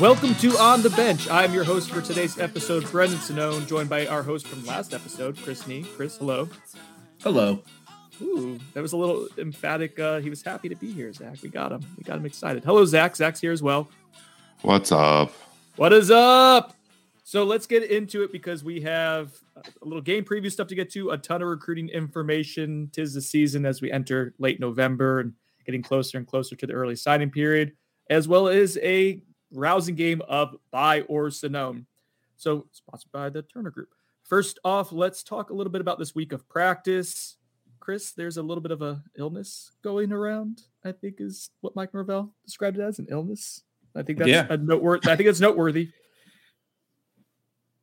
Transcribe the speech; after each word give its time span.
Welcome 0.00 0.34
to 0.36 0.58
On 0.58 0.82
the 0.82 0.90
Bench. 0.90 1.30
I'm 1.30 1.54
your 1.54 1.62
host 1.62 1.88
for 1.88 2.00
today's 2.00 2.36
episode, 2.40 2.90
Brendan 2.90 3.18
Sonnone, 3.18 3.64
joined 3.68 3.88
by 3.88 4.08
our 4.08 4.24
host 4.24 4.48
from 4.48 4.66
last 4.66 4.92
episode, 4.92 5.36
Chris 5.36 5.68
Nee. 5.68 5.84
Chris, 5.84 6.16
hello. 6.16 6.48
Hello. 7.22 7.62
Ooh, 8.20 8.58
that 8.72 8.82
was 8.82 8.92
a 8.92 8.96
little 8.96 9.28
emphatic. 9.38 9.96
Uh, 10.00 10.18
he 10.18 10.30
was 10.30 10.42
happy 10.42 10.68
to 10.68 10.74
be 10.74 10.90
here, 10.90 11.12
Zach. 11.12 11.36
We 11.42 11.48
got 11.48 11.70
him. 11.70 11.86
We 11.96 12.02
got 12.02 12.18
him 12.18 12.26
excited. 12.26 12.64
Hello, 12.64 12.84
Zach. 12.84 13.14
Zach's 13.14 13.40
here 13.40 13.52
as 13.52 13.62
well. 13.62 13.88
What's 14.62 14.90
up? 14.90 15.32
What 15.76 15.92
is 15.92 16.10
up? 16.10 16.74
So 17.22 17.44
let's 17.44 17.68
get 17.68 17.84
into 17.84 18.24
it 18.24 18.32
because 18.32 18.64
we 18.64 18.80
have 18.80 19.32
a 19.80 19.84
little 19.84 20.02
game 20.02 20.24
preview 20.24 20.50
stuff 20.50 20.66
to 20.68 20.74
get 20.74 20.90
to, 20.90 21.10
a 21.10 21.18
ton 21.18 21.40
of 21.40 21.46
recruiting 21.46 21.88
information. 21.88 22.90
Tis 22.92 23.14
the 23.14 23.20
season 23.20 23.64
as 23.64 23.80
we 23.80 23.92
enter 23.92 24.34
late 24.40 24.58
November 24.58 25.20
and 25.20 25.34
getting 25.64 25.82
closer 25.82 26.18
and 26.18 26.26
closer 26.26 26.56
to 26.56 26.66
the 26.66 26.72
early 26.72 26.96
signing 26.96 27.30
period, 27.30 27.74
as 28.10 28.26
well 28.26 28.48
as 28.48 28.76
a 28.78 29.22
rousing 29.54 29.94
game 29.94 30.22
of 30.28 30.56
buy 30.70 31.02
or 31.02 31.28
Sonnone. 31.28 31.86
So 32.36 32.66
sponsored 32.72 33.12
by 33.12 33.30
the 33.30 33.42
Turner 33.42 33.70
Group. 33.70 33.88
First 34.24 34.58
off, 34.64 34.90
let's 34.92 35.22
talk 35.22 35.50
a 35.50 35.54
little 35.54 35.70
bit 35.72 35.80
about 35.80 35.98
this 35.98 36.14
week 36.14 36.32
of 36.32 36.48
practice. 36.48 37.36
Chris, 37.80 38.12
there's 38.12 38.38
a 38.38 38.42
little 38.42 38.62
bit 38.62 38.72
of 38.72 38.80
a 38.82 39.02
illness 39.18 39.70
going 39.82 40.12
around. 40.12 40.62
I 40.84 40.92
think 40.92 41.16
is 41.18 41.50
what 41.60 41.76
Mike 41.76 41.92
Norvell 41.94 42.32
described 42.44 42.78
it 42.78 42.82
as 42.82 42.98
an 42.98 43.06
illness. 43.10 43.62
I 43.94 44.02
think 44.02 44.18
that's 44.18 44.30
Yeah. 44.30 44.46
a 44.50 44.56
noteworthy. 44.56 45.10
I 45.10 45.16
think 45.16 45.28
it's 45.28 45.40
noteworthy. 45.40 45.90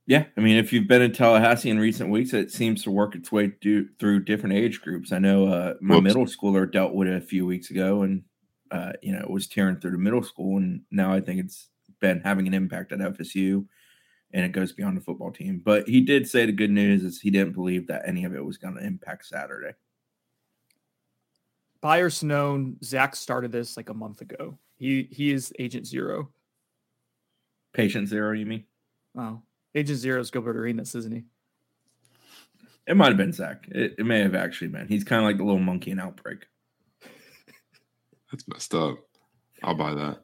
Yeah, 0.07 0.25
I 0.35 0.41
mean, 0.41 0.57
if 0.57 0.73
you've 0.73 0.87
been 0.87 1.03
in 1.03 1.13
Tallahassee 1.13 1.69
in 1.69 1.79
recent 1.79 2.09
weeks, 2.09 2.33
it 2.33 2.51
seems 2.51 2.83
to 2.83 2.91
work 2.91 3.15
its 3.15 3.31
way 3.31 3.53
do, 3.61 3.87
through 3.99 4.23
different 4.25 4.55
age 4.55 4.81
groups. 4.81 5.11
I 5.11 5.19
know 5.19 5.45
uh, 5.47 5.75
my 5.79 5.95
Whoops. 5.95 6.03
middle 6.03 6.25
schooler 6.25 6.69
dealt 6.69 6.93
with 6.93 7.07
it 7.07 7.15
a 7.15 7.21
few 7.21 7.45
weeks 7.45 7.69
ago, 7.69 8.01
and 8.01 8.23
uh, 8.71 8.93
you 9.01 9.11
know, 9.11 9.19
it 9.19 9.29
was 9.29 9.47
tearing 9.47 9.77
through 9.77 9.91
the 9.91 9.97
middle 9.97 10.23
school, 10.23 10.57
and 10.57 10.81
now 10.89 11.13
I 11.13 11.21
think 11.21 11.39
it's 11.39 11.67
been 11.99 12.21
having 12.21 12.47
an 12.47 12.53
impact 12.53 12.91
at 12.91 12.99
FSU, 12.99 13.65
and 14.33 14.45
it 14.45 14.53
goes 14.53 14.71
beyond 14.71 14.97
the 14.97 15.01
football 15.01 15.31
team. 15.31 15.61
But 15.63 15.87
he 15.87 16.01
did 16.01 16.27
say 16.27 16.45
the 16.45 16.51
good 16.51 16.71
news 16.71 17.03
is 17.03 17.21
he 17.21 17.29
didn't 17.29 17.53
believe 17.53 17.87
that 17.87 18.03
any 18.05 18.23
of 18.23 18.33
it 18.33 18.43
was 18.43 18.57
going 18.57 18.75
to 18.75 18.83
impact 18.83 19.25
Saturday. 19.25 19.73
Buyer 21.81 22.09
Sonnone, 22.09 22.83
Zach 22.83 23.15
started 23.15 23.51
this 23.51 23.75
like 23.75 23.89
a 23.89 23.93
month 23.93 24.21
ago. 24.21 24.57
He 24.77 25.07
he 25.11 25.31
is 25.31 25.51
Agent 25.59 25.85
Zero. 25.85 26.29
Patient 27.73 28.07
zero, 28.09 28.33
you 28.33 28.45
mean? 28.45 28.65
Oh, 29.17 29.41
Agent 29.73 29.99
Zero 29.99 30.19
is 30.19 30.29
Gilbert 30.29 30.57
Arenas, 30.57 30.93
isn't 30.95 31.13
he? 31.13 31.23
It 32.87 32.97
might 32.97 33.07
have 33.07 33.17
been 33.17 33.31
Zach. 33.31 33.65
It, 33.69 33.95
it 33.97 34.05
may 34.05 34.19
have 34.19 34.35
actually 34.35 34.67
been. 34.67 34.87
He's 34.87 35.03
kind 35.03 35.21
of 35.21 35.25
like 35.25 35.37
the 35.37 35.43
little 35.43 35.59
monkey 35.59 35.91
in 35.91 35.99
Outbreak. 35.99 36.47
That's 38.31 38.47
messed 38.47 38.73
up. 38.73 38.97
I'll 39.63 39.75
buy 39.75 39.93
that. 39.93 40.23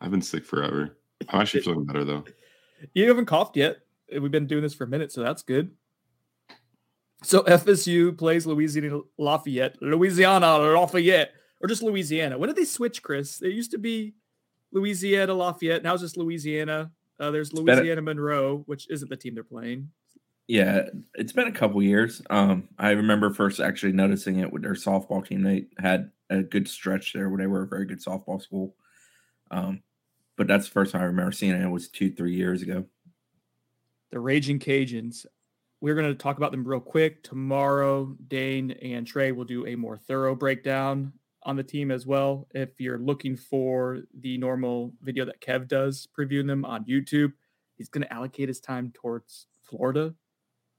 I've 0.00 0.10
been 0.10 0.22
sick 0.22 0.44
forever. 0.44 0.96
I'm 1.28 1.40
actually 1.40 1.62
feeling 1.62 1.84
better 1.84 2.04
though. 2.04 2.24
You 2.94 3.08
haven't 3.08 3.26
coughed 3.26 3.56
yet. 3.56 3.78
We've 4.10 4.30
been 4.30 4.46
doing 4.46 4.62
this 4.62 4.74
for 4.74 4.84
a 4.84 4.88
minute, 4.88 5.12
so 5.12 5.22
that's 5.22 5.42
good. 5.42 5.70
So 7.22 7.42
FSU 7.42 8.16
plays 8.16 8.46
Louisiana 8.46 9.00
Lafayette, 9.18 9.76
Louisiana 9.82 10.56
Lafayette, 10.58 11.32
or 11.60 11.68
just 11.68 11.82
Louisiana. 11.82 12.38
When 12.38 12.48
did 12.48 12.56
they 12.56 12.64
switch, 12.64 13.02
Chris? 13.02 13.38
There 13.38 13.50
used 13.50 13.72
to 13.72 13.78
be 13.78 14.14
Louisiana 14.72 15.34
Lafayette. 15.34 15.82
Now 15.82 15.92
it's 15.92 16.02
just 16.02 16.16
Louisiana. 16.16 16.90
Uh, 17.18 17.30
there's 17.30 17.50
better- 17.50 17.76
Louisiana 17.82 18.00
Monroe, 18.02 18.62
which 18.66 18.88
isn't 18.90 19.10
the 19.10 19.16
team 19.16 19.34
they're 19.34 19.44
playing. 19.44 19.90
Yeah, 20.48 20.88
it's 21.14 21.32
been 21.32 21.46
a 21.46 21.52
couple 21.52 21.80
years. 21.82 22.22
Um, 22.30 22.68
I 22.78 22.90
remember 22.92 23.32
first 23.32 23.60
actually 23.60 23.92
noticing 23.92 24.40
it 24.40 24.50
with 24.50 24.62
their 24.62 24.72
softball 24.72 25.24
team. 25.24 25.42
They 25.42 25.66
had 25.78 26.10
a 26.30 26.42
good 26.42 26.68
stretch 26.68 27.12
there 27.12 27.28
where 27.28 27.38
they 27.38 27.46
were 27.46 27.64
a 27.64 27.68
very 27.68 27.84
good 27.84 28.02
softball 28.02 28.40
school. 28.40 28.74
Um, 29.50 29.82
but 30.36 30.46
that's 30.46 30.66
the 30.66 30.72
first 30.72 30.92
time 30.92 31.02
I 31.02 31.06
remember 31.06 31.32
seeing 31.32 31.52
it. 31.52 31.62
It 31.62 31.68
was 31.68 31.88
two, 31.88 32.10
three 32.10 32.34
years 32.34 32.62
ago. 32.62 32.86
the 34.10 34.20
Raging 34.20 34.58
Cajuns. 34.58 35.26
We're 35.80 35.94
going 35.94 36.08
to 36.08 36.14
talk 36.14 36.36
about 36.36 36.50
them 36.50 36.66
real 36.66 36.80
quick. 36.80 37.22
Tomorrow, 37.22 38.16
Dane 38.28 38.70
and 38.82 39.06
Trey 39.06 39.32
will 39.32 39.44
do 39.44 39.66
a 39.66 39.76
more 39.76 39.96
thorough 39.96 40.34
breakdown 40.34 41.12
on 41.44 41.56
the 41.56 41.62
team 41.62 41.90
as 41.90 42.06
well. 42.06 42.46
If 42.54 42.80
you're 42.80 42.98
looking 42.98 43.36
for 43.36 44.02
the 44.20 44.36
normal 44.36 44.92
video 45.00 45.24
that 45.24 45.40
Kev 45.40 45.68
does 45.68 46.06
previewing 46.18 46.46
them 46.46 46.64
on 46.64 46.84
YouTube, 46.84 47.32
he's 47.76 47.88
going 47.88 48.02
to 48.02 48.12
allocate 48.12 48.48
his 48.48 48.60
time 48.60 48.92
towards 48.94 49.46
Florida 49.62 50.14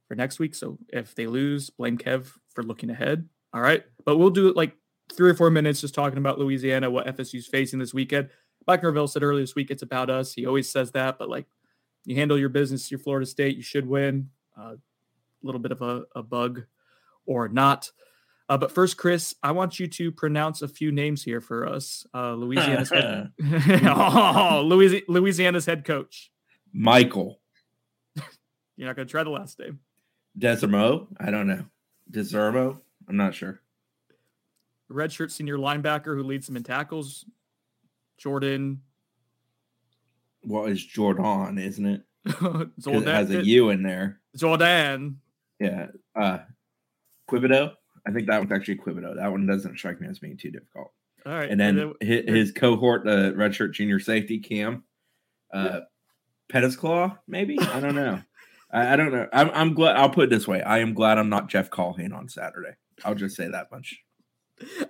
for 0.07 0.15
next 0.15 0.37
week. 0.39 0.53
So 0.53 0.77
if 0.89 1.15
they 1.15 1.25
lose, 1.25 1.71
blame 1.71 1.97
Kev 1.97 2.31
for 2.53 2.63
looking 2.63 2.91
ahead. 2.91 3.27
All 3.53 3.61
right. 3.61 3.83
But 4.05 4.17
we'll 4.17 4.29
do 4.29 4.49
it 4.49 4.55
like 4.55 4.73
three 5.11 5.29
or 5.29 5.35
four 5.35 5.49
minutes 5.49 5.81
just 5.81 5.93
talking 5.93 6.17
about 6.17 6.39
Louisiana, 6.39 6.89
what 6.89 7.07
FSU's 7.07 7.47
facing 7.47 7.79
this 7.79 7.93
weekend. 7.93 8.29
Mike 8.67 8.83
Norvell 8.83 9.07
said 9.07 9.23
earlier 9.23 9.43
this 9.43 9.55
week, 9.55 9.71
it's 9.71 9.81
about 9.81 10.09
us. 10.09 10.33
He 10.33 10.45
always 10.45 10.69
says 10.69 10.91
that, 10.91 11.17
but 11.17 11.29
like 11.29 11.47
you 12.05 12.15
handle 12.15 12.37
your 12.37 12.49
business, 12.49 12.91
your 12.91 12.99
Florida 12.99 13.25
State, 13.25 13.55
you 13.55 13.63
should 13.63 13.87
win. 13.87 14.29
A 14.57 14.75
little 15.41 15.59
bit 15.59 15.71
of 15.71 15.81
a, 15.81 16.03
a 16.15 16.21
bug 16.21 16.63
or 17.25 17.47
not. 17.47 17.91
Uh, 18.49 18.57
but 18.57 18.71
first, 18.71 18.97
Chris, 18.97 19.33
I 19.41 19.53
want 19.53 19.79
you 19.79 19.87
to 19.87 20.11
pronounce 20.11 20.61
a 20.61 20.67
few 20.67 20.91
names 20.91 21.23
here 21.23 21.39
for 21.39 21.65
us. 21.65 22.05
Uh, 22.13 22.33
Louisiana's 22.33 22.89
head, 22.89 23.31
oh, 23.85 24.61
Louisiana's 25.07 25.65
head 25.65 25.85
coach. 25.85 26.31
Michael 26.73 27.39
You're 28.75 28.87
not 28.87 28.95
going 28.95 29.07
to 29.07 29.11
try 29.11 29.23
the 29.23 29.29
last 29.29 29.57
name. 29.57 29.79
Desormeaux. 30.37 31.07
I 31.17 31.31
don't 31.31 31.47
know. 31.47 31.65
Desormeaux. 32.11 32.79
I'm 33.07 33.17
not 33.17 33.35
sure. 33.35 33.60
Redshirt 34.91 35.31
senior 35.31 35.57
linebacker 35.57 36.15
who 36.15 36.23
leads 36.23 36.47
them 36.47 36.57
in 36.57 36.63
tackles. 36.63 37.25
Jordan 38.17 38.81
Well, 40.43 40.65
it's 40.65 40.83
Jordan, 40.83 41.57
isn't 41.57 41.85
it? 41.85 42.01
Jordan 42.39 42.73
It 42.85 43.07
has 43.07 43.29
a 43.31 43.43
U 43.43 43.69
in 43.69 43.83
there. 43.83 44.19
Jordan. 44.35 45.19
Yeah. 45.59 45.87
Uh, 46.15 46.39
Quibodeaux. 47.29 47.73
I 48.07 48.11
think 48.11 48.27
that 48.27 48.39
one's 48.39 48.51
actually 48.51 48.77
Quibodeaux. 48.77 49.15
That 49.15 49.31
one 49.31 49.45
doesn't 49.45 49.77
strike 49.77 50.01
me 50.01 50.07
as 50.07 50.19
being 50.19 50.37
too 50.37 50.51
difficult. 50.51 50.91
All 51.25 51.33
right. 51.33 51.49
and 51.49 51.59
then 51.59 51.93
his, 52.01 52.23
his 52.27 52.51
cohort, 52.51 53.03
the 53.05 53.33
redshirt 53.37 53.73
junior 53.73 53.99
safety 53.99 54.39
Cam, 54.39 54.83
uh, 55.53 55.81
Pedescleaux, 56.49 57.17
maybe 57.27 57.59
I 57.59 57.79
don't 57.79 57.95
know. 57.95 58.21
I, 58.73 58.93
I 58.93 58.95
don't 58.95 59.11
know. 59.11 59.27
I'm, 59.31 59.51
I'm 59.51 59.73
glad. 59.73 59.97
I'll 59.97 60.09
put 60.09 60.25
it 60.25 60.29
this 60.29 60.47
way: 60.47 60.61
I 60.61 60.79
am 60.79 60.93
glad 60.93 61.17
I'm 61.17 61.29
not 61.29 61.49
Jeff 61.49 61.69
Callahan 61.69 62.13
on 62.13 62.27
Saturday. 62.27 62.71
I'll 63.05 63.15
just 63.15 63.35
say 63.35 63.47
that 63.49 63.71
much. 63.71 63.99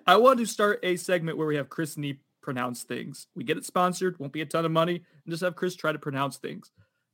I 0.08 0.18
want 0.18 0.40
to 0.40 0.46
start 0.46 0.79
a 0.84 0.96
segment 0.96 1.38
where 1.38 1.47
we 1.47 1.56
have 1.56 1.70
Chris 1.70 1.96
and 1.96 2.06
he 2.06 2.20
pronounce 2.41 2.84
things. 2.84 3.28
We 3.35 3.44
get 3.44 3.58
it 3.58 3.66
sponsored, 3.66 4.20
won't 4.20 4.34
be 4.34 4.41
a 4.41 4.46
ton 4.46 4.66
of 4.66 4.72
money, 4.72 4.96
and 4.96 5.32
just 5.32 5.44
have 5.44 5.56
Chris 5.56 5.76
try 5.76 5.91
to 5.91 6.00
pronounce 6.00 6.38
things. 6.38 6.72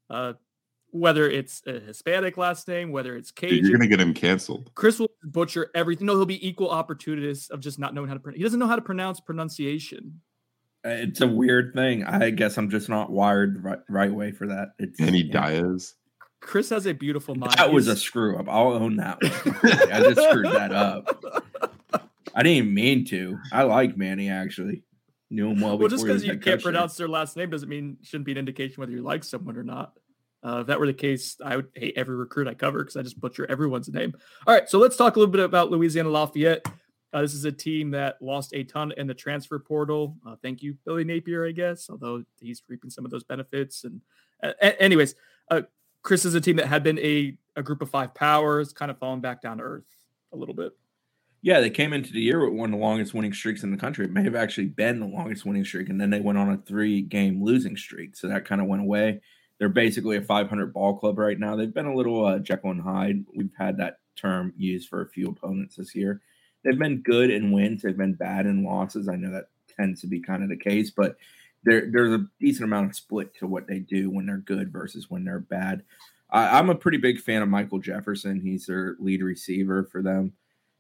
Uh, 0.10 0.34
whether 0.92 1.30
it's 1.30 1.62
a 1.68 1.80
Hispanic 1.80 2.38
last 2.38 2.68
name, 2.68 2.92
whether 2.92 3.16
it's 3.16 3.32
Dude, 3.32 3.64
you're 3.64 3.78
gonna 3.78 3.90
get 3.90 4.00
him 4.00 4.14
canceled. 4.14 4.72
Chris 4.76 5.00
will 5.00 5.12
butcher 5.24 5.70
everything. 5.76 6.08
No, 6.08 6.16
he'll 6.16 6.26
be 6.26 6.48
equal 6.48 6.70
opportunist 6.70 7.52
of 7.52 7.60
just 7.60 7.78
not 7.78 7.94
knowing 7.94 8.08
how 8.08 8.14
to 8.14 8.20
pronounce. 8.20 8.38
He 8.38 8.44
doesn't 8.44 8.60
know 8.60 8.68
how 8.68 8.78
to 8.78 8.82
pronounce 8.82 9.20
pronunciation. 9.20 10.22
Uh, 10.86 10.90
It's 10.90 11.22
a 11.22 11.28
weird 11.28 11.74
thing. 11.74 12.06
I 12.06 12.30
guess 12.30 12.58
I'm 12.58 12.70
just 12.70 12.88
not 12.88 13.12
wired 13.12 13.56
the 13.56 13.60
right, 13.60 13.80
right 13.90 14.14
way 14.14 14.32
for 14.32 14.48
that. 14.48 14.70
It's 14.80 15.00
Manny 15.00 15.24
yeah. 15.24 15.50
Diaz. 15.50 15.96
Chris 16.40 16.70
has 16.70 16.86
a 16.86 16.94
beautiful 16.94 17.36
mind. 17.36 17.54
That 17.58 17.74
was 17.74 17.88
a 17.88 17.96
screw 17.96 18.38
up. 18.38 18.48
I'll 18.48 18.74
own 18.74 18.96
that 18.98 19.22
one. 19.22 19.92
I 19.92 20.00
just 20.02 20.22
screwed 20.30 20.46
that 20.46 20.72
up. 20.72 21.44
I 22.38 22.44
didn't 22.44 22.58
even 22.58 22.74
mean 22.76 23.04
to. 23.06 23.40
I 23.52 23.64
like 23.64 23.98
Manny 23.98 24.30
actually. 24.30 24.84
Knew 25.32 25.50
him 25.50 25.60
well. 25.60 25.78
well, 25.78 25.90
just 25.90 26.06
because 26.06 26.24
you 26.24 26.38
can't 26.38 26.62
pronounce 26.62 26.96
their 26.96 27.08
last 27.08 27.36
name 27.36 27.50
doesn't 27.50 27.68
mean 27.68 27.98
shouldn't 28.04 28.26
be 28.26 28.32
an 28.32 28.38
indication 28.38 28.80
whether 28.80 28.92
you 28.92 29.02
like 29.02 29.24
someone 29.24 29.58
or 29.58 29.64
not. 29.64 29.94
Uh, 30.46 30.60
if 30.60 30.68
that 30.68 30.80
were 30.80 30.86
the 30.86 30.94
case, 30.94 31.36
I 31.44 31.56
would 31.56 31.68
hate 31.74 31.96
every 31.98 32.16
recruit 32.16 32.48
I 32.48 32.54
cover 32.54 32.80
because 32.80 32.96
I 32.96 33.02
just 33.02 33.20
butcher 33.20 33.48
everyone's 33.50 33.90
name. 33.90 34.14
All 34.46 34.54
right, 34.54 34.70
so 34.70 34.78
let's 34.78 34.96
talk 34.96 35.16
a 35.16 35.20
little 35.20 35.32
bit 35.32 35.44
about 35.44 35.72
Louisiana 35.72 36.10
Lafayette. 36.10 36.66
Uh, 37.12 37.22
this 37.22 37.34
is 37.34 37.44
a 37.44 37.52
team 37.52 37.92
that 37.92 38.22
lost 38.22 38.54
a 38.54 38.64
ton 38.64 38.94
in 38.96 39.08
the 39.08 39.16
transfer 39.16 39.58
portal. 39.58 40.16
Uh, 40.26 40.36
thank 40.42 40.62
you, 40.62 40.78
Billy 40.86 41.04
Napier, 41.04 41.48
I 41.48 41.52
guess, 41.52 41.90
although 41.90 42.24
he's 42.40 42.62
reaping 42.70 42.92
some 42.92 43.04
of 43.04 43.12
those 43.12 43.24
benefits. 43.24 43.84
And, 43.84 44.02
uh, 44.44 44.52
anyways, 44.62 45.16
uh, 45.50 45.64
Chris 46.04 46.24
is 46.24 46.36
a 46.36 46.42
team 46.42 46.58
that 46.58 46.68
had 46.68 46.84
been 46.84 47.00
a, 47.00 47.36
a 47.56 47.64
group 47.64 47.82
of 47.82 47.90
five 47.90 48.14
powers, 48.14 48.74
kind 48.74 48.92
of 48.92 49.00
fallen 49.00 49.22
back 49.22 49.42
down 49.42 49.58
to 49.58 49.64
earth 49.64 49.88
a 50.32 50.38
little 50.38 50.56
bit. 50.56 50.74
Yeah, 51.42 51.60
they 51.62 51.70
came 51.70 51.94
into 51.94 52.12
the 52.12 52.22
year 52.22 52.44
with 52.44 52.58
one 52.58 52.74
of 52.74 52.80
the 52.80 52.86
longest 52.86 53.14
winning 53.14 53.34
streaks 53.34 53.64
in 53.64 53.72
the 53.72 53.78
country. 53.78 54.06
It 54.06 54.12
may 54.12 54.24
have 54.24 54.36
actually 54.36 54.68
been 54.68 55.00
the 55.00 55.06
longest 55.06 55.46
winning 55.46 55.66
streak, 55.66 55.90
and 55.90 56.02
then 56.02 56.10
they 56.10 56.20
went 56.20 56.38
on 56.38 56.52
a 56.52 56.58
three 56.58 57.02
game 57.02 57.44
losing 57.44 57.78
streak. 57.78 58.16
So 58.16 58.28
that 58.28 58.46
kind 58.46 58.60
of 58.60 58.68
went 58.68 58.82
away. 58.82 59.22
They're 59.60 59.70
basically 59.70 60.18
a 60.18 60.22
500 60.22 60.74
ball 60.74 60.98
club 60.98 61.18
right 61.18 61.40
now. 61.40 61.56
They've 61.56 61.74
been 61.74 61.86
a 61.86 61.96
little 61.96 62.26
uh, 62.26 62.40
Jekyll 62.40 62.72
and 62.72 62.82
Hyde. 62.82 63.26
We've 63.36 63.52
had 63.58 63.78
that 63.78 64.00
term 64.16 64.54
used 64.58 64.90
for 64.90 65.02
a 65.02 65.10
few 65.10 65.30
opponents 65.30 65.76
this 65.76 65.96
year. 65.96 66.22
They've 66.64 66.78
been 66.78 67.02
good 67.02 67.30
in 67.30 67.52
wins. 67.52 67.82
They've 67.82 67.98
been 67.98 68.14
bad 68.14 68.46
in 68.46 68.64
losses. 68.64 69.08
I 69.08 69.16
know 69.16 69.32
that 69.32 69.50
tends 69.76 70.02
to 70.02 70.08
be 70.08 70.20
kind 70.20 70.44
of 70.44 70.50
the 70.50 70.58
case, 70.58 70.92
but 70.92 71.18
there, 71.64 71.90
there's 71.92 72.14
a 72.14 72.26
decent 72.40 72.66
amount 72.66 72.90
of 72.90 72.96
split 72.96 73.34
to 73.36 73.48
what 73.48 73.68
they 73.68 73.80
do 73.80 74.10
when 74.10 74.26
they're 74.26 74.38
good 74.38 74.72
versus 74.72 75.10
when 75.10 75.24
they're 75.24 75.40
bad. 75.40 75.84
I, 76.30 76.58
I'm 76.58 76.70
a 76.70 76.76
pretty 76.76 76.98
big 76.98 77.20
fan 77.20 77.42
of 77.42 77.50
Michael 77.50 77.80
Jefferson. 77.80 78.42
He's 78.42 78.66
their 78.66 78.96
lead 79.00 79.24
receiver 79.24 79.88
for 79.92 80.02
them. 80.02 80.34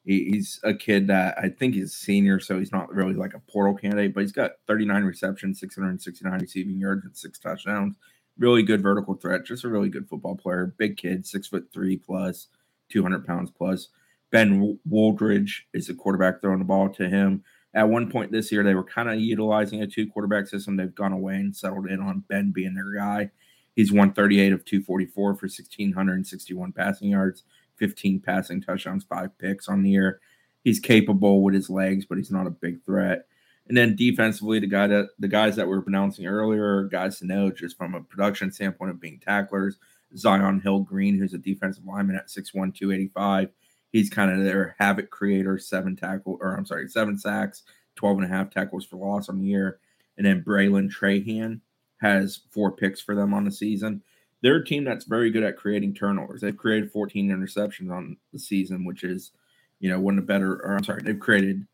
He, 0.07 0.29
he's 0.31 0.61
a 0.63 0.73
kid 0.73 1.07
that 1.07 1.37
I 1.37 1.49
think 1.49 1.75
he's 1.75 1.93
a 1.93 1.97
senior, 1.97 2.39
so 2.39 2.57
he's 2.57 2.71
not 2.71 2.93
really 2.93 3.13
like 3.13 3.33
a 3.33 3.39
portal 3.51 3.75
candidate, 3.75 4.13
but 4.13 4.21
he's 4.21 4.31
got 4.31 4.51
39 4.65 5.03
receptions, 5.03 5.59
669 5.59 6.39
receiving 6.39 6.79
yards, 6.79 7.03
and 7.05 7.15
six 7.15 7.37
touchdowns. 7.37 7.97
Really 8.39 8.63
good 8.63 8.81
vertical 8.81 9.15
threat, 9.15 9.45
just 9.45 9.65
a 9.65 9.67
really 9.67 9.89
good 9.89 10.07
football 10.07 10.37
player. 10.37 10.73
Big 10.77 10.95
kid, 10.95 11.27
six 11.27 11.47
foot 11.47 11.67
three 11.73 11.97
plus, 11.97 12.47
200 12.89 13.27
pounds 13.27 13.51
plus. 13.51 13.89
Ben 14.31 14.79
Wooldridge 14.89 15.63
is 15.73 15.87
the 15.87 15.93
quarterback 15.93 16.39
throwing 16.39 16.59
the 16.59 16.65
ball 16.65 16.87
to 16.89 17.09
him. 17.09 17.43
At 17.73 17.89
one 17.89 18.09
point 18.09 18.31
this 18.31 18.49
year, 18.49 18.63
they 18.63 18.75
were 18.75 18.85
kind 18.85 19.09
of 19.09 19.19
utilizing 19.19 19.81
a 19.81 19.87
two 19.87 20.07
quarterback 20.07 20.47
system. 20.47 20.77
They've 20.77 20.95
gone 20.95 21.11
away 21.11 21.35
and 21.35 21.53
settled 21.53 21.87
in 21.87 21.99
on 21.99 22.23
Ben 22.29 22.51
being 22.51 22.75
their 22.75 22.93
guy. 22.93 23.29
He's 23.75 23.91
138 23.91 24.53
of 24.53 24.63
244 24.63 25.35
for 25.35 25.47
1,661 25.47 26.71
passing 26.71 27.09
yards, 27.09 27.43
15 27.77 28.19
passing 28.21 28.61
touchdowns, 28.61 29.03
five 29.03 29.37
picks 29.37 29.67
on 29.67 29.83
the 29.83 29.89
year. 29.89 30.19
He's 30.63 30.79
capable 30.79 31.41
with 31.41 31.53
his 31.53 31.69
legs, 31.69 32.05
but 32.05 32.17
he's 32.17 32.31
not 32.31 32.47
a 32.47 32.51
big 32.51 32.83
threat. 32.83 33.27
And 33.67 33.77
then 33.77 33.95
defensively, 33.95 34.59
the 34.59 34.67
guy 34.67 34.87
that 34.87 35.09
the 35.19 35.27
guys 35.27 35.55
that 35.55 35.67
we 35.67 35.75
were 35.75 35.81
pronouncing 35.81 36.25
earlier, 36.25 36.83
guys 36.85 37.19
to 37.19 37.25
know 37.25 37.51
just 37.51 37.77
from 37.77 37.95
a 37.95 38.01
production 38.01 38.51
standpoint 38.51 38.91
of 38.91 38.99
being 38.99 39.19
tacklers, 39.19 39.77
Zion 40.15 40.61
Hill 40.61 40.79
Green, 40.79 41.17
who's 41.17 41.33
a 41.33 41.37
defensive 41.37 41.85
lineman 41.85 42.15
at 42.15 42.27
6'1, 42.27 42.73
285. 42.73 43.49
He's 43.91 44.09
kind 44.09 44.31
of 44.31 44.43
their 44.43 44.75
havoc 44.79 45.09
creator, 45.09 45.57
seven 45.57 45.95
tackle, 45.95 46.37
or 46.41 46.55
I'm 46.55 46.65
sorry, 46.65 46.87
seven 46.87 47.17
sacks, 47.17 47.63
12 47.95 48.19
and 48.19 48.25
a 48.25 48.35
half 48.35 48.49
tackles 48.49 48.85
for 48.85 48.97
loss 48.97 49.27
on 49.27 49.39
the 49.39 49.45
year. 49.45 49.79
And 50.17 50.25
then 50.25 50.43
Bralen 50.43 50.89
Trahan, 50.89 51.61
has 51.97 52.41
four 52.51 52.71
picks 52.71 53.01
for 53.01 53.15
them 53.15 53.33
on 53.33 53.43
the 53.43 53.51
season. 53.51 54.01
They're 54.41 54.57
a 54.57 54.65
team 54.65 54.83
that's 54.83 55.05
very 55.05 55.31
good 55.31 55.43
at 55.43 55.57
creating 55.57 55.95
turnovers. 55.95 56.41
They've 56.41 56.55
created 56.55 56.91
14 56.91 57.29
interceptions 57.29 57.91
on 57.91 58.17
the 58.33 58.39
season, 58.39 58.85
which 58.85 59.03
is, 59.03 59.31
you 59.79 59.89
know, 59.89 59.99
one 59.99 60.17
of 60.17 60.23
the 60.23 60.27
better. 60.27 60.53
Or 60.63 60.75
I'm 60.75 60.83
sorry, 60.83 61.01
they've 61.03 61.19
created 61.19 61.65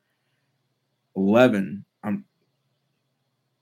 11. 1.15 1.83
I'm 2.03 2.25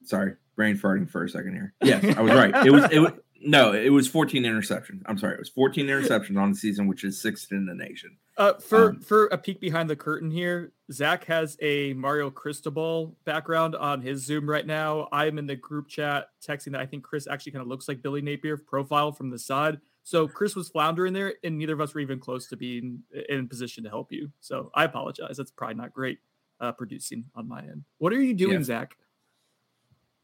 sorry, 0.04 0.36
brain 0.56 0.78
farting 0.78 1.10
for 1.10 1.24
a 1.24 1.30
second 1.30 1.54
here. 1.54 1.74
Yes, 1.82 2.16
I 2.16 2.22
was 2.22 2.34
right. 2.34 2.66
It 2.66 2.72
was 2.72 2.86
it 2.92 3.00
was 3.00 3.14
no, 3.44 3.74
it 3.74 3.90
was 3.90 4.08
14 4.08 4.44
interceptions. 4.44 5.02
I'm 5.06 5.18
sorry, 5.18 5.34
it 5.34 5.40
was 5.40 5.50
14 5.50 5.88
interceptions 5.88 6.40
on 6.40 6.52
the 6.52 6.58
season, 6.58 6.88
which 6.88 7.04
is 7.04 7.22
sixth 7.22 7.52
in 7.52 7.66
the 7.66 7.74
nation. 7.74 8.18
Uh, 8.38 8.54
for 8.54 8.90
um, 8.90 9.00
for 9.00 9.26
a 9.28 9.38
peek 9.38 9.60
behind 9.60 9.90
the 9.90 9.96
curtain 9.96 10.32
here, 10.32 10.74
Zach 10.92 11.26
has 11.26 11.58
a 11.62 11.94
Mario 11.94 12.30
Cristobal 12.30 13.16
background 13.26 13.76
on 13.76 14.02
his 14.02 14.24
Zoom 14.24 14.50
right 14.50 14.66
now. 14.66 15.08
I'm 15.12 15.38
in 15.38 15.48
the 15.48 15.56
group 15.56 15.88
chat 15.88 16.30
texting 16.46 16.72
that 16.72 16.82
I 16.82 16.86
think 16.86 17.04
Chris 17.04 17.28
actually 17.28 17.54
kind 17.54 17.62
of 17.62 17.68
looks 17.68 17.88
like 17.88 18.02
Billy 18.02 18.22
Napier 18.22 18.58
profile 18.58 19.12
from 19.12 19.30
the 19.30 19.40
side. 19.40 19.80
So 20.04 20.28
Chris 20.28 20.56
was 20.56 20.70
floundering 20.70 21.14
there, 21.14 21.36
and 21.44 21.58
neither 21.58 21.74
of 21.74 21.82
us 21.82 21.94
were 21.94 22.02
even 22.02 22.20
close 22.20 22.48
to 22.48 22.58
being 22.58 23.04
in 23.30 23.48
position 23.48 23.84
to 23.84 23.90
help 23.90 24.12
you. 24.12 24.32
So 24.40 24.72
I 24.74 24.86
apologize. 24.86 25.38
That's 25.38 25.52
probably 25.52 25.76
not 25.76 25.94
great 25.94 26.20
uh, 26.60 26.72
producing 26.72 27.26
on 27.36 27.48
my 27.48 27.62
end. 27.62 27.84
What 27.98 28.14
are 28.14 28.22
you 28.22 28.34
doing, 28.34 28.60
yeah. 28.60 28.64
Zach? 28.64 28.96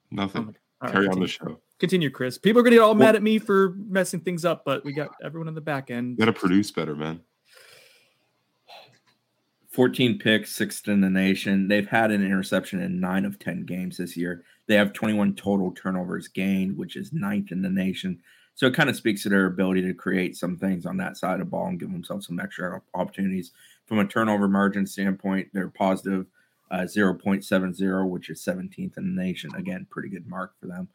Nothing. 0.10 0.56
Oh 0.56 0.67
Carry 0.86 1.08
on 1.08 1.20
the 1.20 1.28
show. 1.28 1.60
Continue, 1.80 2.10
Chris. 2.10 2.38
People 2.38 2.60
are 2.60 2.64
going 2.64 2.72
to 2.72 2.78
get 2.78 2.84
all 2.84 2.90
well, 2.90 3.06
mad 3.06 3.16
at 3.16 3.24
me 3.24 3.40
for 3.40 3.76
messing 3.78 4.20
things 4.20 4.46
up, 4.46 4.64
but 4.66 4.84
we 4.84 4.94
got 4.94 5.10
everyone 5.24 5.48
on 5.48 5.56
the 5.56 5.62
back 5.62 5.92
end. 5.92 6.18
got 6.18 6.26
to 6.26 6.34
produce 6.34 6.72
better, 6.72 6.96
man. 6.96 7.22
14 9.70 10.18
picks, 10.18 10.56
sixth 10.56 10.88
in 10.88 11.02
the 11.02 11.10
nation. 11.10 11.68
They've 11.68 11.88
had 11.88 12.10
an 12.10 12.26
interception 12.26 12.82
in 12.82 13.00
nine 13.00 13.26
of 13.26 13.38
10 13.38 13.64
games 13.66 13.98
this 13.98 14.18
year. 14.18 14.44
They 14.66 14.74
have 14.74 14.92
21 14.94 15.36
total 15.36 15.72
turnovers 15.72 16.28
gained, 16.28 16.76
which 16.76 16.96
is 16.96 17.14
ninth 17.14 17.52
in 17.52 17.62
the 17.62 17.70
nation. 17.70 18.20
So 18.56 18.66
it 18.66 18.74
kind 18.74 18.90
of 18.90 18.96
speaks 18.96 19.22
to 19.24 19.30
their 19.30 19.46
ability 19.46 19.84
to 19.84 19.94
create 19.94 20.36
some 20.36 20.58
things 20.58 20.88
on 20.88 20.98
that 20.98 21.16
side 21.16 21.42
of 21.42 21.52
ball 21.52 21.68
and 21.68 21.80
give 21.80 21.92
themselves 21.92 22.26
some 22.26 22.40
extra 22.40 22.82
opportunities. 22.96 23.52
From 23.86 24.00
a 24.00 24.08
turnover 24.08 24.48
margin 24.48 24.88
standpoint, 24.88 25.50
they're 25.54 25.70
positive 25.70 26.26
uh, 26.72 26.80
0.70, 26.80 28.10
which 28.10 28.30
is 28.30 28.44
17th 28.44 28.98
in 28.98 29.16
the 29.16 29.24
nation. 29.24 29.52
Again, 29.56 29.88
pretty 29.90 30.10
good 30.10 30.28
mark 30.28 30.54
for 30.60 30.68
them. 30.68 30.90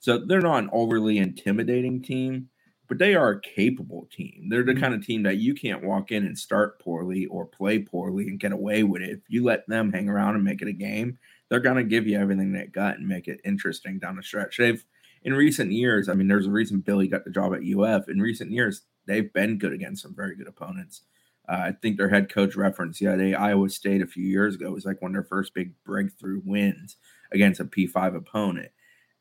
So 0.00 0.18
they're 0.18 0.40
not 0.40 0.62
an 0.62 0.70
overly 0.72 1.18
intimidating 1.18 2.02
team 2.02 2.50
but 2.88 2.98
they 2.98 3.14
are 3.14 3.30
a 3.30 3.40
capable 3.40 4.08
team. 4.10 4.48
They're 4.48 4.64
the 4.64 4.72
mm-hmm. 4.72 4.80
kind 4.80 4.94
of 4.94 5.04
team 5.04 5.22
that 5.24 5.36
you 5.36 5.54
can't 5.54 5.84
walk 5.84 6.10
in 6.10 6.24
and 6.24 6.36
start 6.36 6.80
poorly 6.80 7.26
or 7.26 7.44
play 7.44 7.78
poorly 7.78 8.28
and 8.28 8.40
get 8.40 8.52
away 8.52 8.82
with 8.82 9.02
it. 9.02 9.10
If 9.10 9.20
you 9.28 9.44
let 9.44 9.68
them 9.68 9.92
hang 9.92 10.08
around 10.08 10.34
and 10.34 10.44
make 10.44 10.62
it 10.62 10.68
a 10.68 10.72
game, 10.72 11.18
they're 11.48 11.60
going 11.60 11.76
to 11.76 11.84
give 11.84 12.06
you 12.06 12.18
everything 12.18 12.52
they 12.52 12.66
got 12.66 12.98
and 12.98 13.06
make 13.06 13.28
it 13.28 13.40
interesting 13.44 13.98
down 13.98 14.16
the 14.16 14.22
stretch. 14.22 14.56
They've, 14.56 14.82
in 15.22 15.34
recent 15.34 15.70
years, 15.70 16.08
I 16.08 16.14
mean, 16.14 16.28
there's 16.28 16.46
a 16.46 16.50
reason 16.50 16.80
Billy 16.80 17.08
got 17.08 17.24
the 17.24 17.30
job 17.30 17.52
at 17.54 17.60
UF. 17.60 18.08
In 18.08 18.20
recent 18.20 18.50
years, 18.50 18.82
they've 19.06 19.32
been 19.32 19.58
good 19.58 19.74
against 19.74 20.02
some 20.02 20.14
very 20.14 20.34
good 20.34 20.48
opponents. 20.48 21.02
Uh, 21.48 21.56
I 21.68 21.72
think 21.72 21.96
their 21.96 22.08
head 22.08 22.28
coach 22.28 22.56
reference, 22.56 23.00
yeah, 23.00 23.16
they 23.16 23.34
Iowa 23.34 23.70
State 23.70 24.02
a 24.02 24.06
few 24.06 24.24
years 24.24 24.54
ago 24.54 24.70
was 24.70 24.84
like 24.84 25.00
one 25.00 25.12
of 25.12 25.14
their 25.14 25.24
first 25.24 25.54
big 25.54 25.72
breakthrough 25.84 26.42
wins 26.44 26.96
against 27.32 27.60
a 27.60 27.64
P5 27.64 28.16
opponent. 28.16 28.70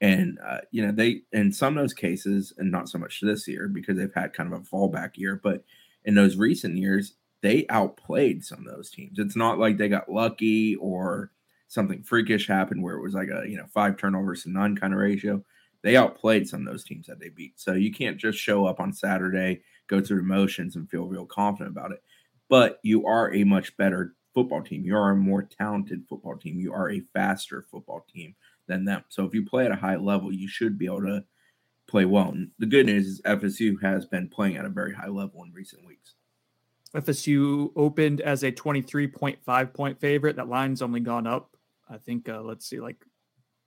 And 0.01 0.37
uh, 0.45 0.59
you 0.71 0.85
know, 0.85 0.91
they 0.91 1.21
in 1.31 1.51
some 1.51 1.77
of 1.77 1.83
those 1.83 1.93
cases, 1.93 2.53
and 2.57 2.69
not 2.71 2.89
so 2.89 2.97
much 2.99 3.19
this 3.21 3.47
year 3.47 3.67
because 3.67 3.97
they've 3.97 4.13
had 4.13 4.33
kind 4.33 4.51
of 4.53 4.59
a 4.59 4.63
fallback 4.63 5.11
year, 5.15 5.39
but 5.41 5.63
in 6.05 6.15
those 6.15 6.37
recent 6.37 6.77
years, 6.77 7.13
they 7.41 7.65
outplayed 7.69 8.43
some 8.43 8.59
of 8.59 8.73
those 8.73 8.89
teams. 8.89 9.19
It's 9.19 9.35
not 9.35 9.57
like 9.57 9.77
they 9.77 9.89
got 9.89 10.11
lucky 10.11 10.75
or 10.75 11.31
something 11.67 12.01
freakish 12.03 12.47
happened 12.47 12.81
where 12.83 12.95
it 12.95 13.01
was 13.01 13.13
like 13.13 13.29
a 13.29 13.47
you 13.47 13.57
know 13.57 13.65
five 13.73 13.97
turnovers 13.97 14.43
to 14.43 14.49
none 14.49 14.75
kind 14.75 14.93
of 14.93 14.99
ratio. 14.99 15.43
They 15.83 15.95
outplayed 15.95 16.47
some 16.47 16.61
of 16.61 16.67
those 16.67 16.83
teams 16.83 17.07
that 17.07 17.19
they 17.19 17.29
beat. 17.29 17.59
So 17.59 17.73
you 17.73 17.93
can't 17.93 18.17
just 18.17 18.37
show 18.37 18.65
up 18.65 18.79
on 18.79 18.91
Saturday, 18.91 19.61
go 19.87 20.01
through 20.01 20.17
the 20.17 20.23
motions, 20.23 20.75
and 20.75 20.89
feel 20.89 21.05
real 21.07 21.25
confident 21.25 21.75
about 21.75 21.91
it. 21.91 22.03
But 22.49 22.79
you 22.83 23.05
are 23.05 23.33
a 23.33 23.43
much 23.43 23.75
better 23.77 24.15
football 24.33 24.61
team. 24.61 24.83
You 24.85 24.95
are 24.95 25.11
a 25.11 25.15
more 25.15 25.43
talented 25.43 26.05
football 26.07 26.37
team. 26.37 26.59
You 26.59 26.73
are 26.73 26.91
a 26.91 27.01
faster 27.13 27.65
football 27.71 28.05
team 28.13 28.35
than 28.67 28.85
them. 28.85 29.03
So 29.09 29.25
if 29.25 29.33
you 29.33 29.45
play 29.45 29.65
at 29.65 29.71
a 29.71 29.75
high 29.75 29.95
level, 29.95 30.31
you 30.31 30.47
should 30.47 30.77
be 30.77 30.85
able 30.85 31.01
to 31.01 31.23
play 31.87 32.05
well. 32.05 32.29
And 32.29 32.51
the 32.59 32.65
good 32.65 32.85
news 32.85 33.07
is 33.07 33.21
FSU 33.21 33.81
has 33.81 34.05
been 34.05 34.29
playing 34.29 34.57
at 34.57 34.65
a 34.65 34.69
very 34.69 34.93
high 34.93 35.07
level 35.07 35.43
in 35.43 35.51
recent 35.53 35.85
weeks. 35.85 36.15
FSU 36.93 37.71
opened 37.75 38.21
as 38.21 38.43
a 38.43 38.51
23.5 38.51 39.73
point 39.73 39.99
favorite. 39.99 40.35
That 40.35 40.49
line's 40.49 40.81
only 40.81 40.99
gone 40.99 41.27
up. 41.27 41.55
I 41.89 41.97
think, 41.97 42.29
uh, 42.29 42.41
let's 42.41 42.67
see, 42.67 42.79
like 42.79 43.03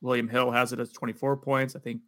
William 0.00 0.28
Hill 0.28 0.50
has 0.50 0.72
it 0.72 0.80
as 0.80 0.92
24 0.92 1.38
points. 1.38 1.76
I 1.76 1.80
think 1.80 2.02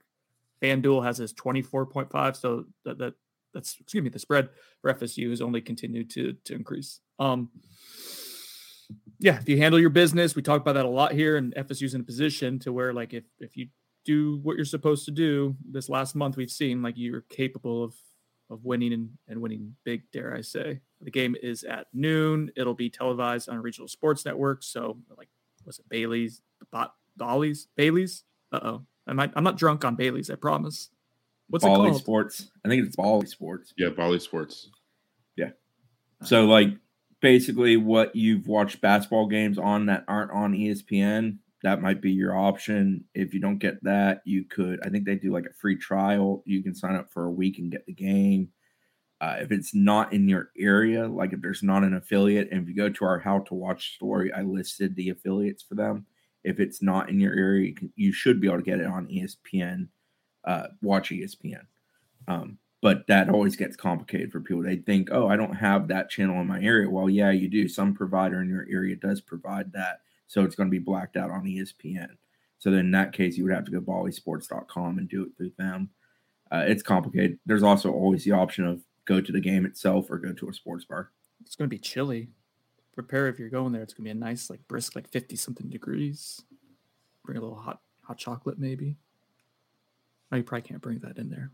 FanDuel 0.63 1.05
has 1.05 1.19
his 1.19 1.33
24.5. 1.35 2.37
So 2.37 2.67
that, 2.85 2.99
that 2.99 3.15
that's, 3.53 3.77
excuse 3.81 4.03
me, 4.03 4.11
the 4.11 4.19
spread 4.19 4.49
for 4.81 4.93
FSU 4.93 5.31
has 5.31 5.41
only 5.41 5.61
continued 5.61 6.11
to, 6.11 6.35
to 6.45 6.55
increase. 6.55 7.01
Um, 7.19 7.51
yeah, 9.19 9.39
if 9.39 9.49
you 9.49 9.57
handle 9.59 9.81
your 9.81 9.91
business, 9.91 10.35
we 10.35 10.43
talk 10.43 10.61
about 10.61 10.75
that 10.75 10.85
a 10.85 10.89
lot 10.89 11.13
here, 11.13 11.37
and 11.37 11.55
FSU's 11.55 11.95
in 11.95 12.01
a 12.01 12.05
position 12.05 12.59
to 12.61 12.73
where, 12.73 12.93
like, 12.93 13.15
if 13.15 13.25
if 13.39 13.57
you 13.57 13.69
do 14.05 14.41
what 14.43 14.57
you're 14.57 14.65
supposed 14.65 15.05
to 15.05 15.11
do, 15.11 15.57
this 15.71 15.89
last 15.89 16.15
month 16.15 16.37
we've 16.37 16.51
seen 16.51 16.83
like 16.83 16.95
you're 16.97 17.25
capable 17.31 17.85
of 17.85 17.95
of 18.51 18.65
winning 18.65 18.93
and, 18.93 19.11
and 19.29 19.41
winning 19.41 19.75
big, 19.85 20.03
dare 20.13 20.35
I 20.37 20.43
say. 20.43 20.81
The 21.01 21.11
game 21.11 21.35
is 21.43 21.65
at 21.65 21.87
noon. 21.95 22.51
It'll 22.57 22.75
be 22.75 22.91
televised 22.91 23.49
on 23.49 23.59
regional 23.59 23.89
sports 23.89 24.25
networks. 24.25 24.67
So, 24.67 24.99
like, 25.17 25.29
was 25.65 25.79
it 25.79 25.89
Bailey's, 25.89 26.43
Bot, 26.71 26.93
Dolly's, 27.17 27.69
Bailey's? 27.77 28.25
Uh 28.53 28.61
oh, 28.63 28.83
I'm 29.07 29.19
I'm 29.19 29.45
not 29.45 29.57
drunk 29.57 29.85
on 29.85 29.97
Bailey's. 29.97 30.31
I 30.31 30.35
promise. 30.35 30.91
What's 31.53 31.67
Bally 31.67 31.89
it 31.89 31.91
called? 31.91 32.01
Sports. 32.01 32.51
I 32.65 32.69
think 32.71 32.87
it's 32.87 32.97
Bally 32.97 33.27
Sports. 33.27 33.75
Yeah, 33.77 33.91
Bally 33.91 34.19
Sports. 34.19 34.71
Yeah. 35.37 35.51
So, 36.23 36.47
like, 36.47 36.71
basically 37.21 37.77
what 37.77 38.17
you've 38.17 38.47
watched 38.47 38.81
basketball 38.81 39.27
games 39.27 39.59
on 39.59 39.85
that 39.85 40.07
aren't 40.09 40.31
on 40.31 40.55
ESPN. 40.55 41.37
That 41.63 41.83
might 41.83 42.01
be 42.01 42.11
your 42.11 42.35
option. 42.35 43.05
If 43.13 43.35
you 43.35 43.41
don't 43.41 43.59
get 43.59 43.85
that, 43.85 44.23
you 44.25 44.45
could. 44.45 44.81
I 44.83 44.89
think 44.89 45.05
they 45.05 45.15
do 45.15 45.31
like 45.31 45.45
a 45.45 45.53
free 45.53 45.77
trial. 45.77 46.43
You 46.47 46.63
can 46.63 46.75
sign 46.75 46.95
up 46.95 47.13
for 47.13 47.27
a 47.27 47.31
week 47.31 47.59
and 47.59 47.71
get 47.71 47.85
the 47.85 47.93
game. 47.93 48.49
Uh, 49.21 49.37
if 49.41 49.53
it's 49.53 49.75
not 49.75 50.15
in 50.15 50.31
your 50.31 50.53
area, 50.57 51.07
like 51.07 51.35
if 51.35 51.43
there's 51.43 51.63
not 51.63 51.85
an 51.85 51.93
affiliate, 51.93 52.49
and 52.51 52.63
if 52.63 52.69
you 52.69 52.75
go 52.75 52.89
to 52.89 53.05
our 53.05 53.19
how 53.19 53.41
to 53.41 53.55
watch 53.55 53.95
story, 53.95 54.33
I 54.33 54.41
listed 54.41 54.97
the 54.97 55.11
affiliates 55.11 55.63
for 55.63 55.75
them. 55.75 56.07
If 56.45 56.61
it's 56.61 56.81
not 56.81 57.11
in 57.11 57.21
your 57.21 57.35
area, 57.35 57.69
you, 57.69 57.75
can, 57.75 57.93
you 57.95 58.11
should 58.11 58.41
be 58.41 58.47
able 58.47 58.57
to 58.57 58.63
get 58.63 58.81
it 58.81 58.87
on 58.87 59.07
ESPN. 59.09 59.89
Uh, 60.45 60.69
watch 60.81 61.11
ESPN. 61.11 61.67
Um, 62.29 62.59
but 62.81 63.07
that 63.07 63.29
always 63.29 63.55
gets 63.55 63.77
complicated 63.77 64.33
for 64.33 64.41
people. 64.41 64.63
They 64.63 64.77
think, 64.77 65.09
oh, 65.13 65.29
I 65.29 65.37
don't 65.37 65.55
have 65.55 65.87
that 65.89 66.11
channel 66.11 66.41
in 66.41 66.49
my 66.49 66.61
area. 66.61 66.91
Well, 66.91 67.09
yeah, 67.09 67.31
you 67.31 67.49
do. 67.49 67.69
Some 67.69 67.95
provider 67.95 68.43
in 68.43 68.49
your 68.49 68.67
area 68.69 68.97
does 68.97 69.21
provide 69.21 69.73
that. 69.73 70.01
So 70.27 70.43
it's 70.43 70.57
going 70.57 70.69
to 70.69 70.71
be 70.71 70.81
blacked 70.81 71.17
out 71.17 71.31
on 71.31 71.45
ESPN. 71.45 72.17
So 72.59 72.71
then 72.71 72.81
in 72.81 72.91
that 72.93 73.13
case, 73.13 73.37
you 73.37 73.45
would 73.45 73.53
have 73.53 73.65
to 73.67 73.71
go 73.71 73.81
ballysports.com 73.81 74.99
and 74.99 75.09
do 75.09 75.23
it 75.23 75.31
through 75.37 75.53
them. 75.59 75.91
Uh, 76.51 76.65
it's 76.67 76.83
complicated. 76.83 77.39
There's 77.47 77.63
also 77.63 77.93
always 77.93 78.25
the 78.25 78.33
option 78.33 78.67
of 78.67 78.83
go 79.05 79.21
to 79.21 79.33
the 79.33 79.41
game 79.41 79.65
itself 79.65 80.11
or 80.11 80.19
go 80.19 80.33
to 80.33 80.49
a 80.49 80.53
sports 80.53 80.85
bar. 80.85 81.11
It's 81.45 81.57
going 81.57 81.69
to 81.69 81.75
be 81.75 81.79
chilly. 81.79 82.31
Prepare 82.95 83.29
if 83.29 83.39
you're 83.39 83.49
going 83.49 83.73
there. 83.73 83.83
It's 83.83 83.95
going 83.95 84.05
to 84.05 84.15
be 84.15 84.19
a 84.19 84.21
nice, 84.21 84.51
like 84.51 84.67
brisk, 84.69 84.97
like 84.97 85.09
50 85.09 85.37
something 85.37 85.71
degrees. 85.71 86.43
Bring 87.25 87.39
a 87.39 87.41
little 87.41 87.57
hot 87.57 87.81
hot 88.03 88.19
chocolate, 88.19 88.59
maybe. 88.59 88.97
No, 90.33 90.39
you 90.39 90.45
probably 90.45 90.67
can't 90.67 90.81
bring 90.81 90.99
that 91.01 91.19
in 91.19 91.29
there. 91.29 91.51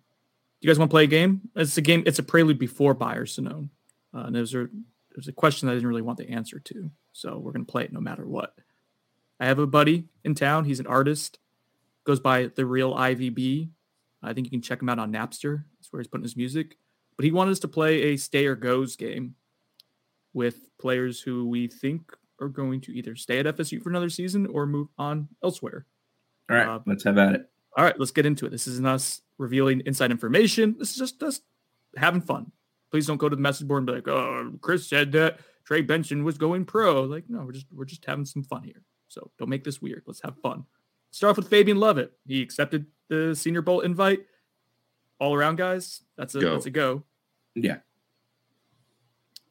Do 0.61 0.67
you 0.67 0.71
guys 0.71 0.79
want 0.79 0.91
to 0.91 0.95
play 0.95 1.05
a 1.05 1.09
game? 1.09 1.43
It's 1.57 1.77
a 1.77 1.83
game. 1.83 2.05
It's 2.07 2.21
a 2.21 2.23
prelude 2.23 2.59
before 2.59 2.95
Buyers 2.95 3.35
to 3.35 3.43
Sonnone. 3.43 3.69
Uh, 4.15 4.21
and 4.21 4.35
there's 4.35 4.55
a 4.55 4.69
there's 5.15 5.29
a 5.29 5.33
question 5.33 5.69
I 5.69 5.75
didn't 5.75 5.89
really 5.89 6.03
want 6.03 6.19
the 6.19 6.31
answer 6.31 6.61
to, 6.61 6.91
so 7.13 7.39
we're 7.39 7.53
gonna 7.53 7.65
play 7.65 7.85
it 7.85 7.93
no 7.93 8.01
matter 8.01 8.25
what. 8.25 8.55
I 9.41 9.47
have 9.47 9.59
a 9.59 9.67
buddy 9.67 10.05
in 10.25 10.35
town. 10.35 10.65
He's 10.65 10.81
an 10.81 10.87
artist. 10.87 11.39
Goes 12.05 12.21
by 12.21 12.47
the 12.47 12.65
real 12.65 12.95
IVB. 12.95 13.69
I 14.23 14.33
think 14.33 14.47
you 14.47 14.51
can 14.51 14.63
check 14.63 14.81
him 14.81 14.89
out 14.89 14.99
on 14.99 15.13
Napster. 15.13 15.65
That's 15.77 15.93
where 15.93 16.01
he's 16.01 16.09
putting 16.09 16.25
his 16.25 16.37
music. 16.37 16.77
But 17.17 17.25
he 17.25 17.33
wanted 17.33 17.53
us 17.53 17.59
to 17.61 17.69
play 17.69 18.03
a 18.03 18.17
stay 18.17 18.47
or 18.47 18.57
goes 18.57 18.97
game 18.97 19.35
with 20.33 20.71
players 20.79 21.21
who 21.21 21.49
we 21.49 21.67
think 21.67 22.13
are 22.41 22.49
going 22.49 22.81
to 22.83 22.93
either 22.93 23.17
stay 23.17 23.39
at 23.39 23.47
FSU 23.47 23.83
for 23.83 23.91
another 23.91 24.09
season 24.09 24.47
or 24.47 24.67
move 24.67 24.89
on 24.97 25.29
elsewhere. 25.43 25.87
All 26.51 26.57
right, 26.57 26.67
uh, 26.67 26.79
let's 26.87 27.05
have 27.05 27.19
at 27.19 27.35
it. 27.35 27.51
All 27.79 27.85
right, 27.85 27.97
let's 27.97 28.11
get 28.11 28.27
into 28.27 28.45
it. 28.45 28.51
This 28.51 28.67
isn't 28.67 28.87
us 28.87 29.23
revealing 29.39 29.83
inside 29.87 30.11
information. 30.11 30.75
This 30.81 30.91
is 30.91 30.97
just 30.97 31.23
us 31.23 31.43
having 31.97 32.21
fun. 32.21 32.51
Please 32.91 33.07
don't 33.07 33.19
go 33.19 33.29
to 33.29 33.37
the 33.37 33.41
message 33.41 33.69
board 33.69 33.79
and 33.83 33.87
be 33.87 33.93
like, 33.93 34.09
"Oh, 34.09 34.53
Chris 34.61 34.89
said 34.89 35.13
that 35.13 35.39
Trey 35.65 35.83
Benson 35.83 36.25
was 36.25 36.37
going 36.37 36.65
pro." 36.65 37.05
Like, 37.05 37.31
no, 37.31 37.43
we're 37.43 37.53
just 37.53 37.67
we're 37.73 37.85
just 37.85 38.05
having 38.05 38.25
some 38.25 38.43
fun 38.43 38.65
here. 38.65 38.83
So 39.07 39.31
don't 39.39 39.49
make 39.49 39.63
this 39.63 39.81
weird. 39.81 40.03
Let's 40.07 40.21
have 40.23 40.37
fun. 40.43 40.65
Start 41.13 41.31
off 41.31 41.37
with 41.37 41.49
Fabian 41.49 41.79
Lovett. 41.79 42.13
He 42.27 42.43
accepted 42.43 42.87
the 43.07 43.37
Senior 43.37 43.63
Bowl 43.63 43.81
invite. 43.81 44.27
All 45.21 45.33
around, 45.33 45.55
guys. 45.55 46.03
That's 46.17 46.35
a 46.35 46.41
go. 46.41 46.55
that's 46.55 46.67
a 46.67 46.71
go. 46.71 47.05
Yeah. 47.55 47.77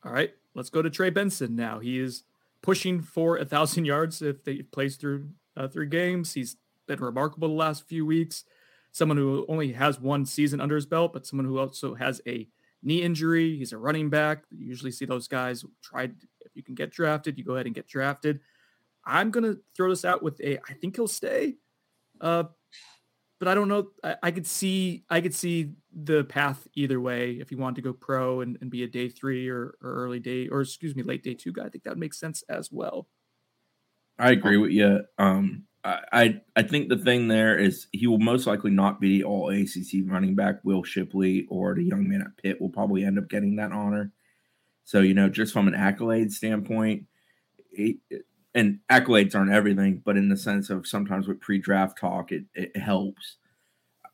All 0.03 0.11
right. 0.11 0.33
Let's 0.53 0.69
go 0.69 0.81
to 0.81 0.89
Trey 0.89 1.11
Benson 1.11 1.55
now. 1.55 1.79
He 1.79 1.97
is 1.97 2.23
pushing 2.61 3.01
for 3.01 3.37
a 3.37 3.45
thousand 3.45 3.85
yards 3.93 4.21
if 4.21 4.43
they 4.43 4.63
plays 4.63 4.97
through 4.97 5.29
uh, 5.55 5.69
three 5.69 5.87
games. 5.87 6.33
He's 6.33 6.57
been 6.87 6.99
remarkable 6.99 7.49
the 7.49 7.53
last 7.53 7.87
few 7.87 8.05
weeks. 8.05 8.43
Someone 8.91 9.17
who 9.17 9.45
only 9.47 9.73
has 9.73 9.99
one 9.99 10.25
season 10.25 10.59
under 10.59 10.75
his 10.75 10.85
belt, 10.85 11.13
but 11.13 11.25
someone 11.27 11.45
who 11.45 11.59
also 11.59 11.93
has 11.93 12.21
a 12.27 12.47
knee 12.81 13.01
injury. 13.01 13.57
He's 13.57 13.73
a 13.73 13.77
running 13.77 14.09
back. 14.09 14.43
You 14.49 14.65
usually 14.65 14.91
see 14.91 15.05
those 15.05 15.27
guys 15.27 15.63
try. 15.83 16.03
If 16.03 16.55
you 16.55 16.63
can 16.63 16.75
get 16.75 16.91
drafted, 16.91 17.37
you 17.37 17.43
go 17.43 17.53
ahead 17.53 17.65
and 17.65 17.75
get 17.75 17.87
drafted. 17.87 18.39
I'm 19.05 19.31
gonna 19.31 19.55
throw 19.75 19.89
this 19.89 20.05
out 20.05 20.23
with 20.23 20.39
a. 20.41 20.57
I 20.69 20.73
think 20.73 20.95
he'll 20.95 21.07
stay, 21.07 21.55
uh, 22.19 22.45
but 23.39 23.47
I 23.47 23.55
don't 23.55 23.67
know. 23.67 23.89
I, 24.03 24.15
I, 24.23 24.31
could 24.31 24.47
see. 24.47 25.03
I 25.09 25.21
could 25.21 25.33
see 25.33 25.73
the 25.93 26.23
path 26.23 26.67
either 26.75 26.99
way. 26.99 27.33
If 27.33 27.51
you 27.51 27.57
want 27.57 27.75
to 27.77 27.81
go 27.81 27.93
pro 27.93 28.41
and, 28.41 28.57
and 28.61 28.69
be 28.69 28.83
a 28.83 28.87
day 28.87 29.09
three 29.09 29.47
or, 29.47 29.77
or 29.81 29.93
early 29.93 30.19
day, 30.19 30.47
or 30.49 30.61
excuse 30.61 30.95
me, 30.95 31.03
late 31.03 31.23
day 31.23 31.35
two 31.35 31.53
guy, 31.53 31.65
I 31.65 31.69
think 31.69 31.83
that 31.83 31.91
would 31.91 31.99
make 31.99 32.13
sense 32.13 32.43
as 32.49 32.71
well. 32.71 33.07
I 34.19 34.31
agree 34.31 34.57
with 34.57 34.71
you. 34.71 35.01
Um, 35.17 35.63
I 35.87 36.41
I 36.55 36.63
think 36.63 36.89
the 36.89 36.97
thing 36.97 37.27
there 37.27 37.57
is 37.57 37.87
he 37.93 38.07
will 38.07 38.19
most 38.19 38.45
likely 38.47 38.71
not 38.71 38.99
be 38.99 39.23
all 39.23 39.49
ACC 39.49 40.01
running 40.05 40.35
back. 40.35 40.59
Will 40.63 40.83
Shipley 40.83 41.45
or 41.49 41.75
the 41.75 41.83
young 41.83 42.09
man 42.09 42.21
at 42.21 42.35
Pitt 42.37 42.59
will 42.59 42.69
probably 42.69 43.03
end 43.03 43.17
up 43.17 43.29
getting 43.29 43.55
that 43.55 43.71
honor. 43.71 44.11
So 44.83 45.01
you 45.01 45.13
know, 45.13 45.29
just 45.29 45.53
from 45.53 45.67
an 45.67 45.75
accolade 45.75 46.31
standpoint, 46.33 47.05
and 48.53 48.79
accolades 48.91 49.35
aren't 49.35 49.51
everything, 49.51 50.01
but 50.03 50.17
in 50.17 50.29
the 50.29 50.37
sense 50.37 50.69
of 50.69 50.87
sometimes 50.87 51.27
with 51.27 51.41
pre-draft 51.41 51.99
talk, 51.99 52.31
it, 52.31 52.45
it 52.53 52.75
helps. 52.75 53.37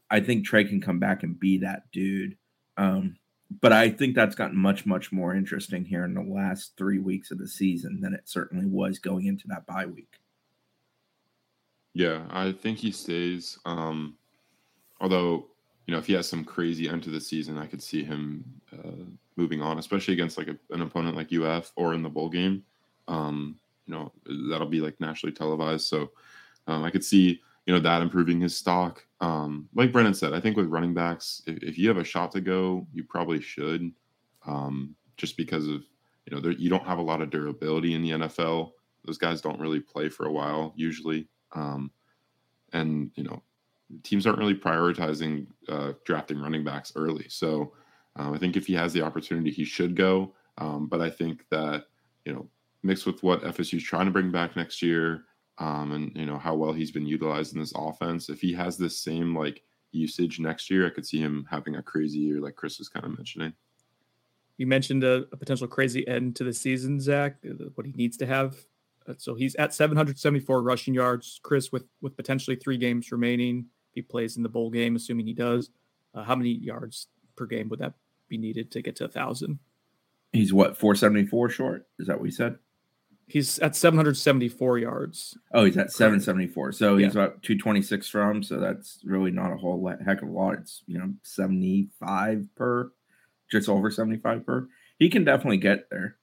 I 0.10 0.20
think 0.20 0.46
Trey 0.46 0.66
can 0.66 0.82
come 0.82 1.00
back 1.00 1.24
and 1.24 1.40
be 1.40 1.60
that 1.60 1.84
dude. 1.92 2.38
Um, 2.78 3.16
but 3.62 3.72
I 3.72 3.90
think 3.90 4.16
that's 4.16 4.36
gotten 4.36 4.58
much, 4.58 4.86
much 4.86 5.12
more 5.12 5.36
interesting 5.36 5.86
here 5.86 6.04
in 6.04 6.14
the 6.14 6.22
last 6.22 6.74
three 6.78 7.00
weeks 7.00 7.32
of 7.32 7.38
the 7.38 7.48
season 7.48 8.02
than 8.02 8.14
it 8.14 8.24
certainly 8.26 8.66
was 8.66 9.00
going 9.00 9.28
into 9.28 9.48
that 9.48 9.66
bye 9.66 9.86
week. 9.86 10.20
Yeah, 11.94 12.24
I 12.30 12.52
think 12.52 12.80
he 12.80 12.92
stays. 12.92 13.60
Um, 13.66 14.18
although, 15.00 15.48
you 15.86 15.92
know, 15.94 16.00
if 16.00 16.08
he 16.08 16.14
has 16.14 16.28
some 16.28 16.44
crazy 16.44 16.90
end 16.90 17.04
to 17.04 17.10
the 17.10 17.22
season, 17.22 17.58
I 17.58 17.68
could 17.68 17.84
see 17.84 18.04
him 18.04 18.44
uh, 18.72 19.06
moving 19.36 19.62
on, 19.62 19.78
especially 19.78 20.14
against 20.14 20.38
like 20.38 20.48
a, 20.48 20.58
an 20.72 20.82
opponent 20.82 21.16
like 21.16 21.32
UF 21.32 21.72
or 21.76 21.94
in 21.94 22.02
the 22.02 22.10
bowl 22.10 22.30
game. 22.30 22.64
Um, 23.08 23.60
you 23.86 23.94
know, 23.94 24.12
that'll 24.50 24.68
be 24.68 24.82
like 24.82 25.00
nationally 25.00 25.34
televised. 25.34 25.86
So 25.86 26.12
um, 26.68 26.84
I 26.84 26.90
could 26.90 27.04
see, 27.04 27.42
you 27.66 27.74
know, 27.74 27.80
that 27.80 28.02
improving 28.02 28.40
his 28.40 28.56
stock. 28.56 29.06
Um, 29.22 29.68
like 29.76 29.92
Brennan 29.92 30.14
said, 30.14 30.34
I 30.34 30.40
think 30.40 30.58
with 30.58 30.68
running 30.68 30.94
backs, 30.94 31.44
if, 31.46 31.62
if 31.62 31.78
you 31.78 31.88
have 31.90 31.98
a 31.98 32.04
shot 32.04 32.32
to 32.32 32.42
go, 32.42 32.88
you 32.94 33.04
probably 33.04 33.42
should, 33.42 33.92
um, 34.46 34.96
just 35.18 35.38
because 35.38 35.68
of, 35.68 35.84
you 36.26 36.34
know, 36.34 36.40
there, 36.40 36.52
you 36.54 36.70
don't 36.70 36.86
have 36.86 36.98
a 36.98 37.04
lot 37.04 37.22
of 37.22 37.30
durability 37.30 37.94
in 37.94 38.02
the 38.02 38.12
NFL. 38.12 38.72
Those 39.06 39.18
guys 39.18 39.42
don't 39.42 39.60
really 39.60 39.82
play 39.82 40.08
for 40.10 40.26
a 40.26 40.32
while 40.32 40.74
usually. 40.76 41.28
Um, 41.54 41.92
and 42.74 43.12
you 43.16 43.24
know, 43.24 43.42
teams 44.04 44.26
aren't 44.26 44.40
really 44.40 44.56
prioritizing 44.56 45.48
uh, 45.70 45.94
drafting 46.06 46.40
running 46.40 46.64
backs 46.64 46.94
early. 46.96 47.28
So 47.30 47.74
um, 48.16 48.34
I 48.34 48.38
think 48.38 48.56
if 48.56 48.68
he 48.68 48.74
has 48.74 48.94
the 48.94 49.02
opportunity, 49.02 49.52
he 49.52 49.66
should 49.66 49.96
go. 49.96 50.34
Um, 50.58 50.88
but 50.88 51.02
I 51.02 51.10
think 51.10 51.46
that 51.50 51.86
you 52.26 52.34
know, 52.34 52.48
mixed 52.84 53.06
with 53.06 53.22
what 53.24 53.44
FSU 53.44 53.76
is 53.78 53.84
trying 53.84 54.06
to 54.06 54.12
bring 54.12 54.32
back 54.32 54.56
next 54.56 54.82
year, 54.82 55.26
um, 55.58 55.92
and 55.92 56.12
you 56.16 56.26
know 56.26 56.38
how 56.38 56.56
well 56.56 56.74
he's 56.74 56.92
been 56.92 57.06
utilized 57.06 57.54
in 57.54 57.60
this 57.60 57.74
offense, 57.76 58.30
if 58.30 58.42
he 58.42 58.54
has 58.54 58.78
this 58.78 58.98
same 59.00 59.36
like 59.36 59.64
usage 59.92 60.40
next 60.40 60.70
year, 60.70 60.88
I 60.88 60.90
could 60.90 61.06
see 61.06 61.20
him 61.20 61.48
having 61.50 61.76
a 61.76 61.84
crazy 61.84 62.20
year, 62.20 62.40
like 62.40 62.56
Chris 62.56 62.80
was 62.80 62.90
kind 62.90 63.06
of 63.06 63.16
mentioning. 63.16 63.54
You 64.58 64.68
mentioned 64.68 65.04
a, 65.04 65.26
a 65.32 65.38
potential 65.38 65.68
crazy 65.68 66.08
end 66.08 66.36
to 66.38 66.44
the 66.44 66.54
season, 66.54 67.00
Zach. 67.00 67.38
What 67.76 67.86
he 67.86 67.94
needs 67.94 68.18
to 68.18 68.26
have 68.26 68.56
so 69.18 69.36
he's 69.36 69.56
at 69.56 69.74
774 69.74 70.62
rushing 70.62 70.94
yards. 70.94 71.40
Chris, 71.44 71.72
with 71.72 71.86
with 72.02 72.16
potentially 72.16 72.56
three 72.56 72.78
games 72.78 73.12
remaining, 73.12 73.66
if 73.90 73.96
he 73.96 74.02
plays 74.02 74.38
in 74.38 74.44
the 74.44 74.50
bowl 74.50 74.70
game, 74.70 74.96
assuming 74.96 75.26
he 75.26 75.34
does. 75.34 75.70
Uh, 76.14 76.24
how 76.24 76.36
many 76.36 76.52
yards 76.52 77.08
per 77.36 77.46
game 77.46 77.70
would 77.70 77.80
that 77.80 77.94
be 78.28 78.38
needed 78.38 78.72
to 78.72 78.82
get 78.82 78.96
to 78.98 79.06
a 79.06 79.10
thousand? 79.10 79.60
He's 80.32 80.54
what 80.54 80.78
474 80.78 81.50
short. 81.50 81.88
Is 82.00 82.08
that 82.08 82.20
what 82.20 82.26
he 82.26 82.32
said? 82.32 82.58
He's 83.26 83.58
at 83.60 83.76
774 83.76 84.80
yards. 84.80 85.38
Oh, 85.54 85.64
he's 85.64 85.78
at 85.78 85.92
774. 85.92 86.74
So 86.74 86.98
yeah. 86.98 87.06
he's 87.06 87.16
about 87.16 87.42
226 87.42 88.10
from. 88.10 88.44
So 88.44 88.60
that's 88.60 89.00
really 89.06 89.32
not 89.32 89.54
a 89.54 89.58
whole 89.58 89.92
heck 90.06 90.22
of 90.22 90.28
a 90.28 90.32
lot. 90.32 90.56
It's 90.56 90.84
you 90.88 90.98
know 90.98 91.14
75 91.24 92.48
per, 92.56 92.92
just 93.50 93.70
over 93.70 93.90
75 93.90 94.46
per. 94.46 94.68
He 95.00 95.10
can 95.10 95.24
definitely 95.24 95.58
get 95.58 95.90
there 95.90 96.18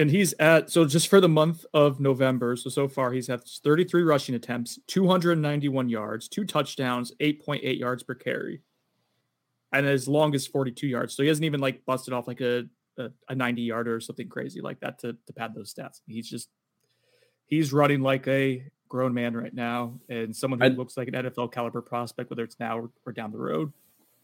and 0.00 0.10
he's 0.10 0.32
at 0.38 0.70
so 0.70 0.86
just 0.86 1.08
for 1.08 1.20
the 1.20 1.28
month 1.28 1.66
of 1.74 2.00
November. 2.00 2.56
So 2.56 2.70
so 2.70 2.88
far 2.88 3.12
he's 3.12 3.26
had 3.26 3.42
33 3.44 4.02
rushing 4.02 4.34
attempts, 4.34 4.78
291 4.86 5.90
yards, 5.90 6.26
two 6.26 6.44
touchdowns, 6.44 7.12
8.8 7.20 7.78
yards 7.78 8.02
per 8.02 8.14
carry, 8.14 8.62
and 9.72 9.86
as 9.86 10.08
long 10.08 10.34
as 10.34 10.46
42 10.46 10.86
yards. 10.86 11.14
So 11.14 11.22
he 11.22 11.28
hasn't 11.28 11.44
even 11.44 11.60
like 11.60 11.84
busted 11.84 12.14
off 12.14 12.26
like 12.26 12.40
a 12.40 12.64
a, 12.96 13.10
a 13.28 13.34
90 13.34 13.62
yarder 13.62 13.94
or 13.94 14.00
something 14.00 14.28
crazy 14.28 14.62
like 14.62 14.80
that 14.80 14.98
to 15.00 15.16
to 15.26 15.32
pad 15.34 15.54
those 15.54 15.72
stats. 15.74 16.00
He's 16.06 16.28
just 16.28 16.48
he's 17.44 17.70
running 17.70 18.00
like 18.00 18.26
a 18.26 18.64
grown 18.88 19.12
man 19.12 19.36
right 19.36 19.54
now, 19.54 20.00
and 20.08 20.34
someone 20.34 20.60
who 20.60 20.66
I, 20.66 20.68
looks 20.68 20.96
like 20.96 21.08
an 21.08 21.14
NFL 21.14 21.52
caliber 21.52 21.82
prospect, 21.82 22.30
whether 22.30 22.42
it's 22.42 22.58
now 22.58 22.78
or, 22.78 22.90
or 23.04 23.12
down 23.12 23.32
the 23.32 23.38
road. 23.38 23.72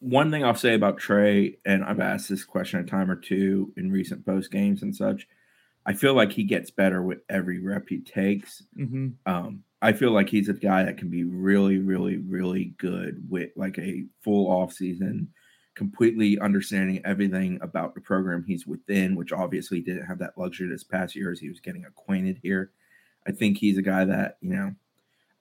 One 0.01 0.31
thing 0.31 0.43
I'll 0.43 0.55
say 0.55 0.75
about 0.75 0.99
Trey, 0.99 1.59
and 1.67 1.85
I've 1.85 2.01
asked 2.01 2.29
this 2.31 2.45
question 2.45 2.81
a 2.81 2.85
time 2.85 3.11
or 3.11 3.17
two 3.17 3.73
in 3.77 3.93
recent 3.93 4.25
post 4.25 4.51
games 4.51 4.83
and 4.83 4.97
such 4.97 5.27
I 5.87 5.93
feel 5.93 6.15
like 6.15 6.33
he 6.33 6.43
gets 6.43 6.71
better 6.71 7.03
with 7.03 7.21
every 7.29 7.61
rep 7.61 7.89
he 7.89 8.01
takes. 8.01 8.65
Mm-hmm. 8.77 9.09
Um, 9.25 9.63
I 9.81 9.93
feel 9.93 10.11
like 10.11 10.29
he's 10.29 10.49
a 10.49 10.55
guy 10.55 10.83
that 10.83 10.99
can 10.99 11.09
be 11.09 11.23
really, 11.23 11.79
really, 11.79 12.17
really 12.17 12.75
good 12.79 13.25
with 13.29 13.51
like 13.55 13.79
a 13.79 14.05
full 14.25 14.51
off 14.51 14.73
season, 14.73 15.29
completely 15.77 16.41
understanding 16.41 17.01
everything 17.05 17.61
about 17.63 17.95
the 17.95 18.01
program 18.01 18.43
he's 18.45 18.67
within, 18.67 19.15
which 19.15 19.33
obviously 19.33 19.81
didn't 19.81 20.07
have 20.07 20.19
that 20.19 20.37
luxury 20.37 20.69
this 20.69 20.83
past 20.83 21.15
year 21.15 21.31
as 21.31 21.39
he 21.39 21.49
was 21.49 21.61
getting 21.61 21.85
acquainted 21.85 22.41
here. 22.43 22.73
I 23.29 23.33
think 23.33 23.59
he's 23.59 23.79
a 23.79 23.83
guy 23.83 24.05
that, 24.07 24.39
you 24.41 24.51
know, 24.51 24.75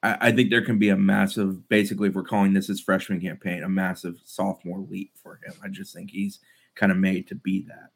I, 0.03 0.17
I 0.27 0.31
think 0.31 0.51
there 0.51 0.65
can 0.65 0.77
be 0.77 0.89
a 0.89 0.97
massive, 0.97 1.67
basically, 1.69 2.09
if 2.09 2.13
we're 2.13 2.23
calling 2.23 2.53
this 2.53 2.67
his 2.67 2.81
freshman 2.81 3.19
campaign, 3.19 3.63
a 3.63 3.69
massive 3.69 4.19
sophomore 4.25 4.85
leap 4.89 5.13
for 5.15 5.39
him. 5.43 5.53
I 5.63 5.69
just 5.69 5.93
think 5.93 6.11
he's 6.11 6.39
kind 6.75 6.91
of 6.91 6.99
made 6.99 7.27
to 7.29 7.35
be 7.35 7.65
that. 7.67 7.89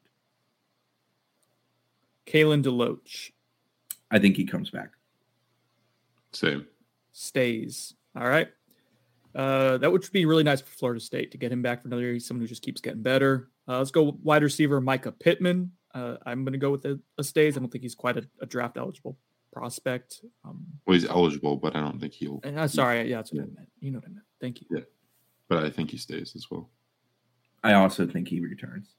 Kalen 2.30 2.62
DeLoach 2.62 3.30
I 4.10 4.18
think 4.18 4.36
he 4.36 4.44
comes 4.44 4.70
back. 4.70 4.90
Same. 6.32 6.66
stays. 7.12 7.94
All 8.16 8.28
right. 8.28 8.48
Uh, 9.34 9.78
that 9.78 9.90
would 9.92 10.04
be 10.12 10.24
really 10.24 10.42
nice 10.42 10.60
for 10.60 10.70
Florida 10.70 11.00
State 11.00 11.30
to 11.32 11.38
get 11.38 11.52
him 11.52 11.62
back 11.62 11.82
for 11.82 11.88
another 11.88 12.02
year. 12.02 12.12
He's 12.12 12.26
someone 12.26 12.40
who 12.42 12.48
just 12.48 12.62
keeps 12.62 12.80
getting 12.80 13.02
better. 13.02 13.48
Uh, 13.68 13.78
let's 13.78 13.92
go 13.92 14.18
wide 14.22 14.42
receiver 14.42 14.80
Mycah 14.80 15.16
Pittman. 15.18 15.72
Uh, 15.94 16.16
I'm 16.26 16.44
going 16.44 16.52
to 16.52 16.58
go 16.58 16.70
with 16.70 16.82
the, 16.82 17.00
the 17.16 17.22
stays. 17.24 17.56
I 17.56 17.60
don't 17.60 17.70
think 17.70 17.82
he's 17.82 17.94
quite 17.94 18.16
a, 18.16 18.24
a 18.40 18.46
draft 18.46 18.76
eligible 18.76 19.16
prospect. 19.52 20.20
Um, 20.44 20.64
Well, 20.86 20.94
he's 20.94 21.08
eligible, 21.08 21.56
but 21.56 21.76
I 21.76 21.80
don't 21.80 22.00
think 22.00 22.12
he'll. 22.12 22.40
uh, 22.44 22.66
sorry, 22.66 23.08
yeah, 23.08 23.16
that's 23.16 23.32
what 23.32 23.42
I 23.42 23.46
meant. 23.46 23.68
You 23.80 23.92
know 23.92 23.98
what 23.98 24.06
I 24.06 24.12
meant. 24.12 24.26
Thank 24.40 24.60
you. 24.60 24.66
Yeah. 24.70 24.80
But 25.48 25.64
I 25.64 25.70
think 25.70 25.90
he 25.90 25.98
stays 25.98 26.32
as 26.34 26.50
well. 26.50 26.70
I 27.62 27.74
also 27.74 28.06
think 28.06 28.28
he 28.28 28.40
returns. 28.40 28.94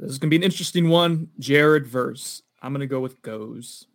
This 0.00 0.12
is 0.12 0.18
going 0.18 0.28
to 0.28 0.30
be 0.30 0.36
an 0.36 0.42
interesting 0.42 0.88
one. 0.88 1.28
Jared 1.38 1.86
Verse. 1.86 2.42
I'm 2.62 2.72
going 2.72 2.80
to 2.80 2.86
go 2.86 3.00
with 3.00 3.20
goes. 3.20 3.86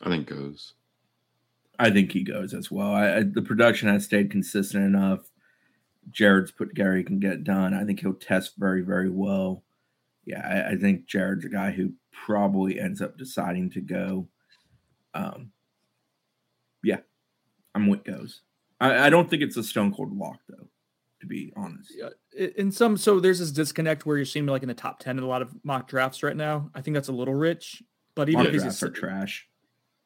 I 0.00 0.08
think 0.08 0.28
goes. 0.28 0.74
I 1.78 1.90
think 1.90 2.12
he 2.12 2.22
goes 2.22 2.54
as 2.54 2.70
well. 2.70 2.92
I, 2.92 3.16
I, 3.16 3.22
the 3.24 3.42
production 3.42 3.88
has 3.88 4.04
stayed 4.04 4.30
consistent 4.30 4.84
enough. 4.84 5.30
Jared's 6.10 6.52
put 6.52 6.74
Gary 6.74 7.02
can 7.02 7.18
get 7.18 7.42
done. 7.42 7.74
I 7.74 7.84
think 7.84 8.00
he'll 8.00 8.14
test 8.14 8.52
very, 8.56 8.80
very 8.80 9.10
well. 9.10 9.64
Yeah, 10.24 10.46
I, 10.46 10.72
I 10.72 10.76
think 10.76 11.06
Jared's 11.06 11.44
a 11.44 11.48
guy 11.48 11.72
who 11.72 11.92
probably 12.12 12.78
ends 12.78 13.02
up 13.02 13.18
deciding 13.18 13.70
to 13.70 13.80
go. 13.80 14.28
Um, 15.14 15.50
yeah, 16.84 17.00
I'm 17.74 17.88
with 17.88 18.04
goes. 18.04 18.42
I, 18.80 19.06
I 19.06 19.10
don't 19.10 19.28
think 19.28 19.42
it's 19.42 19.56
a 19.56 19.64
stone 19.64 19.92
cold 19.92 20.16
lock 20.16 20.38
though, 20.48 20.68
to 21.26 21.28
be 21.28 21.52
honest. 21.56 21.92
Yeah, 21.96 22.46
in 22.56 22.70
some, 22.72 22.96
so 22.96 23.20
there's 23.20 23.38
this 23.38 23.50
disconnect 23.50 24.06
where 24.06 24.16
you're 24.16 24.24
seeing 24.26 24.46
like 24.46 24.62
in 24.62 24.68
the 24.68 24.74
top 24.74 24.98
10 25.00 25.18
in 25.18 25.24
a 25.24 25.26
lot 25.26 25.42
of 25.42 25.52
mock 25.64 25.88
drafts 25.88 26.22
right 26.22 26.36
now. 26.36 26.70
I 26.74 26.80
think 26.80 26.94
that's 26.94 27.08
a 27.08 27.12
little 27.12 27.34
rich, 27.34 27.82
but 28.14 28.28
even 28.28 28.44
Mock 28.44 28.54
if 28.54 28.62
he's 28.62 28.82
a, 28.82 28.86
are 28.86 28.90
trash. 28.90 29.48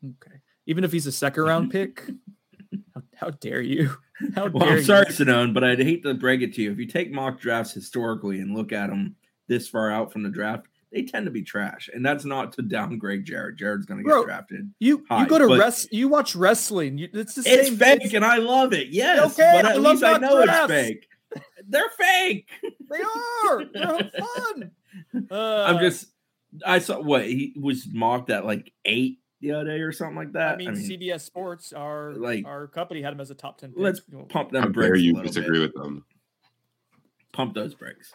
okay, 0.04 0.36
even 0.66 0.84
if 0.84 0.92
he's 0.92 1.06
a 1.06 1.12
second 1.12 1.42
round 1.44 1.70
pick, 1.70 2.02
how, 2.94 3.02
how 3.16 3.30
dare 3.30 3.60
you? 3.60 3.96
How 4.34 4.48
Well, 4.48 4.66
dare 4.66 4.76
I'm 4.78 4.84
sorry, 4.84 5.06
you? 5.08 5.14
Sonnone, 5.14 5.54
but 5.54 5.64
I'd 5.64 5.80
hate 5.80 6.02
to 6.02 6.12
break 6.12 6.42
it 6.42 6.52
to 6.56 6.62
you. 6.62 6.70
If 6.72 6.78
you 6.78 6.84
take 6.86 7.10
mock 7.10 7.40
drafts 7.40 7.72
historically 7.72 8.40
and 8.40 8.54
look 8.54 8.70
at 8.70 8.90
them 8.90 9.16
this 9.48 9.66
far 9.66 9.90
out 9.90 10.12
from 10.12 10.22
the 10.22 10.28
draft, 10.28 10.66
they 10.92 11.04
tend 11.04 11.24
to 11.24 11.30
be 11.30 11.40
trash. 11.42 11.88
And 11.94 12.04
that's 12.04 12.26
not 12.26 12.52
to 12.54 12.62
downgrade 12.62 13.24
Jared. 13.24 13.56
Jared's 13.56 13.86
going 13.86 13.96
to 13.98 14.04
get 14.04 14.10
Bro, 14.10 14.24
drafted. 14.26 14.74
You 14.78 15.06
Hi, 15.08 15.22
you 15.22 15.26
go 15.26 15.38
to 15.38 15.58
rest. 15.58 15.90
You 15.90 16.08
watch 16.08 16.36
wrestling. 16.36 16.98
You, 16.98 17.08
it's 17.14 17.32
the 17.34 17.44
It's 17.46 17.68
same. 17.68 17.78
fake, 17.78 18.12
and 18.12 18.22
I 18.22 18.36
love 18.36 18.74
it. 18.74 18.88
Yes, 18.88 19.32
Okay, 19.32 19.50
but 19.54 19.64
I 19.64 19.70
at 19.70 19.80
love 19.80 19.92
least 20.02 20.04
I 20.04 20.18
know 20.18 20.44
drafts. 20.44 20.70
it's 20.70 20.82
fake. 20.88 21.08
They're 21.66 21.90
fake. 21.90 22.48
they 22.90 23.00
are. 23.02 23.64
They're 23.72 24.10
fun. 24.20 24.70
Uh, 25.30 25.64
I'm 25.68 25.78
just. 25.78 26.06
I 26.66 26.80
saw 26.80 27.00
what 27.00 27.24
he 27.26 27.54
was 27.60 27.86
mocked 27.92 28.30
at 28.30 28.44
like 28.44 28.72
eight 28.84 29.18
the 29.40 29.52
other 29.52 29.64
day 29.66 29.80
or 29.80 29.92
something 29.92 30.16
like 30.16 30.32
that. 30.32 30.54
I 30.54 30.56
mean, 30.56 30.70
CBS 30.72 31.20
Sports, 31.20 31.72
our 31.72 32.14
like- 32.14 32.44
our 32.44 32.66
company 32.66 33.00
had 33.02 33.12
him 33.12 33.20
as 33.20 33.30
a 33.30 33.34
top 33.36 33.58
ten. 33.58 33.70
Pick. 33.70 33.78
let's 33.78 34.00
You 34.10 34.18
know, 34.18 34.24
pump 34.24 34.50
How 34.52 34.60
them 34.62 34.72
dare 34.72 34.90
brakes. 34.90 34.98
a 34.98 35.02
you 35.02 35.22
disagree 35.22 35.60
bit. 35.60 35.74
with 35.74 35.82
them? 35.82 36.04
Pump 37.32 37.54
those 37.54 37.74
brakes. 37.74 38.12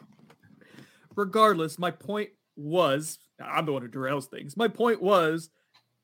regardless, 1.16 1.80
my 1.80 1.92
point 1.92 2.30
was 2.58 3.20
I'm 3.44 3.66
the 3.66 3.72
one 3.74 3.82
who 3.82 3.88
derails 3.90 4.26
things. 4.26 4.58
My 4.58 4.68
point 4.68 5.02
was 5.02 5.50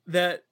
that 0.07 0.43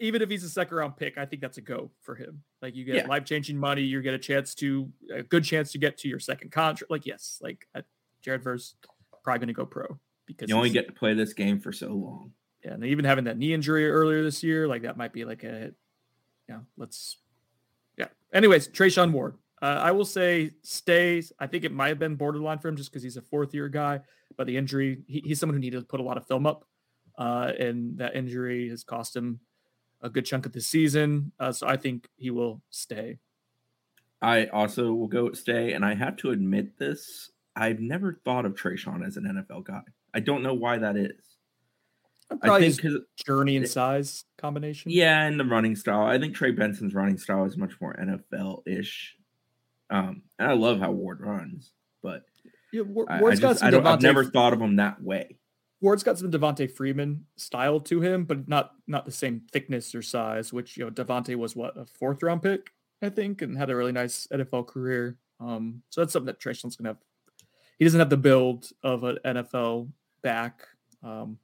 even 0.00 0.22
if 0.22 0.28
he's 0.30 0.44
a 0.44 0.48
second 0.48 0.76
round 0.76 0.96
pick, 0.96 1.16
I 1.18 1.26
think 1.26 1.40
that's 1.42 1.58
a 1.58 1.62
go 1.62 1.90
for 2.00 2.14
him. 2.16 2.42
Like 2.62 2.76
you 2.76 2.84
get 2.84 2.94
Yeah. 2.94 3.06
life 3.08 3.24
changing 3.24 3.58
money, 3.58 3.82
you 3.82 4.00
get 4.00 4.14
a 4.14 4.18
chance 4.18 4.54
to 4.56 4.88
a 5.12 5.22
good 5.22 5.44
chance 5.44 5.72
to 5.72 5.78
get 5.78 5.98
to 5.98 6.08
your 6.08 6.20
second 6.20 6.52
contract. 6.52 6.90
Like 6.90 7.04
yes, 7.06 7.38
like 7.42 7.66
uh, 7.74 7.82
Jared 8.22 8.42
Verse 8.42 8.76
probably 9.24 9.40
going 9.40 9.48
to 9.48 9.52
go 9.54 9.66
pro 9.66 9.98
because 10.26 10.48
You 10.48 10.54
only 10.56 10.70
get 10.70 10.86
to 10.86 10.92
play 10.92 11.12
this 11.14 11.32
game 11.32 11.58
for 11.60 11.72
so 11.72 11.88
long. 11.88 12.32
yeah, 12.64 12.72
and 12.74 12.84
even 12.84 13.04
having 13.04 13.24
that 13.24 13.36
knee 13.36 13.52
injury 13.52 13.90
earlier 13.90 14.22
this 14.22 14.42
year, 14.42 14.66
like 14.68 14.82
that 14.82 14.96
might 14.96 15.12
be 15.12 15.24
like 15.24 15.42
a 15.44 15.72
yeah. 16.48 16.60
Let's 16.76 17.18
yeah. 17.98 18.06
Anyways, 18.32 18.68
Treshaun 18.68 19.10
Ward. 19.12 19.34
Uh, 19.60 19.66
I 19.80 19.92
will 19.92 20.04
say 20.04 20.50
stays. 20.62 21.32
I 21.38 21.46
think 21.46 21.64
it 21.64 21.72
might 21.72 21.88
have 21.88 21.98
been 21.98 22.16
borderline 22.16 22.58
for 22.58 22.68
him 22.68 22.76
just 22.76 22.90
because 22.90 23.02
he's 23.02 23.16
a 23.16 23.22
fourth 23.22 23.54
year 23.54 23.68
guy, 23.68 24.00
but 24.36 24.46
the 24.48 24.56
injury, 24.56 25.02
he, 25.06 25.20
he's 25.24 25.38
someone 25.38 25.54
who 25.54 25.60
needed 25.60 25.78
to 25.80 25.86
put 25.86 26.00
a 26.00 26.02
lot 26.02 26.16
of 26.16 26.26
film 26.26 26.46
up, 26.46 26.64
uh, 27.16 27.52
and 27.58 27.98
that 27.98 28.16
injury 28.16 28.68
has 28.70 28.82
cost 28.82 29.14
him 29.14 29.38
a 30.02 30.10
good 30.10 30.24
chunk 30.26 30.46
of 30.46 30.52
the 30.52 30.60
season. 30.60 31.32
Uh, 31.38 31.52
so 31.52 31.66
I 31.66 31.76
think 31.76 32.08
he 32.16 32.30
will 32.30 32.62
stay. 32.70 33.18
I 34.20 34.46
also 34.46 34.92
will 34.92 35.08
go 35.08 35.32
stay, 35.32 35.72
and 35.72 35.84
I 35.84 35.94
have 35.94 36.16
to 36.18 36.30
admit 36.30 36.78
this. 36.78 37.30
I've 37.56 37.80
never 37.80 38.20
thought 38.24 38.46
of 38.46 38.54
Treshaun 38.54 39.06
as 39.06 39.16
an 39.16 39.24
NFL 39.24 39.64
guy. 39.64 39.82
I 40.14 40.20
don't 40.20 40.42
know 40.42 40.54
why 40.54 40.78
that 40.78 40.96
is. 40.96 41.10
I 42.30 42.36
Probably 42.36 42.70
think 42.70 42.80
his 42.80 43.00
journey 43.26 43.56
and 43.56 43.68
size 43.68 44.24
combination. 44.38 44.90
yeah, 44.90 45.26
and 45.26 45.38
the 45.38 45.44
running 45.44 45.76
style. 45.76 46.06
I 46.06 46.18
think 46.18 46.34
Trey 46.34 46.52
Benson's 46.52 46.94
running 46.94 47.18
style 47.18 47.44
is 47.44 47.56
much 47.56 47.74
more 47.80 47.94
NFL 47.94 48.62
ish. 48.66 49.16
Um, 49.90 50.22
and 50.38 50.50
I 50.50 50.54
love 50.54 50.78
how 50.80 50.92
Ward 50.92 51.20
runs, 51.20 51.72
but 52.02 52.22
yeah 52.72 52.82
Ward, 52.82 53.08
I, 53.10 53.22
I 53.22 53.34
just 53.34 53.62
I 53.62 53.70
don't, 53.70 53.86
I've 53.86 54.00
never 54.00 54.24
thought 54.24 54.54
of 54.54 54.60
him 54.62 54.76
that 54.76 55.02
way. 55.02 55.36
Ward's 55.82 56.02
got 56.02 56.16
some 56.18 56.30
Devonta 56.30 56.70
Freeman 56.70 57.26
style 57.36 57.78
to 57.80 58.00
him, 58.00 58.24
but 58.24 58.48
not 58.48 58.72
not 58.86 59.04
the 59.04 59.12
same 59.12 59.42
thickness 59.52 59.94
or 59.94 60.00
size. 60.00 60.52
Which 60.52 60.76
you 60.78 60.84
know, 60.84 60.90
Devonta 60.90 61.36
was 61.36 61.54
what 61.54 61.76
a 61.76 61.84
fourth 61.84 62.22
round 62.22 62.40
pick, 62.42 62.70
I 63.02 63.10
think, 63.10 63.42
and 63.42 63.58
had 63.58 63.68
a 63.68 63.76
really 63.76 63.92
nice 63.92 64.26
NFL 64.32 64.68
career. 64.68 65.18
Um, 65.40 65.82
so 65.90 66.00
that's 66.00 66.12
something 66.14 66.26
that 66.26 66.40
Treshaun's 66.40 66.76
gonna 66.76 66.90
have. 66.90 66.98
He 67.78 67.84
doesn't 67.84 67.98
have 68.00 68.10
the 68.10 68.16
build 68.16 68.70
of 68.82 69.02
an 69.04 69.18
NFL 69.24 69.90
back. 70.22 70.62
Um, 71.02 71.38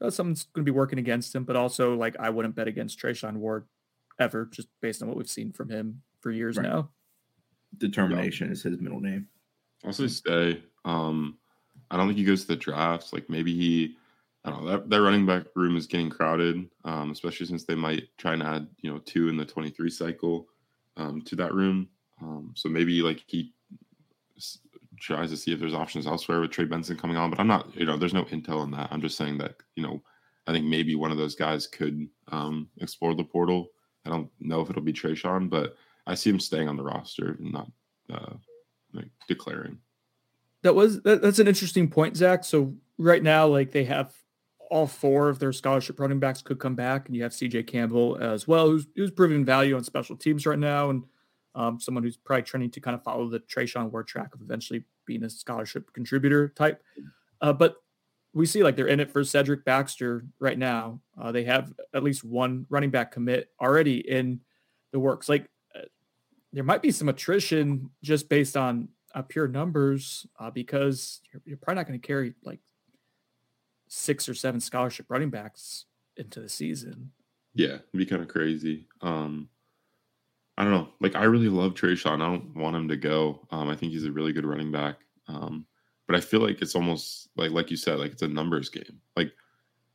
that's 0.00 0.16
something 0.16 0.32
that's 0.32 0.44
going 0.44 0.64
to 0.64 0.70
be 0.72 0.74
working 0.76 0.98
against 0.98 1.34
him, 1.34 1.44
but 1.44 1.54
also 1.56 1.94
like 1.96 2.16
I 2.18 2.30
wouldn't 2.30 2.54
bet 2.54 2.68
against 2.68 2.98
Treshaun 2.98 3.36
Ward 3.36 3.66
ever, 4.18 4.46
just 4.46 4.68
based 4.80 5.02
on 5.02 5.08
what 5.08 5.16
we've 5.18 5.28
seen 5.28 5.52
from 5.52 5.68
him 5.68 6.00
for 6.20 6.30
years 6.30 6.56
Right. 6.56 6.66
now. 6.66 6.90
Determination 7.76 8.50
is 8.50 8.62
his 8.62 8.80
middle 8.80 9.00
name. 9.00 9.28
I'll 9.84 9.92
say 9.92 10.08
stay. 10.08 10.62
Um, 10.84 11.36
I 11.90 11.96
don't 11.96 12.06
think 12.06 12.18
he 12.18 12.24
goes 12.24 12.42
to 12.42 12.48
the 12.48 12.56
drafts. 12.56 13.12
Like 13.12 13.28
maybe 13.28 13.54
he, 13.54 13.96
I 14.44 14.50
don't 14.50 14.64
know. 14.64 14.70
That, 14.70 14.90
that 14.90 15.02
running 15.02 15.26
back 15.26 15.44
room 15.54 15.76
is 15.76 15.86
getting 15.86 16.10
crowded, 16.10 16.68
um, 16.84 17.10
especially 17.10 17.46
since 17.46 17.64
they 17.64 17.74
might 17.74 18.04
try 18.18 18.32
and 18.32 18.42
add, 18.42 18.66
you 18.80 18.92
know, 18.92 18.98
two 18.98 19.28
in 19.28 19.36
the 19.36 19.44
23 19.44 19.90
cycle 19.90 20.48
um, 20.96 21.22
to 21.22 21.36
that 21.36 21.54
room. 21.54 21.88
Um, 22.22 22.52
so 22.54 22.68
maybe 22.68 23.02
like 23.02 23.22
he 23.26 23.52
tries 25.00 25.30
to 25.30 25.36
see 25.36 25.52
if 25.52 25.60
there's 25.60 25.74
options 25.74 26.06
elsewhere 26.06 26.40
with 26.40 26.50
Trey 26.50 26.64
Benson 26.64 26.96
coming 26.96 27.16
on. 27.16 27.30
But 27.30 27.40
I'm 27.40 27.46
not, 27.46 27.74
you 27.76 27.86
know, 27.86 27.96
there's 27.96 28.14
no 28.14 28.24
intel 28.24 28.60
on 28.60 28.70
that. 28.72 28.88
I'm 28.90 29.00
just 29.00 29.16
saying 29.16 29.38
that, 29.38 29.56
you 29.74 29.82
know, 29.82 30.02
I 30.46 30.52
think 30.52 30.64
maybe 30.64 30.94
one 30.94 31.10
of 31.10 31.18
those 31.18 31.34
guys 31.34 31.66
could 31.66 32.08
um, 32.28 32.68
explore 32.80 33.14
the 33.14 33.24
portal. 33.24 33.68
I 34.04 34.10
don't 34.10 34.30
know 34.40 34.60
if 34.60 34.70
it'll 34.70 34.82
be 34.82 34.92
Treshaun, 34.92 35.50
but 35.50 35.76
I 36.06 36.14
see 36.14 36.30
him 36.30 36.40
staying 36.40 36.68
on 36.68 36.76
the 36.76 36.84
roster 36.84 37.36
and 37.38 37.52
not 37.52 37.70
uh, 38.12 38.34
like 38.92 39.10
declaring. 39.28 39.78
That 40.66 40.74
was 40.74 41.00
that, 41.02 41.22
that's 41.22 41.38
an 41.38 41.46
interesting 41.46 41.88
point, 41.88 42.16
Zach. 42.16 42.42
So 42.42 42.74
right 42.98 43.22
now, 43.22 43.46
like 43.46 43.70
they 43.70 43.84
have 43.84 44.12
all 44.68 44.88
four 44.88 45.28
of 45.28 45.38
their 45.38 45.52
scholarship 45.52 46.00
running 46.00 46.18
backs 46.18 46.42
could 46.42 46.58
come 46.58 46.74
back, 46.74 47.06
and 47.06 47.14
you 47.14 47.22
have 47.22 47.30
CJ 47.30 47.68
Campbell 47.68 48.18
as 48.20 48.48
well, 48.48 48.68
who's 48.68 48.84
who's 48.96 49.12
proving 49.12 49.44
value 49.44 49.76
on 49.76 49.84
special 49.84 50.16
teams 50.16 50.44
right 50.44 50.58
now, 50.58 50.90
and 50.90 51.04
um, 51.54 51.78
someone 51.78 52.02
who's 52.02 52.16
probably 52.16 52.42
trending 52.42 52.72
to 52.72 52.80
kind 52.80 52.96
of 52.96 53.04
follow 53.04 53.28
the 53.28 53.38
Treshaun 53.38 53.92
Ward 53.92 54.08
track 54.08 54.34
of 54.34 54.40
eventually 54.40 54.82
being 55.04 55.22
a 55.22 55.30
scholarship 55.30 55.92
contributor 55.92 56.48
type. 56.48 56.82
Uh, 57.40 57.52
but 57.52 57.76
we 58.34 58.44
see 58.44 58.64
like 58.64 58.74
they're 58.74 58.88
in 58.88 58.98
it 58.98 59.12
for 59.12 59.22
Cedric 59.22 59.64
Baxter 59.64 60.24
right 60.40 60.58
now. 60.58 61.00
Uh, 61.16 61.30
they 61.30 61.44
have 61.44 61.72
at 61.94 62.02
least 62.02 62.24
one 62.24 62.66
running 62.70 62.90
back 62.90 63.12
commit 63.12 63.50
already 63.62 63.98
in 63.98 64.40
the 64.90 64.98
works. 64.98 65.28
Like 65.28 65.48
uh, 65.76 65.82
there 66.52 66.64
might 66.64 66.82
be 66.82 66.90
some 66.90 67.08
attrition 67.08 67.88
just 68.02 68.28
based 68.28 68.56
on 68.56 68.88
uh, 69.16 69.22
pure 69.22 69.48
numbers 69.48 70.26
uh, 70.38 70.50
because 70.50 71.22
you're, 71.32 71.42
you're 71.46 71.56
probably 71.56 71.80
not 71.80 71.88
going 71.88 71.98
to 71.98 72.06
carry 72.06 72.34
like 72.44 72.60
six 73.88 74.28
or 74.28 74.34
seven 74.34 74.60
scholarship 74.60 75.06
running 75.08 75.30
backs 75.30 75.86
into 76.16 76.38
the 76.38 76.48
season. 76.48 77.12
Yeah, 77.54 77.76
it'd 77.76 77.92
be 77.94 78.04
kind 78.04 78.20
of 78.20 78.28
crazy. 78.28 78.86
Um, 79.00 79.48
I 80.58 80.64
don't 80.64 80.72
know. 80.72 80.88
Like, 81.00 81.16
I 81.16 81.24
really 81.24 81.48
love 81.48 81.74
Trey 81.74 81.92
Treshaun. 81.92 82.22
I 82.22 82.26
don't 82.26 82.54
want 82.54 82.76
him 82.76 82.88
to 82.88 82.96
go. 82.96 83.46
Um, 83.50 83.68
I 83.70 83.76
think 83.76 83.92
he's 83.92 84.04
a 84.04 84.12
really 84.12 84.32
good 84.32 84.44
running 84.44 84.70
back. 84.70 84.96
Um, 85.28 85.66
but 86.06 86.16
I 86.16 86.20
feel 86.20 86.40
like 86.40 86.60
it's 86.60 86.74
almost 86.74 87.28
like, 87.36 87.50
like 87.50 87.70
you 87.70 87.76
said, 87.76 87.98
like 87.98 88.12
it's 88.12 88.22
a 88.22 88.28
numbers 88.28 88.68
game. 88.68 89.00
Like, 89.16 89.32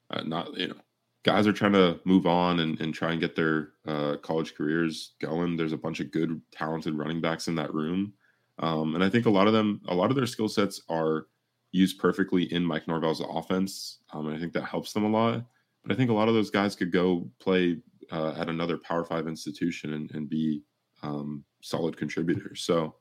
uh, 0.10 0.24
not 0.24 0.58
you 0.58 0.70
know, 0.70 0.76
guys 1.24 1.46
are 1.46 1.54
trying 1.54 1.74
to 1.74 2.00
move 2.06 2.26
on 2.26 2.60
and, 2.60 2.80
and 2.82 2.94
try 2.94 3.12
and 3.12 3.22
get 3.22 3.36
their 3.36 3.70
uh, 3.88 4.18
college 4.18 4.56
careers 4.56 5.14
going. 5.22 5.58
There's 5.58 5.74
a 5.74 5.78
bunch 5.78 6.00
of 6.00 6.12
good, 6.12 6.42
talented 6.52 6.96
running 6.96 7.22
backs 7.22 7.48
in 7.48 7.56
that 7.56 7.74
room, 7.74 8.14
um, 8.62 8.96
and 8.96 9.04
I 9.04 9.10
think 9.10 9.26
a 9.26 9.30
lot 9.30 9.48
of 9.48 9.54
them, 9.54 9.82
a 9.88 9.96
lot 9.96 10.10
of 10.10 10.16
their 10.16 10.26
skill 10.26 10.50
sets 10.50 10.82
are 10.90 11.28
used 11.72 12.00
perfectly 12.00 12.52
in 12.54 12.66
Mike 12.66 12.88
Norvell's 12.88 13.22
offense, 13.28 14.00
um, 14.14 14.28
and 14.28 14.36
I 14.36 14.40
think 14.40 14.54
that 14.54 14.66
helps 14.66 14.94
them 14.94 15.04
a 15.06 15.10
lot. 15.10 15.44
But 15.84 15.92
I 15.92 15.96
think 15.96 16.10
a 16.10 16.14
lot 16.14 16.28
of 16.28 16.34
those 16.34 16.50
guys 16.52 16.76
could 16.76 16.92
go 16.92 17.30
play 17.40 17.78
uh, 18.12 18.34
at 18.38 18.50
another 18.50 18.78
Power 18.78 19.04
Five 19.04 19.28
institution 19.28 19.94
and, 19.94 20.12
and 20.12 20.30
be 20.30 20.64
um, 21.02 21.44
solid 21.62 21.98
contributors. 21.98 22.62
So 22.62 22.96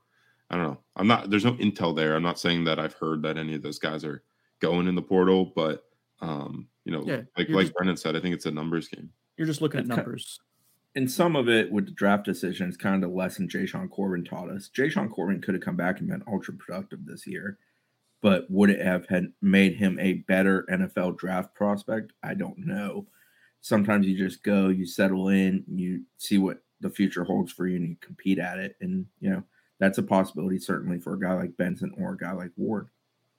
I 0.48 0.56
don't 0.56 0.64
know. 0.64 0.78
I'm 0.96 1.06
not. 1.06 1.30
There's 1.30 1.44
no 1.44 1.54
intel 1.54 1.94
there. 1.94 2.14
I'm 2.16 2.22
not 2.22 2.38
saying 2.38 2.64
that 2.64 2.78
I've 2.78 2.94
heard 2.94 3.22
that 3.22 3.36
any 3.36 3.54
of 3.54 3.62
those 3.62 3.78
guys 3.78 4.04
are 4.04 4.22
going 4.60 4.86
in 4.88 4.94
the 4.94 5.02
portal, 5.02 5.52
but 5.54 5.84
um, 6.20 6.68
you 6.84 6.92
know, 6.92 7.02
Yeah, 7.04 7.22
like 7.36 7.48
like 7.50 7.66
just- 7.66 7.74
Brendan 7.74 7.96
said, 7.96 8.16
I 8.16 8.20
think 8.20 8.34
it's 8.34 8.46
a 8.46 8.50
numbers 8.50 8.88
game. 8.88 9.10
You're 9.36 9.46
just 9.46 9.60
looking 9.62 9.80
at 9.80 9.86
numbers. 9.86 10.38
And 10.94 11.10
some 11.10 11.36
of 11.36 11.48
it 11.48 11.70
with 11.70 11.86
the 11.86 11.92
draft 11.92 12.24
decisions, 12.24 12.76
kind 12.76 12.96
of 12.96 13.00
the 13.08 13.16
lesson 13.16 13.48
Jashaun 13.48 13.88
Corbin 13.90 14.24
taught 14.24 14.50
us. 14.50 14.68
Jashaun 14.76 15.10
Corbin 15.10 15.40
could 15.40 15.54
have 15.54 15.62
come 15.62 15.76
back 15.76 16.00
and 16.00 16.08
been 16.08 16.24
ultra 16.26 16.52
productive 16.54 17.06
this 17.06 17.26
year, 17.28 17.58
but 18.20 18.46
would 18.50 18.70
it 18.70 18.84
have 18.84 19.06
had 19.08 19.32
made 19.40 19.76
him 19.76 19.98
a 20.00 20.14
better 20.14 20.66
NFL 20.70 21.16
draft 21.18 21.54
prospect? 21.54 22.12
I 22.24 22.34
don't 22.34 22.58
know. 22.58 23.06
Sometimes 23.60 24.06
you 24.06 24.16
just 24.18 24.42
go, 24.42 24.68
you 24.68 24.84
settle 24.84 25.28
in, 25.28 25.64
you 25.68 26.02
see 26.18 26.38
what 26.38 26.62
the 26.80 26.90
future 26.90 27.22
holds 27.24 27.52
for 27.52 27.68
you, 27.68 27.76
and 27.76 27.88
you 27.90 27.96
compete 28.00 28.38
at 28.38 28.58
it. 28.58 28.76
And 28.80 29.06
you 29.20 29.30
know 29.30 29.42
that's 29.78 29.98
a 29.98 30.02
possibility 30.02 30.58
certainly 30.58 30.98
for 30.98 31.14
a 31.14 31.20
guy 31.20 31.34
like 31.34 31.56
Benson 31.56 31.92
or 31.98 32.12
a 32.14 32.16
guy 32.16 32.32
like 32.32 32.50
Ward. 32.56 32.88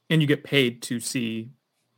and 0.09 0.21
you 0.21 0.27
get 0.27 0.43
paid 0.43 0.81
to 0.83 0.99
see 0.99 1.51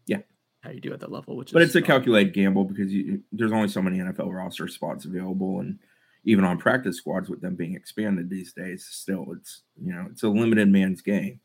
Yeah. 0.08 0.22
How 0.64 0.72
you 0.72 0.80
do 0.80 0.94
at 0.94 1.00
that 1.02 1.12
level 1.12 1.36
which 1.36 1.52
But 1.52 1.62
is 1.62 1.70
it's 1.70 1.76
a 1.76 1.82
calculated 1.82 2.34
gamble 2.34 2.64
because 2.64 2.92
you, 2.92 3.22
there's 3.32 3.52
only 3.52 3.68
so 3.68 3.82
many 3.82 3.98
NFL 4.00 4.34
roster 4.34 4.68
spots 4.68 5.06
available, 5.06 5.60
and 5.60 5.78
even 6.24 6.46
on 6.46 6.58
practice 6.58 6.98
squads 6.98 7.30
with 7.30 7.42
them 7.42 7.56
being 7.56 7.76
expanded 7.76 8.30
these 8.30 8.54
days, 8.54 8.88
still 8.90 9.28
it's 9.38 9.64
you 9.82 9.94
know 9.94 10.08
it's 10.10 10.24
a 10.24 10.30
limited 10.30 10.70
man's 10.70 11.02
game. 11.02 11.42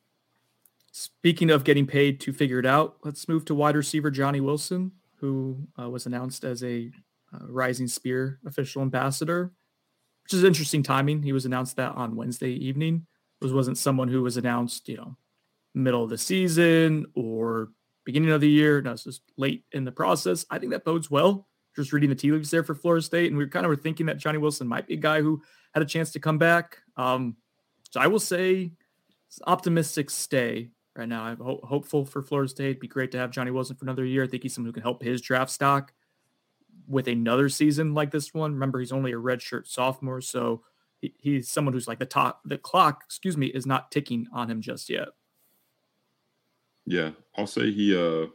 speaking 0.92 1.50
of 1.50 1.64
getting 1.64 1.86
paid 1.86 2.20
to 2.20 2.32
figure 2.32 2.58
it 2.58 2.66
out 2.66 2.96
let's 3.04 3.28
move 3.28 3.44
to 3.44 3.54
wide 3.54 3.76
receiver 3.76 4.10
johnny 4.10 4.40
wilson 4.40 4.90
who 5.20 5.58
uh, 5.80 5.88
was 5.88 6.06
announced 6.06 6.44
as 6.44 6.62
a 6.64 6.90
uh, 7.34 7.46
rising 7.48 7.86
spear 7.86 8.38
official 8.46 8.80
ambassador 8.82 9.52
which 10.24 10.34
is 10.34 10.44
interesting 10.44 10.82
timing. 10.82 11.22
He 11.22 11.32
was 11.32 11.46
announced 11.46 11.76
that 11.76 11.94
on 11.94 12.14
wednesday 12.16 12.50
evening. 12.52 13.06
This 13.40 13.52
wasn't 13.52 13.78
someone 13.78 14.08
who 14.08 14.22
was 14.22 14.36
announced 14.36 14.88
you 14.88 14.96
know 14.96 15.16
middle 15.74 16.04
of 16.04 16.10
the 16.10 16.18
season 16.18 17.06
or 17.14 17.70
beginning 18.08 18.30
of 18.30 18.40
the 18.40 18.48
year 18.48 18.80
Now 18.80 18.92
it's 18.92 19.04
just 19.04 19.22
late 19.36 19.64
in 19.72 19.84
the 19.84 19.92
process 19.92 20.46
i 20.50 20.58
think 20.58 20.72
that 20.72 20.84
bodes 20.84 21.10
well 21.10 21.46
just 21.76 21.92
reading 21.92 22.08
the 22.08 22.16
tea 22.16 22.32
leaves 22.32 22.50
there 22.50 22.64
for 22.64 22.74
florida 22.74 23.02
state 23.02 23.30
and 23.30 23.36
we 23.36 23.46
kind 23.46 23.66
of 23.66 23.70
were 23.70 23.76
thinking 23.76 24.06
that 24.06 24.18
johnny 24.18 24.38
wilson 24.38 24.66
might 24.66 24.86
be 24.86 24.94
a 24.94 24.98
guy 24.98 25.20
who 25.20 25.42
had 25.74 25.82
a 25.82 25.86
chance 25.86 26.10
to 26.12 26.18
come 26.18 26.38
back 26.38 26.78
um, 26.96 27.36
so 27.90 28.00
i 28.00 28.06
will 28.06 28.18
say 28.18 28.72
optimistic 29.46 30.10
stay 30.10 30.70
right 30.98 31.08
now. 31.08 31.22
I'm 31.22 31.38
ho- 31.38 31.60
hopeful 31.62 32.04
for 32.04 32.22
Florida 32.22 32.48
State. 32.48 32.70
It'd 32.70 32.80
be 32.80 32.88
great 32.88 33.12
to 33.12 33.18
have 33.18 33.30
Johnny 33.30 33.50
Wilson 33.50 33.76
for 33.76 33.84
another 33.84 34.04
year. 34.04 34.24
I 34.24 34.26
think 34.26 34.42
he's 34.42 34.54
someone 34.54 34.68
who 34.68 34.72
can 34.72 34.82
help 34.82 35.02
his 35.02 35.22
draft 35.22 35.50
stock 35.50 35.92
with 36.86 37.06
another 37.06 37.48
season 37.48 37.94
like 37.94 38.10
this 38.10 38.34
one. 38.34 38.52
Remember, 38.52 38.80
he's 38.80 38.92
only 38.92 39.12
a 39.12 39.16
redshirt 39.16 39.68
sophomore, 39.68 40.20
so 40.20 40.62
he, 41.00 41.14
he's 41.18 41.48
someone 41.48 41.72
who's 41.72 41.88
like 41.88 42.00
the 42.00 42.06
top. 42.06 42.40
The 42.44 42.58
clock, 42.58 43.02
excuse 43.06 43.36
me, 43.36 43.46
is 43.46 43.66
not 43.66 43.90
ticking 43.90 44.26
on 44.32 44.50
him 44.50 44.60
just 44.60 44.90
yet. 44.90 45.08
Yeah, 46.88 47.10
I'll 47.36 47.46
say 47.46 47.70
he. 47.70 47.94
uh 47.94 48.26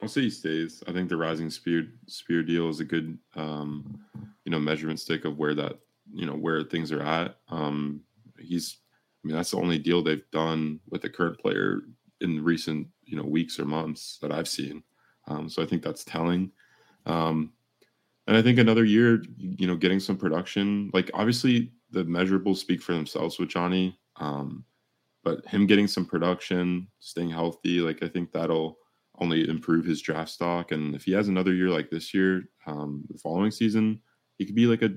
I'll 0.00 0.08
say 0.08 0.22
he 0.22 0.30
stays. 0.30 0.82
I 0.86 0.92
think 0.92 1.08
the 1.08 1.16
rising 1.16 1.50
spear 1.50 1.88
spear 2.06 2.42
deal 2.42 2.68
is 2.68 2.80
a 2.80 2.84
good, 2.84 3.18
um, 3.34 4.00
you 4.44 4.52
know, 4.52 4.58
measurement 4.58 5.00
stick 5.00 5.24
of 5.24 5.36
where 5.38 5.54
that, 5.54 5.78
you 6.12 6.24
know, 6.24 6.34
where 6.34 6.62
things 6.62 6.90
are 6.90 7.02
at. 7.02 7.36
Um, 7.48 8.00
he's. 8.38 8.78
I 9.22 9.28
mean, 9.28 9.36
that's 9.36 9.50
the 9.50 9.58
only 9.58 9.78
deal 9.78 10.00
they've 10.02 10.30
done 10.30 10.80
with 10.88 11.04
a 11.04 11.10
current 11.10 11.38
player 11.40 11.80
in 12.20 12.42
recent, 12.42 12.86
you 13.04 13.16
know, 13.16 13.24
weeks 13.24 13.58
or 13.58 13.64
months 13.64 14.18
that 14.22 14.32
I've 14.32 14.48
seen. 14.48 14.82
Um, 15.26 15.48
so 15.48 15.62
I 15.62 15.66
think 15.66 15.82
that's 15.82 16.04
telling. 16.04 16.52
Um, 17.04 17.52
and 18.28 18.36
I 18.36 18.42
think 18.42 18.58
another 18.58 18.84
year, 18.84 19.22
you 19.36 19.66
know, 19.66 19.76
getting 19.76 20.00
some 20.00 20.16
production. 20.16 20.90
Like 20.94 21.10
obviously, 21.12 21.72
the 21.90 22.04
measurables 22.04 22.58
speak 22.58 22.80
for 22.80 22.94
themselves 22.94 23.38
with 23.38 23.48
Johnny. 23.50 23.98
Um, 24.16 24.64
but 25.28 25.46
him 25.46 25.66
getting 25.66 25.86
some 25.86 26.06
production, 26.06 26.88
staying 27.00 27.28
healthy, 27.28 27.80
like 27.80 28.02
I 28.02 28.08
think 28.08 28.32
that'll 28.32 28.78
only 29.18 29.46
improve 29.46 29.84
his 29.84 30.00
draft 30.00 30.30
stock. 30.30 30.72
And 30.72 30.94
if 30.94 31.04
he 31.04 31.12
has 31.12 31.28
another 31.28 31.52
year 31.52 31.68
like 31.68 31.90
this 31.90 32.14
year, 32.14 32.44
um, 32.66 33.04
the 33.10 33.18
following 33.18 33.50
season, 33.50 34.00
he 34.38 34.46
could 34.46 34.54
be 34.54 34.66
like 34.66 34.80
a 34.80 34.94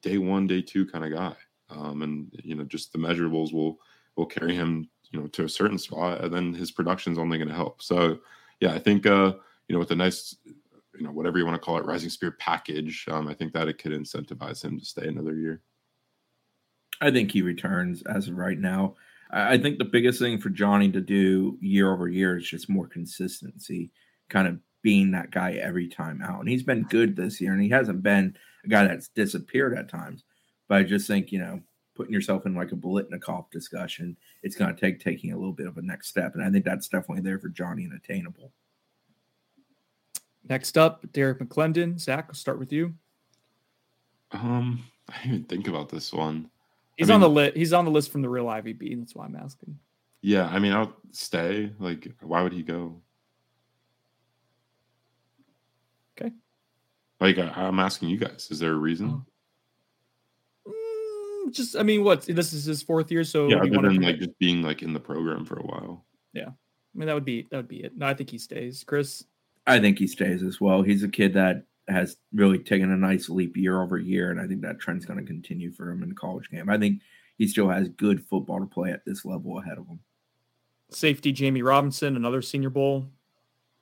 day 0.00 0.16
one, 0.16 0.46
day 0.46 0.62
two 0.62 0.86
kind 0.86 1.04
of 1.04 1.12
guy. 1.12 1.36
Um, 1.68 2.00
and 2.00 2.28
you 2.42 2.54
know, 2.54 2.64
just 2.64 2.92
the 2.92 2.98
measurables 2.98 3.52
will 3.52 3.78
will 4.16 4.24
carry 4.24 4.54
him, 4.54 4.88
you 5.10 5.20
know, 5.20 5.26
to 5.26 5.44
a 5.44 5.48
certain 5.48 5.78
spot, 5.78 6.24
and 6.24 6.32
then 6.32 6.54
his 6.54 6.70
production's 6.70 7.18
only 7.18 7.36
going 7.36 7.48
to 7.48 7.54
help. 7.54 7.82
So, 7.82 8.20
yeah, 8.60 8.72
I 8.72 8.78
think 8.78 9.04
uh, 9.04 9.34
you 9.68 9.74
know, 9.74 9.80
with 9.80 9.90
a 9.90 9.96
nice, 9.96 10.36
you 10.46 11.02
know, 11.02 11.10
whatever 11.10 11.36
you 11.36 11.44
want 11.44 11.60
to 11.60 11.64
call 11.64 11.76
it, 11.76 11.84
rising 11.84 12.08
spear 12.08 12.30
package, 12.30 13.04
um, 13.10 13.28
I 13.28 13.34
think 13.34 13.52
that 13.52 13.68
it 13.68 13.76
could 13.76 13.92
incentivize 13.92 14.64
him 14.64 14.78
to 14.78 14.86
stay 14.86 15.06
another 15.06 15.34
year. 15.34 15.60
I 17.00 17.10
think 17.10 17.32
he 17.32 17.42
returns 17.42 18.02
as 18.04 18.28
of 18.28 18.38
right 18.38 18.58
now. 18.58 18.94
I 19.30 19.54
I 19.54 19.58
think 19.58 19.78
the 19.78 19.84
biggest 19.84 20.18
thing 20.18 20.38
for 20.38 20.50
Johnny 20.50 20.90
to 20.92 21.00
do 21.00 21.58
year 21.60 21.92
over 21.92 22.08
year 22.08 22.36
is 22.36 22.48
just 22.48 22.68
more 22.68 22.86
consistency, 22.86 23.90
kind 24.28 24.48
of 24.48 24.58
being 24.82 25.10
that 25.10 25.30
guy 25.30 25.54
every 25.54 25.88
time 25.88 26.22
out. 26.22 26.40
And 26.40 26.48
he's 26.48 26.62
been 26.62 26.84
good 26.84 27.16
this 27.16 27.40
year, 27.40 27.52
and 27.52 27.62
he 27.62 27.68
hasn't 27.68 28.02
been 28.02 28.36
a 28.64 28.68
guy 28.68 28.86
that's 28.86 29.08
disappeared 29.08 29.76
at 29.76 29.88
times. 29.88 30.24
But 30.68 30.78
I 30.78 30.82
just 30.82 31.06
think, 31.06 31.32
you 31.32 31.38
know, 31.38 31.60
putting 31.94 32.12
yourself 32.12 32.46
in 32.46 32.54
like 32.54 32.72
a 32.72 32.76
Biletnikoff 32.76 33.50
discussion, 33.50 34.16
it's 34.42 34.56
going 34.56 34.74
to 34.74 34.80
take 34.80 35.00
taking 35.00 35.32
a 35.32 35.36
little 35.36 35.52
bit 35.52 35.66
of 35.66 35.78
a 35.78 35.82
next 35.82 36.08
step. 36.08 36.34
And 36.34 36.44
I 36.44 36.50
think 36.50 36.64
that's 36.64 36.88
definitely 36.88 37.22
there 37.22 37.38
for 37.38 37.48
Johnny 37.48 37.84
and 37.84 37.94
attainable. 37.94 38.52
Next 40.48 40.78
up, 40.78 41.04
Derek 41.12 41.40
McClendon. 41.40 41.98
Zach, 41.98 42.26
I'll 42.28 42.34
start 42.34 42.58
with 42.58 42.72
you. 42.72 42.94
Um, 44.30 44.84
I 45.08 45.14
didn't 45.18 45.28
even 45.34 45.44
think 45.46 45.68
about 45.68 45.88
this 45.88 46.12
one. 46.12 46.50
He's 46.96 47.10
I 47.10 47.14
on 47.14 47.20
the 47.20 47.28
list. 47.28 47.56
He's 47.56 47.72
on 47.72 47.84
the 47.84 47.90
list 47.90 48.10
from 48.10 48.22
the 48.22 48.28
real 48.28 48.46
IVB. 48.46 48.98
That's 48.98 49.14
why 49.14 49.26
I'm 49.26 49.36
asking. 49.36 49.78
Yeah, 50.22 50.46
I 50.48 50.58
mean, 50.58 50.72
I'll 50.72 50.96
stay. 51.12 51.70
Like, 51.78 52.08
why 52.20 52.42
would 52.42 52.52
he 52.52 52.62
go? 52.62 53.00
Okay. 56.18 56.32
Like, 57.20 57.38
I, 57.38 57.48
I'm 57.54 57.78
asking 57.78 58.08
you 58.08 58.16
guys, 58.16 58.48
is 58.50 58.58
there 58.58 58.72
a 58.72 58.76
reason? 58.76 59.24
Oh. 60.66 60.72
Mm, 61.46 61.52
just, 61.52 61.76
I 61.76 61.82
mean, 61.82 62.02
what? 62.02 62.22
This 62.22 62.52
is 62.52 62.64
his 62.64 62.82
fourth 62.82 63.12
year, 63.12 63.24
so 63.24 63.48
yeah, 63.48 63.62
you 63.62 63.78
other 63.78 63.88
than 63.88 64.02
like 64.02 64.18
just 64.18 64.38
being 64.38 64.62
like 64.62 64.82
in 64.82 64.92
the 64.92 65.00
program 65.00 65.44
for 65.44 65.58
a 65.58 65.62
while. 65.62 66.04
Yeah, 66.32 66.48
I 66.48 66.98
mean, 66.98 67.06
that 67.06 67.14
would 67.14 67.24
be 67.24 67.46
that 67.50 67.58
would 67.58 67.68
be 67.68 67.84
it. 67.84 67.96
No, 67.96 68.06
I 68.06 68.14
think 68.14 68.30
he 68.30 68.38
stays. 68.38 68.84
Chris, 68.84 69.22
I 69.66 69.78
think 69.78 69.98
he 69.98 70.06
stays 70.06 70.42
as 70.42 70.60
well. 70.60 70.82
He's 70.82 71.04
a 71.04 71.08
kid 71.08 71.34
that 71.34 71.62
has 71.88 72.16
really 72.32 72.58
taken 72.58 72.90
a 72.90 72.96
nice 72.96 73.28
leap 73.28 73.56
year 73.56 73.80
over 73.80 73.98
year, 73.98 74.30
and 74.30 74.40
I 74.40 74.46
think 74.46 74.62
that 74.62 74.80
trend's 74.80 75.06
going 75.06 75.20
to 75.20 75.26
continue 75.26 75.70
for 75.72 75.90
him 75.90 76.02
in 76.02 76.08
the 76.08 76.14
college 76.14 76.50
game. 76.50 76.68
I 76.68 76.78
think 76.78 77.00
he 77.38 77.46
still 77.46 77.68
has 77.68 77.88
good 77.88 78.24
football 78.24 78.60
to 78.60 78.66
play 78.66 78.90
at 78.90 79.04
this 79.04 79.24
level 79.24 79.58
ahead 79.58 79.78
of 79.78 79.86
him. 79.86 80.00
safety 80.90 81.32
Jamie 81.32 81.62
Robinson, 81.62 82.16
another 82.16 82.42
Senior 82.42 82.70
Bowl 82.70 83.06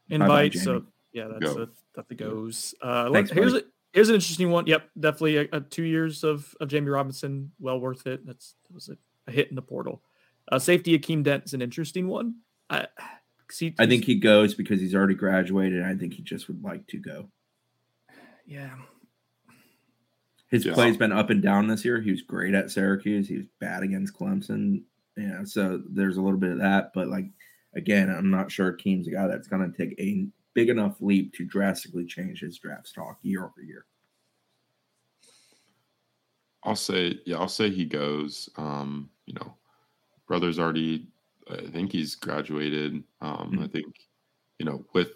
invite. 0.08 0.54
so 0.54 0.84
yeah, 1.12 1.28
that's 1.28 1.54
Go. 1.54 1.62
a, 1.62 1.68
that 1.94 2.08
the 2.08 2.14
goes. 2.14 2.74
Uh, 2.82 3.10
Thanks, 3.12 3.30
here's 3.30 3.52
buddy. 3.52 3.64
a, 3.64 3.68
here's 3.92 4.08
an 4.08 4.16
interesting 4.16 4.50
one. 4.50 4.66
Yep, 4.66 4.90
definitely 4.98 5.36
a, 5.36 5.48
a 5.52 5.60
two 5.60 5.84
years 5.84 6.24
of 6.24 6.54
of 6.60 6.68
Jamie 6.68 6.90
Robinson, 6.90 7.52
well 7.58 7.78
worth 7.78 8.06
it. 8.06 8.26
That's 8.26 8.54
that 8.66 8.74
was 8.74 8.88
a, 8.88 8.96
a 9.26 9.32
hit 9.32 9.48
in 9.48 9.54
the 9.54 9.62
portal. 9.62 10.02
Uh, 10.50 10.58
safety 10.58 10.98
Akeem 10.98 11.22
Dent 11.22 11.44
is 11.46 11.54
an 11.54 11.62
interesting 11.62 12.08
one. 12.08 12.36
I 12.68 12.86
see. 13.50 13.74
I 13.78 13.86
think 13.86 14.04
he 14.04 14.16
goes 14.16 14.54
because 14.54 14.80
he's 14.80 14.94
already 14.94 15.14
graduated. 15.14 15.78
And 15.80 15.86
I 15.86 15.94
think 15.94 16.14
he 16.14 16.22
just 16.22 16.48
would 16.48 16.62
like 16.62 16.86
to 16.88 16.98
go. 16.98 17.28
Yeah. 18.46 18.76
His 20.50 20.64
Yeah. 20.64 20.74
play's 20.74 20.96
been 20.96 21.12
up 21.12 21.30
and 21.30 21.42
down 21.42 21.66
this 21.66 21.84
year. 21.84 22.00
He 22.00 22.10
was 22.10 22.22
great 22.22 22.54
at 22.54 22.70
Syracuse. 22.70 23.28
He 23.28 23.38
was 23.38 23.46
bad 23.60 23.82
against 23.82 24.14
Clemson. 24.14 24.82
Yeah, 25.16 25.44
so 25.44 25.82
there's 25.88 26.16
a 26.16 26.22
little 26.22 26.38
bit 26.38 26.52
of 26.52 26.58
that. 26.58 26.92
But 26.94 27.08
like 27.08 27.26
again, 27.74 28.08
I'm 28.10 28.30
not 28.30 28.52
sure 28.52 28.72
Keem's 28.72 29.08
a 29.08 29.10
guy 29.10 29.26
that's 29.26 29.48
going 29.48 29.70
to 29.70 29.76
take 29.76 29.98
a 29.98 30.26
big 30.54 30.68
enough 30.68 31.00
leap 31.00 31.32
to 31.34 31.44
drastically 31.44 32.04
change 32.06 32.40
his 32.40 32.58
draft 32.58 32.86
stock 32.86 33.18
year 33.22 33.44
over 33.44 33.62
year. 33.62 33.86
I'll 36.62 36.76
say, 36.76 37.18
yeah, 37.26 37.36
I'll 37.38 37.48
say 37.48 37.70
he 37.70 37.84
goes. 37.84 38.48
Um, 38.56 39.10
you 39.26 39.34
know, 39.34 39.54
brother's 40.26 40.58
already, 40.58 41.08
I 41.50 41.66
think 41.66 41.92
he's 41.92 42.14
graduated. 42.14 43.02
Um, 43.20 43.58
I 43.60 43.66
think, 43.66 43.94
you 44.58 44.66
know, 44.66 44.84
with 44.94 45.10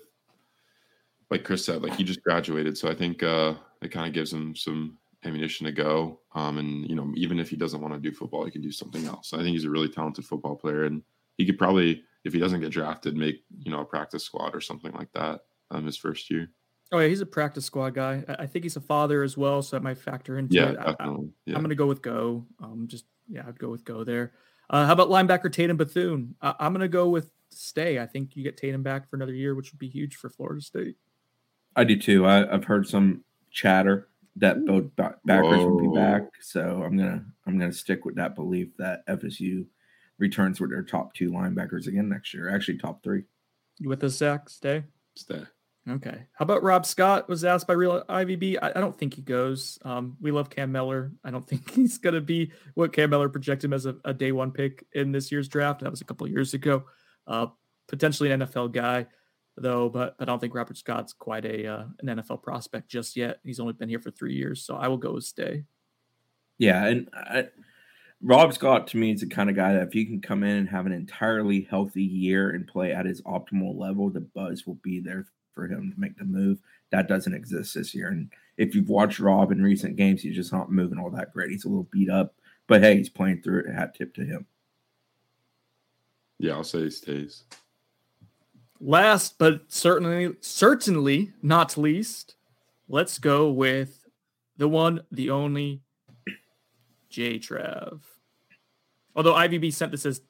like 1.30 1.44
Chris 1.44 1.64
said, 1.64 1.82
like 1.82 1.94
he 1.94 2.04
just 2.04 2.22
graduated, 2.22 2.76
so 2.78 2.88
I 2.90 2.94
think 2.94 3.22
uh, 3.22 3.54
it 3.82 3.88
kind 3.90 4.06
of 4.06 4.12
gives 4.14 4.32
him 4.32 4.54
some 4.56 4.98
ammunition 5.24 5.66
to 5.66 5.72
go. 5.72 6.20
Um, 6.34 6.58
and 6.58 6.88
you 6.88 6.94
know, 6.96 7.12
even 7.16 7.38
if 7.38 7.50
he 7.50 7.56
doesn't 7.56 7.80
want 7.80 7.94
to 7.94 8.00
do 8.00 8.14
football, 8.14 8.44
he 8.44 8.50
can 8.50 8.62
do 8.62 8.72
something 8.72 9.04
else. 9.06 9.32
I 9.32 9.38
think 9.38 9.48
he's 9.48 9.64
a 9.64 9.70
really 9.70 9.88
talented 9.88 10.24
football 10.24 10.56
player, 10.56 10.84
and 10.84 11.02
he 11.36 11.44
could 11.44 11.58
probably, 11.58 12.02
if 12.24 12.32
he 12.32 12.38
doesn't 12.38 12.60
get 12.60 12.70
drafted, 12.70 13.16
make 13.16 13.42
you 13.58 13.70
know 13.70 13.80
a 13.80 13.84
practice 13.84 14.24
squad 14.24 14.54
or 14.54 14.60
something 14.60 14.92
like 14.92 15.12
that. 15.12 15.40
Um, 15.70 15.84
his 15.84 15.98
first 15.98 16.30
year. 16.30 16.50
Oh 16.92 16.98
yeah, 16.98 17.08
he's 17.08 17.20
a 17.20 17.26
practice 17.26 17.66
squad 17.66 17.94
guy. 17.94 18.24
I, 18.38 18.46
think 18.46 18.64
he's 18.64 18.76
a 18.76 18.80
father 18.80 19.22
as 19.22 19.36
well, 19.36 19.60
so 19.60 19.76
that 19.76 19.82
might 19.82 19.98
factor 19.98 20.38
into 20.38 20.54
Yeah, 20.54 20.70
it. 20.70 20.78
I- 20.78 20.82
I, 20.82 20.90
definitely. 20.92 21.28
Yeah. 21.44 21.54
I'm 21.56 21.60
going 21.60 21.68
to 21.68 21.74
go 21.76 21.86
with 21.86 22.00
go. 22.00 22.46
Um, 22.62 22.86
just 22.88 23.04
yeah, 23.28 23.42
I'd 23.46 23.58
go 23.58 23.68
with 23.68 23.84
go 23.84 24.04
there. 24.04 24.32
Uh, 24.70 24.86
how 24.86 24.92
about 24.94 25.10
linebacker 25.10 25.52
Tatum 25.52 25.76
Bethune? 25.76 26.34
I'm 26.40 26.72
going 26.72 26.80
to 26.80 26.88
go 26.88 27.10
with 27.10 27.30
stay. 27.50 27.98
I 27.98 28.06
think 28.06 28.36
you 28.36 28.42
get 28.42 28.56
Tatum 28.56 28.82
back 28.82 29.08
for 29.10 29.16
another 29.16 29.34
year, 29.34 29.54
which 29.54 29.72
would 29.72 29.78
be 29.78 29.88
huge 29.88 30.16
for 30.16 30.30
Florida 30.30 30.62
State. 30.62 30.96
I 31.78 31.84
do 31.84 31.96
too. 31.96 32.26
I, 32.26 32.52
I've 32.52 32.64
heard 32.64 32.88
some 32.88 33.22
chatter 33.52 34.08
that 34.36 34.64
both 34.66 34.84
ba- 34.96 35.16
backers 35.24 35.64
will 35.64 35.80
be 35.80 35.96
back, 35.96 36.22
so 36.40 36.82
I'm 36.84 36.96
gonna 36.96 37.24
I'm 37.46 37.56
gonna 37.56 37.72
stick 37.72 38.04
with 38.04 38.16
that 38.16 38.34
belief 38.34 38.76
that 38.78 39.06
FSU 39.06 39.64
returns 40.18 40.60
with 40.60 40.70
their 40.70 40.82
top 40.82 41.14
two 41.14 41.30
linebackers 41.30 41.86
again 41.86 42.08
next 42.08 42.34
year. 42.34 42.52
Actually, 42.52 42.78
top 42.78 43.04
three. 43.04 43.22
You 43.78 43.88
with 43.88 44.02
us, 44.02 44.14
Zach? 44.14 44.50
Stay. 44.50 44.82
Stay. 45.14 45.44
Okay. 45.88 46.26
How 46.32 46.42
about 46.42 46.64
Rob 46.64 46.84
Scott? 46.84 47.28
Was 47.28 47.44
asked 47.44 47.68
by 47.68 47.74
Real 47.74 48.02
IVB. 48.08 48.58
I, 48.60 48.70
I 48.74 48.80
don't 48.80 48.98
think 48.98 49.14
he 49.14 49.22
goes. 49.22 49.78
Um, 49.84 50.16
we 50.20 50.32
love 50.32 50.50
Cam 50.50 50.72
Miller. 50.72 51.12
I 51.24 51.30
don't 51.30 51.46
think 51.48 51.70
he's 51.70 51.98
going 51.98 52.14
to 52.14 52.20
be 52.20 52.50
what 52.74 52.92
Cam 52.92 53.10
Miller 53.10 53.28
projected 53.28 53.66
him 53.66 53.72
as 53.72 53.86
a, 53.86 53.94
a, 54.04 54.12
day 54.12 54.32
one 54.32 54.50
pick 54.50 54.84
in 54.92 55.12
this 55.12 55.30
year's 55.32 55.48
draft. 55.48 55.80
That 55.80 55.90
was 55.90 56.00
a 56.00 56.04
couple 56.04 56.28
years 56.28 56.54
ago. 56.54 56.84
Uh, 57.26 57.46
potentially 57.86 58.32
an 58.32 58.40
NFL 58.40 58.72
guy, 58.72 59.06
though, 59.62 59.88
but, 59.88 60.16
but 60.18 60.28
I 60.28 60.32
don't 60.32 60.38
think 60.38 60.54
Robert 60.54 60.76
Scott's 60.76 61.12
quite 61.12 61.44
a 61.44 61.66
uh, 61.66 61.84
an 62.00 62.18
NFL 62.18 62.42
prospect 62.42 62.88
just 62.88 63.16
yet. 63.16 63.40
He's 63.44 63.60
only 63.60 63.72
been 63.72 63.88
here 63.88 64.00
for 64.00 64.10
three 64.10 64.34
years, 64.34 64.62
so 64.62 64.76
I 64.76 64.88
will 64.88 64.96
go 64.96 65.12
with 65.12 65.24
stay. 65.24 65.64
Yeah, 66.58 66.86
and 66.86 67.08
I, 67.14 67.48
Rob 68.20 68.52
Scott 68.52 68.88
to 68.88 68.96
me 68.96 69.12
is 69.12 69.20
the 69.20 69.28
kind 69.28 69.48
of 69.48 69.56
guy 69.56 69.72
that 69.74 69.86
if 69.86 69.92
he 69.92 70.04
can 70.04 70.20
come 70.20 70.42
in 70.42 70.56
and 70.56 70.68
have 70.68 70.86
an 70.86 70.92
entirely 70.92 71.66
healthy 71.70 72.02
year 72.02 72.50
and 72.50 72.66
play 72.66 72.92
at 72.92 73.06
his 73.06 73.22
optimal 73.22 73.78
level, 73.78 74.10
the 74.10 74.20
buzz 74.20 74.66
will 74.66 74.78
be 74.82 74.98
there 75.00 75.26
for 75.54 75.66
him 75.66 75.92
to 75.92 76.00
make 76.00 76.16
the 76.18 76.24
move. 76.24 76.58
That 76.90 77.08
doesn't 77.08 77.34
exist 77.34 77.74
this 77.74 77.94
year. 77.94 78.08
And 78.08 78.30
if 78.56 78.74
you've 78.74 78.88
watched 78.88 79.20
Rob 79.20 79.52
in 79.52 79.62
recent 79.62 79.96
games, 79.96 80.22
he's 80.22 80.34
just 80.34 80.52
not 80.52 80.72
moving 80.72 80.98
all 80.98 81.10
that 81.10 81.32
great. 81.32 81.50
He's 81.50 81.64
a 81.64 81.68
little 81.68 81.88
beat 81.92 82.10
up, 82.10 82.34
but 82.66 82.82
hey, 82.82 82.96
he's 82.96 83.08
playing 83.08 83.42
through 83.42 83.60
it. 83.60 83.74
Hat 83.74 83.94
tip 83.94 84.14
to 84.14 84.24
him. 84.24 84.46
Yeah, 86.38 86.54
I'll 86.54 86.64
say 86.64 86.84
he 86.84 86.90
stays. 86.90 87.44
Last 88.80 89.38
but 89.38 89.62
certainly 89.68 90.36
certainly 90.40 91.32
not 91.42 91.76
least, 91.76 92.36
let's 92.88 93.18
go 93.18 93.50
with 93.50 94.04
the 94.56 94.68
one, 94.68 95.02
the 95.10 95.30
only 95.30 95.82
J 97.10 97.38
Trav. 97.38 98.00
Although 99.16 99.34
IVB 99.34 99.72
sent 99.72 99.92
this 99.92 100.06
as 100.06 100.20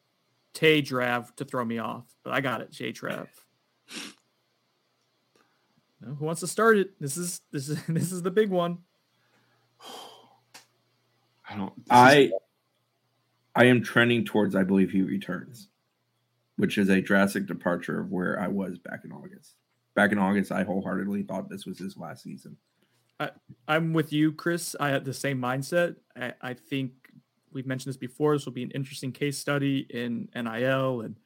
Tay 0.54 0.80
Trav 0.80 1.34
to 1.36 1.44
throw 1.44 1.64
me 1.64 1.78
off, 1.78 2.06
but 2.24 2.32
I 2.32 2.40
got 2.40 2.60
it, 2.62 2.70
J 2.70 2.92
Trav. 2.92 3.28
No, 6.00 6.14
who 6.14 6.24
wants 6.24 6.40
to 6.40 6.46
start 6.46 6.78
it? 6.78 6.98
This 7.00 7.16
is 7.16 7.40
this 7.50 7.68
is 7.68 7.82
this 7.88 8.12
is 8.12 8.22
the 8.22 8.30
big 8.30 8.50
one. 8.50 8.78
I 11.48 11.56
don't. 11.56 11.72
I 11.90 12.16
is... 12.16 12.32
I 13.54 13.64
am 13.64 13.82
trending 13.82 14.24
towards. 14.24 14.54
I 14.54 14.62
believe 14.62 14.90
he 14.90 15.02
returns, 15.02 15.68
which 16.58 16.76
is 16.76 16.88
a 16.90 17.00
drastic 17.00 17.46
departure 17.46 18.00
of 18.00 18.10
where 18.10 18.38
I 18.38 18.48
was 18.48 18.78
back 18.78 19.04
in 19.04 19.12
August. 19.12 19.54
Back 19.94 20.12
in 20.12 20.18
August, 20.18 20.52
I 20.52 20.64
wholeheartedly 20.64 21.22
thought 21.22 21.48
this 21.48 21.64
was 21.64 21.78
his 21.78 21.96
last 21.96 22.24
season. 22.24 22.56
I, 23.20 23.30
I'm 23.66 23.92
with 23.92 24.12
you, 24.12 24.32
Chris. 24.32 24.76
I 24.78 24.88
had 24.88 25.04
the 25.04 25.14
same 25.14 25.40
mindset. 25.40 25.96
I, 26.16 26.34
I 26.42 26.54
think 26.54 26.92
we've 27.52 27.66
mentioned 27.66 27.90
this 27.90 27.96
before. 27.96 28.34
This 28.34 28.44
will 28.44 28.52
be 28.52 28.64
an 28.64 28.72
interesting 28.72 29.12
case 29.12 29.38
study 29.38 29.86
in 29.90 30.28
NIL 30.34 31.00
and 31.00 31.16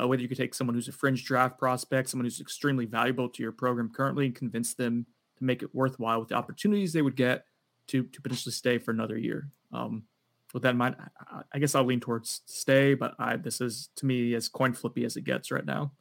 uh, 0.00 0.06
whether 0.06 0.22
you 0.22 0.28
could 0.28 0.38
take 0.38 0.54
someone 0.54 0.74
who's 0.74 0.88
a 0.88 0.92
fringe 0.92 1.24
draft 1.24 1.58
prospect, 1.58 2.10
someone 2.10 2.24
who's 2.24 2.40
extremely 2.40 2.86
valuable 2.86 3.28
to 3.28 3.42
your 3.42 3.52
program 3.52 3.90
currently, 3.90 4.26
and 4.26 4.34
convince 4.34 4.74
them 4.74 5.06
to 5.38 5.44
make 5.44 5.62
it 5.62 5.74
worthwhile 5.74 6.20
with 6.20 6.28
the 6.28 6.34
opportunities 6.34 6.92
they 6.92 7.02
would 7.02 7.16
get 7.16 7.44
to 7.88 8.04
to 8.04 8.22
potentially 8.22 8.52
stay 8.52 8.78
for 8.78 8.90
another 8.90 9.18
year. 9.18 9.48
Um, 9.72 10.04
with 10.52 10.62
that 10.64 10.70
in 10.70 10.76
mind, 10.76 10.96
I, 10.98 11.42
I, 11.54 11.58
guess 11.58 11.74
I'll 11.74 11.84
lean 11.84 12.00
towards 12.00 12.42
stay, 12.46 12.94
but 12.94 13.14
I, 13.18 13.36
this 13.36 13.60
is 13.60 13.88
to 13.96 14.06
me 14.06 14.34
as 14.34 14.48
coin 14.48 14.72
flippy 14.72 15.04
as 15.04 15.16
it 15.16 15.24
gets 15.24 15.50
right 15.50 15.64
now. 15.64 15.92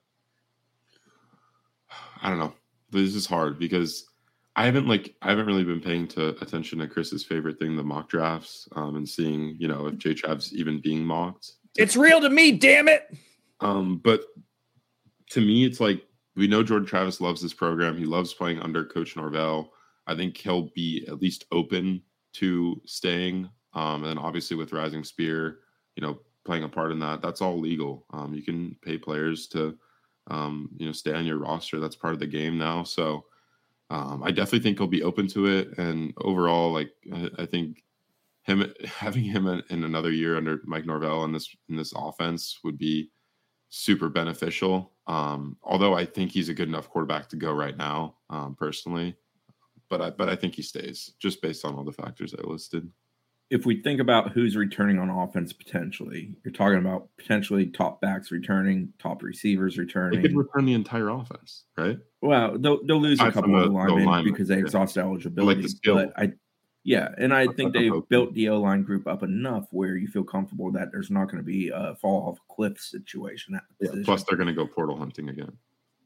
I 2.21 2.29
don't 2.29 2.39
know. 2.39 2.53
This 2.91 3.15
is 3.15 3.25
hard 3.25 3.57
because 3.57 4.05
I 4.55 4.65
haven't 4.65 4.87
like 4.87 5.15
I 5.21 5.29
haven't 5.29 5.45
really 5.45 5.63
been 5.63 5.81
paying 5.81 6.07
to 6.09 6.29
attention 6.41 6.79
to 6.79 6.87
Chris's 6.87 7.23
favorite 7.23 7.57
thing, 7.57 7.75
the 7.75 7.83
mock 7.83 8.09
drafts, 8.09 8.67
um, 8.75 8.95
and 8.95 9.07
seeing 9.07 9.55
you 9.57 9.67
know 9.67 9.87
if 9.87 9.97
J 9.97 10.13
Trav's 10.13 10.53
even 10.53 10.81
being 10.81 11.03
mocked. 11.03 11.53
It's 11.77 11.95
real 11.95 12.19
to 12.21 12.29
me, 12.29 12.51
damn 12.51 12.89
it. 12.89 13.15
Um, 13.61 13.97
but 14.03 14.21
to 15.31 15.41
me, 15.41 15.63
it's 15.65 15.79
like 15.79 16.05
we 16.35 16.47
know 16.47 16.63
Jordan 16.63 16.87
Travis 16.87 17.21
loves 17.21 17.41
this 17.41 17.53
program. 17.53 17.97
He 17.97 18.05
loves 18.05 18.33
playing 18.33 18.59
under 18.59 18.83
Coach 18.83 19.15
Norvell. 19.15 19.71
I 20.07 20.15
think 20.15 20.35
he'll 20.37 20.69
be 20.75 21.05
at 21.07 21.21
least 21.21 21.45
open 21.51 22.01
to 22.33 22.81
staying. 22.85 23.49
Um, 23.73 24.03
and 24.03 24.19
obviously 24.19 24.57
with 24.57 24.73
Rising 24.73 25.03
Spear, 25.03 25.59
you 25.95 26.01
know, 26.01 26.19
playing 26.43 26.63
a 26.63 26.69
part 26.69 26.91
in 26.91 26.99
that, 26.99 27.21
that's 27.21 27.41
all 27.41 27.59
legal. 27.59 28.05
Um, 28.11 28.33
you 28.33 28.41
can 28.41 28.75
pay 28.81 28.97
players 28.97 29.47
to, 29.47 29.77
um, 30.27 30.69
you 30.77 30.85
know, 30.85 30.91
stay 30.91 31.13
on 31.13 31.25
your 31.25 31.37
roster. 31.37 31.79
That's 31.79 31.95
part 31.95 32.13
of 32.13 32.19
the 32.19 32.27
game 32.27 32.57
now. 32.57 32.83
So 32.83 33.25
um, 33.89 34.23
I 34.23 34.31
definitely 34.31 34.61
think 34.61 34.77
he'll 34.77 34.87
be 34.87 35.03
open 35.03 35.27
to 35.27 35.47
it. 35.47 35.77
And 35.77 36.13
overall, 36.17 36.71
like 36.71 36.91
I, 37.13 37.29
I 37.39 37.45
think 37.45 37.83
him 38.43 38.73
having 38.85 39.23
him 39.23 39.47
in, 39.47 39.61
in 39.69 39.83
another 39.83 40.11
year 40.11 40.37
under 40.37 40.61
Mike 40.65 40.85
Norvell 40.85 41.25
in 41.25 41.31
this 41.31 41.55
in 41.69 41.75
this 41.75 41.93
offense 41.95 42.59
would 42.63 42.77
be 42.77 43.11
super 43.69 44.09
beneficial. 44.09 44.91
Um, 45.07 45.57
although 45.63 45.93
I 45.93 46.05
think 46.05 46.31
he's 46.31 46.49
a 46.49 46.53
good 46.53 46.67
enough 46.67 46.89
quarterback 46.89 47.27
to 47.29 47.35
go 47.35 47.51
right 47.51 47.75
now, 47.75 48.15
um, 48.29 48.55
personally. 48.55 49.15
But 49.89 50.01
I 50.01 50.09
but 50.09 50.29
I 50.29 50.35
think 50.35 50.55
he 50.55 50.61
stays 50.61 51.13
just 51.19 51.41
based 51.41 51.65
on 51.65 51.75
all 51.75 51.83
the 51.83 51.91
factors 51.91 52.33
I 52.33 52.47
listed. 52.47 52.89
If 53.51 53.65
we 53.65 53.81
think 53.81 53.99
about 53.99 54.31
who's 54.31 54.55
returning 54.55 54.97
on 54.97 55.09
offense 55.09 55.51
potentially, 55.53 56.35
you're 56.43 56.53
talking 56.53 56.79
about 56.79 57.09
potentially 57.17 57.67
top 57.67 57.99
backs 57.99 58.31
returning, 58.31 58.93
top 58.97 59.21
receivers 59.21 59.77
returning. 59.77 60.21
They 60.21 60.29
could 60.29 60.37
return 60.37 60.65
the 60.65 60.73
entire 60.73 61.09
offense, 61.09 61.65
right? 61.77 61.99
Well, 62.21 62.57
they'll, 62.57 62.83
they'll 62.85 63.01
lose 63.01 63.19
a 63.19 63.31
couple 63.31 63.61
of 63.61 63.71
linemen, 63.71 64.05
linemen 64.05 64.33
because 64.33 64.47
they 64.47 64.55
yeah. 64.55 64.61
exhaust 64.61 64.97
eligibility. 64.97 65.63
Like 65.63 65.71
but 65.83 66.13
I 66.15 66.31
yeah, 66.83 67.09
and 67.17 67.33
I 67.33 67.47
think 67.47 67.73
they've 67.73 67.93
built 68.09 68.33
the 68.33 68.49
O 68.49 68.59
line 68.59 68.83
group 68.83 69.07
up 69.07 69.21
enough 69.21 69.67
where 69.71 69.97
you 69.97 70.07
feel 70.07 70.23
comfortable 70.23 70.71
that 70.71 70.91
there's 70.91 71.11
not 71.11 71.25
going 71.25 71.37
to 71.37 71.43
be 71.43 71.69
a 71.69 71.95
fall 71.95 72.29
off 72.29 72.39
cliff 72.49 72.79
situation. 72.79 73.53
At 73.55 73.63
the 73.79 73.97
yeah, 73.97 74.03
plus, 74.03 74.23
they're 74.23 74.37
going 74.37 74.47
to 74.47 74.53
go 74.53 74.65
portal 74.65 74.97
hunting 74.97 75.29
again. 75.29 75.51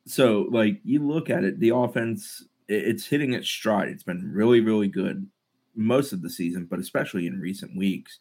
So, 0.06 0.48
like 0.52 0.82
you 0.84 1.00
look 1.00 1.30
at 1.30 1.44
it, 1.44 1.60
the 1.60 1.70
offense 1.70 2.44
it's 2.68 3.06
hitting 3.06 3.34
its 3.34 3.48
stride. 3.48 3.90
It's 3.90 4.04
been 4.04 4.32
really, 4.34 4.60
really 4.60 4.88
good 4.88 5.28
most 5.76 6.14
of 6.14 6.22
the 6.22 6.30
season, 6.30 6.68
but 6.70 6.80
especially 6.80 7.28
in 7.28 7.40
recent 7.40 7.76
weeks. 7.76 8.20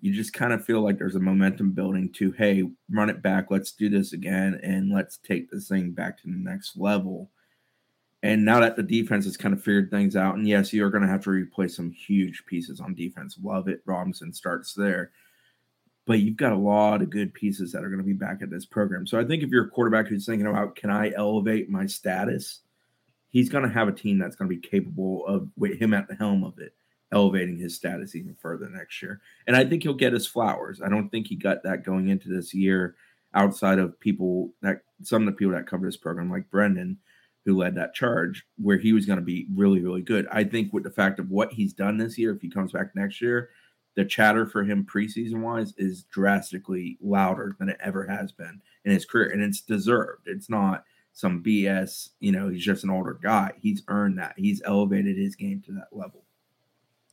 You 0.00 0.12
just 0.12 0.34
kind 0.34 0.52
of 0.52 0.64
feel 0.64 0.82
like 0.82 0.98
there's 0.98 1.14
a 1.14 1.20
momentum 1.20 1.72
building 1.72 2.12
to, 2.14 2.30
hey, 2.32 2.64
run 2.90 3.08
it 3.08 3.22
back, 3.22 3.50
let's 3.50 3.72
do 3.72 3.88
this 3.88 4.12
again, 4.12 4.60
and 4.62 4.92
let's 4.92 5.16
take 5.16 5.50
this 5.50 5.68
thing 5.68 5.92
back 5.92 6.18
to 6.18 6.24
the 6.24 6.36
next 6.36 6.76
level 6.76 7.30
and 8.26 8.44
now 8.44 8.58
that 8.58 8.74
the 8.74 8.82
defense 8.82 9.24
has 9.24 9.36
kind 9.36 9.54
of 9.54 9.62
figured 9.62 9.88
things 9.88 10.16
out, 10.16 10.34
and 10.34 10.48
yes, 10.48 10.72
you're 10.72 10.90
going 10.90 11.04
to 11.04 11.08
have 11.08 11.22
to 11.22 11.30
replace 11.30 11.76
some 11.76 11.92
huge 11.92 12.44
pieces 12.46 12.80
on 12.80 12.94
defense. 12.94 13.38
Lovett. 13.40 13.82
Robinson 13.84 14.32
starts 14.32 14.74
there. 14.74 15.12
But 16.06 16.20
you've 16.20 16.36
got 16.36 16.52
a 16.52 16.56
lot 16.56 17.02
of 17.02 17.10
good 17.10 17.34
pieces 17.34 17.70
that 17.70 17.84
are 17.84 17.88
going 17.88 18.00
to 18.00 18.04
be 18.04 18.12
back 18.12 18.42
at 18.42 18.50
this 18.50 18.66
program. 18.66 19.06
So 19.06 19.20
I 19.20 19.24
think 19.24 19.44
if 19.44 19.50
you're 19.50 19.66
a 19.66 19.70
quarterback 19.70 20.08
who's 20.08 20.26
thinking 20.26 20.48
about, 20.48 20.74
can 20.74 20.90
I 20.90 21.12
elevate 21.16 21.68
my 21.68 21.86
status? 21.86 22.62
He's 23.28 23.48
going 23.48 23.62
to 23.62 23.72
have 23.72 23.86
a 23.86 23.92
team 23.92 24.18
that's 24.18 24.34
going 24.34 24.50
to 24.50 24.56
be 24.56 24.68
capable 24.68 25.24
of, 25.26 25.48
with 25.56 25.80
him 25.80 25.94
at 25.94 26.08
the 26.08 26.14
helm 26.14 26.42
of 26.42 26.58
it, 26.58 26.74
elevating 27.12 27.58
his 27.58 27.74
status 27.76 28.14
even 28.14 28.34
further 28.34 28.68
next 28.68 29.02
year. 29.02 29.20
And 29.46 29.56
I 29.56 29.64
think 29.64 29.82
he'll 29.82 29.94
get 29.94 30.12
his 30.12 30.26
flowers. 30.26 30.80
I 30.82 30.88
don't 30.88 31.08
think 31.08 31.26
he 31.26 31.36
got 31.36 31.62
that 31.62 31.84
going 31.84 32.08
into 32.08 32.28
this 32.28 32.52
year 32.52 32.96
outside 33.34 33.78
of 33.78 33.98
people 34.00 34.52
that 34.62 34.80
some 35.02 35.22
of 35.22 35.26
the 35.26 35.36
people 35.36 35.54
that 35.54 35.66
cover 35.66 35.86
this 35.86 35.96
program, 35.96 36.30
like 36.30 36.50
Brendan 36.50 36.98
who 37.44 37.56
led 37.56 37.76
that 37.76 37.94
charge, 37.94 38.44
where 38.60 38.76
he 38.76 38.92
was 38.92 39.06
going 39.06 39.20
to 39.20 39.24
be 39.24 39.46
really, 39.54 39.80
really 39.80 40.02
good. 40.02 40.26
I 40.32 40.42
think 40.42 40.72
with 40.72 40.82
the 40.82 40.90
fact 40.90 41.20
of 41.20 41.30
what 41.30 41.52
he's 41.52 41.72
done 41.72 41.96
this 41.96 42.18
year, 42.18 42.34
if 42.34 42.42
he 42.42 42.50
comes 42.50 42.72
back 42.72 42.94
next 42.96 43.22
year, 43.22 43.50
the 43.94 44.04
chatter 44.04 44.46
for 44.46 44.64
him 44.64 44.84
preseason 44.84 45.42
wise 45.42 45.72
is 45.78 46.02
drastically 46.04 46.98
louder 47.00 47.54
than 47.58 47.68
it 47.68 47.78
ever 47.80 48.04
has 48.06 48.32
been 48.32 48.60
in 48.84 48.92
his 48.92 49.06
career. 49.06 49.30
And 49.30 49.42
it's 49.42 49.60
deserved. 49.60 50.26
It's 50.26 50.50
not 50.50 50.84
some 51.12 51.42
BS, 51.42 52.10
you 52.20 52.30
know, 52.30 52.48
he's 52.48 52.64
just 52.64 52.84
an 52.84 52.90
older 52.90 53.18
guy. 53.22 53.52
He's 53.58 53.82
earned 53.88 54.18
that. 54.18 54.34
He's 54.36 54.60
elevated 54.66 55.16
his 55.16 55.34
game 55.34 55.62
to 55.64 55.72
that 55.72 55.88
level. 55.90 56.25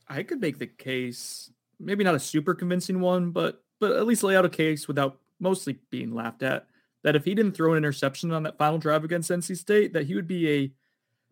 I 0.08 0.22
could 0.22 0.40
make 0.40 0.58
the 0.58 0.66
case, 0.66 1.50
maybe 1.78 2.04
not 2.04 2.14
a 2.14 2.20
super 2.20 2.54
convincing 2.54 3.00
one, 3.00 3.30
but 3.30 3.62
but 3.80 3.92
at 3.92 4.06
least 4.06 4.22
lay 4.22 4.36
out 4.36 4.44
a 4.44 4.50
case 4.50 4.86
without 4.88 5.18
mostly 5.40 5.78
being 5.90 6.14
laughed 6.14 6.42
at 6.42 6.66
that 7.04 7.14
if 7.14 7.24
he 7.24 7.34
didn't 7.34 7.52
throw 7.52 7.72
an 7.72 7.78
interception 7.78 8.32
on 8.32 8.42
that 8.42 8.58
final 8.58 8.78
drive 8.78 9.04
against 9.04 9.30
NC 9.30 9.56
State, 9.56 9.92
that 9.92 10.06
he 10.06 10.14
would 10.14 10.26
be 10.26 10.50
a 10.50 10.72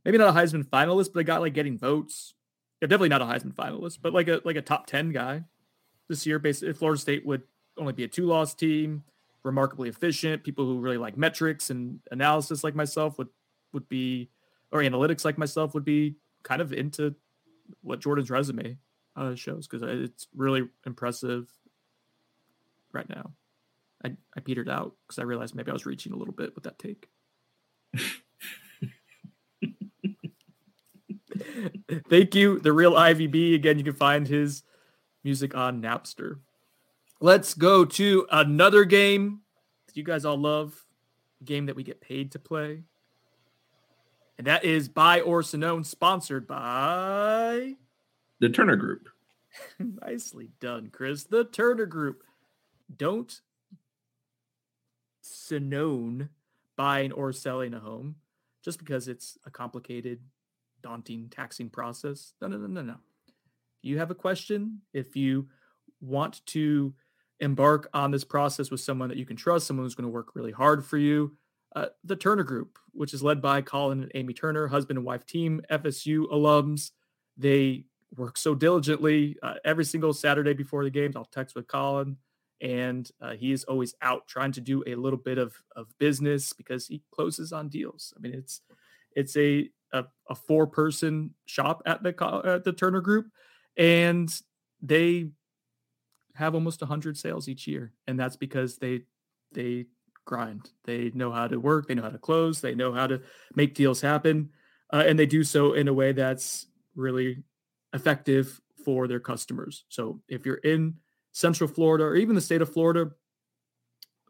maybe 0.04 0.18
not 0.18 0.28
a 0.28 0.38
Heisman 0.38 0.64
finalist, 0.64 1.12
but 1.12 1.20
a 1.20 1.24
guy 1.24 1.38
like 1.38 1.54
getting 1.54 1.78
votes. 1.78 2.35
Yeah, 2.80 2.88
definitely 2.88 3.08
not 3.08 3.22
a 3.22 3.24
Heisman 3.24 3.54
finalist, 3.54 3.98
but 4.02 4.12
like 4.12 4.28
a 4.28 4.40
like 4.44 4.56
a 4.56 4.62
top 4.62 4.87
ten 4.87 5.11
guy 5.11 5.44
this 6.08 6.26
year. 6.26 6.38
Basically, 6.38 6.74
Florida 6.74 7.00
State 7.00 7.26
would 7.26 7.42
only 7.78 7.94
be 7.94 8.04
a 8.04 8.08
two 8.08 8.26
loss 8.26 8.54
team, 8.54 9.02
remarkably 9.42 9.88
efficient. 9.88 10.44
People 10.44 10.66
who 10.66 10.78
really 10.78 10.98
like 10.98 11.16
metrics 11.16 11.70
and 11.70 12.00
analysis 12.11 12.62
like 12.62 12.74
myself 12.74 13.16
would 13.18 13.28
would 13.72 13.88
be, 13.88 14.28
or 14.70 14.80
analytics 14.80 15.24
like 15.24 15.38
myself 15.38 15.72
would 15.72 15.85
be 15.85 16.16
kind 16.42 16.61
of 16.61 16.72
into 16.72 17.14
what 17.80 18.00
Jordan's 18.00 18.30
resume 18.30 18.78
uh, 19.16 19.35
shows 19.35 19.66
because 19.66 19.82
it's 19.82 20.26
really 20.35 20.68
impressive 20.87 21.48
right 22.92 23.08
now. 23.08 23.32
I, 24.04 24.16
I 24.37 24.40
petered 24.40 24.68
out 24.68 24.94
because 25.06 25.18
I 25.18 25.22
realized 25.24 25.54
maybe 25.54 25.70
I 25.70 25.74
was 25.74 25.87
reaching 25.87 26.12
a 26.12 26.16
little 26.16 26.35
bit 26.35 26.54
with 26.54 26.64
that 26.64 26.78
take. 26.78 27.08
Thank 32.08 32.35
you, 32.35 32.58
the 32.58 32.72
real 32.72 32.92
IVB. 32.92 33.54
Again, 33.54 33.78
you 33.78 33.85
can 33.85 33.94
find 33.94 34.26
his 34.26 34.62
music 35.24 35.54
on 35.54 35.80
Napster. 35.80 36.40
Let's 37.20 37.54
go 37.54 37.85
to 37.85 38.26
another 38.30 38.85
game 38.85 39.42
that 39.87 39.96
you 39.96 40.02
guys 40.02 40.24
all 40.24 40.37
love, 40.37 40.85
a 41.40 41.44
game 41.44 41.66
that 41.66 41.76
we 41.76 41.85
get 41.85 42.00
paid 42.00 42.32
to 42.32 42.38
play. 42.38 42.82
And 44.42 44.48
that 44.48 44.64
is 44.64 44.88
Buy 44.88 45.20
or 45.20 45.42
Sonnone, 45.42 45.87
sponsored 45.87 46.48
by 46.48 47.74
The 48.40 48.48
Turner 48.48 48.74
Group. 48.74 49.09
Nicely 49.78 50.50
done, 50.59 50.90
Chris. 50.92 51.22
The 51.22 51.44
Turner 51.44 51.87
Group. 51.87 52.24
Don't 52.96 53.40
Sonnone 55.22 56.28
buying 56.76 57.12
or 57.12 57.33
selling 57.33 57.72
a 57.72 57.78
home 57.78 58.16
just 58.64 58.81
because 58.81 59.07
it's 59.07 59.38
a 59.46 59.50
complicated, 59.52 60.18
daunting, 60.83 61.28
taxing 61.31 61.70
process. 61.70 62.33
No, 62.40 62.48
no, 62.48 62.57
no, 62.57 62.66
no, 62.66 62.83
no. 62.83 62.96
You 63.81 64.00
have 64.00 64.11
a 64.11 64.16
question. 64.16 64.81
If 64.92 65.14
you 65.14 65.46
want 66.00 66.44
to 66.46 66.92
embark 67.38 67.88
on 67.94 68.11
this 68.11 68.24
process 68.24 68.72
with 68.72 68.81
someone 68.81 69.09
that 69.09 69.18
you 69.18 69.24
can 69.24 69.37
trust, 69.37 69.68
someone 69.68 69.87
who's 69.87 69.94
going 69.94 70.09
to 70.09 70.12
work 70.12 70.35
really 70.35 70.50
hard 70.50 70.85
for 70.85 70.98
you, 70.98 71.37
uh, 71.74 71.87
the 72.04 72.16
Turner 72.16 72.42
Group, 72.42 72.78
which 72.92 73.14
is 73.14 73.22
led 73.22 73.40
by 73.40 73.62
Colin 73.62 74.02
and 74.02 74.12
Amy 74.14 74.35
Turner, 74.35 74.66
husband 74.66 74.98
and 74.98 75.06
wife 75.06 75.26
team, 75.26 75.62
FSU 75.70 76.30
alums. 76.30 76.90
They 77.37 77.87
work 78.16 78.37
so 78.37 78.54
diligently 78.54 79.37
uh, 79.42 79.54
every 79.64 79.85
single 79.85 80.12
Saturday 80.12 80.52
before 80.52 80.85
the 80.85 80.90
games. 80.90 81.16
I'll 81.16 81.24
text 81.24 81.54
with 81.54 81.66
Colin, 81.66 82.16
and 82.61 83.11
uh, 83.20 83.32
he 83.32 83.52
is 83.52 83.64
always 83.64 83.94
out 84.02 84.26
trying 84.28 84.52
to 84.52 84.61
do 84.61 84.82
a 84.87 84.94
little 84.94 85.18
bit 85.18 85.38
of 85.38 85.54
of 85.74 85.87
business 85.98 86.52
because 86.52 86.87
he 86.87 87.02
closes 87.11 87.52
on 87.52 87.68
deals. 87.68 88.12
I 88.16 88.20
mean, 88.20 88.35
it's 88.35 88.61
it's 89.16 89.37
a 89.37 89.70
a, 89.92 90.04
a 90.28 90.35
four 90.35 90.66
person 90.66 91.35
shop 91.46 91.82
at 91.87 92.02
the 92.02 92.42
at 92.44 92.64
the 92.64 92.72
Turner 92.72 93.00
Group, 93.00 93.26
and 93.76 94.30
they 94.82 95.30
have 96.35 96.54
almost 96.54 96.80
100 96.80 97.16
sales 97.16 97.48
each 97.48 97.66
year 97.66 97.92
and 98.06 98.18
that's 98.18 98.37
because 98.37 98.76
they 98.78 99.02
they 99.52 99.87
grind 100.24 100.70
they 100.85 101.11
know 101.14 101.30
how 101.30 101.46
to 101.46 101.58
work 101.58 101.87
they 101.88 101.94
know 101.94 102.02
how 102.02 102.08
to 102.08 102.18
close 102.18 102.61
they 102.61 102.74
know 102.74 102.92
how 102.92 103.06
to 103.06 103.20
make 103.54 103.74
deals 103.74 104.00
happen 104.00 104.50
uh, 104.92 105.04
and 105.06 105.18
they 105.18 105.26
do 105.26 105.42
so 105.42 105.72
in 105.72 105.88
a 105.88 105.92
way 105.92 106.12
that's 106.12 106.66
really 106.94 107.42
effective 107.92 108.61
for 108.85 109.08
their 109.08 109.20
customers 109.20 109.85
so 109.88 110.20
if 110.28 110.46
you're 110.46 110.56
in 110.56 110.94
central 111.32 111.68
florida 111.68 112.04
or 112.04 112.14
even 112.14 112.35
the 112.35 112.40
state 112.40 112.62
of 112.62 112.72
florida 112.72 113.11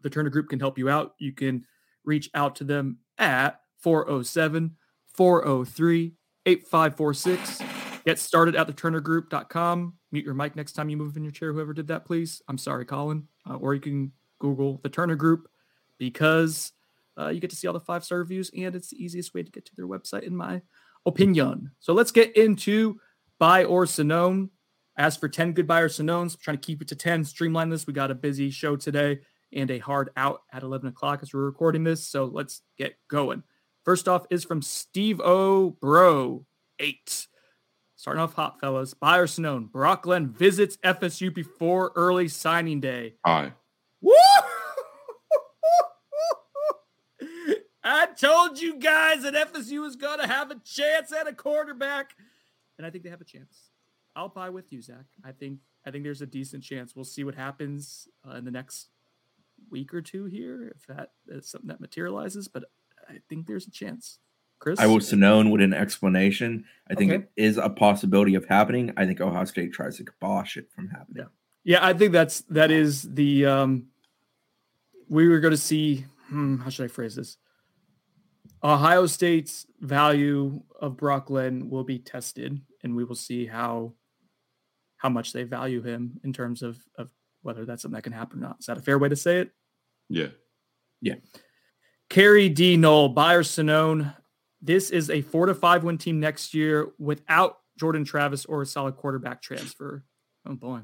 the 0.03 0.11
turner 0.11 0.31
group 0.31 0.49
can 0.49 0.61
help 0.61 0.79
you 0.79 0.89
out 0.89 1.15
you 1.19 1.33
can 1.33 1.65
reach 2.05 2.31
out 2.35 2.57
to 2.57 2.65
them 2.65 2.99
at 3.19 3.61
407 3.79 4.77
403 5.15 6.15
8546 6.47 7.63
get 8.05 8.19
started 8.19 8.57
at 8.57 8.67
theturnergroup.com 8.67 9.95
mute 10.13 10.25
your 10.25 10.35
mic 10.35 10.55
next 10.55 10.73
time 10.73 10.91
you 10.91 10.97
move 10.97 11.17
in 11.17 11.25
your 11.25 11.33
chair. 11.33 11.53
Whoever 11.53 11.73
did 11.73 11.89
that, 11.89 12.05
please. 12.05 12.43
I'm 12.47 12.59
sorry, 12.59 12.85
Colin. 12.85 13.27
Uh, 13.49 13.57
or 13.57 13.75
you 13.75 13.81
can 13.81 14.13
Google 14.39 14.79
the 14.83 14.89
Turner 14.89 15.17
Group 15.17 15.49
because 16.03 16.73
uh, 17.19 17.29
you 17.29 17.41
get 17.41 17.51
to 17.51 17.57
see 17.57 17.67
all 17.67 17.75
the 17.75 17.81
five 17.81 18.05
star 18.05 18.19
reviews 18.19 18.51
and 18.57 18.75
it's 18.75 18.89
the 18.89 19.03
easiest 19.03 19.35
way 19.35 19.43
to 19.43 19.51
get 19.51 19.65
to 19.67 19.77
their 19.77 19.87
website, 19.87 20.23
in 20.23 20.35
my 20.35 20.63
opinion. 21.07 21.71
So 21.81 21.93
let's 21.93 22.11
get 22.11 22.37
into 22.37 22.99
buy 23.39 23.65
or 23.65 23.85
Sonnone. 23.85 24.51
As 24.99 25.17
for 25.17 25.27
10 25.29 25.53
good 25.53 25.67
buyers 25.67 25.99
Sonnones, 25.99 26.39
trying 26.39 26.59
to 26.59 26.63
keep 26.63 26.83
it 26.83 26.89
to 26.89 26.95
10, 26.95 27.25
streamline 27.25 27.71
this. 27.71 27.87
We 27.87 27.95
got 27.95 28.11
a 28.11 28.15
busy 28.15 28.51
show 28.51 28.77
today 28.77 29.21
and 29.51 29.71
a 29.71 29.79
hard 29.79 30.11
out 30.17 30.43
at 30.53 30.63
11 30.63 30.89
o'clock 30.89 31.21
as 31.23 31.33
we're 31.33 31.47
recording 31.47 31.83
this. 31.83 32.07
So 32.07 32.27
let's 32.27 32.61
get 32.77 32.95
going. 33.09 33.43
First 33.85 34.07
off 34.07 34.27
is 34.31 34.45
from 34.45 34.61
Steve 34.61 35.19
O. 35.21 35.71
Bro 35.71 36.45
8. 36.79 37.27
Starting 37.97 38.23
off 38.23 38.35
hot, 38.35 38.61
fellas. 38.61 38.95
Buyer 38.95 39.27
Sonnone. 39.27 39.71
Brock 39.71 40.03
Glenn 40.03 40.29
visits 40.29 40.77
FSU 40.85 41.35
before 41.35 41.93
early 41.97 42.29
signing 42.29 42.81
day. 42.81 43.15
Aye. 43.25 43.53
Woo! 44.03 44.13
I 47.85 48.07
told 48.07 48.61
you 48.61 48.77
guys 48.79 49.23
that 49.23 49.35
FSU 49.35 49.81
was 49.81 49.97
going 49.97 50.21
to 50.21 50.27
have 50.27 50.51
a 50.51 50.57
chance 50.65 51.13
at 51.13 51.27
a 51.27 51.33
quarterback, 51.33 52.15
and 52.79 52.87
I 52.87 52.91
think 52.91 53.03
they 53.05 53.11
have 53.11 53.21
a 53.21 53.25
chance. 53.25 53.71
I'll 54.15 54.29
buy 54.29 54.51
with 54.51 54.73
you, 54.73 54.83
Zach. 54.83 55.07
I 55.25 55.33
think 55.33 55.59
I 55.85 55.91
think 55.91 56.05
there's 56.05 56.23
a 56.23 56.27
decent 56.27 56.63
chance. 56.63 56.95
We'll 56.95 57.05
see 57.05 57.25
what 57.25 57.35
happens 57.35 58.07
uh, 58.29 58.37
in 58.37 58.45
the 58.45 58.51
next 58.51 58.89
week 59.71 59.93
or 59.95 60.01
two 60.03 60.27
here, 60.27 60.73
if 60.77 60.87
that 60.87 61.13
is 61.29 61.49
something 61.49 61.69
that 61.69 61.81
materializes. 61.81 62.47
But 62.49 62.65
I 63.09 63.15
think 63.29 63.47
there's 63.47 63.67
a 63.67 63.71
chance. 63.71 64.19
Chris? 64.61 64.79
I 64.79 64.87
was 64.87 65.13
known 65.13 65.51
with 65.51 65.61
an 65.61 65.75
explanation. 65.75 66.65
I 66.89 66.95
think 66.95 67.11
Okay. 67.11 67.25
it 67.37 67.43
is 67.43 67.57
a 67.59 67.69
possibility 67.69 68.37
of 68.37 68.45
happening. 68.45 68.93
I 68.97 69.07
think 69.07 69.21
Ohio 69.21 69.45
State 69.45 69.73
tries 69.73 69.97
to 69.97 70.05
kibosh 70.05 70.57
it 70.57 70.71
from 70.71 70.89
happening. 70.89 71.27
Yeah, 71.65 71.85
I 71.85 71.95
think 71.95 72.13
that's 72.13 72.43
that 72.43 72.71
is 72.71 73.03
the 73.03 73.47
um 73.47 73.87
we 75.09 75.27
were 75.29 75.41
going 75.41 75.53
to 75.53 75.57
see 75.57 76.05
hmm, 76.29 76.59
how 76.59 76.71
should 76.71 76.85
I 76.85 76.89
phrase 76.89 77.17
this? 77.17 77.39
Ohio 78.65 79.07
State's 79.07 79.67
value 79.81 80.63
of 80.81 80.97
Brock 80.97 81.27
Glenn 81.27 81.69
will 81.69 81.85
be 81.85 81.99
tested 81.99 82.61
and 82.83 82.95
we 82.95 83.05
will 83.05 83.15
see 83.15 83.47
how 83.47 83.95
how 84.97 85.09
much 85.09 85.33
they 85.33 85.43
value 85.43 85.83
him 85.83 86.21
in 86.23 86.33
terms 86.33 86.63
of 86.63 86.79
of 86.97 87.11
whether 87.43 87.65
that's 87.65 87.83
something 87.83 87.97
that 87.97 88.03
can 88.03 88.13
happen 88.13 88.39
or 88.39 88.43
not. 88.43 88.57
Is 88.61 88.67
that 88.67 88.79
a 88.79 88.83
fair 88.83 88.99
way 88.99 89.09
to 89.09 89.17
say 89.17 89.41
it? 89.41 89.51
Yeah. 90.09 90.29
Yeah. 91.01 91.17
Carrie 92.09 92.49
D. 92.49 92.77
Knoll, 92.77 93.09
Buyer 93.09 93.43
Sonnone. 93.43 94.15
This 94.61 94.91
is 94.91 95.11
a 95.11 95.23
four 95.23 95.47
to 95.47 95.55
five 95.55 95.83
win 95.83 95.99
team 95.99 96.21
next 96.21 96.55
year 96.55 96.93
without 96.99 97.59
Jordan 97.79 98.05
Travis 98.05 98.45
or 98.45 98.63
a 98.63 98.67
solid 98.67 98.97
quarterback 98.97 99.43
transfer. 99.43 100.05
Oh 100.47 100.55
boy. 100.55 100.81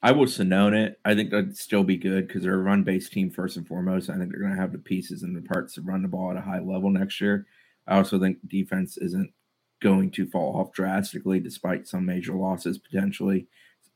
I 0.00 0.12
will 0.12 0.26
Sonnone 0.26 0.74
it. 0.86 1.00
I 1.04 1.14
think 1.14 1.30
that'd 1.30 1.56
still 1.56 1.82
be 1.82 1.96
good 1.96 2.28
because 2.28 2.42
they're 2.42 2.54
a 2.54 2.58
run 2.62 2.84
based 2.84 3.12
team 3.12 3.30
first 3.30 3.56
and 3.56 3.66
foremost. 3.66 4.10
I 4.10 4.16
think 4.16 4.30
they're 4.30 4.40
going 4.40 4.54
to 4.54 4.60
have 4.60 4.72
the 4.72 4.78
pieces 4.78 5.22
and 5.24 5.34
the 5.36 5.42
parts 5.42 5.74
to 5.74 5.82
run 5.82 6.02
the 6.02 6.08
ball 6.08 6.30
at 6.30 6.36
a 6.36 6.40
high 6.40 6.60
level 6.60 6.90
next 6.90 7.20
year. 7.20 7.46
I 7.86 7.96
also 7.96 8.18
think 8.20 8.38
defense 8.46 8.96
isn't 8.98 9.32
going 9.80 10.10
to 10.12 10.26
fall 10.28 10.56
off 10.56 10.72
drastically 10.72 11.40
despite 11.40 11.88
some 11.88 12.06
major 12.06 12.34
losses 12.34 12.78
potentially, 12.78 13.48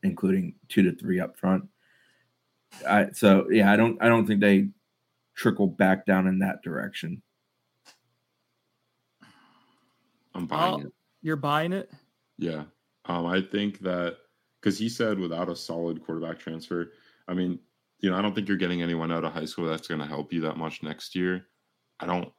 including 0.03 0.55
two 0.67 0.81
to 0.83 0.93
three 0.97 1.19
up 1.21 1.37
front. 1.37 1.63
I, 2.87 3.11
so 3.11 3.49
yeah, 3.51 3.71
I 3.71 3.75
don't 3.77 4.01
I 4.01 4.07
don't 4.09 4.25
think 4.25 4.41
they 4.41 4.69
trickle 5.35 5.67
back 5.67 6.05
down 6.05 6.27
in 6.27 6.39
that 6.39 6.61
direction. 6.63 7.21
I'm 10.33 10.47
buying 10.47 10.73
Oh. 10.73 10.87
it. 10.87 10.93
You're 11.21 11.35
buying 11.37 11.71
it? 11.71 11.91
Yeah. 12.37 12.63
Um, 13.05 13.25
I 13.25 13.41
think 13.41 13.79
that 13.81 14.17
because 14.63 14.79
he 14.79 14.87
said 14.87 15.19
without 15.19 15.49
a 15.49 15.55
solid 15.55 16.03
quarterback 16.05 16.39
transfer, 16.39 16.93
I 17.27 17.33
mean, 17.33 17.59
you 17.99 18.09
know, 18.09 18.17
I 18.17 18.21
don't 18.21 18.33
think 18.33 18.47
you're 18.47 18.57
getting 18.57 18.81
anyone 18.81 19.11
out 19.11 19.25
of 19.25 19.33
high 19.33 19.45
school 19.45 19.65
that's 19.65 19.87
going 19.87 19.99
to 19.99 20.07
help 20.07 20.31
you 20.31 20.39
that 20.41 20.57
much 20.57 20.81
next 20.83 21.15
year. 21.15 21.47
I 21.99 22.05
don't. 22.05 22.31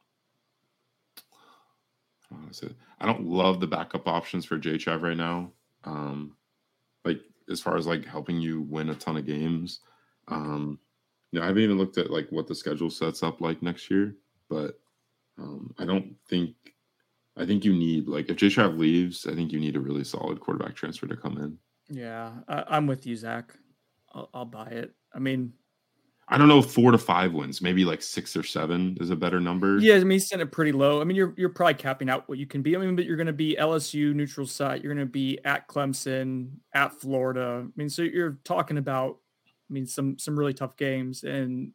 I 2.99 3.05
don't, 3.05 3.25
love 3.25 3.59
the 3.59 3.67
backup 3.67 4.07
options 4.07 4.45
for 4.45 4.57
J 4.57 4.77
Trav 4.77 5.01
right 5.01 5.15
now. 5.15 5.51
Um, 5.83 6.35
like 7.05 7.21
as 7.49 7.61
far 7.61 7.77
as 7.77 7.85
like 7.85 8.03
helping 8.05 8.41
you 8.41 8.61
win 8.61 8.89
a 8.89 8.95
ton 8.95 9.17
of 9.17 9.27
games. 9.27 9.81
Um, 10.27 10.79
you 11.31 11.39
know, 11.39 11.45
I 11.45 11.47
haven't 11.47 11.63
even 11.63 11.77
looked 11.77 11.97
at 11.97 12.09
like 12.09 12.27
what 12.31 12.47
the 12.47 12.55
schedule 12.55 12.89
sets 12.89 13.21
up 13.21 13.39
like 13.39 13.61
next 13.61 13.89
year, 13.91 14.15
but 14.49 14.79
um, 15.37 15.73
I 15.77 15.85
don't 15.85 16.15
think 16.27 16.55
I 17.37 17.45
think 17.45 17.63
you 17.63 17.73
need 17.73 18.07
like 18.07 18.29
if 18.29 18.37
J 18.37 18.47
Trav 18.47 18.77
leaves, 18.77 19.27
I 19.27 19.35
think 19.35 19.51
you 19.51 19.59
need 19.59 19.75
a 19.75 19.81
really 19.81 20.03
solid 20.03 20.39
quarterback 20.39 20.75
transfer 20.75 21.07
to 21.07 21.15
come 21.15 21.37
in. 21.37 21.57
Yeah, 21.89 22.31
I, 22.47 22.63
I'm 22.67 22.87
with 22.87 23.05
you, 23.05 23.15
Zach. 23.15 23.53
I'll, 24.13 24.29
I'll 24.33 24.45
buy 24.45 24.67
it. 24.67 24.93
I 25.13 25.19
mean, 25.19 25.53
I 26.27 26.37
don't 26.37 26.47
know 26.47 26.61
four 26.61 26.91
to 26.91 26.97
five 26.97 27.33
wins, 27.33 27.61
maybe 27.61 27.85
like 27.85 28.01
six 28.01 28.35
or 28.35 28.41
seven 28.41 28.97
is 28.99 29.11
a 29.11 29.15
better 29.15 29.39
number. 29.39 29.77
yeah, 29.77 29.95
I 29.95 29.99
mean, 29.99 30.11
he's 30.11 30.27
set 30.27 30.39
it 30.39 30.51
pretty 30.51 30.71
low. 30.71 30.99
I 30.99 31.03
mean, 31.03 31.15
you're 31.15 31.35
you're 31.37 31.49
probably 31.49 31.75
capping 31.75 32.09
out 32.09 32.27
what 32.27 32.39
you 32.39 32.47
can 32.47 32.63
be. 32.63 32.75
I 32.75 32.79
mean, 32.79 32.95
but 32.95 33.05
you're 33.05 33.17
going 33.17 33.27
to 33.27 33.33
be 33.33 33.55
LSU 33.59 34.13
neutral 34.13 34.47
site. 34.47 34.83
You're 34.83 34.93
going 34.93 35.05
to 35.05 35.11
be 35.11 35.39
at 35.45 35.67
Clemson, 35.67 36.49
at 36.73 36.93
Florida. 36.93 37.63
I 37.65 37.69
mean, 37.75 37.89
so 37.89 38.01
you're 38.01 38.39
talking 38.43 38.77
about, 38.77 39.19
I 39.69 39.73
mean, 39.73 39.85
some 39.85 40.17
some 40.17 40.37
really 40.37 40.53
tough 40.53 40.75
games. 40.77 41.23
And 41.23 41.73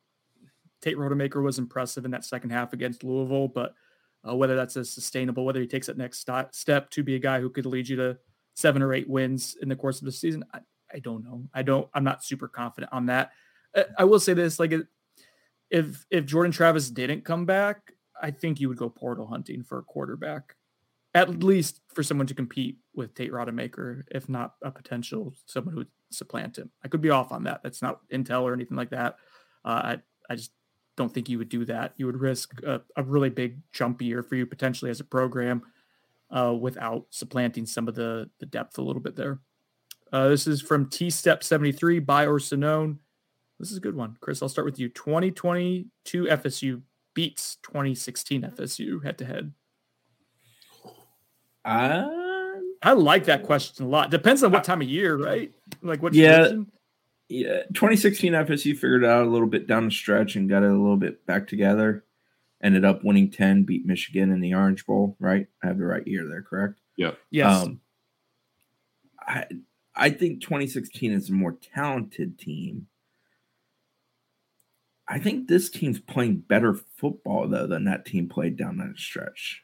Tate 0.82 0.96
Rodemaker 0.96 1.42
was 1.42 1.58
impressive 1.58 2.04
in 2.04 2.10
that 2.10 2.24
second 2.24 2.50
half 2.50 2.72
against 2.72 3.04
Louisville, 3.04 3.48
but 3.48 3.74
uh, 4.28 4.34
whether 4.34 4.56
that's 4.56 4.76
a 4.76 4.84
sustainable, 4.84 5.44
whether 5.44 5.60
he 5.60 5.66
takes 5.66 5.86
that 5.86 5.96
next 5.96 6.28
step 6.52 6.90
to 6.90 7.02
be 7.04 7.14
a 7.14 7.20
guy 7.20 7.40
who 7.40 7.50
could 7.50 7.66
lead 7.66 7.88
you 7.88 7.96
to 7.96 8.18
seven 8.60 8.82
or 8.82 8.92
eight 8.92 9.08
wins 9.08 9.56
in 9.60 9.68
the 9.68 9.76
course 9.76 10.00
of 10.00 10.04
the 10.04 10.12
season, 10.12 10.44
I, 10.52 10.60
I 10.92 10.98
don't 10.98 11.24
know. 11.24 11.48
I 11.54 11.62
don't. 11.62 11.88
I'm 11.94 12.04
not 12.04 12.24
super 12.24 12.48
confident 12.48 12.92
on 12.92 13.06
that. 13.06 13.30
Uh, 13.74 13.84
I 13.98 14.04
will 14.04 14.20
say 14.20 14.34
this: 14.34 14.58
like, 14.58 14.72
if 15.70 16.06
if 16.10 16.26
Jordan 16.26 16.52
Travis 16.52 16.90
didn't 16.90 17.24
come 17.24 17.46
back, 17.46 17.92
I 18.20 18.30
think 18.30 18.60
you 18.60 18.68
would 18.68 18.78
go 18.78 18.88
portal 18.88 19.26
hunting 19.26 19.62
for 19.62 19.78
a 19.78 19.82
quarterback, 19.82 20.54
at 21.14 21.42
least 21.42 21.80
for 21.94 22.02
someone 22.02 22.26
to 22.26 22.34
compete 22.34 22.78
with 22.94 23.14
Tate 23.14 23.32
Rodemaker, 23.32 24.02
if 24.10 24.28
not 24.28 24.54
a 24.62 24.70
potential 24.70 25.34
someone 25.46 25.72
who 25.72 25.80
would 25.80 25.88
supplant 26.10 26.58
him. 26.58 26.70
I 26.84 26.88
could 26.88 27.00
be 27.00 27.10
off 27.10 27.32
on 27.32 27.44
that. 27.44 27.62
That's 27.62 27.82
not 27.82 28.00
intel 28.12 28.42
or 28.42 28.52
anything 28.52 28.76
like 28.76 28.90
that. 28.90 29.16
Uh, 29.64 29.68
I 29.68 29.98
I 30.28 30.36
just 30.36 30.52
don't 30.96 31.12
think 31.12 31.28
you 31.28 31.38
would 31.38 31.48
do 31.48 31.64
that. 31.64 31.94
You 31.96 32.06
would 32.06 32.20
risk 32.20 32.60
a, 32.62 32.82
a 32.96 33.02
really 33.02 33.30
big 33.30 33.60
jump 33.72 34.02
year 34.02 34.22
for 34.22 34.34
you 34.34 34.44
potentially 34.44 34.90
as 34.90 35.00
a 35.00 35.04
program 35.04 35.62
uh, 36.30 36.54
without 36.58 37.06
supplanting 37.10 37.66
some 37.66 37.88
of 37.88 37.94
the 37.94 38.28
the 38.38 38.46
depth 38.46 38.78
a 38.78 38.82
little 38.82 39.02
bit 39.02 39.16
there. 39.16 39.40
Uh, 40.12 40.28
this 40.28 40.46
is 40.46 40.60
from 40.60 40.88
T 40.88 41.10
Step 41.10 41.42
73 41.44 41.98
by 42.00 42.26
or 42.26 42.38
Sonnone. 42.38 42.98
This 43.58 43.70
is 43.70 43.76
a 43.76 43.80
good 43.80 43.94
one. 43.94 44.16
Chris, 44.20 44.42
I'll 44.42 44.48
start 44.48 44.64
with 44.64 44.78
you. 44.78 44.88
2022 44.88 46.24
FSU 46.24 46.82
beats 47.14 47.56
2016 47.62 48.42
FSU 48.42 49.04
head 49.04 49.18
to 49.18 49.24
head. 49.24 49.52
Uh, 51.64 52.08
I 52.82 52.92
like 52.94 53.24
that 53.24 53.42
question 53.42 53.84
a 53.84 53.88
lot. 53.88 54.10
Depends 54.10 54.42
on 54.42 54.50
what 54.52 54.64
time 54.64 54.80
of 54.80 54.88
year, 54.88 55.16
right? 55.16 55.52
Like 55.82 56.02
what 56.02 56.14
Yeah. 56.14 56.38
division? 56.38 56.72
yeah, 57.28 57.62
2016 57.74 58.32
FSU 58.32 58.74
figured 58.74 59.04
out 59.04 59.26
a 59.26 59.30
little 59.30 59.46
bit 59.46 59.66
down 59.66 59.84
the 59.84 59.90
stretch 59.90 60.36
and 60.36 60.48
got 60.48 60.62
it 60.62 60.70
a 60.70 60.72
little 60.72 60.96
bit 60.96 61.24
back 61.26 61.46
together. 61.46 62.04
Ended 62.62 62.84
up 62.84 63.02
winning 63.02 63.30
10, 63.30 63.64
beat 63.64 63.86
Michigan 63.86 64.30
in 64.30 64.40
the 64.40 64.54
Orange 64.54 64.84
Bowl, 64.84 65.16
right? 65.18 65.46
I 65.62 65.66
have 65.66 65.78
the 65.78 65.86
right 65.86 66.06
year 66.06 66.26
there, 66.28 66.42
correct? 66.42 66.80
Yeah. 66.96 67.12
Yes. 67.30 67.64
Um, 67.64 67.80
I 69.26 69.46
I 69.94 70.10
think 70.10 70.42
2016 70.42 71.12
is 71.12 71.30
a 71.30 71.32
more 71.32 71.56
talented 71.74 72.38
team. 72.38 72.86
I 75.08 75.18
think 75.18 75.48
this 75.48 75.68
team's 75.68 75.98
playing 75.98 76.44
better 76.48 76.74
football 76.96 77.48
though 77.48 77.66
than 77.66 77.84
that 77.84 78.04
team 78.04 78.28
played 78.28 78.56
down 78.56 78.78
that 78.78 78.96
stretch. 78.96 79.62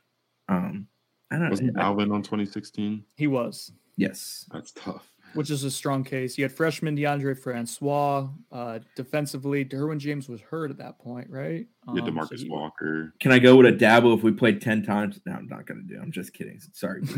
Um, 0.48 0.88
I 1.30 1.38
don't 1.38 1.50
Wasn't 1.50 1.74
know. 1.74 1.82
Alvin 1.82 2.12
on 2.12 2.22
2016? 2.22 3.04
he 3.16 3.26
was, 3.26 3.72
Yes, 3.96 4.46
That's 4.52 4.72
tough. 4.72 5.10
Which 5.36 5.50
is 5.50 5.62
a 5.64 5.70
strong 5.70 6.02
case. 6.02 6.36
You 6.38 6.44
had 6.44 6.52
freshman 6.52 6.96
Deondre 6.96 7.38
Francois. 7.38 8.28
Uh, 8.50 8.78
defensively, 8.96 9.64
Derwin 9.64 9.98
James 9.98 10.28
was 10.28 10.40
hurt 10.40 10.70
at 10.70 10.78
that 10.78 10.98
point, 10.98 11.28
right? 11.30 11.66
Yeah, 11.94 12.02
Um, 12.02 12.06
so 12.06 12.12
Demarcus 12.12 12.42
he- 12.42 12.48
Walker. 12.50 13.14
can 13.20 13.30
I 13.32 13.38
go 13.38 13.56
with 13.56 13.66
a 13.66 13.72
dabble 13.72 14.14
if 14.14 14.22
we 14.22 14.32
played 14.32 14.60
10 14.60 14.82
times? 14.82 15.20
No, 15.26 15.32
I'm 15.34 15.46
not 15.48 15.66
gonna 15.66 15.82
do. 15.82 15.98
I'm 16.00 16.10
just 16.12 16.32
kidding. 16.32 16.58
Sorry. 16.72 17.02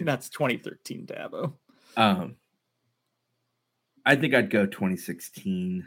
That's 0.00 0.28
2013 0.28 1.06
Dabo. 1.06 1.52
Um, 1.96 2.36
I 4.04 4.16
think 4.16 4.34
I'd 4.34 4.50
go 4.50 4.64
2016, 4.66 5.86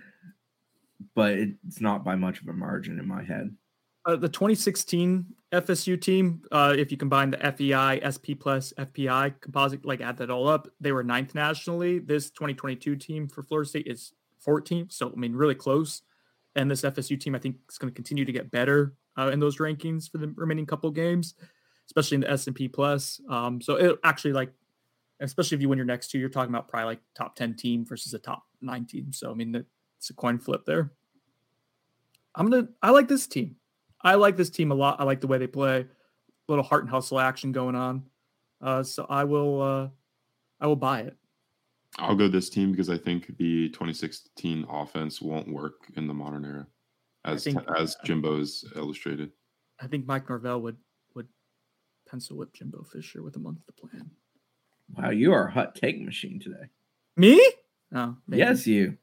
but 1.16 1.34
it's 1.34 1.82
not 1.82 2.04
by 2.04 2.16
much 2.16 2.42
of 2.42 2.48
a 2.48 2.54
margin 2.54 3.00
in 3.00 3.08
my 3.08 3.24
head. 3.24 3.56
Uh, 4.06 4.16
the 4.16 4.30
2016 4.30 5.26
FSU 5.52 6.00
team, 6.00 6.42
uh, 6.52 6.74
if 6.76 6.92
you 6.92 6.98
combine 6.98 7.30
the 7.30 7.38
FEI, 7.38 8.02
SP 8.02 8.34
plus 8.40 8.74
FPI 8.78 9.40
composite, 9.42 9.86
like 9.86 10.02
add 10.02 10.18
that 10.18 10.32
all 10.32 10.48
up, 10.48 10.68
they 10.80 10.92
were 10.92 11.04
ninth 11.04 11.36
nationally. 11.36 12.00
This 12.00 12.32
2022 12.32 12.96
team 12.96 13.28
for 13.28 13.44
Florida 13.44 13.70
State 13.70 13.88
is 13.88 14.14
14th. 14.46 14.92
So, 14.92 15.12
I 15.12 15.20
mean, 15.20 15.36
really 15.36 15.56
close. 15.56 16.02
And 16.56 16.70
this 16.70 16.82
FSU 16.82 17.20
team, 17.20 17.36
I 17.36 17.40
think, 17.40 17.58
is 17.70 17.78
going 17.78 17.92
to 17.92 17.96
continue 17.96 18.26
to 18.26 18.32
get 18.32 18.50
better 18.50 18.94
uh, 19.18 19.30
in 19.30 19.40
those 19.40 19.58
rankings 19.58 20.10
for 20.10 20.18
the 20.18 20.34
remaining 20.36 20.66
couple 20.66 20.90
games, 20.90 21.36
especially 21.86 22.16
in 22.16 22.22
the 22.22 22.32
S&P 22.32 22.68
plus. 22.68 23.22
Um, 23.30 23.62
so 23.62 23.76
it 23.76 24.00
actually 24.04 24.34
like, 24.34 24.52
especially 25.20 25.56
if 25.56 25.62
you 25.62 25.70
win 25.70 25.78
your 25.78 25.86
next 25.86 26.10
two, 26.10 26.18
you're 26.18 26.30
talking 26.30 26.50
about 26.50 26.68
probably 26.68 26.86
like 26.86 27.02
top 27.16 27.36
10 27.36 27.56
team 27.56 27.86
versus 27.86 28.14
a 28.16 28.20
top 28.20 28.44
nine 28.62 28.86
team. 28.86 29.14
So, 29.14 29.30
I 29.30 29.36
mean, 29.36 29.64
it's 29.98 30.10
a 30.10 30.14
coin 30.14 30.40
flip 30.40 30.66
there. 30.66 30.92
I'm 32.34 32.50
going 32.50 32.66
to, 32.66 32.74
I 32.82 32.90
like 32.90 33.08
this 33.08 33.28
team. 33.28 33.58
I 34.04 34.16
like 34.16 34.38
this 34.38 34.50
team 34.50 34.72
a 34.72 34.76
lot. 34.76 35.00
I 35.00 35.04
like 35.04 35.22
the 35.22 35.28
way 35.28 35.38
they 35.38 35.48
play. 35.48 35.82
A 35.82 35.88
little 36.48 36.64
heart 36.64 36.84
and 36.84 36.90
hustle 36.90 37.20
action 37.20 37.52
going 37.52 37.76
on. 37.76 38.04
Uh, 38.62 38.84
so 38.84 39.06
I 39.10 39.24
will 39.24 39.62
uh, 39.62 39.88
I 40.60 40.68
will 40.68 40.76
buy 40.76 41.02
it. 41.02 41.18
I'll 41.98 42.16
go 42.16 42.28
this 42.28 42.50
team 42.50 42.72
because 42.72 42.90
I 42.90 42.98
think 42.98 43.38
the 43.38 43.70
2016 43.70 44.66
offense 44.70 45.22
won't 45.22 45.52
work 45.52 45.76
in 45.96 46.08
the 46.08 46.14
modern 46.14 46.46
era, 46.46 46.68
as 47.26 47.44
think- 47.44 47.60
as 47.78 47.96
Jimbo's 48.06 48.66
illustrated. 48.76 49.32
I 49.80 49.88
think 49.88 50.06
Mike 50.06 50.30
Norvell 50.30 50.62
would 50.62 50.78
would 51.16 51.28
pencil 52.08 52.38
whip 52.38 52.54
Jimbo 52.54 52.84
Fisher 52.84 53.22
with 53.24 53.36
a 53.36 53.40
month 53.40 53.66
to 53.66 53.74
plan. 53.74 54.10
Wow, 54.96 55.10
you 55.10 55.34
are 55.34 55.48
a 55.48 55.52
hot 55.52 55.76
take 55.76 56.02
machine 56.02 56.40
today. 56.40 56.66
Me? 57.18 57.42
No. 57.92 58.18
maybe. 58.28 58.40
Yes, 58.40 58.68
you. 58.68 58.98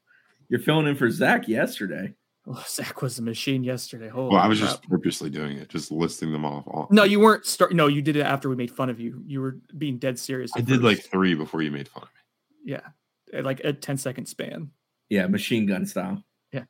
You're 0.47 0.59
filling 0.59 0.87
in 0.87 0.95
for 0.95 1.09
Zach 1.11 1.47
yesterday. 1.47 2.13
Oh, 2.51 2.63
Zach 2.67 3.01
was 3.03 3.19
a 3.19 3.21
machine 3.21 3.63
yesterday. 3.63 4.09
Holy 4.09 4.31
Well, 4.33 4.39
I 4.43 4.47
was 4.47 4.59
crap. 4.59 4.71
just 4.71 4.83
purposely 4.89 5.29
doing 5.29 5.57
it, 5.57 5.69
just 5.69 5.91
listing 5.91 6.31
them 6.31 6.45
off. 6.45 6.65
All, 6.67 6.87
No, 6.89 7.03
you 7.03 7.19
weren't 7.19 7.45
start. 7.45 7.73
No, 7.73 7.85
you 7.87 8.01
did 8.01 8.15
it 8.15 8.21
after 8.23 8.49
we 8.49 8.55
made 8.55 8.71
fun 8.71 8.89
of 8.89 8.99
you. 8.99 9.21
You 9.25 9.41
were 9.41 9.57
being 9.77 9.99
dead 9.99 10.17
serious. 10.17 10.51
I 10.55 10.59
at 10.59 10.65
did 10.65 10.81
like 10.83 10.99
three 11.03 11.35
before 11.35 11.61
you 11.61 11.69
made 11.71 11.87
fun 11.87 12.03
of 12.03 12.09
me. 12.09 12.71
yeah, 12.73 13.41
like 13.41 13.59
a 13.63 13.71
10 13.73 13.97
second 13.97 14.25
span. 14.25 14.71
Yeah, 15.09 15.27
machine 15.27 15.65
gun 15.67 15.85
style. 15.85 16.23
Yeah. 16.51 16.63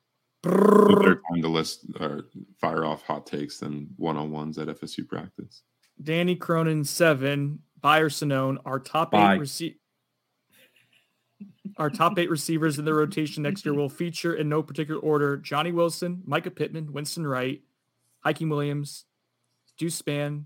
a 0.45 0.49
better 0.49 1.21
time 1.31 1.41
to 1.41 1.47
list 1.47 1.85
or 1.99 2.25
fire 2.59 2.83
off 2.85 3.01
hot 3.03 3.25
takes 3.25 3.59
than 3.59 3.89
one 3.95 4.17
on 4.17 4.31
ones 4.31 4.57
at 4.57 4.67
FSU 4.67 5.07
practice. 5.07 5.63
Danny 6.01 6.35
Cronin 6.35 6.83
seven, 6.85 7.59
Bayer 7.81 8.09
Sonnone, 8.09 8.57
our 8.65 8.79
top 8.79 9.11
Bye. 9.11 9.35
eight 9.35 9.41
rece- 9.41 9.75
Our 11.77 11.89
top 11.89 12.17
eight 12.17 12.29
receivers 12.29 12.79
in 12.79 12.85
the 12.85 12.93
rotation 12.93 13.43
next 13.43 13.65
year 13.65 13.73
will 13.73 13.89
feature 13.89 14.35
in 14.35 14.49
no 14.49 14.63
particular 14.63 14.99
order: 14.99 15.37
Johnny 15.37 15.71
Wilson, 15.71 16.23
Mycah 16.27 16.55
Pittman, 16.55 16.93
Winston 16.93 17.25
Wright, 17.25 17.61
Hykeem 18.25 18.49
Williams, 18.49 19.05
Deuce 19.77 20.01
Spann, 20.01 20.45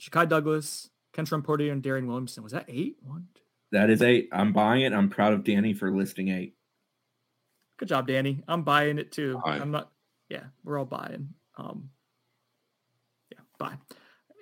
Ja'Khi 0.00 0.28
Douglas, 0.28 0.90
Kentron 1.12 1.42
Poitier, 1.42 1.72
and 1.72 1.82
Darion 1.82 2.06
Williamson. 2.06 2.42
Was 2.42 2.52
that 2.52 2.66
eight? 2.68 2.96
One, 3.02 3.28
two. 3.34 3.42
That 3.72 3.90
is 3.90 4.02
eight. 4.02 4.28
I'm 4.32 4.52
buying 4.52 4.82
it. 4.82 4.92
I'm 4.92 5.08
proud 5.08 5.32
of 5.32 5.44
Danny 5.44 5.74
for 5.74 5.90
listing 5.90 6.28
eight. 6.28 6.54
Good 7.78 7.88
job, 7.88 8.06
Danny. 8.06 8.42
I'm 8.48 8.62
buying 8.62 8.98
it 8.98 9.12
too. 9.12 9.40
Buy. 9.44 9.58
I'm 9.58 9.70
not. 9.70 9.90
Yeah, 10.28 10.44
we're 10.64 10.78
all 10.78 10.84
buying. 10.84 11.28
Um, 11.56 11.90
yeah, 13.30 13.40
buy. 13.58 13.74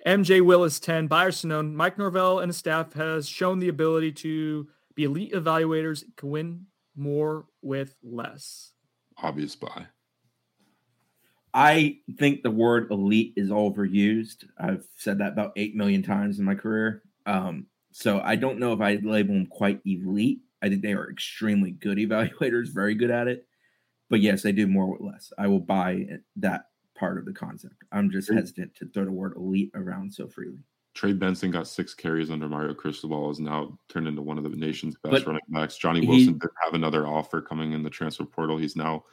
MJ 0.05 0.45
Willis 0.45 0.79
10, 0.79 1.07
Bayer 1.07 1.31
Sonnone, 1.31 1.73
Mike 1.73 1.97
Norvell 1.97 2.39
and 2.39 2.49
his 2.49 2.57
staff 2.57 2.93
has 2.93 3.27
shown 3.27 3.57
the 3.57 3.69
ability 3.69 4.11
to 4.11 4.67
be 4.95 5.03
elite 5.03 5.33
evaluators, 5.33 6.03
can 6.15 6.29
win 6.29 6.65
more 6.95 7.45
with 7.61 7.95
less. 8.03 8.71
Obvious 9.17 9.55
buy. 9.55 9.87
I 11.53 11.99
think 12.17 12.43
the 12.43 12.51
word 12.51 12.91
elite 12.91 13.33
is 13.37 13.49
overused. 13.49 14.45
I've 14.59 14.85
said 14.97 15.19
that 15.19 15.33
about 15.33 15.53
8 15.55 15.75
million 15.75 16.03
times 16.03 16.37
in 16.37 16.45
my 16.45 16.55
career. 16.55 17.03
Um, 17.25 17.67
so 17.91 18.19
I 18.19 18.35
don't 18.35 18.59
know 18.59 18.73
if 18.73 18.81
I 18.81 18.99
label 19.01 19.35
them 19.35 19.45
quite 19.45 19.79
elite. 19.85 20.39
I 20.61 20.67
think 20.67 20.81
they 20.81 20.93
are 20.93 21.09
extremely 21.09 21.71
good 21.71 21.97
evaluators, 21.99 22.73
very 22.73 22.93
good 22.93 23.11
at 23.11 23.27
it. 23.27 23.47
But 24.09 24.19
yes, 24.19 24.43
they 24.43 24.51
do 24.51 24.67
more 24.67 24.91
with 24.91 25.01
less. 25.01 25.31
I 25.37 25.47
will 25.47 25.61
buy 25.61 26.07
that 26.35 26.65
part 26.93 27.17
of 27.17 27.25
the 27.25 27.33
concept. 27.33 27.75
I'm 27.91 28.11
just 28.11 28.31
hesitant 28.31 28.75
to 28.75 28.87
throw 28.87 29.05
the 29.05 29.11
word 29.11 29.35
elite 29.35 29.71
around 29.75 30.13
so 30.13 30.27
freely. 30.27 30.59
Trey 30.95 31.11
Benson 31.11 31.51
got 31.51 31.67
six 31.67 31.93
carries 31.93 32.31
under 32.31 32.47
Mario 32.47 32.73
Cristobal, 32.73 33.29
is 33.29 33.39
now 33.39 33.77
turned 33.89 34.07
into 34.07 34.21
one 34.21 34.37
of 34.37 34.43
the 34.43 34.49
nation's 34.49 34.95
best 34.95 35.11
But 35.11 35.27
running 35.27 35.41
backs. 35.49 35.77
Johnny 35.77 35.99
he- 36.01 36.07
Wilson 36.07 36.37
did 36.39 36.49
have 36.63 36.73
another 36.73 37.05
offer 37.05 37.41
coming 37.41 37.73
in 37.73 37.83
the 37.83 37.89
transfer 37.89 38.25
portal. 38.25 38.57
He's 38.57 38.77
now 38.77 39.03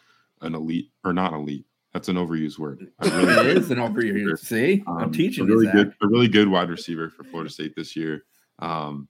an 0.40 0.54
elite 0.54 0.90
or 1.04 1.12
not 1.12 1.34
elite. 1.34 1.66
That's 1.92 2.08
an 2.08 2.16
overused 2.16 2.58
word. 2.58 2.88
A 3.00 3.06
it 3.06 3.10
good- 3.10 3.56
is 3.58 3.70
an 3.70 3.78
overused. 3.78 4.38
See, 4.38 4.82
I'm 4.86 4.96
um, 4.96 5.12
teaching 5.12 5.44
a 5.44 5.46
really 5.46 5.66
you 5.66 5.72
good, 5.72 5.94
a 6.02 6.06
really 6.06 6.28
good 6.28 6.48
wide 6.48 6.70
receiver 6.70 7.10
for 7.10 7.24
Florida 7.24 7.50
State 7.50 7.74
this 7.76 7.96
year. 7.96 8.24
Um, 8.60 9.08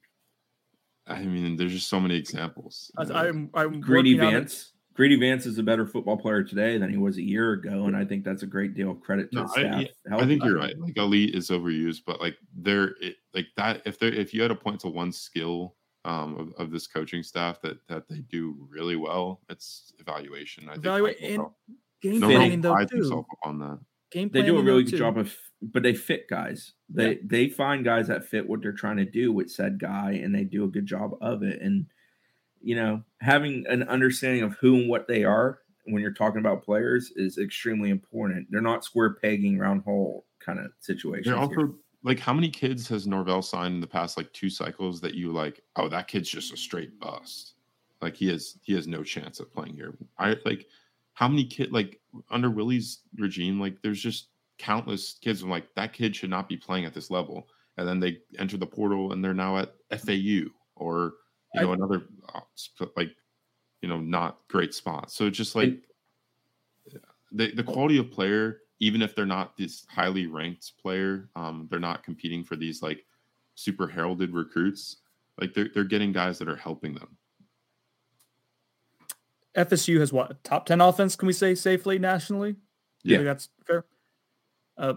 I 1.05 1.21
mean, 1.21 1.55
there's 1.55 1.73
just 1.73 1.89
so 1.89 1.99
many 1.99 2.15
examples. 2.15 2.91
As 2.99 3.11
I'm, 3.11 3.51
I'm 3.53 3.81
Greedy 3.81 4.15
working. 4.15 4.31
Vance. 4.31 4.72
Greedy 4.93 5.15
Vance 5.19 5.45
is 5.45 5.57
a 5.57 5.63
better 5.63 5.85
football 5.87 6.17
player 6.17 6.43
today 6.43 6.77
than 6.77 6.89
he 6.91 6.97
was 6.97 7.17
a 7.17 7.21
year 7.23 7.53
ago, 7.53 7.85
and 7.85 7.95
I 7.95 8.05
think 8.05 8.23
that's 8.23 8.43
a 8.43 8.47
great 8.47 8.75
deal 8.75 8.91
of 8.91 9.01
credit 9.01 9.31
to 9.31 9.37
No, 9.37 9.41
his 9.43 9.51
I- 9.51 9.59
staff. 9.61 9.81
yeah, 10.07 10.15
I 10.17 10.25
think 10.27 10.43
you're 10.43 10.57
right. 10.57 10.77
Like 10.79 10.97
elite 10.97 11.33
is 11.33 11.49
overused, 11.49 12.01
but 12.05 12.19
like 12.21 12.37
there, 12.55 12.95
it, 13.01 13.15
like 13.33 13.47
that. 13.57 13.81
If 13.85 13.97
there, 13.99 14.13
if 14.13 14.33
you 14.33 14.41
had 14.41 14.49
to 14.49 14.55
point 14.55 14.79
to 14.81 14.89
one 14.89 15.11
skill 15.11 15.75
um, 16.05 16.37
of, 16.37 16.65
of 16.65 16.71
this 16.71 16.85
coaching 16.85 17.23
staff 17.23 17.59
that 17.61 17.77
that 17.87 18.07
they 18.07 18.19
do 18.19 18.67
really 18.69 18.95
well, 18.95 19.41
it's 19.49 19.93
evaluation. 19.99 20.65
I 20.69 20.73
think 20.73 20.85
Evaluate 20.85 21.17
Mike 21.21 21.29
and 21.29 21.37
Norvell- 21.37 21.55
game 22.01 22.21
Fitting. 22.21 22.35
planning 22.37 22.61
though 22.61 22.85
too. 22.85 23.25
on 23.43 23.59
that. 23.59 23.79
Game 24.11 24.29
They 24.31 24.43
do 24.43 24.59
a 24.59 24.61
really 24.61 24.83
good 24.83 24.91
too. 24.91 24.97
job 24.99 25.17
of, 25.17 25.35
but 25.63 25.81
they 25.81 25.95
fit 25.95 26.27
guys. 26.29 26.73
They 26.87 27.17
they 27.23 27.49
find 27.49 27.83
guys 27.83 28.07
that 28.09 28.25
fit 28.25 28.47
what 28.47 28.61
they're 28.61 28.71
trying 28.73 28.97
to 28.97 29.05
do 29.05 29.31
with 29.33 29.49
said 29.49 29.79
guy, 29.79 30.11
and 30.23 30.35
they 30.35 30.43
do 30.43 30.65
a 30.65 30.67
good 30.67 30.85
job 30.85 31.13
of 31.19 31.41
it. 31.41 31.59
And 31.63 31.87
you 32.63 32.75
know, 32.75 33.03
having 33.19 33.65
an 33.67 33.83
understanding 33.83 34.43
of 34.43 34.53
who 34.53 34.75
and 34.75 34.89
what 34.89 35.07
they 35.07 35.23
are 35.23 35.59
when 35.85 36.01
you're 36.01 36.11
talking 36.11 36.39
about 36.39 36.63
players 36.63 37.11
is 37.15 37.37
extremely 37.37 37.89
important. 37.89 38.47
They're 38.49 38.61
not 38.61 38.85
square 38.85 39.15
pegging 39.15 39.57
round 39.59 39.83
hole 39.83 40.25
kind 40.39 40.59
of 40.59 40.71
situations. 40.79 41.25
They're 41.25 41.35
here. 41.35 41.43
also 41.43 41.75
like, 42.03 42.19
how 42.19 42.33
many 42.33 42.49
kids 42.49 42.87
has 42.89 43.07
Norvell 43.07 43.41
signed 43.41 43.75
in 43.75 43.81
the 43.81 43.87
past 43.87 44.17
like 44.17 44.31
two 44.33 44.49
cycles 44.49 45.01
that 45.01 45.13
you 45.13 45.31
like? 45.31 45.61
Oh, 45.75 45.89
that 45.89 46.07
kid's 46.07 46.29
just 46.29 46.53
a 46.53 46.57
straight 46.57 46.99
bust. 46.99 47.53
Like 48.01 48.15
he 48.15 48.27
has 48.29 48.57
he 48.61 48.73
has 48.73 48.87
no 48.87 49.03
chance 49.03 49.39
of 49.39 49.53
playing 49.53 49.75
here. 49.75 49.95
I 50.17 50.35
like 50.45 50.67
how 51.13 51.27
many 51.27 51.45
kid 51.45 51.71
like 51.71 51.99
under 52.29 52.49
Willie's 52.49 52.99
regime, 53.17 53.59
like 53.59 53.81
there's 53.81 54.01
just 54.01 54.27
countless 54.57 55.17
kids. 55.21 55.41
I'm 55.41 55.49
like 55.49 55.73
that 55.75 55.93
kid 55.93 56.15
should 56.15 56.29
not 56.29 56.49
be 56.49 56.57
playing 56.57 56.85
at 56.85 56.93
this 56.93 57.09
level, 57.09 57.47
and 57.77 57.87
then 57.87 57.99
they 57.99 58.19
enter 58.37 58.57
the 58.57 58.65
portal 58.65 59.13
and 59.13 59.23
they're 59.23 59.33
now 59.33 59.57
at 59.57 59.73
FAU 59.97 60.49
or 60.75 61.13
you 61.53 61.61
know 61.61 61.73
another 61.73 62.03
uh, 62.33 62.85
like 62.95 63.11
you 63.81 63.89
know 63.89 63.99
not 63.99 64.39
great 64.49 64.73
spot. 64.73 65.11
So 65.11 65.29
just 65.29 65.55
like 65.55 65.79
the 67.31 67.51
the 67.53 67.63
quality 67.63 67.97
of 67.97 68.11
player, 68.11 68.61
even 68.79 69.01
if 69.01 69.15
they're 69.15 69.25
not 69.25 69.57
this 69.57 69.85
highly 69.89 70.27
ranked 70.27 70.73
player, 70.81 71.29
um, 71.35 71.67
they're 71.69 71.79
not 71.79 72.03
competing 72.03 72.43
for 72.43 72.55
these 72.55 72.81
like 72.81 73.05
super 73.55 73.87
heralded 73.87 74.33
recruits. 74.33 74.97
Like 75.39 75.53
they're 75.53 75.69
they're 75.73 75.83
getting 75.83 76.11
guys 76.11 76.39
that 76.39 76.47
are 76.47 76.55
helping 76.55 76.93
them. 76.93 77.17
FSU 79.55 79.99
has 79.99 80.11
what 80.11 80.43
top 80.43 80.65
ten 80.65 80.81
offense? 80.81 81.15
Can 81.15 81.27
we 81.27 81.33
say 81.33 81.55
safely 81.55 81.99
nationally? 81.99 82.55
Yeah, 83.03 83.21
that's 83.21 83.49
fair. 83.65 83.85
Uh, 84.77 84.93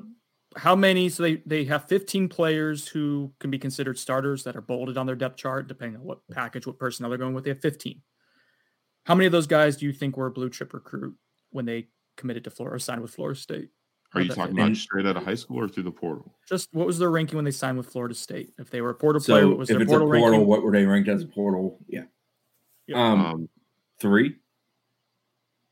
how 0.56 0.74
many? 0.74 1.08
So 1.08 1.22
they 1.22 1.36
they 1.46 1.64
have 1.64 1.86
15 1.88 2.28
players 2.28 2.88
who 2.88 3.32
can 3.40 3.50
be 3.50 3.58
considered 3.58 3.98
starters 3.98 4.44
that 4.44 4.56
are 4.56 4.60
bolded 4.62 4.96
on 4.96 5.06
their 5.06 5.16
depth 5.16 5.36
chart, 5.36 5.68
depending 5.68 6.00
on 6.00 6.06
what 6.06 6.18
package, 6.30 6.66
what 6.66 6.78
personnel 6.78 7.10
they're 7.10 7.18
going 7.18 7.34
with. 7.34 7.44
They 7.44 7.50
have 7.50 7.60
15. 7.60 8.00
How 9.04 9.14
many 9.14 9.26
of 9.26 9.32
those 9.32 9.46
guys 9.46 9.76
do 9.76 9.86
you 9.86 9.92
think 9.92 10.16
were 10.16 10.26
a 10.26 10.30
blue 10.30 10.50
chip 10.50 10.72
recruit 10.74 11.14
when 11.50 11.64
they 11.64 11.88
committed 12.16 12.44
to 12.44 12.50
Florida 12.50 12.76
or 12.76 12.78
signed 12.78 13.02
with 13.02 13.12
Florida 13.14 13.38
State? 13.38 13.68
Are 14.14 14.20
you 14.22 14.30
talking 14.30 14.58
about 14.58 14.74
straight 14.76 15.04
out 15.04 15.16
of 15.16 15.24
high 15.24 15.34
school 15.34 15.58
or 15.60 15.68
through 15.68 15.82
the 15.82 15.90
portal? 15.90 16.34
Just 16.48 16.68
what 16.72 16.86
was 16.86 16.98
their 16.98 17.10
ranking 17.10 17.36
when 17.36 17.44
they 17.44 17.50
signed 17.50 17.76
with 17.76 17.88
Florida 17.88 18.14
State? 18.14 18.52
If 18.58 18.70
they 18.70 18.80
were 18.80 18.90
a 18.90 18.94
portal 18.94 19.20
so 19.20 19.34
player, 19.34 19.48
what 19.48 19.58
was 19.58 19.68
if 19.70 19.74
their 19.74 19.82
it's 19.82 19.90
portal, 19.90 20.08
a 20.08 20.10
portal, 20.10 20.30
ranking? 20.30 20.48
what 20.48 20.62
were 20.62 20.72
they 20.72 20.86
ranked 20.86 21.08
as 21.08 21.22
a 21.22 21.26
portal? 21.26 21.78
Yeah. 21.86 22.04
Yep. 22.86 22.96
Um, 22.96 23.20
Um, 23.26 23.48
three. 24.00 24.36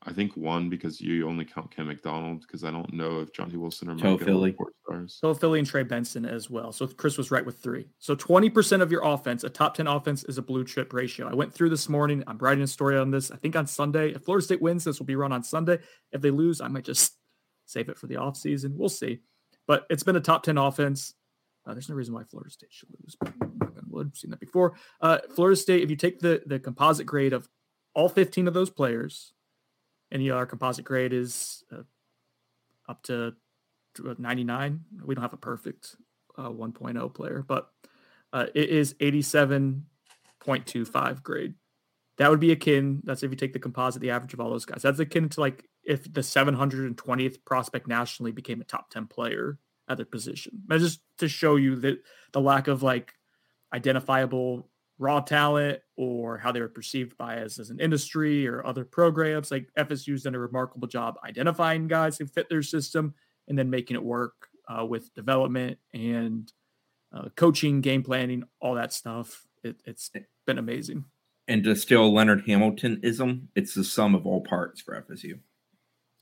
I 0.07 0.13
think 0.13 0.37
one 0.37 0.69
because 0.69 1.01
you 1.01 1.27
only 1.27 1.45
count 1.45 1.71
Ken 1.71 1.87
McDonald 1.87 2.41
because 2.41 2.63
I 2.63 2.69
don't 2.69 2.93
know 2.93 3.21
if 3.21 3.33
Johnny 3.33 3.57
Wilson 3.57 3.89
or 3.89 3.95
Joe 3.95 4.11
Mike 4.11 4.23
Philly. 4.23 4.51
four 4.51 4.71
stars. 4.83 5.17
So 5.19 5.33
Philly 5.33 5.59
and 5.59 5.67
Trey 5.67 5.83
Benson 5.83 6.25
as 6.25 6.49
well. 6.49 6.71
So 6.71 6.85
Chris 6.85 7.17
was 7.17 7.31
right 7.31 7.45
with 7.45 7.57
three. 7.57 7.87
So 7.97 8.15
20% 8.15 8.81
of 8.81 8.91
your 8.91 9.01
offense, 9.03 9.43
a 9.43 9.49
top 9.49 9.73
10 9.75 9.87
offense, 9.87 10.23
is 10.25 10.37
a 10.37 10.43
blue 10.43 10.63
chip 10.63 10.93
ratio. 10.93 11.27
I 11.27 11.33
went 11.33 11.53
through 11.53 11.69
this 11.71 11.89
morning. 11.89 12.23
I'm 12.27 12.37
writing 12.37 12.63
a 12.63 12.67
story 12.67 12.97
on 12.97 13.09
this. 13.09 13.31
I 13.31 13.37
think 13.37 13.55
on 13.55 13.65
Sunday. 13.65 14.11
If 14.11 14.23
Florida 14.23 14.45
State 14.45 14.61
wins, 14.61 14.83
this 14.83 14.99
will 14.99 15.07
be 15.07 15.15
run 15.15 15.31
on 15.31 15.43
Sunday. 15.43 15.79
If 16.11 16.21
they 16.21 16.31
lose, 16.31 16.61
I 16.61 16.67
might 16.67 16.85
just 16.85 17.13
save 17.65 17.89
it 17.89 17.97
for 17.97 18.05
the 18.05 18.15
offseason. 18.15 18.75
We'll 18.75 18.89
see. 18.89 19.21
But 19.65 19.87
it's 19.89 20.03
been 20.03 20.15
a 20.15 20.21
top 20.21 20.43
10 20.43 20.57
offense. 20.57 21.15
Uh, 21.65 21.73
there's 21.73 21.89
no 21.89 21.95
reason 21.95 22.13
why 22.13 22.23
Florida 22.23 22.51
State 22.51 22.71
should 22.71 22.89
lose. 23.01 23.15
But 23.19 23.33
knock 23.57 23.73
on 23.77 24.11
seen 24.13 24.31
that 24.31 24.39
before. 24.39 24.73
Uh, 25.01 25.19
Florida 25.35 25.55
State, 25.55 25.81
if 25.81 25.89
you 25.89 25.95
take 25.95 26.19
the 26.19 26.43
the 26.45 26.59
composite 26.59 27.07
grade 27.07 27.33
of 27.33 27.49
all 27.93 28.09
15 28.09 28.47
of 28.47 28.53
those 28.53 28.69
players, 28.69 29.33
and 30.11 30.23
you 30.23 30.35
our 30.35 30.45
composite 30.45 30.85
grade 30.85 31.13
is 31.13 31.63
uh, 31.71 31.81
up 32.87 33.01
to 33.03 33.33
uh, 34.05 34.13
99. 34.17 34.81
We 35.03 35.15
don't 35.15 35.21
have 35.21 35.33
a 35.33 35.37
perfect 35.37 35.95
uh, 36.37 36.49
1.0 36.49 37.13
player, 37.13 37.45
but 37.47 37.69
uh, 38.33 38.47
it 38.53 38.69
is 38.69 38.95
87.25 38.95 41.23
grade. 41.23 41.53
That 42.17 42.29
would 42.29 42.39
be 42.39 42.51
akin. 42.51 43.01
That's 43.03 43.23
if 43.23 43.31
you 43.31 43.37
take 43.37 43.53
the 43.53 43.59
composite, 43.59 44.01
the 44.01 44.11
average 44.11 44.33
of 44.33 44.39
all 44.39 44.49
those 44.49 44.65
guys. 44.65 44.81
That's 44.81 44.99
akin 44.99 45.29
to 45.29 45.41
like 45.41 45.67
if 45.83 46.11
the 46.11 46.21
720th 46.21 47.45
prospect 47.45 47.87
nationally 47.87 48.31
became 48.31 48.61
a 48.61 48.65
top 48.65 48.89
10 48.89 49.07
player 49.07 49.59
at 49.87 49.97
their 49.97 50.05
position. 50.05 50.63
Just 50.69 51.01
to 51.19 51.27
show 51.27 51.57
you 51.57 51.75
that 51.77 51.99
the 52.31 52.41
lack 52.41 52.67
of 52.67 52.83
like 52.83 53.13
identifiable 53.73 54.69
raw 54.97 55.19
talent 55.19 55.79
or 55.97 56.37
how 56.37 56.51
they 56.51 56.61
were 56.61 56.69
perceived 56.69 57.17
by 57.17 57.41
us 57.41 57.59
as 57.59 57.69
an 57.69 57.79
industry 57.79 58.47
or 58.47 58.65
other 58.65 58.85
programs. 58.85 59.51
Like 59.51 59.69
FSU's 59.77 60.23
done 60.23 60.35
a 60.35 60.39
remarkable 60.39 60.87
job 60.87 61.15
identifying 61.23 61.87
guys 61.87 62.17
who 62.17 62.25
fit 62.25 62.49
their 62.49 62.63
system 62.63 63.13
and 63.47 63.57
then 63.57 63.69
making 63.69 63.95
it 63.95 64.03
work 64.03 64.47
uh, 64.67 64.85
with 64.85 65.13
development 65.13 65.77
and 65.93 66.51
uh, 67.13 67.29
coaching, 67.35 67.81
game 67.81 68.03
planning, 68.03 68.43
all 68.59 68.75
that 68.75 68.93
stuff. 68.93 69.45
It, 69.63 69.81
it's 69.85 70.11
been 70.45 70.57
amazing. 70.57 71.05
And 71.47 71.63
to 71.63 71.75
steal 71.75 72.11
Leonard 72.13 72.45
Hamiltonism, 72.45 73.47
it's 73.55 73.75
the 73.75 73.83
sum 73.83 74.15
of 74.15 74.25
all 74.25 74.41
parts 74.41 74.81
for 74.81 74.99
FSU. 75.09 75.39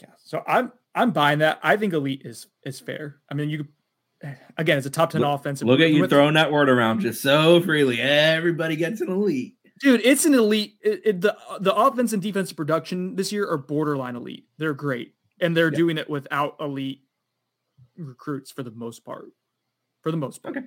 Yeah. 0.02 0.10
So 0.18 0.44
I'm 0.46 0.72
I'm 0.96 1.12
buying 1.12 1.40
that. 1.40 1.60
I 1.64 1.78
think 1.78 1.94
elite 1.94 2.24
is 2.26 2.48
is 2.64 2.80
fair. 2.80 3.18
I 3.30 3.34
mean, 3.34 3.50
you 3.50 3.68
again, 4.58 4.78
it's 4.78 4.88
a 4.88 4.90
top 4.90 5.10
ten 5.12 5.22
Look- 5.22 5.40
offense. 5.42 5.62
Look 5.64 5.80
at 5.80 5.92
you 5.92 6.08
throwing 6.08 6.34
that 6.36 6.52
word 6.52 6.70
around 6.70 7.02
just 7.02 7.22
so 7.22 7.62
freely. 7.62 8.00
Everybody 8.02 8.76
gets 8.76 9.02
an 9.02 9.10
elite. 9.10 9.56
dude. 9.80 10.02
It's 10.04 10.26
an 10.26 10.34
elite. 10.34 10.76
It, 10.82 11.02
it- 11.06 11.22
the 11.22 11.38
the 11.60 11.74
offense 11.76 12.14
and 12.14 12.22
defensive 12.22 12.56
production 12.58 13.16
this 13.16 13.32
year 13.32 13.48
are 13.50 13.58
borderline 13.58 14.16
elite. 14.16 14.46
They're 14.58 14.74
great, 14.74 15.14
and 15.42 15.56
they're 15.58 15.72
Yeah. 15.72 15.78
doing 15.78 15.98
it 15.98 16.10
without 16.10 16.56
elite 16.60 17.02
recruits 17.98 18.52
for 18.52 18.64
the 18.64 18.72
most 18.72 19.06
part. 19.06 19.26
For 20.02 20.12
the 20.12 20.18
most 20.18 20.42
part. 20.44 20.58
Okay. 20.58 20.66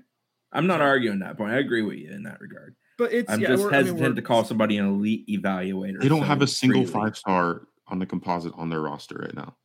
I'm 0.53 0.67
not 0.67 0.79
So- 0.81 0.85
arguing 0.85 1.19
that 1.21 1.37
point. 1.37 1.53
I 1.53 1.59
agree 1.59 1.83
with 1.83 1.97
you 1.99 2.11
in 2.13 2.23
that 2.25 2.41
regard. 2.41 2.77
But 2.99 3.13
it's 3.13 3.31
I'm 3.31 3.41
yeah, 3.41 3.49
just 3.49 3.65
we're- 3.65 3.75
I 3.77 3.83
mean, 3.83 3.87
hesitant 3.93 4.17
to 4.17 4.23
call 4.23 4.45
somebody 4.45 4.79
an 4.79 4.87
elite 4.87 5.27
evaluator. 5.29 6.01
They 6.01 6.09
don't 6.09 6.21
so 6.21 6.27
have 6.27 6.41
a 6.41 6.47
single 6.47 6.87
five 6.87 7.17
star 7.17 7.67
on 7.89 7.99
the 7.99 8.07
composite 8.07 8.53
on 8.57 8.71
their 8.71 8.81
roster 8.81 9.17
right 9.17 9.35
now. 9.35 9.57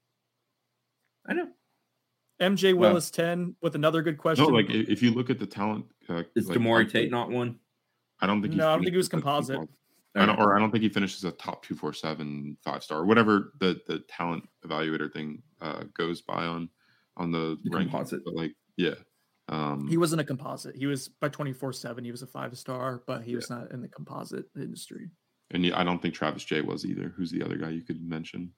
I 1.25 1.33
know. 1.33 1.47
MJ 2.41 2.73
well- 2.73 2.89
Willis 2.91 3.11
ten 3.11 3.55
with 3.61 3.75
another 3.75 4.01
good 4.01 4.17
question. 4.17 4.45
No, 4.45 4.51
like 4.51 4.69
if 4.69 5.01
you 5.01 5.11
look 5.11 5.29
at 5.29 5.39
the 5.39 5.45
talent, 5.45 5.85
uh, 6.09 6.23
Is 6.35 6.49
like, 6.49 6.57
Damari 6.57 6.85
on- 6.85 6.89
Tate 6.89 7.11
not 7.11 7.29
one? 7.29 7.59
I 8.19 8.27
don't 8.27 8.41
think. 8.41 8.55
No, 8.55 8.67
I 8.69 8.73
don't 8.73 8.83
think 8.83 8.91
he 8.93 8.97
was 8.97 9.09
composite. 9.09 9.55
composite. 9.55 9.75
I 10.13 10.25
don't, 10.25 10.39
or 10.39 10.57
I 10.57 10.59
don't 10.59 10.71
think 10.71 10.81
he 10.83 10.89
finishes 10.89 11.23
a 11.23 11.31
top 11.31 11.63
two 11.63 11.73
four 11.75 11.93
seven 11.93 12.57
five 12.63 12.83
star, 12.83 13.05
whatever 13.05 13.53
the 13.59 13.79
the 13.87 13.99
talent 14.09 14.43
evaluator 14.65 15.11
thing 15.11 15.41
uh, 15.61 15.83
goes 15.97 16.21
by 16.21 16.45
on 16.45 16.69
on 17.17 17.31
the, 17.31 17.57
The 17.63 17.69
ranking. 17.71 17.91
composite. 17.91 18.25
But 18.25 18.35
like, 18.35 18.53
yeah, 18.75 18.95
um, 19.47 19.87
he 19.87 19.97
wasn't 19.97 20.19
a 20.21 20.25
composite. 20.25 20.75
He 20.75 20.85
was 20.85 21.07
by 21.07 21.29
twenty 21.29 21.53
four 21.53 21.71
seven. 21.71 22.03
He 22.03 22.11
was 22.11 22.21
a 22.23 22.27
five 22.27 22.57
star, 22.57 23.01
but 23.07 23.23
he 23.23 23.35
was 23.35 23.49
not 23.49 23.71
in 23.71 23.81
the 23.81 23.87
composite 23.87 24.45
industry. 24.55 25.09
and 25.51 25.63
yeah, 25.65 25.79
I 25.79 25.83
don't 25.85 26.01
think 26.01 26.13
Travis 26.13 26.43
Jay 26.43 26.61
was 26.61 26.85
either. 26.85 27.13
Who's 27.15 27.31
the 27.31 27.41
other 27.43 27.55
guy 27.57 27.69
you 27.69 27.81
could 27.83 28.01
mention? 28.03 28.51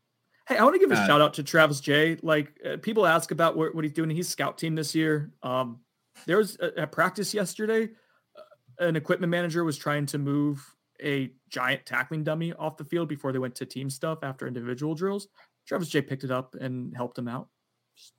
Hey, 0.47 0.57
I 0.57 0.63
want 0.63 0.75
to 0.75 0.79
give 0.79 0.91
a 0.91 0.95
Uh, 0.95 1.07
shout 1.07 1.21
out 1.21 1.33
to 1.35 1.43
Travis 1.43 1.79
Jay. 1.79 2.17
Like 2.21 2.59
uh, 2.65 2.77
people 2.77 3.05
ask 3.05 3.31
about 3.31 3.55
what, 3.55 3.73
what 3.73 3.83
he's 3.83 3.93
doing. 3.93 4.09
He's 4.09 4.27
scout 4.27 4.57
team 4.57 4.75
this 4.75 4.93
year. 4.93 5.31
Um, 5.41 5.79
there 6.25 6.37
was 6.37 6.57
a, 6.59 6.77
at 6.79 6.91
practice 6.91 7.33
yesterday. 7.33 7.89
uh, 8.37 8.85
An 8.85 8.95
equipment 8.95 9.31
manager 9.31 9.63
was 9.63 9.77
trying 9.77 10.05
to 10.07 10.17
move 10.17 10.75
a 11.01 11.31
giant 11.49 11.85
tackling 11.85 12.23
dummy 12.23 12.53
off 12.53 12.77
the 12.77 12.85
field 12.85 13.07
before 13.09 13.31
they 13.31 13.39
went 13.39 13.55
to 13.55 13.65
team 13.65 13.89
stuff 13.89 14.19
after 14.23 14.47
individual 14.47 14.95
drills. 14.95 15.27
Travis 15.65 15.89
Jay 15.89 16.01
picked 16.01 16.23
it 16.23 16.31
up 16.31 16.55
and 16.55 16.95
helped 16.95 17.17
him 17.17 17.27
out. 17.27 17.47
Just, 17.95 18.13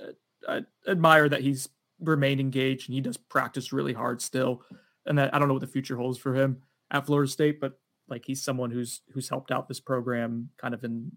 uh, 0.00 0.12
I 0.48 0.90
admire 0.90 1.28
that 1.28 1.40
he's 1.40 1.68
remained 2.00 2.40
engaged 2.40 2.88
and 2.88 2.94
he 2.94 3.00
does 3.00 3.16
practice 3.16 3.72
really 3.72 3.92
hard 3.92 4.20
still. 4.20 4.62
And 5.06 5.16
that 5.18 5.34
I 5.34 5.38
don't 5.38 5.48
know 5.48 5.54
what 5.54 5.60
the 5.60 5.66
future 5.66 5.96
holds 5.96 6.18
for 6.18 6.34
him 6.34 6.62
at 6.90 7.06
Florida 7.06 7.30
State, 7.30 7.60
but 7.60 7.78
like 8.08 8.24
he's 8.26 8.42
someone 8.42 8.70
who's 8.70 9.00
who's 9.12 9.28
helped 9.28 9.50
out 9.50 9.68
this 9.68 9.80
program 9.80 10.50
kind 10.58 10.74
of 10.74 10.84
in 10.84 11.16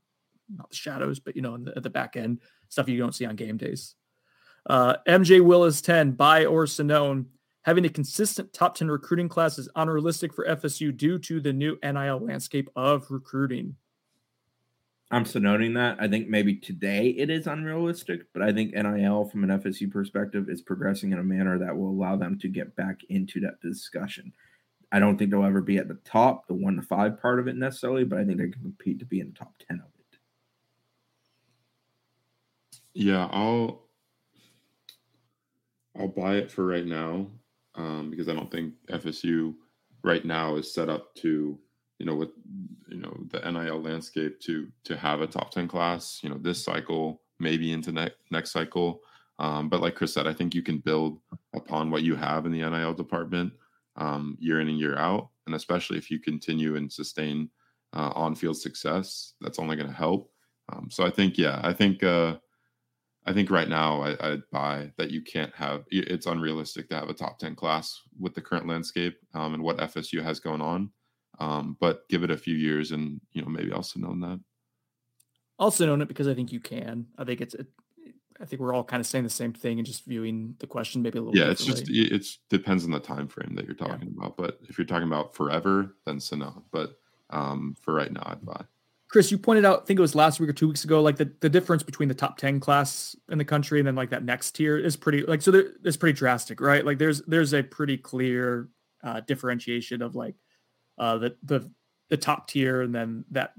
not 0.49 0.69
the 0.69 0.75
shadows, 0.75 1.19
but 1.19 1.35
you 1.35 1.41
know, 1.41 1.55
in 1.55 1.65
the, 1.65 1.73
at 1.75 1.83
the 1.83 1.89
back 1.89 2.15
end 2.15 2.39
stuff 2.69 2.89
you 2.89 2.97
don't 2.97 3.15
see 3.15 3.25
on 3.25 3.35
game 3.35 3.57
days. 3.57 3.95
Uh, 4.67 4.95
MJ 5.07 5.41
Willis 5.43 5.81
10, 5.81 6.11
by 6.11 6.45
or 6.45 6.65
Sonnone. 6.65 7.25
Having 7.63 7.85
a 7.85 7.89
consistent 7.89 8.53
top 8.53 8.75
10 8.75 8.89
recruiting 8.89 9.27
class 9.27 9.57
is 9.57 9.69
unrealistic 9.75 10.33
for 10.33 10.45
FSU 10.45 10.95
due 10.95 11.17
to 11.19 11.39
the 11.39 11.51
new 11.51 11.77
NIL 11.83 12.19
landscape 12.19 12.69
of 12.75 13.09
recruiting. 13.09 13.75
I'm 15.11 15.25
so 15.25 15.39
noting 15.39 15.73
that. 15.75 15.97
I 15.99 16.07
think 16.07 16.27
maybe 16.27 16.55
today 16.55 17.09
it 17.09 17.29
is 17.29 17.47
unrealistic, 17.47 18.21
but 18.33 18.41
I 18.41 18.51
think 18.51 18.73
NIL 18.73 19.25
from 19.25 19.43
an 19.43 19.61
FSU 19.61 19.89
perspective 19.91 20.49
is 20.49 20.61
progressing 20.61 21.11
in 21.11 21.19
a 21.19 21.23
manner 21.23 21.57
that 21.59 21.75
will 21.75 21.89
allow 21.89 22.15
them 22.15 22.37
to 22.39 22.47
get 22.47 22.75
back 22.75 22.99
into 23.09 23.39
that 23.41 23.61
discussion. 23.61 24.33
I 24.91 24.99
don't 24.99 25.17
think 25.17 25.31
they'll 25.31 25.43
ever 25.43 25.61
be 25.61 25.77
at 25.77 25.87
the 25.87 25.99
top, 26.05 26.47
the 26.47 26.53
one 26.53 26.75
to 26.75 26.81
five 26.81 27.21
part 27.21 27.39
of 27.39 27.47
it 27.47 27.55
necessarily, 27.55 28.03
but 28.03 28.19
I 28.19 28.25
think 28.25 28.37
they 28.37 28.49
can 28.49 28.61
compete 28.61 28.99
to 28.99 29.05
be 29.05 29.19
in 29.19 29.27
the 29.29 29.33
top 29.33 29.53
10 29.67 29.77
of 29.77 29.85
it. 29.85 30.17
Yeah, 32.95 33.27
I'll 33.29 33.89
I'll 35.99 36.07
buy 36.07 36.35
it 36.35 36.49
for 36.49 36.65
right 36.65 36.85
now 36.85 37.27
um, 37.75 38.09
because 38.09 38.29
I 38.29 38.33
don't 38.33 38.49
think 38.49 38.73
FSU 38.89 39.53
right 40.01 40.23
now 40.23 40.55
is 40.55 40.73
set 40.73 40.89
up 40.89 41.13
to 41.15 41.59
you 41.99 42.05
know 42.05 42.15
with 42.15 42.29
you 42.87 42.97
know 42.97 43.15
the 43.31 43.39
NIL 43.51 43.81
landscape 43.81 44.39
to 44.41 44.69
to 44.85 44.95
have 44.95 45.19
a 45.19 45.27
top 45.27 45.51
ten 45.51 45.67
class. 45.67 46.21
You 46.23 46.29
know 46.29 46.37
this 46.37 46.63
cycle, 46.63 47.21
maybe 47.37 47.73
into 47.73 47.91
next 47.91 48.15
next 48.31 48.51
cycle. 48.51 49.01
Um, 49.39 49.67
but 49.67 49.81
like 49.81 49.95
Chris 49.95 50.13
said, 50.13 50.25
I 50.25 50.33
think 50.33 50.55
you 50.55 50.61
can 50.63 50.77
build 50.77 51.19
upon 51.53 51.91
what 51.91 52.03
you 52.03 52.15
have 52.15 52.45
in 52.45 52.53
the 52.53 52.61
NIL 52.61 52.93
department 52.93 53.51
um, 53.97 54.37
year 54.39 54.61
in 54.61 54.69
and 54.69 54.79
year 54.79 54.97
out, 54.97 55.31
and 55.47 55.55
especially 55.55 55.97
if 55.97 56.09
you 56.09 56.21
continue 56.21 56.77
and 56.77 56.91
sustain 56.91 57.49
uh, 57.91 58.11
on-field 58.15 58.55
success, 58.55 59.33
that's 59.41 59.59
only 59.59 59.75
going 59.75 59.89
to 59.89 59.93
help. 59.95 60.31
Um, 60.71 60.87
so 60.89 61.05
I 61.05 61.09
think, 61.09 61.37
yeah, 61.37 61.59
I 61.61 61.73
think. 61.73 62.01
Uh, 62.01 62.37
I 63.25 63.33
think 63.33 63.49
right 63.49 63.67
now 63.69 64.01
I, 64.01 64.31
I'd 64.33 64.49
buy 64.51 64.91
that 64.97 65.11
you 65.11 65.21
can't 65.21 65.53
have. 65.55 65.85
It's 65.89 66.27
unrealistic 66.27 66.89
to 66.89 66.95
have 66.95 67.09
a 67.09 67.13
top 67.13 67.39
ten 67.39 67.55
class 67.55 68.01
with 68.19 68.35
the 68.35 68.41
current 68.41 68.67
landscape 68.67 69.17
um, 69.33 69.53
and 69.53 69.63
what 69.63 69.79
FSU 69.79 70.21
has 70.21 70.39
going 70.39 70.61
on. 70.61 70.91
Um, 71.39 71.75
but 71.79 72.07
give 72.07 72.23
it 72.23 72.31
a 72.31 72.37
few 72.37 72.55
years, 72.55 72.91
and 72.91 73.19
you 73.31 73.41
know 73.41 73.49
maybe 73.49 73.71
I'll 73.71 73.79
Sonnone 73.81 74.21
that. 74.21 74.39
Also 75.57 75.89
own 75.89 76.01
it 76.01 76.07
because 76.07 76.27
I 76.27 76.33
think 76.33 76.51
you 76.51 76.59
can. 76.59 77.07
I 77.17 77.23
think 77.23 77.41
it's, 77.41 77.55
a, 77.55 77.65
I 78.39 78.45
think 78.45 78.61
we're 78.61 78.73
all 78.73 78.83
kind 78.83 78.99
of 78.99 79.07
saying 79.07 79.23
the 79.23 79.29
same 79.29 79.53
thing 79.53 79.79
and 79.79 79.85
just 79.85 80.05
viewing 80.05 80.55
the 80.59 80.67
question 80.67 81.01
maybe 81.01 81.17
a 81.17 81.21
little 81.21 81.35
Yeah, 81.37 81.49
it's 81.51 81.65
just 81.65 81.89
it 81.89 82.11
it's 82.11 82.39
depends 82.49 82.83
on 82.83 82.91
the 82.91 82.99
time 82.99 83.27
frame 83.27 83.55
that 83.55 83.65
you're 83.65 83.75
Yeah. 83.79 83.87
talking 83.87 84.13
about. 84.17 84.37
But 84.37 84.59
if 84.67 84.77
you're 84.77 84.85
talking 84.85 85.07
about 85.07 85.33
forever, 85.35 85.95
then 86.05 86.19
so 86.19 86.35
no. 86.35 86.63
But 86.71 86.97
um, 87.29 87.75
for 87.81 87.93
right 87.93 88.11
now, 88.11 88.23
I'd 88.25 88.45
buy. 88.45 88.65
Chris, 89.15 89.31
you 89.31 89.37
pointed 89.37 89.63
out, 89.63 89.83
I 89.83 89.85
think 89.85 89.97
it 89.97 90.01
was 90.01 90.13
last 90.13 90.41
week 90.41 90.49
or 90.49 90.51
two 90.51 90.67
weeks 90.67 90.83
ago, 90.83 91.01
like 91.01 91.15
the, 91.15 91.31
the 91.39 91.47
difference 91.47 91.83
between 91.83 92.09
the 92.09 92.13
top 92.13 92.37
10 92.37 92.59
class 92.59 93.15
in 93.29 93.37
the 93.37 93.45
country 93.45 93.79
and 93.79 93.87
then 93.87 93.95
like 93.95 94.09
that 94.09 94.25
next 94.25 94.51
tier 94.57 94.77
is 94.77 94.97
pretty 94.97 95.21
like 95.21 95.41
so 95.41 95.51
there, 95.51 95.67
it's 95.85 95.95
pretty 95.95 96.17
drastic, 96.17 96.59
right? 96.59 96.85
Like 96.85 96.97
there's 96.97 97.21
there's 97.21 97.53
a 97.53 97.63
pretty 97.63 97.95
clear 97.95 98.67
uh 99.05 99.21
differentiation 99.21 100.01
of 100.01 100.15
like 100.17 100.35
uh 100.97 101.17
the 101.17 101.37
the 101.43 101.71
the 102.09 102.17
top 102.17 102.49
tier 102.49 102.81
and 102.81 102.93
then 102.93 103.23
that 103.31 103.53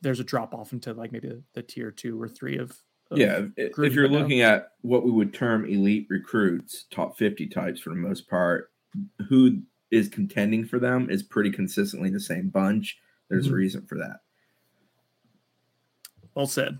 there's 0.00 0.18
a 0.18 0.24
drop 0.24 0.54
off 0.54 0.72
into 0.72 0.94
like 0.94 1.12
maybe 1.12 1.28
the, 1.28 1.42
the 1.52 1.62
tier 1.62 1.90
two 1.90 2.18
or 2.18 2.26
three 2.26 2.56
of, 2.56 2.70
of 3.10 3.18
Yeah, 3.18 3.42
if, 3.58 3.78
if 3.78 3.92
you're 3.92 4.08
looking 4.08 4.40
at 4.40 4.70
what 4.80 5.04
we 5.04 5.10
would 5.10 5.34
term 5.34 5.66
elite 5.66 6.06
recruits, 6.08 6.86
top 6.90 7.18
50 7.18 7.48
types 7.48 7.80
for 7.80 7.90
the 7.90 7.96
most 7.96 8.30
part, 8.30 8.70
who 9.28 9.60
is 9.90 10.08
contending 10.08 10.64
for 10.64 10.78
them 10.78 11.10
is 11.10 11.22
pretty 11.22 11.50
consistently 11.50 12.08
the 12.08 12.18
same 12.18 12.48
bunch. 12.48 12.96
There's 13.28 13.48
Mhm. 13.48 13.52
a 13.52 13.56
reason 13.56 13.86
for 13.86 13.98
that. 13.98 14.20
Well 16.34 16.46
said. 16.46 16.78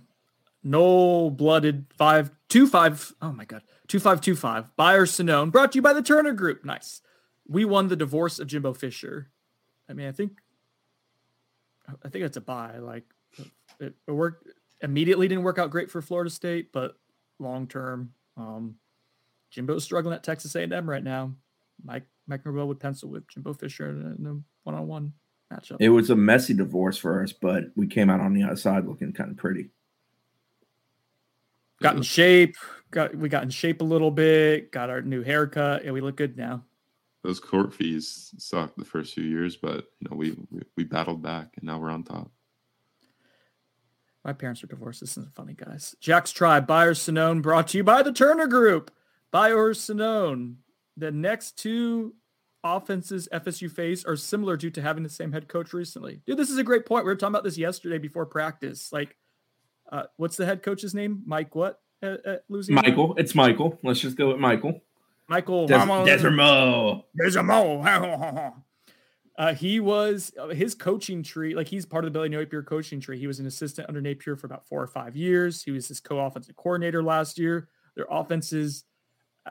No 0.62 1.28
blooded 1.30 1.86
five 1.96 2.30
two 2.48 2.66
five. 2.66 3.12
Oh 3.20 3.32
my 3.32 3.44
god, 3.44 3.62
two 3.88 3.98
five 3.98 4.20
two 4.20 4.36
five. 4.36 4.74
Buyer 4.76 5.06
Sonnone 5.06 5.50
brought 5.50 5.72
to 5.72 5.78
you 5.78 5.82
by 5.82 5.92
the 5.92 6.02
Turner 6.02 6.32
Group. 6.32 6.64
Nice. 6.64 7.00
We 7.48 7.64
won 7.64 7.88
the 7.88 7.96
divorce 7.96 8.38
of 8.38 8.46
Jimbo 8.46 8.72
Fisher. 8.74 9.28
I 9.88 9.94
mean, 9.94 10.06
I 10.06 10.12
think, 10.12 10.38
I 12.04 12.08
think 12.08 12.24
it's 12.24 12.36
a 12.36 12.40
buy. 12.40 12.78
Like, 12.78 13.04
it, 13.80 13.94
it 14.06 14.10
worked 14.12 14.46
immediately. 14.80 15.26
Didn't 15.26 15.42
work 15.42 15.58
out 15.58 15.70
great 15.70 15.90
for 15.90 16.00
Florida 16.00 16.30
State, 16.30 16.72
but 16.72 16.96
long 17.40 17.66
term, 17.66 18.12
um, 18.36 18.76
Jimbo's 19.50 19.82
struggling 19.82 20.14
at 20.14 20.22
Texas 20.22 20.54
A&M 20.54 20.88
right 20.88 21.02
now. 21.02 21.34
Mike 21.84 22.06
Mike 22.28 22.44
Norvell 22.46 22.68
would 22.68 22.78
pencil 22.80 23.10
with 23.10 23.26
Jimbo 23.28 23.52
Fisher 23.54 23.88
in 23.88 24.26
a- 24.26 24.40
one 24.62 24.76
on 24.76 24.86
one 24.86 25.12
matchup. 25.52 25.76
It 25.80 25.90
was 25.90 26.10
a 26.10 26.16
messy 26.16 26.54
divorce 26.54 26.96
for 26.96 27.22
us, 27.22 27.32
but 27.32 27.64
we 27.76 27.86
came 27.86 28.10
out 28.10 28.20
on 28.20 28.34
the 28.34 28.42
other 28.44 28.56
side 28.56 28.86
looking 28.86 29.12
kind 29.12 29.30
of 29.30 29.36
pretty. 29.36 29.70
got 31.80 31.96
in 31.96 32.02
shape. 32.02 32.56
Got 32.90 33.14
we 33.14 33.28
got 33.28 33.42
in 33.42 33.50
shape 33.50 33.80
a 33.80 33.84
little 33.84 34.10
bit. 34.10 34.70
Got 34.70 34.90
our 34.90 35.02
new 35.02 35.22
haircut, 35.22 35.82
and 35.82 35.94
we 35.94 36.00
look 36.00 36.16
good 36.16 36.36
now. 36.36 36.64
Those 37.22 37.40
court 37.40 37.72
fees 37.72 38.34
sucked 38.38 38.76
the 38.76 38.84
first 38.84 39.14
few 39.14 39.24
years, 39.24 39.56
but 39.56 39.86
you 40.00 40.08
know 40.10 40.16
we 40.16 40.36
we, 40.50 40.62
we 40.76 40.84
battled 40.84 41.22
back, 41.22 41.54
and 41.56 41.64
now 41.64 41.78
we're 41.78 41.90
on 41.90 42.04
top. 42.04 42.30
My 44.24 44.32
parents 44.32 44.62
are 44.62 44.68
divorced. 44.68 45.00
This 45.00 45.16
isn't 45.16 45.34
funny, 45.34 45.54
guys. 45.54 45.96
Jack's 46.00 46.30
Tribe, 46.30 46.66
Buyer 46.66 46.94
Sonnone, 46.94 47.42
brought 47.42 47.68
to 47.68 47.78
you 47.78 47.84
by 47.84 48.02
the 48.02 48.12
Turner 48.12 48.46
Group. 48.46 48.92
Buyer 49.32 49.74
Sonnone. 49.74 50.56
The 50.96 51.10
next 51.10 51.58
two 51.58 52.14
offenses 52.64 53.28
FSU 53.32 53.70
face 53.70 54.04
are 54.04 54.16
similar 54.16 54.56
due 54.56 54.70
to 54.70 54.82
having 54.82 55.02
the 55.02 55.08
same 55.08 55.32
head 55.32 55.48
coach 55.48 55.72
recently. 55.72 56.20
Dude, 56.26 56.36
this 56.36 56.50
is 56.50 56.58
a 56.58 56.64
great 56.64 56.86
point. 56.86 57.04
We 57.04 57.10
were 57.10 57.16
talking 57.16 57.34
about 57.34 57.44
this 57.44 57.58
yesterday 57.58 57.98
before 57.98 58.26
practice. 58.26 58.92
Like, 58.92 59.16
uh, 59.90 60.04
what's 60.16 60.36
the 60.36 60.46
head 60.46 60.62
coach's 60.62 60.94
name? 60.94 61.22
Mike 61.26 61.54
what 61.54 61.80
at, 62.02 62.24
at 62.24 62.44
Louisiana? 62.48 62.82
Michael, 62.82 63.14
it's 63.16 63.34
Michael. 63.34 63.78
Let's 63.82 64.00
just 64.00 64.16
go 64.16 64.28
with 64.28 64.38
Michael. 64.38 64.80
Michael 65.28 65.66
Des- 65.66 65.76
Ramos- 65.76 66.08
Desormeaux. 66.08 67.04
There's 67.14 67.36
a 67.36 67.42
mo. 67.42 67.82
uh, 69.38 69.54
he 69.54 69.80
was 69.80 70.32
uh, 70.38 70.48
his 70.48 70.74
coaching 70.74 71.22
tree, 71.22 71.54
like 71.54 71.68
he's 71.68 71.86
part 71.86 72.04
of 72.04 72.12
the 72.12 72.18
Billy 72.18 72.28
Napier 72.28 72.62
coaching 72.62 73.00
tree. 73.00 73.18
He 73.18 73.26
was 73.26 73.38
an 73.38 73.46
assistant 73.46 73.88
under 73.88 74.00
Napier 74.00 74.36
for 74.36 74.46
about 74.46 74.66
four 74.66 74.82
or 74.82 74.86
five 74.86 75.16
years. 75.16 75.62
He 75.62 75.70
was 75.70 75.88
his 75.88 76.00
co-offensive 76.00 76.56
coordinator 76.56 77.02
last 77.02 77.38
year. 77.38 77.68
Their 77.96 78.06
offenses, 78.10 78.84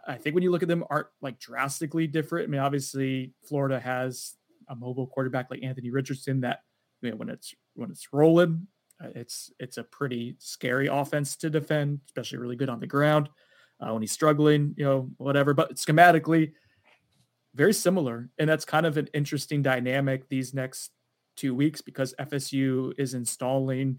I- 0.08 0.18
think, 0.18 0.36
when 0.36 0.44
you 0.44 0.52
look 0.52 0.64
at 0.64 0.70
them, 0.70 0.84
aren't 0.90 1.08
like 1.22 1.40
drastically 1.40 2.08
different. 2.08 2.48
I 2.48 2.52
mean, 2.52 2.62
obviously, 2.62 3.34
Florida 3.48 3.80
has 3.80 4.36
a 4.70 4.76
mobile 4.76 5.08
quarterback 5.08 5.50
like 5.52 5.64
Anthony 5.64 5.92
Richardson 5.92 6.42
that 6.42 6.62
you 7.02 7.12
know, 7.12 7.18
when 7.18 7.30
it's 7.30 7.54
when 7.76 7.92
it's 7.92 8.14
rolling, 8.14 8.68
uh, 9.04 9.10
it's 9.16 9.52
it's 9.60 9.78
a 9.78 9.84
pretty 9.84 10.36
scary 10.40 10.88
offense 10.88 11.36
to 11.38 11.50
defend, 11.50 12.00
especially 12.08 12.38
really 12.38 12.56
good 12.56 12.70
on 12.70 12.80
the 12.80 12.88
ground. 12.88 13.30
Uh, 13.80 13.94
when 13.94 14.04
he's 14.04 14.12
struggling, 14.12 14.76
you 14.78 14.86
know, 14.86 15.10
whatever. 15.18 15.56
But 15.56 15.74
schematically, 15.76 16.54
very 17.56 17.74
similar. 17.74 18.30
And 18.38 18.48
that's 18.48 18.64
kind 18.64 18.86
of 18.86 18.98
an 18.98 19.10
interesting 19.14 19.62
dynamic 19.62 20.30
these 20.30 20.54
next 20.54 20.92
two 21.36 21.56
weeks 21.56 21.82
because 21.82 22.14
FSU 22.20 22.94
is 22.98 23.14
installing 23.14 23.98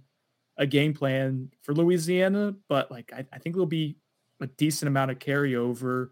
a 0.59 0.66
game 0.66 0.95
plan 0.95 1.51
for 1.62 1.74
Louisiana, 1.74 2.55
but 2.68 2.90
like 2.90 3.11
I, 3.12 3.24
I 3.32 3.38
think 3.38 3.55
there'll 3.55 3.66
be 3.66 3.97
a 4.43 4.47
decent 4.47 4.88
amount 4.88 5.11
of 5.11 5.18
carryover 5.18 6.11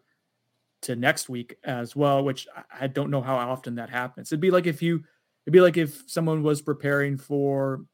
to 0.83 0.97
next 0.97 1.29
week 1.29 1.57
as 1.65 1.95
well, 1.95 2.25
which 2.25 2.47
I, 2.79 2.87
don't 2.87 3.11
know 3.11 3.21
how 3.21 3.37
often 3.37 3.75
that 3.75 3.91
happens. 3.91 4.33
It'd 4.33 4.41
be 4.41 4.51
like 4.51 4.67
if 4.67 4.81
you 4.81 5.05
it'd 5.45 5.53
be 5.53 5.61
like 5.61 5.77
if 5.77 6.05
someone 6.07 6.43
was 6.43 6.63
preparing 6.63 7.19
for 7.19 7.85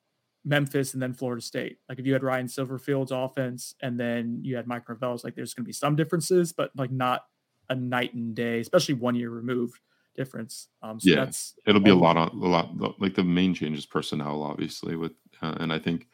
Memphis 0.45 0.95
and 0.95 1.03
then 1.03 1.13
Florida 1.13 1.43
State. 1.43 1.79
Like 1.89 1.99
if 1.99 2.07
you 2.07 2.13
had 2.13 2.23
Ryan 2.23 2.47
Silverfield's 2.47 3.11
offense 3.11 3.75
and 3.81 3.99
then 3.99 4.41
you 4.43 4.55
had 4.55 4.69
Mike 4.69 4.89
Norvell's, 4.89 5.25
like 5.25 5.35
there's 5.35 5.55
gonna 5.55 5.67
be 5.67 5.73
some 5.73 5.97
differences, 5.97 6.53
but 6.53 6.71
like 6.77 6.93
not 6.93 7.23
a 7.69 7.75
night 7.75 8.15
and 8.15 8.35
day, 8.35 8.61
especially 8.61 8.95
one 8.95 9.17
year 9.17 9.31
removed 9.31 9.81
difference. 10.17 10.69
Um, 10.83 11.01
so 11.01 11.11
Yeah, 11.11 11.25
that's 11.25 11.55
It'll 11.67 11.81
be 11.81 11.91
a 11.91 11.97
lot 11.97 12.17
on 12.17 12.29
a 12.29 12.47
lot. 12.47 13.01
Like 13.01 13.15
the 13.15 13.25
main 13.25 13.55
change 13.55 13.79
is 13.79 13.87
personnel, 13.87 14.43
obviously, 14.43 14.95
with 14.95 15.13
uh, 15.43 15.57
and 15.59 15.73
I 15.73 15.79
think 15.79 16.09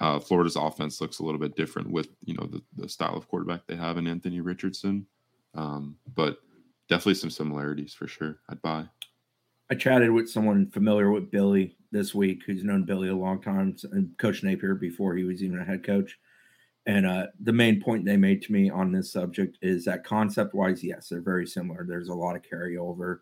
uh, 0.00 0.18
Florida's 0.18 0.56
offense 0.56 1.00
looks 1.00 1.18
a 1.18 1.24
little 1.24 1.40
bit 1.40 1.56
different 1.56 1.90
with 1.90 2.08
you 2.24 2.34
know 2.34 2.46
the, 2.46 2.62
the 2.76 2.88
style 2.88 3.16
of 3.16 3.28
quarterback 3.28 3.66
they 3.66 3.76
have 3.76 3.96
in 3.96 4.06
Anthony 4.06 4.40
Richardson, 4.40 5.06
um, 5.54 5.96
but 6.14 6.38
definitely 6.88 7.14
some 7.14 7.30
similarities 7.30 7.94
for 7.94 8.06
sure. 8.06 8.38
I'd 8.48 8.62
buy. 8.62 8.86
I 9.70 9.74
chatted 9.74 10.10
with 10.10 10.30
someone 10.30 10.70
familiar 10.70 11.10
with 11.10 11.30
Billy 11.30 11.76
this 11.90 12.14
week 12.14 12.42
who's 12.46 12.64
known 12.64 12.84
Billy 12.84 13.08
a 13.08 13.14
long 13.14 13.40
time 13.40 13.76
and 13.92 14.16
Coach 14.18 14.42
Napier 14.42 14.74
before 14.74 15.14
he 15.14 15.24
was 15.24 15.42
even 15.42 15.58
a 15.58 15.64
head 15.64 15.84
coach. 15.84 16.18
And 16.86 17.04
uh, 17.04 17.26
the 17.40 17.52
main 17.52 17.82
point 17.82 18.06
they 18.06 18.16
made 18.16 18.40
to 18.42 18.52
me 18.52 18.70
on 18.70 18.92
this 18.92 19.12
subject 19.12 19.58
is 19.60 19.84
that 19.84 20.04
concept 20.04 20.54
wise, 20.54 20.82
yes, 20.82 21.08
they're 21.08 21.20
very 21.20 21.46
similar. 21.46 21.84
There's 21.86 22.08
a 22.08 22.14
lot 22.14 22.34
of 22.34 22.42
carryover. 22.42 23.18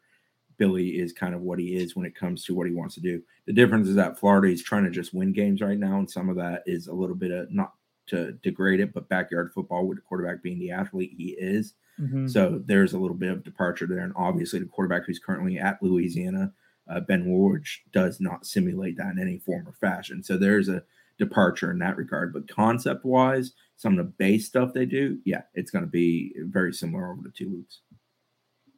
Billy 0.58 0.98
is 0.98 1.12
kind 1.12 1.34
of 1.34 1.42
what 1.42 1.58
he 1.58 1.76
is 1.76 1.94
when 1.94 2.06
it 2.06 2.14
comes 2.14 2.44
to 2.44 2.54
what 2.54 2.66
he 2.66 2.72
wants 2.72 2.94
to 2.94 3.00
do. 3.00 3.22
The 3.46 3.52
difference 3.52 3.88
is 3.88 3.94
that 3.96 4.18
Florida 4.18 4.48
is 4.52 4.62
trying 4.62 4.84
to 4.84 4.90
just 4.90 5.14
win 5.14 5.32
games 5.32 5.60
right 5.60 5.78
now, 5.78 5.98
and 5.98 6.10
some 6.10 6.28
of 6.28 6.36
that 6.36 6.62
is 6.66 6.86
a 6.86 6.94
little 6.94 7.16
bit 7.16 7.30
of 7.30 7.50
not 7.52 7.74
to 8.06 8.32
degrade 8.42 8.80
it, 8.80 8.92
but 8.94 9.08
backyard 9.08 9.52
football 9.52 9.86
with 9.86 9.98
the 9.98 10.02
quarterback 10.02 10.42
being 10.42 10.58
the 10.58 10.70
athlete 10.70 11.12
he 11.16 11.36
is. 11.38 11.74
Mhm. 12.00 12.30
So 12.30 12.62
there's 12.66 12.92
a 12.92 12.98
little 12.98 13.16
bit 13.16 13.32
of 13.32 13.42
departure 13.42 13.86
there. 13.86 14.00
And 14.00 14.12
obviously, 14.16 14.58
the 14.60 14.66
quarterback 14.66 15.06
who's 15.06 15.18
currently 15.18 15.58
at 15.58 15.82
Louisiana, 15.82 16.52
uh, 16.88 17.00
Ben 17.00 17.26
Wardge, 17.26 17.82
does 17.92 18.20
not 18.20 18.46
simulate 18.46 18.96
that 18.96 19.12
in 19.12 19.18
any 19.18 19.38
form 19.38 19.66
or 19.66 19.72
fashion. 19.72 20.22
So 20.22 20.36
there's 20.36 20.68
a 20.68 20.84
departure 21.18 21.70
in 21.70 21.78
that 21.80 21.96
regard. 21.96 22.32
But 22.32 22.48
concept 22.48 23.04
wise, 23.04 23.54
some 23.76 23.98
of 23.98 24.06
the 24.06 24.12
base 24.12 24.46
stuff 24.46 24.72
they 24.72 24.86
do, 24.86 25.18
yeah, 25.24 25.42
it's 25.54 25.70
going 25.70 25.84
to 25.84 25.90
be 25.90 26.34
very 26.38 26.72
similar 26.72 27.10
over 27.10 27.22
the 27.22 27.30
two 27.30 27.50
weeks. 27.50 27.80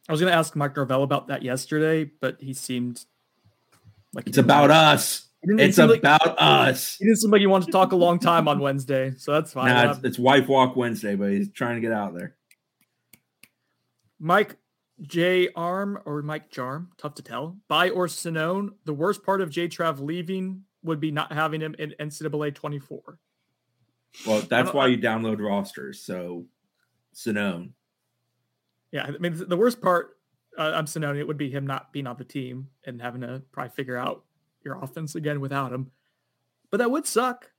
I 0.09 0.13
was 0.13 0.21
going 0.21 0.33
to 0.33 0.37
ask 0.37 0.57
Mike 0.57 0.75
Norvell 0.75 1.03
about 1.03 1.29
that 1.29 1.43
yesterday, 1.43 2.11
but 2.21 2.39
he 2.41 2.55
seemed 2.55 3.05
like 4.15 4.25
he 4.25 4.31
It's 4.31 4.39
about 4.39 4.71
us. 4.71 5.29
It's 5.43 5.77
seem 5.77 5.89
like- 5.89 6.01
about 6.01 6.39
us. 6.39 6.97
He 6.97 7.05
didn't 7.05 7.19
seem 7.19 7.31
like 7.31 7.41
he 7.41 7.47
wanted 7.47 7.67
to 7.67 7.73
talk 7.73 7.93
a 7.93 7.97
long 7.97 8.19
time 8.19 8.49
on 8.49 8.59
Wednesday, 8.59 9.13
so 9.19 9.33
that's 9.33 9.53
fine. 9.53 9.69
Nah, 9.73 9.93
it's, 9.93 10.05
it's 10.05 10.19
Wife 10.19 10.49
Walk 10.49 10.77
Wednesday, 10.77 11.15
but 11.15 11.31
he's 11.31 11.51
trying 11.51 11.77
to 11.77 11.81
get 11.81 11.93
out 11.93 12.15
there. 12.15 12.35
Mike 14.19 14.57
J. 15.01 15.49
Arm 15.55 15.99
or 16.05 16.23
Mike 16.23 16.51
Jarm, 16.51 16.89
tough 16.97 17.15
to 17.17 17.23
tell. 17.23 17.57
By 17.69 17.91
or 17.91 18.07
Sonnone. 18.07 18.71
The 18.85 18.95
worst 18.95 19.23
part 19.23 19.41
of 19.41 19.51
J. 19.51 19.69
Trav 19.69 20.01
leaving 20.01 20.65
would 20.83 20.99
be 21.01 21.11
not 21.11 21.33
having 21.33 21.61
him 21.61 21.77
in 21.79 21.95
NCAA 22.01 22.55
24. 22.55 23.19
Well, 24.27 24.41
that's 24.41 24.73
why 24.73 24.89
you 24.89 24.99
download 24.99 25.39
rosters. 25.39 26.01
So, 26.01 26.47
Sonnone. 27.15 27.73
Yeah, 28.93 29.05
I 29.07 29.11
mean 29.19 29.35
the 29.49 29.57
worst 29.57 29.81
part, 29.81 30.17
uh, 30.57 30.73
I'm 30.75 30.87
Sonnone. 30.87 31.19
It 31.19 31.27
would 31.27 31.37
be 31.37 31.51
him 31.51 31.67
not 31.67 31.93
being 31.93 32.07
on 32.07 32.17
the 32.17 32.25
team 32.25 32.69
and 32.85 33.01
having 33.01 33.21
to 33.21 33.43
probably 33.53 33.71
figure 33.71 33.97
out 33.97 34.25
your 34.65 34.83
offense 34.83 35.15
again 35.15 35.41
without 35.41 35.73
him. 35.73 35.91
But 36.71 36.79
that 36.79 36.91
would 36.91 37.07
suck. 37.07 37.51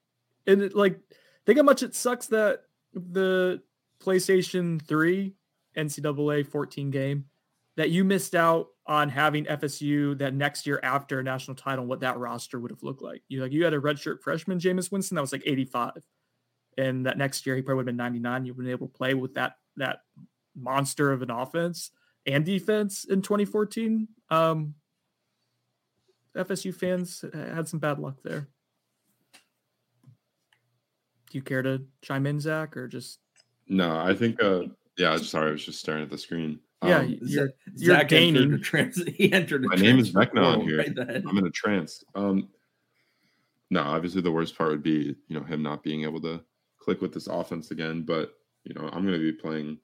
And 0.47 0.61
it, 0.61 0.75
like, 0.75 0.99
think 1.45 1.57
how 1.57 1.63
much 1.63 1.83
it 1.83 1.95
sucks 1.95 2.27
that 2.27 2.63
the 2.93 3.61
PlayStation 4.03 4.81
3 4.81 5.33
NCAA 5.77 6.47
14 6.47 6.91
game 6.91 7.25
that 7.77 7.91
you 7.91 8.03
missed 8.03 8.35
out 8.35 8.67
on 8.87 9.07
having 9.07 9.45
FSU 9.45 10.17
that 10.17 10.33
next 10.33 10.65
year 10.65 10.79
after 10.83 11.19
a 11.19 11.23
national 11.23 11.55
title, 11.55 11.85
what 11.85 11.99
that 12.01 12.17
roster 12.17 12.59
would 12.59 12.71
have 12.71 12.83
looked 12.83 13.01
like. 13.01 13.21
You 13.29 13.41
like 13.41 13.51
you 13.51 13.63
had 13.63 13.73
a 13.73 13.79
redshirt 13.79 14.21
freshman, 14.21 14.59
Jameis 14.59 14.91
Winston, 14.91 15.15
that 15.15 15.21
was 15.21 15.31
like 15.31 15.43
85. 15.45 15.91
And 16.77 17.05
that 17.05 17.17
next 17.17 17.45
year 17.45 17.55
he 17.55 17.61
probably 17.61 17.77
would 17.77 17.87
have 17.87 17.97
been 17.97 17.97
99. 17.97 18.45
You 18.45 18.53
would 18.53 18.63
have 18.63 18.65
been 18.65 18.71
able 18.71 18.87
to 18.87 18.97
play 18.97 19.13
with 19.13 19.35
that 19.35 19.53
that 19.77 19.99
monster 20.61 21.11
of 21.11 21.21
an 21.21 21.31
offense 21.31 21.91
and 22.25 22.45
defense 22.45 23.05
in 23.05 23.21
2014. 23.21 24.07
Um, 24.29 24.75
FSU 26.35 26.73
fans 26.73 27.23
had 27.33 27.67
some 27.67 27.79
bad 27.79 27.99
luck 27.99 28.17
there. 28.23 28.47
Do 31.31 31.37
you 31.37 31.41
care 31.41 31.61
to 31.61 31.83
chime 32.01 32.25
in, 32.25 32.39
Zach, 32.39 32.75
or 32.75 32.87
just 32.87 33.19
No, 33.67 33.97
I 33.99 34.13
think. 34.15 34.41
Uh, 34.41 34.63
yeah, 34.97 35.17
sorry, 35.17 35.49
I 35.49 35.51
was 35.51 35.63
just 35.65 35.79
staring 35.79 36.03
at 36.03 36.09
the 36.09 36.17
screen. 36.17 36.59
yeah, 36.83 36.99
Um, 36.99 37.17
you're, 37.21 37.47
Z- 37.47 37.53
you're 37.77 37.95
Zach 37.95 38.01
entered 38.03 38.09
gaining. 38.09 38.51
the 38.51 38.57
trans- 38.59 39.03
he 39.15 39.31
entered 39.31 39.63
the 39.63 39.67
My 39.69 39.75
name 39.75 39.99
is 39.99 40.11
transfer 40.11 40.35
Vecna 40.37 40.45
on 40.53 40.61
here. 40.61 40.77
right. 40.79 41.23
I'm 41.27 41.37
in 41.37 41.45
a 41.47 41.51
trance. 41.51 42.03
Um, 42.15 42.49
no, 43.69 43.81
obviously 43.83 44.21
the 44.21 44.31
worst 44.31 44.57
part 44.57 44.71
would 44.71 44.81
be 44.83 45.15
you 45.27 45.39
know 45.39 45.43
him 45.43 45.61
not 45.61 45.83
being 45.83 46.03
able 46.03 46.19
to 46.21 46.41
click 46.79 47.01
with 47.01 47.13
this 47.13 47.27
offense 47.27 47.69
again. 47.71 48.01
But 48.03 48.33
you 48.63 48.73
know 48.73 48.89
I'm 48.91 49.05
going 49.05 49.13
to 49.13 49.19
be 49.19 49.31
playing 49.31 49.77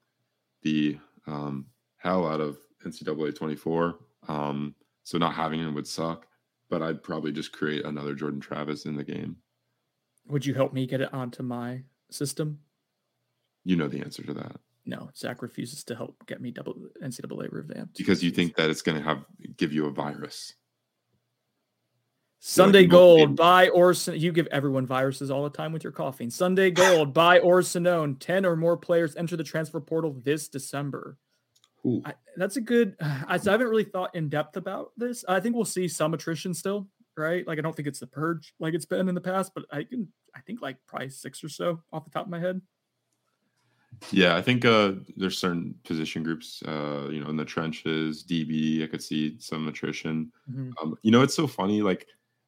the 0.62 0.98
um, 1.26 1.66
hell 1.96 2.26
out 2.26 2.40
of 2.40 2.58
NCAA 2.84 3.34
24. 3.36 3.98
Um, 4.28 4.74
so 5.02 5.18
not 5.18 5.34
having 5.34 5.60
him 5.60 5.74
would 5.74 5.86
suck. 5.86 6.26
But 6.68 6.82
I'd 6.82 7.02
probably 7.02 7.30
just 7.30 7.52
create 7.52 7.84
another 7.84 8.12
Jordan 8.12 8.40
Travis 8.40 8.86
in 8.86 8.96
the 8.96 9.04
game 9.04 9.36
Would 10.26 10.44
you 10.44 10.52
help 10.54 10.72
me 10.72 10.84
get 10.84 11.00
it 11.00 11.14
onto 11.14 11.44
my 11.44 11.82
system? 12.10 12.58
You 13.64 13.76
know 13.76 13.86
the 13.86 14.00
answer 14.00 14.24
to 14.24 14.34
that 14.34 14.56
No, 14.84 15.10
Zach 15.16 15.42
refuses 15.42 15.84
to 15.84 15.94
help 15.94 16.26
get 16.26 16.40
me 16.40 16.50
double 16.50 16.74
NCAA 17.02 17.52
revamped 17.52 17.96
because 17.96 18.22
you 18.24 18.32
think 18.32 18.56
that 18.56 18.68
it's 18.68 18.82
going 18.82 18.98
to 18.98 19.04
have 19.04 19.24
give 19.56 19.72
you 19.72 19.86
a 19.86 19.92
virus. 19.92 20.54
Sunday 22.38 22.82
you 22.82 22.88
Gold, 22.88 23.18
motivated. 23.18 23.36
buy 23.36 23.68
or 23.70 23.92
you 23.92 24.30
give 24.32 24.46
everyone 24.48 24.86
viruses 24.86 25.30
all 25.30 25.42
the 25.42 25.50
time 25.50 25.72
with 25.72 25.82
your 25.82 25.92
coughing. 25.92 26.30
Sunday 26.30 26.70
Gold, 26.72 27.12
buy 27.12 27.38
or 27.40 27.60
Sonnone. 27.60 28.16
Ten 28.20 28.44
or 28.44 28.56
more 28.56 28.76
players 28.76 29.16
enter 29.16 29.36
the 29.36 29.44
transfer 29.44 29.80
portal 29.80 30.16
this 30.22 30.48
December. 30.48 31.18
I, 32.04 32.14
that's 32.36 32.56
a 32.56 32.60
good. 32.60 32.96
I, 33.28 33.36
so 33.36 33.50
I 33.50 33.52
haven't 33.52 33.68
really 33.68 33.84
thought 33.84 34.14
in 34.14 34.28
depth 34.28 34.56
about 34.56 34.92
this. 34.96 35.24
I 35.28 35.40
think 35.40 35.54
we'll 35.56 35.64
see 35.64 35.88
some 35.88 36.14
attrition 36.14 36.52
still, 36.52 36.88
right? 37.16 37.46
Like 37.46 37.58
I 37.58 37.62
don't 37.62 37.74
think 37.74 37.88
it's 37.88 38.00
the 38.00 38.06
purge 38.06 38.54
like 38.58 38.74
it's 38.74 38.84
been 38.86 39.08
in 39.08 39.14
the 39.14 39.20
past, 39.20 39.52
but 39.54 39.64
I 39.70 39.84
can. 39.84 40.08
I 40.34 40.40
think 40.40 40.60
like 40.60 40.76
probably 40.86 41.08
six 41.08 41.42
or 41.42 41.48
so 41.48 41.80
off 41.92 42.04
the 42.04 42.10
top 42.10 42.26
of 42.26 42.30
my 42.30 42.38
head. 42.40 42.60
Yeah, 44.10 44.36
I 44.36 44.42
think 44.42 44.66
uh, 44.66 44.92
there's 45.16 45.38
certain 45.38 45.74
position 45.84 46.22
groups, 46.22 46.62
uh, 46.68 47.08
you 47.10 47.20
know, 47.24 47.30
in 47.30 47.36
the 47.36 47.46
trenches, 47.46 48.22
DB. 48.28 48.84
I 48.84 48.88
could 48.88 49.02
see 49.02 49.36
some 49.38 49.66
attrition. 49.68 50.30
Mhm. 50.52 50.72
Um, 50.82 50.96
you 51.02 51.10
know, 51.10 51.22
it's 51.22 51.34
so 51.34 51.46
funny, 51.46 51.80
like 51.80 52.06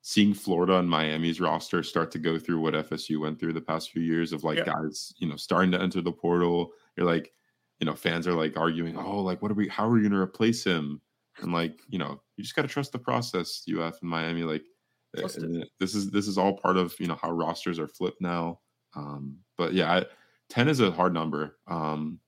seeing 0.09 0.33
Florida 0.33 0.79
and 0.79 0.89
Miami's 0.89 1.39
roster 1.39 1.83
start 1.83 2.11
to 2.11 2.19
go 2.19 2.39
through 2.39 2.59
what 2.61 2.73
FSU 2.73 3.21
went 3.21 3.39
through 3.39 3.53
the 3.53 3.61
past 3.61 3.91
few 3.91 4.01
years 4.01 4.33
of 4.33 4.43
like 4.43 4.57
Yeah. 4.57 4.65
guys, 4.65 5.13
you 5.19 5.29
know, 5.29 5.37
starting 5.37 5.71
to 5.73 5.83
enter 5.83 6.01
the 6.01 6.11
portal. 6.11 6.73
You're 6.97 7.05
like, 7.05 7.31
you 7.79 7.85
know, 7.85 7.95
fans 7.95 8.27
are 8.27 8.33
like 8.33 8.57
arguing, 8.57 8.97
oh, 8.97 9.21
like 9.21 9.43
what 9.43 9.51
are 9.51 9.55
we? 9.55 9.69
How 9.69 9.87
are 9.87 9.91
we 9.93 10.01
going 10.01 10.13
to 10.13 10.19
replace 10.19 10.65
him? 10.65 11.03
And 11.43 11.53
like, 11.53 11.83
you 11.91 11.99
know, 11.99 12.23
you 12.39 12.43
just 12.43 12.57
got 12.57 12.63
to 12.63 12.69
trust 12.69 12.93
the 12.93 12.99
process. 12.99 13.67
UF 13.69 14.01
and 14.01 14.09
Miami, 14.09 14.45
like, 14.45 14.65
it. 15.13 15.25
uh, 15.45 15.67
this 15.79 15.95
is 15.95 16.11
this 16.11 16.27
is 16.27 16.39
all 16.39 16.57
part 16.57 16.79
of 16.79 16.99
you 16.99 17.07
know 17.07 17.19
how 17.21 17.31
rosters 17.31 17.79
are 17.79 17.87
flipped 17.87 18.23
now. 18.23 18.61
Um, 18.97 19.37
but 19.59 19.75
yeah, 19.75 19.93
I, 19.93 20.07
ten 20.49 20.69
is 20.69 20.81
a 20.81 20.91
hard 20.91 21.13
number. 21.13 21.59
Um, 21.67 22.19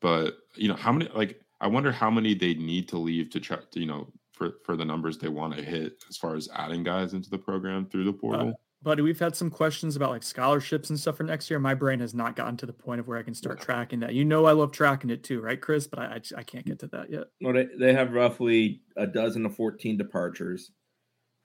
but 0.00 0.38
you 0.54 0.68
know 0.68 0.76
how 0.76 0.92
many 0.92 1.10
like 1.14 1.42
I 1.60 1.66
wonder 1.66 1.92
how 1.92 2.10
many 2.10 2.32
they 2.32 2.54
need 2.54 2.88
to 2.88 2.96
leave 2.96 3.28
to 3.32 3.40
try 3.40 3.58
to 3.58 3.80
you 3.80 3.86
know 3.86 4.10
for 4.36 4.58
for 4.64 4.76
the 4.76 4.84
numbers 4.84 5.18
they 5.18 5.28
want 5.28 5.56
to 5.56 5.62
hit 5.62 6.04
as 6.08 6.16
far 6.16 6.36
as 6.36 6.48
adding 6.54 6.84
guys 6.84 7.14
into 7.14 7.30
the 7.30 7.38
program 7.38 7.86
through 7.86 8.04
the 8.04 8.12
portal. 8.12 8.52
Buddy, 8.82 9.02
we've 9.02 9.18
had 9.18 9.34
some 9.34 9.50
questions 9.50 9.96
about 9.96 10.10
like 10.10 10.22
scholarships 10.22 10.90
and 10.90 11.00
stuff 11.00 11.16
for 11.16 11.24
next 11.24 11.50
year. 11.50 11.58
My 11.58 11.74
brain 11.74 11.98
has 12.00 12.14
not 12.14 12.36
gotten 12.36 12.56
to 12.58 12.66
the 12.66 12.72
point 12.74 13.00
of 13.00 13.08
where 13.08 13.18
I 13.18 13.22
can 13.22 13.34
start 13.34 13.58
Yeah. 13.58 13.64
tracking 13.64 14.00
that. 14.00 14.14
You 14.14 14.24
know, 14.24 14.44
I 14.44 14.52
love 14.52 14.70
tracking 14.70 15.10
it 15.10 15.24
too, 15.24 15.40
right, 15.40 15.60
Chris? 15.60 15.86
But 15.86 15.98
I, 15.98 16.04
I, 16.04 16.20
I 16.36 16.42
can't 16.42 16.64
get 16.66 16.78
to 16.80 16.86
that 16.88 17.10
yet. 17.10 17.24
Well, 17.40 17.54
they, 17.54 17.66
they 17.80 17.94
have 17.94 18.12
roughly 18.12 18.82
a 18.96 19.06
dozen 19.06 19.42
to 19.44 19.48
14 19.50 19.96
departures. 19.96 20.70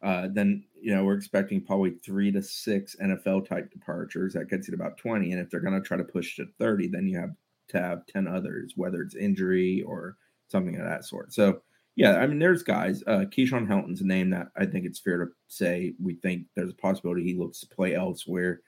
Uh, 0.03 0.27
then, 0.31 0.63
you 0.79 0.93
know, 0.93 1.03
we're 1.05 1.15
expecting 1.15 1.63
probably 1.63 1.91
three 2.05 2.31
to 2.31 2.43
six 2.43 2.95
NFL 3.01 3.47
type 3.47 3.71
departures. 3.71 4.33
That 4.33 4.49
gets 4.49 4.67
you 4.67 4.75
to 4.75 4.83
about 4.83 4.97
20. 4.97 5.31
And 5.31 5.39
if 5.41 5.49
they're 5.49 5.61
going 5.61 5.73
to 5.81 5.87
try 5.87 5.97
to 5.97 6.03
push 6.03 6.35
to 6.35 6.45
30, 6.59 6.89
then 6.89 7.07
you 7.07 7.17
have 7.17 7.31
to 7.69 7.79
have 7.81 8.05
10 8.07 8.27
others, 8.27 8.73
whether 8.75 9.01
it's 9.01 9.15
injury 9.15 9.83
or 9.87 10.17
something 10.49 10.75
of 10.77 10.85
that 10.85 11.05
sort. 11.05 11.33
So, 11.33 11.61
yeah, 11.95 12.17
I 12.17 12.27
mean, 12.27 12.39
there's 12.39 12.63
guys. 12.63 13.03
Uh, 13.05 13.25
Keyshawn 13.25 13.67
Helton's 13.67 14.01
a 14.01 14.07
name 14.07 14.29
that 14.29 14.47
I 14.55 14.65
think 14.65 14.85
it's 14.85 14.99
fair 14.99 15.17
to 15.17 15.31
say 15.47 15.93
we 16.01 16.15
think 16.15 16.45
there's 16.55 16.71
a 16.71 16.75
possibility 16.75 17.23
he 17.23 17.37
looks 17.37 17.59
to 17.59 17.67
play 17.67 17.95
elsewhere 17.95 18.61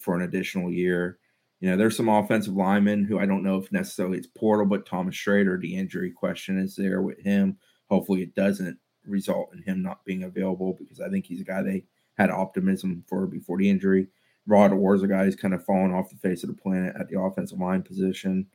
for 0.00 0.14
an 0.14 0.22
additional 0.22 0.70
year. 0.70 1.18
You 1.60 1.70
know, 1.70 1.76
there's 1.76 1.96
some 1.96 2.08
offensive 2.08 2.54
linemen 2.54 3.04
who 3.04 3.18
I 3.18 3.26
don't 3.26 3.42
know 3.42 3.56
if 3.56 3.72
necessarily 3.72 4.18
it's 4.18 4.26
portal, 4.26 4.66
but 4.66 4.86
Thomas 4.86 5.14
Schrader, 5.14 5.58
the 5.58 5.74
injury 5.74 6.10
question 6.10 6.58
is 6.58 6.76
there 6.76 7.02
with 7.02 7.20
him. 7.20 7.58
Hopefully, 7.88 8.22
it 8.22 8.34
doesn't 8.34 8.78
result 9.06 9.50
in 9.54 9.62
him 9.62 9.82
not 9.82 10.04
being 10.04 10.24
available 10.24 10.76
because 10.78 11.00
I 11.00 11.08
think 11.08 11.26
he's 11.26 11.40
a 11.40 11.44
guy 11.44 11.62
they 11.62 11.84
had 12.18 12.30
optimism 12.30 13.04
for 13.08 13.26
before 13.26 13.58
the 13.58 13.70
injury. 13.70 14.08
Rod 14.46 14.72
Orr's 14.72 15.02
a 15.02 15.08
guy 15.08 15.24
who's 15.24 15.36
kind 15.36 15.54
of 15.54 15.64
fallen 15.64 15.92
off 15.92 16.10
the 16.10 16.16
face 16.16 16.42
of 16.42 16.48
the 16.48 16.60
planet 16.60 16.94
at 16.98 17.08
the 17.08 17.18
offensive 17.20 17.58
line 17.58 17.82
position. 17.82 18.46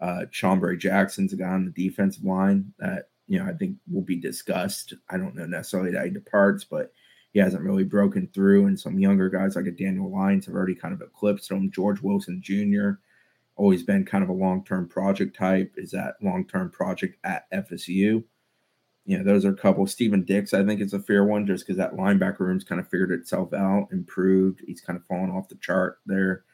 Uh, 0.00 0.26
Shambre 0.30 0.78
Jackson's 0.78 1.32
a 1.32 1.36
guy 1.36 1.48
on 1.48 1.64
the 1.64 1.88
defensive 1.88 2.24
line 2.24 2.72
that 2.78 3.08
you 3.28 3.38
know 3.38 3.46
I 3.46 3.52
think 3.52 3.76
will 3.90 4.02
be 4.02 4.16
discussed. 4.16 4.94
I 5.10 5.16
don't 5.16 5.34
know 5.34 5.46
necessarily 5.46 5.90
that 5.92 6.04
he 6.04 6.10
departs, 6.10 6.64
but 6.64 6.92
he 7.32 7.40
hasn't 7.40 7.62
really 7.62 7.84
broken 7.84 8.28
through. 8.32 8.66
And 8.66 8.80
some 8.80 8.98
younger 8.98 9.28
guys 9.28 9.56
like 9.56 9.66
a 9.66 9.70
Daniel 9.70 10.10
Lyons 10.10 10.46
have 10.46 10.54
already 10.54 10.74
kind 10.74 10.94
of 10.94 11.02
eclipsed 11.02 11.50
him. 11.50 11.70
George 11.70 12.00
Wilson 12.00 12.40
Jr. 12.42 12.92
always 13.56 13.82
been 13.82 14.06
kind 14.06 14.24
of 14.24 14.30
a 14.30 14.34
long 14.34 14.64
term 14.64 14.88
project 14.88 15.36
type. 15.36 15.74
Is 15.76 15.90
that 15.90 16.14
long 16.22 16.46
term 16.46 16.70
project 16.70 17.18
at 17.24 17.50
FSU? 17.50 18.24
You 19.04 19.18
know, 19.18 19.22
those 19.22 19.44
are 19.44 19.50
a 19.50 19.56
couple. 19.56 19.86
Stephen 19.86 20.24
Dix, 20.24 20.54
I 20.54 20.64
think, 20.64 20.80
is 20.80 20.94
a 20.94 20.98
fair 20.98 21.24
one 21.24 21.46
just 21.46 21.64
because 21.64 21.76
that 21.76 21.94
linebacker 21.94 22.40
room's 22.40 22.64
kind 22.64 22.80
of 22.80 22.88
figured 22.88 23.12
itself 23.12 23.52
out, 23.52 23.88
improved. 23.92 24.62
He's 24.66 24.80
kind 24.80 24.98
of 24.98 25.04
fallen 25.04 25.30
off 25.30 25.48
the 25.48 25.56
chart 25.56 25.98
there. 26.06 26.44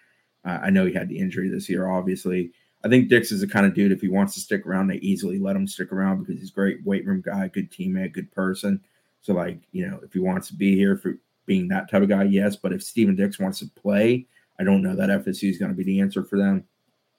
Uh, 0.45 0.59
I 0.63 0.71
know 0.71 0.85
he 0.85 0.93
had 0.93 1.09
the 1.09 1.19
injury 1.19 1.49
this 1.49 1.69
year, 1.69 1.89
obviously. 1.89 2.53
I 2.85 2.89
think 2.89 3.09
Dix 3.09 3.31
is 3.31 3.41
the 3.41 3.47
kind 3.47 3.65
of 3.65 3.75
dude, 3.75 3.93
if 3.93 4.01
he 4.01 4.09
wants 4.09 4.35
to 4.35 4.41
stick 4.41 4.67
around, 4.67 4.89
they 4.89 4.97
easily 4.97 5.39
let 5.39 5.55
him 5.55 5.69
stick 5.69 5.93
around 5.93 6.21
because 6.21 6.41
he's 6.41 6.51
a 6.51 6.55
great 6.55 6.85
weight 6.85 7.07
room 7.07 7.23
guy, 7.25 7.49
good 7.49 7.71
teammate, 7.71 8.13
good 8.13 8.31
person. 8.33 8.81
So, 9.21 9.35
like, 9.35 9.61
you 9.71 9.89
know, 9.89 10.01
if 10.03 10.13
he 10.13 10.19
wants 10.19 10.49
to 10.49 10.55
be 10.55 10.75
here 10.75 10.97
for 10.97 11.17
being 11.47 11.69
that 11.69 11.89
type 11.91 12.03
of 12.03 12.09
guy, 12.09 12.25
yes. 12.25 12.57
But 12.57 12.73
if 12.73 12.83
Stephen 12.83 13.15
Dix 13.15 13.39
wants 13.39 13.61
to 13.61 13.67
play, 13.67 14.27
I 14.59 14.65
don't 14.65 14.83
know 14.83 14.97
that 14.97 15.11
FSU 15.25 15.49
is 15.49 15.59
going 15.59 15.71
to 15.71 15.77
be 15.77 15.85
the 15.85 16.01
answer 16.01 16.25
for 16.25 16.39
them. 16.39 16.65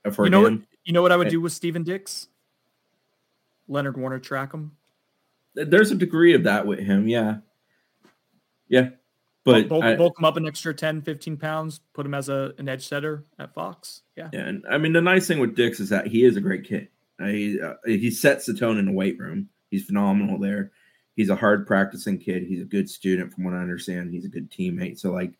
uh, 0.03 0.11
For 0.11 0.25
You 0.25 0.31
know 0.31 0.41
what? 0.41 0.53
You 0.83 0.91
know 0.91 1.01
what 1.01 1.13
I 1.13 1.17
would 1.17 1.29
do 1.29 1.39
with 1.39 1.53
Stephen 1.53 1.83
Dix? 1.83 2.27
Leonard 3.69 3.97
Warner 3.97 4.19
track 4.19 4.53
him. 4.53 4.75
There's 5.55 5.91
a 5.91 5.95
degree 5.95 6.33
of 6.33 6.43
that 6.43 6.67
with 6.67 6.79
him, 6.79 7.07
yeah. 7.07 7.37
Yeah. 8.67 8.89
But 9.45 9.67
bulk, 9.67 9.83
I- 9.83 9.95
bulk 9.95 10.17
him 10.17 10.25
up 10.25 10.37
an 10.37 10.47
extra 10.47 10.73
10, 10.73 11.01
15 11.01 11.37
pounds, 11.37 11.81
put 11.93 12.05
him 12.05 12.13
as 12.13 12.29
a 12.29 12.53
an 12.57 12.69
edge 12.69 12.87
setter 12.87 13.25
at 13.39 13.53
Fox. 13.53 14.03
Yeah. 14.15 14.29
Yeah, 14.31 14.47
and 14.47 14.63
I 14.69 14.77
mean 14.77 14.93
the 14.93 15.01
nice 15.01 15.27
thing 15.27 15.39
with 15.39 15.55
Dix 15.55 15.79
is 15.79 15.89
that 15.89 16.07
he 16.07 16.23
is 16.23 16.37
a 16.37 16.41
great 16.41 16.63
kid. 16.63 16.87
Uh, 17.21 17.25
he 17.27 17.59
uh, 17.61 17.73
he 17.85 18.09
sets 18.09 18.45
the 18.45 18.53
tone 18.53 18.77
in 18.77 18.85
the 18.85 18.91
weight 18.91 19.19
room. 19.19 19.49
He's 19.69 19.85
phenomenal 19.85 20.39
there. 20.39 20.71
He's 21.15 21.29
a 21.29 21.35
hard 21.35 21.67
practicing 21.67 22.17
kid. 22.17 22.43
He's 22.43 22.61
a 22.61 22.65
good 22.65 22.89
student, 22.89 23.33
from 23.33 23.43
what 23.43 23.53
I 23.53 23.57
understand. 23.57 24.11
He's 24.11 24.25
a 24.25 24.29
good 24.29 24.49
teammate. 24.49 24.97
So 24.99 25.11
like, 25.11 25.33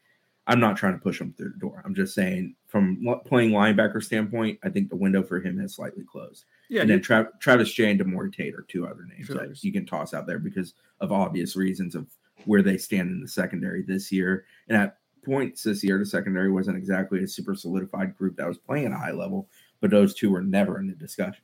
I'm 0.46 0.60
not 0.60 0.76
trying 0.78 0.94
to 0.94 1.00
push 1.00 1.20
him 1.20 1.34
through 1.38 1.52
the 1.54 1.60
door. 1.60 1.82
I'm 1.86 1.96
just 1.96 2.14
saying 2.14 2.56
from 2.68 3.04
playing 3.26 3.52
linebacker 3.52 4.04
standpoint, 4.04 4.60
I 4.64 4.70
think 4.70 4.90
the 4.90 4.96
window 4.98 5.24
for 5.24 5.40
him 5.40 5.58
has 5.60 5.76
slightly 5.76 6.04
closed. 6.04 6.46
Yeah. 6.70 6.82
and 6.82 6.90
you- 6.90 6.96
then 6.96 7.02
Tra- 7.04 7.30
Travis 7.40 7.72
Jay 7.72 7.90
and 7.92 8.00
Demorie 8.00 8.32
Tate 8.34 8.54
are 8.56 8.66
two 8.68 8.86
other 8.86 9.06
names 9.06 9.28
Sure. 9.28 9.38
that 9.48 9.64
you 9.64 9.72
can 9.72 9.86
toss 9.86 10.14
out 10.14 10.28
there 10.28 10.40
because 10.40 10.74
of 11.00 11.12
obvious 11.12 11.56
reasons 11.56 11.96
of 11.96 12.08
where 12.46 12.62
they 12.62 12.78
stand 12.78 13.10
in 13.10 13.22
the 13.22 13.28
secondary 13.28 13.82
this 13.82 14.12
year. 14.12 14.46
And 14.68 14.78
at 14.78 14.98
points 15.24 15.64
this 15.64 15.84
year, 15.84 15.98
the 15.98 16.06
secondary 16.06 16.52
wasn't 16.52 16.78
exactly 16.78 17.24
a 17.24 17.28
super 17.28 17.56
solidified 17.56 18.18
group 18.18 18.36
that 18.38 18.48
was 18.48 18.58
playing 18.58 18.88
at 18.88 18.92
a 18.92 18.98
high 18.98 19.12
level, 19.12 19.50
but 19.82 19.90
those 19.90 20.14
two 20.14 20.32
were 20.32 20.42
never 20.42 20.80
in 20.80 20.88
the 20.88 20.94
discussion. 20.94 21.44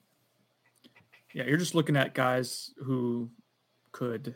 yeah, 1.33 1.45
you're 1.45 1.57
just 1.57 1.75
looking 1.75 1.95
at 1.95 2.13
guys 2.13 2.71
who 2.83 3.29
could 3.91 4.35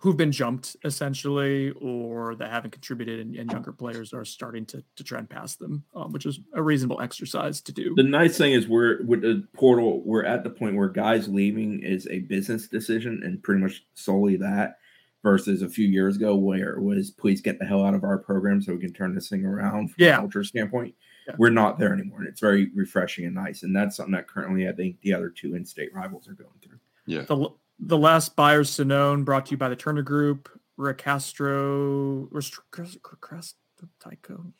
who've 0.00 0.16
been 0.16 0.32
jumped 0.32 0.76
essentially 0.84 1.72
or 1.72 2.34
that 2.34 2.50
haven't 2.50 2.70
contributed 2.70 3.20
and, 3.20 3.36
and 3.36 3.52
younger 3.52 3.70
players 3.70 4.14
are 4.14 4.24
starting 4.24 4.64
to, 4.64 4.82
to 4.96 5.04
trend 5.04 5.28
past 5.28 5.58
them 5.58 5.84
um, 5.94 6.10
which 6.10 6.24
is 6.24 6.40
a 6.54 6.62
reasonable 6.62 7.00
exercise 7.02 7.60
to 7.60 7.70
do 7.70 7.94
The 7.94 8.02
nice 8.02 8.38
thing 8.38 8.52
is 8.52 8.66
we're 8.66 9.02
with 9.04 9.20
the 9.20 9.46
portal, 9.52 10.00
we're 10.02 10.24
at 10.24 10.42
the 10.42 10.50
point 10.50 10.74
where 10.74 10.88
guys 10.88 11.28
leaving 11.28 11.82
is 11.82 12.08
a 12.08 12.20
business 12.20 12.66
decision 12.66 13.20
and 13.24 13.42
pretty 13.42 13.60
much 13.60 13.84
solely 13.94 14.36
that 14.36 14.78
versus 15.22 15.62
a 15.62 15.68
few 15.68 15.86
years 15.86 16.16
ago 16.16 16.34
where 16.36 16.70
it 16.74 16.82
was 16.82 17.10
please 17.10 17.40
get 17.40 17.58
the 17.58 17.64
hell 17.66 17.84
out 17.84 17.94
of 17.94 18.04
our 18.04 18.18
program 18.18 18.60
so 18.62 18.72
we 18.72 18.80
can 18.80 18.92
turn 18.92 19.14
this 19.14 19.28
thing 19.28 19.44
around 19.44 19.88
from 19.88 19.96
Yeah. 19.98 20.16
a 20.16 20.20
culture 20.20 20.44
standpoint. 20.44 20.94
Yeah. 21.28 21.34
We're 21.38 21.50
not 21.50 21.78
there 21.78 21.92
anymore. 21.92 22.20
And 22.20 22.28
it's 22.28 22.40
very 22.40 22.70
refreshing 22.74 23.26
and 23.26 23.34
nice. 23.34 23.62
And 23.62 23.76
that's 23.76 23.96
something 23.96 24.12
that 24.14 24.26
currently 24.28 24.66
I 24.68 24.72
think 24.72 25.00
the 25.02 25.12
other 25.12 25.28
two 25.28 25.54
in-state 25.54 25.94
rivals 25.94 26.26
are 26.28 26.32
going 26.34 26.50
through. 26.62 26.78
Yeah. 27.06 27.22
the, 27.22 27.48
the 27.78 27.98
last 27.98 28.34
buyers 28.36 28.74
to 28.76 28.84
known 28.84 29.24
brought 29.24 29.46
to 29.46 29.50
you 29.52 29.56
by 29.58 29.68
the 29.68 29.76
turner 29.76 30.02
group 30.02 30.48
rick 30.76 30.98
castro 30.98 32.28
Rest- 32.30 32.58
Crest- 32.70 33.02
Crest- 33.02 33.56
Tyco. 34.02 34.52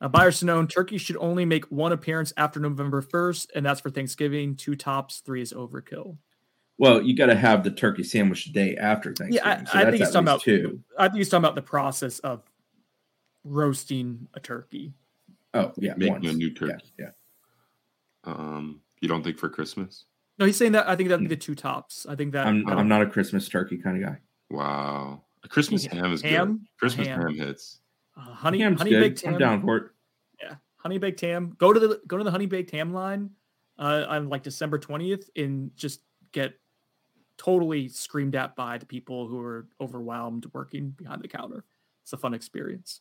Uh, 0.00 0.08
buyers 0.08 0.40
to 0.40 0.44
known 0.46 0.66
turkey 0.68 0.98
should 0.98 1.16
only 1.18 1.44
make 1.44 1.64
one 1.70 1.90
appearance 1.92 2.32
after 2.36 2.58
november 2.60 3.00
1st 3.00 3.46
and 3.54 3.64
that's 3.64 3.80
for 3.80 3.90
thanksgiving 3.90 4.54
two 4.56 4.74
tops 4.76 5.20
three 5.20 5.40
is 5.40 5.52
overkill 5.52 6.16
Well, 6.78 7.00
you 7.02 7.16
got 7.16 7.26
to 7.26 7.34
have 7.34 7.64
the 7.64 7.70
turkey 7.70 8.02
sandwich 8.04 8.44
the 8.46 8.52
day 8.52 8.76
after 8.76 9.14
Thanksgiving. 9.14 9.34
Yeah, 9.46 9.62
I, 9.62 9.64
so 9.64 9.78
I 9.78 9.84
think 9.84 9.96
he's 9.96 10.08
at 10.08 10.12
talking 10.12 10.24
about 10.28 10.40
two. 10.42 10.80
I 10.98 11.08
think 11.08 11.16
he's 11.18 11.28
talking 11.30 11.44
about 11.44 11.54
the 11.54 11.62
process 11.62 12.18
of 12.20 12.42
roasting 13.44 14.28
a 14.34 14.40
turkey. 14.40 14.92
Oh, 15.54 15.72
yeah. 15.76 15.94
Making 15.96 16.12
once. 16.14 16.26
a 16.28 16.32
new 16.34 16.50
turkey. 16.52 16.92
yeah. 16.98 17.10
Um, 18.24 18.80
you 19.00 19.08
don't 19.08 19.22
think 19.22 19.38
for 19.38 19.48
Christmas? 19.48 20.04
No, 20.38 20.44
he's 20.46 20.56
saying 20.56 20.72
that 20.72 20.88
I 20.88 20.96
think 20.96 21.08
that'd 21.08 21.22
be 21.26 21.34
the 21.34 21.40
two 21.40 21.54
tops. 21.54 22.06
I 22.08 22.14
think 22.14 22.32
that 22.32 22.46
I'm, 22.46 22.66
I 22.66 22.70
don't- 22.70 22.80
I'm 22.80 22.88
not 22.88 23.02
a 23.02 23.06
Christmas 23.06 23.48
turkey 23.48 23.78
kind 23.78 24.02
of 24.02 24.10
guy. 24.10 24.18
Wow. 24.50 25.22
A 25.44 25.48
Christmas 25.48 25.84
Yeah. 25.84 25.94
ham 25.94 26.12
is 26.12 26.22
Ham? 26.22 26.58
good. 26.58 26.66
Christmas 26.78 27.06
Ham. 27.06 27.20
ham 27.22 27.34
hits. 27.36 27.80
uh, 28.16 28.20
honey 28.20 28.58
Ham's 28.60 28.78
honey 28.78 28.90
good. 28.90 29.00
baked 29.00 29.24
I'm 29.24 29.32
ham. 29.32 29.38
down 29.40 29.60
for 29.62 29.76
it. 29.76 29.84
Yeah, 30.42 30.54
honey 30.76 30.98
baked 30.98 31.20
ham. 31.20 31.54
Go 31.58 31.72
to 31.72 31.80
the 31.80 32.00
go 32.06 32.16
to 32.18 32.24
the 32.24 32.30
honey 32.30 32.46
baked 32.46 32.70
ham 32.72 32.92
line 32.92 33.30
uh, 33.78 34.04
on 34.08 34.28
like 34.28 34.42
December 34.42 34.78
twentieth 34.78 35.30
and 35.36 35.70
just 35.76 36.00
get 36.32 36.54
totally 37.38 37.88
screamed 37.88 38.34
at 38.34 38.56
by 38.56 38.78
the 38.78 38.86
people 38.86 39.28
who 39.28 39.38
are 39.40 39.66
overwhelmed 39.80 40.46
working 40.52 40.90
behind 40.90 41.22
the 41.22 41.28
counter. 41.28 41.64
it's 42.02 42.12
a 42.12 42.16
fun 42.16 42.34
experience. 42.34 43.00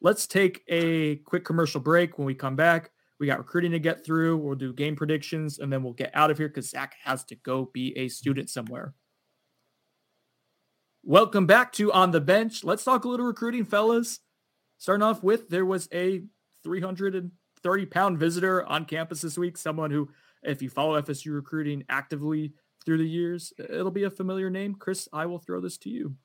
Let's 0.00 0.26
take 0.26 0.62
a 0.68 1.16
quick 1.16 1.44
commercial 1.44 1.80
break. 1.80 2.18
When 2.18 2.26
we 2.26 2.34
come 2.34 2.56
back, 2.56 2.90
we 3.18 3.26
got 3.26 3.38
recruiting 3.38 3.72
to 3.72 3.78
get 3.78 4.04
through. 4.04 4.38
We'll 4.38 4.54
do 4.54 4.72
game 4.72 4.96
predictions 4.96 5.58
and 5.58 5.70
then 5.70 5.82
we'll 5.82 5.92
get 5.92 6.10
out 6.14 6.30
of 6.30 6.38
here 6.38 6.48
because 6.48 6.70
Zach 6.70 6.94
has 7.04 7.22
to 7.24 7.34
go 7.34 7.70
be 7.72 7.96
a 7.96 8.08
student 8.08 8.48
somewhere. 8.48 8.94
Welcome 11.02 11.46
back 11.46 11.72
to 11.72 11.92
On 11.92 12.10
the 12.10 12.20
Bench. 12.20 12.64
Let's 12.64 12.84
talk 12.84 13.04
a 13.04 13.08
little 13.08 13.26
recruiting, 13.26 13.64
fellas. 13.64 14.20
Starting 14.78 15.02
off 15.02 15.22
with 15.22 15.50
there 15.50 15.66
was 15.66 15.86
a 15.92 16.22
330 16.64 17.86
pound 17.86 18.18
visitor 18.18 18.66
on 18.66 18.86
campus 18.86 19.20
this 19.20 19.36
week. 19.36 19.58
Someone 19.58 19.90
who, 19.90 20.08
if 20.42 20.62
you 20.62 20.70
follow 20.70 21.00
FSU 21.00 21.34
recruiting 21.34 21.84
actively 21.90 22.54
through 22.84 22.98
the 22.98 23.08
years, 23.08 23.52
it'll 23.58 23.90
be 23.90 24.04
a 24.04 24.10
familiar 24.10 24.50
name. 24.50 24.74
Chris, 24.74 25.08
I 25.12 25.26
will 25.26 25.38
throw 25.38 25.60
this 25.60 25.76
to 25.78 25.90
you. 25.90 26.16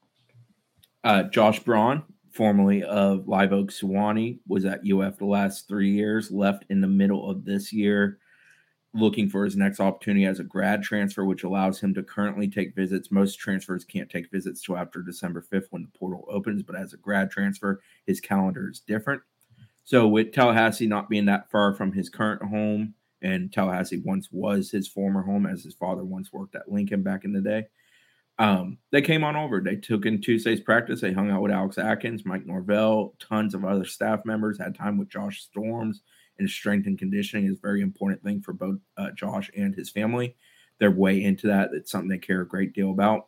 Uh, 1.03 1.23
Josh 1.23 1.59
Braun, 1.59 2.03
formerly 2.31 2.83
of 2.83 3.27
Live 3.27 3.53
Oak 3.53 3.71
Suwannee, 3.71 4.39
was 4.47 4.65
at 4.65 4.81
UF 4.89 5.17
the 5.17 5.25
last 5.25 5.67
three 5.67 5.91
years, 5.91 6.31
left 6.31 6.65
in 6.69 6.81
the 6.81 6.87
middle 6.87 7.29
of 7.29 7.45
this 7.45 7.71
year, 7.71 8.17
looking 8.93 9.29
for 9.29 9.43
his 9.43 9.55
next 9.55 9.79
opportunity 9.79 10.25
as 10.25 10.39
a 10.39 10.43
grad 10.43 10.81
transfer, 10.81 11.25
which 11.25 11.43
allows 11.43 11.79
him 11.79 11.93
to 11.93 12.01
currently 12.01 12.47
take 12.47 12.75
visits. 12.75 13.11
Most 13.11 13.35
transfers 13.35 13.85
can't 13.85 14.09
take 14.09 14.31
visits 14.31 14.61
till 14.61 14.77
after 14.77 15.01
December 15.01 15.43
5th 15.43 15.67
when 15.69 15.83
the 15.83 15.99
portal 15.99 16.25
opens, 16.29 16.63
but 16.63 16.75
as 16.75 16.93
a 16.93 16.97
grad 16.97 17.29
transfer, 17.29 17.81
his 18.07 18.19
calendar 18.21 18.69
is 18.69 18.79
different. 18.79 19.21
So, 19.83 20.07
with 20.07 20.31
Tallahassee 20.31 20.87
not 20.87 21.09
being 21.09 21.25
that 21.25 21.51
far 21.51 21.75
from 21.75 21.91
his 21.91 22.09
current 22.09 22.41
home, 22.41 22.95
and 23.25 23.51
Tallahassee 23.51 24.03
once 24.05 24.29
was 24.31 24.69
his 24.69 24.87
former 24.87 25.23
home, 25.23 25.47
as 25.47 25.63
his 25.63 25.73
father 25.73 26.03
once 26.03 26.31
worked 26.31 26.55
at 26.55 26.71
Lincoln 26.71 27.01
back 27.01 27.25
in 27.25 27.33
the 27.33 27.41
day, 27.41 27.65
um, 28.37 28.77
they 28.91 29.01
came 29.01 29.23
on 29.23 29.35
over. 29.35 29.61
They 29.61 29.77
took 29.77 30.05
in 30.05 30.21
Tuesday's 30.21 30.59
practice. 30.59 31.01
They 31.01 31.11
hung 31.11 31.31
out 31.31 31.41
with 31.41 31.51
Alex 31.51 31.79
Atkins, 31.79 32.23
Mike 32.23 32.45
Norvell, 32.45 33.15
tons 33.19 33.55
of 33.55 33.65
other 33.65 33.85
staff 33.85 34.25
members, 34.25 34.59
had 34.59 34.75
time 34.75 34.99
with 34.99 35.09
Josh 35.09 35.41
Storms. 35.41 36.01
And 36.37 36.47
strength 36.47 36.85
and 36.85 36.99
conditioning 36.99 37.47
is 37.47 37.57
a 37.57 37.61
very 37.61 37.81
important 37.81 38.21
thing 38.21 38.41
for 38.41 38.53
both 38.53 38.77
uh, 38.97 39.11
Josh 39.15 39.49
and 39.57 39.73
his 39.73 39.89
family. 39.89 40.35
They're 40.79 40.91
way 40.91 41.23
into 41.23 41.47
that. 41.47 41.69
It's 41.73 41.89
something 41.89 42.09
they 42.09 42.17
care 42.17 42.41
a 42.41 42.47
great 42.47 42.73
deal 42.73 42.91
about. 42.91 43.27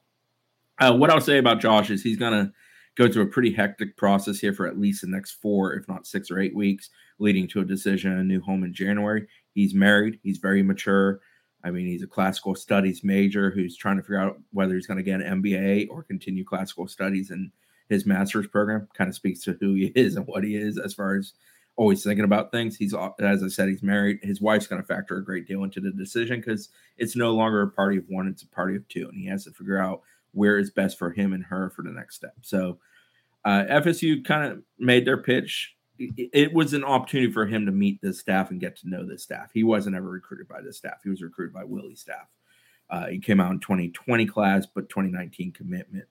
Uh, 0.79 0.93
what 0.93 1.09
I'll 1.09 1.21
say 1.21 1.39
about 1.39 1.61
Josh 1.61 1.89
is 1.89 2.03
he's 2.03 2.17
going 2.17 2.33
to 2.33 2.51
go 2.97 3.09
through 3.09 3.23
a 3.23 3.27
pretty 3.27 3.53
hectic 3.53 3.95
process 3.95 4.39
here 4.39 4.53
for 4.53 4.67
at 4.67 4.79
least 4.79 5.01
the 5.01 5.07
next 5.07 5.33
four, 5.41 5.73
if 5.73 5.87
not 5.87 6.05
six 6.05 6.29
or 6.29 6.39
eight 6.39 6.55
weeks, 6.55 6.89
leading 7.19 7.47
to 7.47 7.61
a 7.61 7.65
decision 7.65 8.11
a 8.11 8.23
new 8.23 8.41
home 8.41 8.63
in 8.63 8.73
January. 8.73 9.27
He's 9.57 9.73
married. 9.73 10.19
He's 10.21 10.37
very 10.37 10.61
mature. 10.61 11.19
I 11.63 11.71
mean, 11.71 11.87
he's 11.87 12.03
a 12.03 12.07
classical 12.07 12.53
studies 12.53 13.03
major 13.03 13.49
who's 13.49 13.75
trying 13.75 13.97
to 13.97 14.03
figure 14.03 14.19
out 14.19 14.37
whether 14.51 14.75
he's 14.75 14.85
going 14.85 14.99
to 14.99 15.03
get 15.03 15.19
an 15.19 15.41
MBA 15.41 15.87
or 15.89 16.03
continue 16.03 16.45
classical 16.45 16.87
studies 16.87 17.31
in 17.31 17.51
his 17.89 18.05
master's 18.05 18.45
program. 18.45 18.87
Kind 18.93 19.07
of 19.07 19.15
speaks 19.15 19.41
to 19.45 19.57
who 19.59 19.73
he 19.73 19.85
is 19.95 20.15
and 20.15 20.27
what 20.27 20.43
he 20.43 20.55
is 20.55 20.77
as 20.77 20.93
far 20.93 21.15
as 21.15 21.33
always 21.75 22.03
thinking 22.03 22.23
about 22.23 22.51
things. 22.51 22.77
He's, 22.77 22.93
as 23.19 23.41
I 23.41 23.47
said, 23.47 23.67
he's 23.67 23.81
married. 23.81 24.19
His 24.21 24.41
wife's 24.41 24.67
going 24.67 24.79
to 24.79 24.87
factor 24.87 25.17
a 25.17 25.25
great 25.25 25.47
deal 25.47 25.63
into 25.63 25.79
the 25.79 25.89
decision 25.89 26.39
because 26.39 26.69
it's 26.99 27.15
no 27.15 27.33
longer 27.33 27.63
a 27.63 27.71
party 27.71 27.97
of 27.97 28.05
one, 28.09 28.27
it's 28.27 28.43
a 28.43 28.47
party 28.49 28.75
of 28.75 28.87
two. 28.89 29.09
And 29.09 29.19
he 29.19 29.25
has 29.25 29.45
to 29.45 29.51
figure 29.53 29.79
out 29.79 30.03
where 30.33 30.59
is 30.59 30.69
best 30.69 30.99
for 30.99 31.09
him 31.09 31.33
and 31.33 31.43
her 31.45 31.71
for 31.71 31.81
the 31.81 31.89
next 31.89 32.17
step. 32.17 32.35
So 32.43 32.77
uh, 33.43 33.63
FSU 33.71 34.23
kind 34.23 34.51
of 34.51 34.61
made 34.77 35.05
their 35.05 35.17
pitch 35.17 35.75
it 35.99 36.53
was 36.53 36.73
an 36.73 36.83
opportunity 36.83 37.31
for 37.31 37.45
him 37.45 37.65
to 37.65 37.71
meet 37.71 38.01
this 38.01 38.19
staff 38.19 38.51
and 38.51 38.59
get 38.59 38.75
to 38.77 38.89
know 38.89 39.05
this 39.05 39.23
staff. 39.23 39.49
He 39.53 39.63
wasn't 39.63 39.95
ever 39.95 40.09
recruited 40.09 40.47
by 40.47 40.61
this 40.61 40.77
staff. 40.77 40.99
He 41.03 41.09
was 41.09 41.21
recruited 41.21 41.53
by 41.53 41.63
Willie's 41.63 42.01
staff. 42.01 42.27
Uh, 42.89 43.07
he 43.07 43.19
came 43.19 43.39
out 43.39 43.51
in 43.51 43.59
2020 43.59 44.25
class, 44.25 44.65
but 44.65 44.89
2019 44.89 45.51
commitment. 45.51 46.05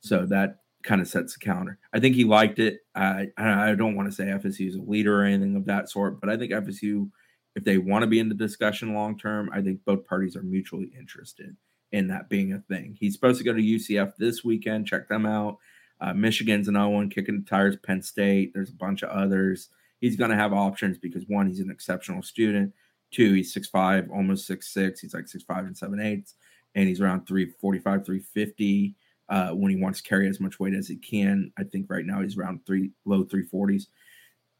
So 0.00 0.26
that 0.26 0.58
kind 0.82 1.00
of 1.00 1.08
sets 1.08 1.34
the 1.34 1.40
counter. 1.40 1.78
I 1.92 2.00
think 2.00 2.14
he 2.14 2.24
liked 2.24 2.58
it. 2.58 2.80
I 2.94 3.28
I 3.36 3.74
don't 3.74 3.96
want 3.96 4.08
to 4.08 4.14
say 4.14 4.24
FSU 4.24 4.68
is 4.68 4.76
a 4.76 4.80
leader 4.80 5.20
or 5.20 5.24
anything 5.24 5.56
of 5.56 5.66
that 5.66 5.90
sort, 5.90 6.20
but 6.20 6.30
I 6.30 6.36
think 6.36 6.52
FSU, 6.52 7.10
if 7.56 7.64
they 7.64 7.78
want 7.78 8.02
to 8.02 8.06
be 8.06 8.20
in 8.20 8.28
the 8.28 8.34
discussion 8.34 8.94
long 8.94 9.18
term, 9.18 9.50
I 9.52 9.60
think 9.60 9.84
both 9.84 10.06
parties 10.06 10.36
are 10.36 10.42
mutually 10.42 10.92
interested 10.98 11.56
in 11.92 12.06
that 12.08 12.28
being 12.28 12.52
a 12.52 12.60
thing. 12.60 12.96
He's 12.98 13.14
supposed 13.14 13.38
to 13.38 13.44
go 13.44 13.52
to 13.52 13.60
UCF 13.60 14.16
this 14.16 14.44
weekend. 14.44 14.86
Check 14.86 15.08
them 15.08 15.26
out. 15.26 15.58
Uh, 16.00 16.14
Michigan's 16.14 16.68
another 16.68 16.90
one 16.90 17.10
kicking 17.10 17.40
the 17.40 17.48
tires. 17.48 17.76
Penn 17.76 18.02
State. 18.02 18.52
There's 18.54 18.70
a 18.70 18.74
bunch 18.74 19.02
of 19.02 19.10
others. 19.10 19.68
He's 20.00 20.16
going 20.16 20.30
to 20.30 20.36
have 20.36 20.52
options 20.52 20.98
because 20.98 21.24
one, 21.28 21.46
he's 21.46 21.60
an 21.60 21.70
exceptional 21.70 22.22
student. 22.22 22.72
Two, 23.10 23.34
he's 23.34 23.52
six 23.52 23.68
five, 23.68 24.08
almost 24.10 24.46
six 24.46 24.72
six. 24.72 25.00
He's 25.00 25.14
like 25.14 25.28
six 25.28 25.44
five 25.44 25.66
and 25.66 25.76
seven 25.76 26.00
eighths, 26.00 26.34
and 26.74 26.88
he's 26.88 27.00
around 27.00 27.26
three 27.26 27.50
forty 27.60 27.80
five, 27.80 28.06
three 28.06 28.20
fifty. 28.20 28.94
Uh, 29.28 29.50
when 29.50 29.70
he 29.70 29.80
wants 29.80 30.00
to 30.02 30.08
carry 30.08 30.28
as 30.28 30.40
much 30.40 30.58
weight 30.58 30.74
as 30.74 30.88
he 30.88 30.96
can, 30.96 31.52
I 31.56 31.62
think 31.62 31.86
right 31.88 32.04
now 32.04 32.20
he's 32.20 32.36
around 32.36 32.66
three 32.66 32.90
low 33.04 33.24
three 33.24 33.44
forties. 33.44 33.88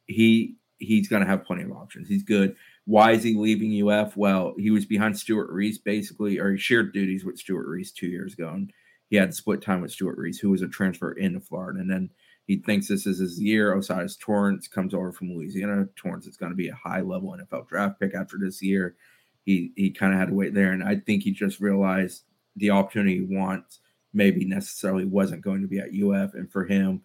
He 0.07 0.57
he's 0.79 1.09
going 1.09 1.23
to 1.23 1.29
have 1.29 1.45
plenty 1.45 1.63
of 1.63 1.73
options. 1.73 2.09
He's 2.09 2.23
good. 2.23 2.57
Why 2.87 3.13
is 3.13 3.23
he 3.23 3.35
leaving 3.35 3.89
UF? 3.89 4.17
Well, 4.17 4.55
he 4.59 4.71
was 4.71 4.87
behind 4.87 5.19
Stewart 5.19 5.51
Reese 5.51 5.79
basically, 5.79 6.39
or 6.39 6.53
he 6.53 6.59
shared 6.59 6.93
duties 6.93 7.25
with 7.25 7.39
Stewart 7.39 7.69
Reese 7.69 7.93
two 7.93 8.09
years 8.09 8.33
ago, 8.35 8.49
and 8.49 8.73
he 9.11 9.17
had 9.17 9.35
split 9.35 9.61
time 9.61 9.81
with 9.83 9.91
Stewart 9.91 10.17
Reese, 10.17 10.39
who 10.39 10.51
was 10.51 10.63
a 10.63 10.69
transfer 10.69 11.13
into 11.13 11.41
Florida. 11.41 11.81
And 11.81 11.91
then 11.91 12.11
he 12.47 12.57
thinks 12.57 12.89
this 12.89 13.07
is 13.07 13.19
his 13.19 13.41
year. 13.41 13.75
O'Cyrus 13.75 14.17
Torrance 14.17 14.69
comes 14.69 14.95
over 14.95 15.13
from 15.13 15.33
Louisiana. 15.33 15.89
Torrance 15.97 16.27
is 16.27 16.37
going 16.37 16.51
to 16.51 16.57
be 16.57 16.69
a 16.69 16.75
high 16.75 17.01
level 17.01 17.37
NFL 17.37 17.69
draft 17.69 18.01
pick 18.01 18.15
after 18.15 18.39
this 18.39 18.63
year. 18.63 18.97
He 19.45 19.73
he 19.77 19.91
kind 19.91 20.13
of 20.13 20.19
had 20.19 20.29
to 20.29 20.35
wait 20.35 20.55
there. 20.55 20.73
And 20.73 20.85
I 20.85 20.97
think 20.97 21.23
he 21.23 21.33
just 21.33 21.61
realized 21.61 22.23
the 22.57 22.71
opportunity 22.71 23.19
he 23.19 23.37
wants 23.37 23.81
maybe 24.13 24.45
necessarily 24.45 25.05
wasn't 25.05 25.43
going 25.43 25.63
to 25.63 25.69
be 25.69 25.79
at 25.79 25.95
UF. 25.95 26.35
And 26.35 26.51
for 26.51 26.65
him, 26.65 27.03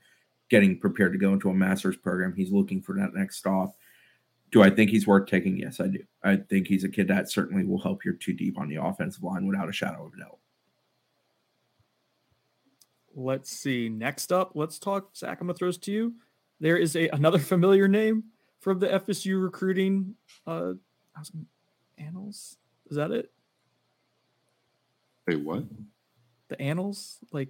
getting 0.50 0.80
prepared 0.80 1.14
to 1.14 1.20
go 1.20 1.34
into 1.34 1.50
a 1.50 1.54
master's 1.54 1.98
program, 1.98 2.34
he's 2.36 2.52
looking 2.52 2.82
for 2.82 2.96
that 2.96 3.14
next 3.14 3.38
stop. 3.38 3.76
Do 4.52 4.62
I 4.62 4.70
think 4.70 4.90
he's 4.90 5.08
worth 5.08 5.28
taking? 5.28 5.58
Yes, 5.58 5.80
I 5.80 5.88
do. 5.88 6.04
I 6.24 6.38
think 6.38 6.68
he's 6.68 6.84
a 6.84 6.90
kid 6.90 7.08
that 7.08 7.32
certainly 7.32 7.66
will 7.66 7.82
help 7.82 8.06
your 8.06 8.14
two 8.14 8.34
deep 8.34 8.60
on 8.60 8.70
the 8.70 8.76
offensive 8.76 9.24
line 9.24 9.48
without 9.48 9.70
a 9.70 9.74
shadow 9.74 10.06
of 10.06 10.14
a 10.14 10.18
doubt. 10.18 10.40
Let's 13.18 13.50
see. 13.50 13.88
Next 13.88 14.34
up, 14.34 14.52
let's 14.56 14.78
talk. 14.78 15.16
Zach, 15.16 15.40
I'm 15.40 15.48
gonna 15.48 15.58
throw 15.58 15.70
this 15.70 15.78
to 15.78 15.92
you. 15.92 16.16
There 16.60 16.76
is 16.76 16.98
a 16.98 17.08
another 17.10 17.40
familiar 17.54 17.88
name 17.88 18.26
from 18.60 18.80
the 18.80 18.88
FSU 18.88 19.42
recruiting 19.42 20.16
uh 20.46 20.74
annals. 21.98 22.58
Is 22.90 22.98
that 22.98 23.12
it? 23.12 23.32
Hey, 25.28 25.38
what? 25.38 25.64
The 26.50 26.62
annals, 26.62 27.18
like, 27.32 27.50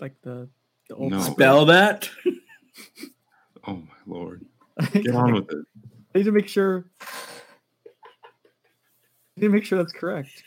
like 0.00 0.20
the 0.22 0.48
the 0.88 0.96
old 0.96 1.12
no. 1.12 1.20
spell 1.20 1.66
that. 1.66 2.10
oh 3.66 3.74
my 3.76 3.94
lord! 4.06 4.44
Get 4.92 5.14
on 5.14 5.32
with 5.32 5.50
it. 5.50 5.64
I 6.14 6.18
need 6.18 6.24
to 6.24 6.32
make 6.32 6.48
sure. 6.48 6.90
I 7.00 7.06
need 9.36 9.46
to 9.46 9.52
make 9.52 9.64
sure 9.64 9.78
that's 9.78 9.92
correct. 9.92 10.42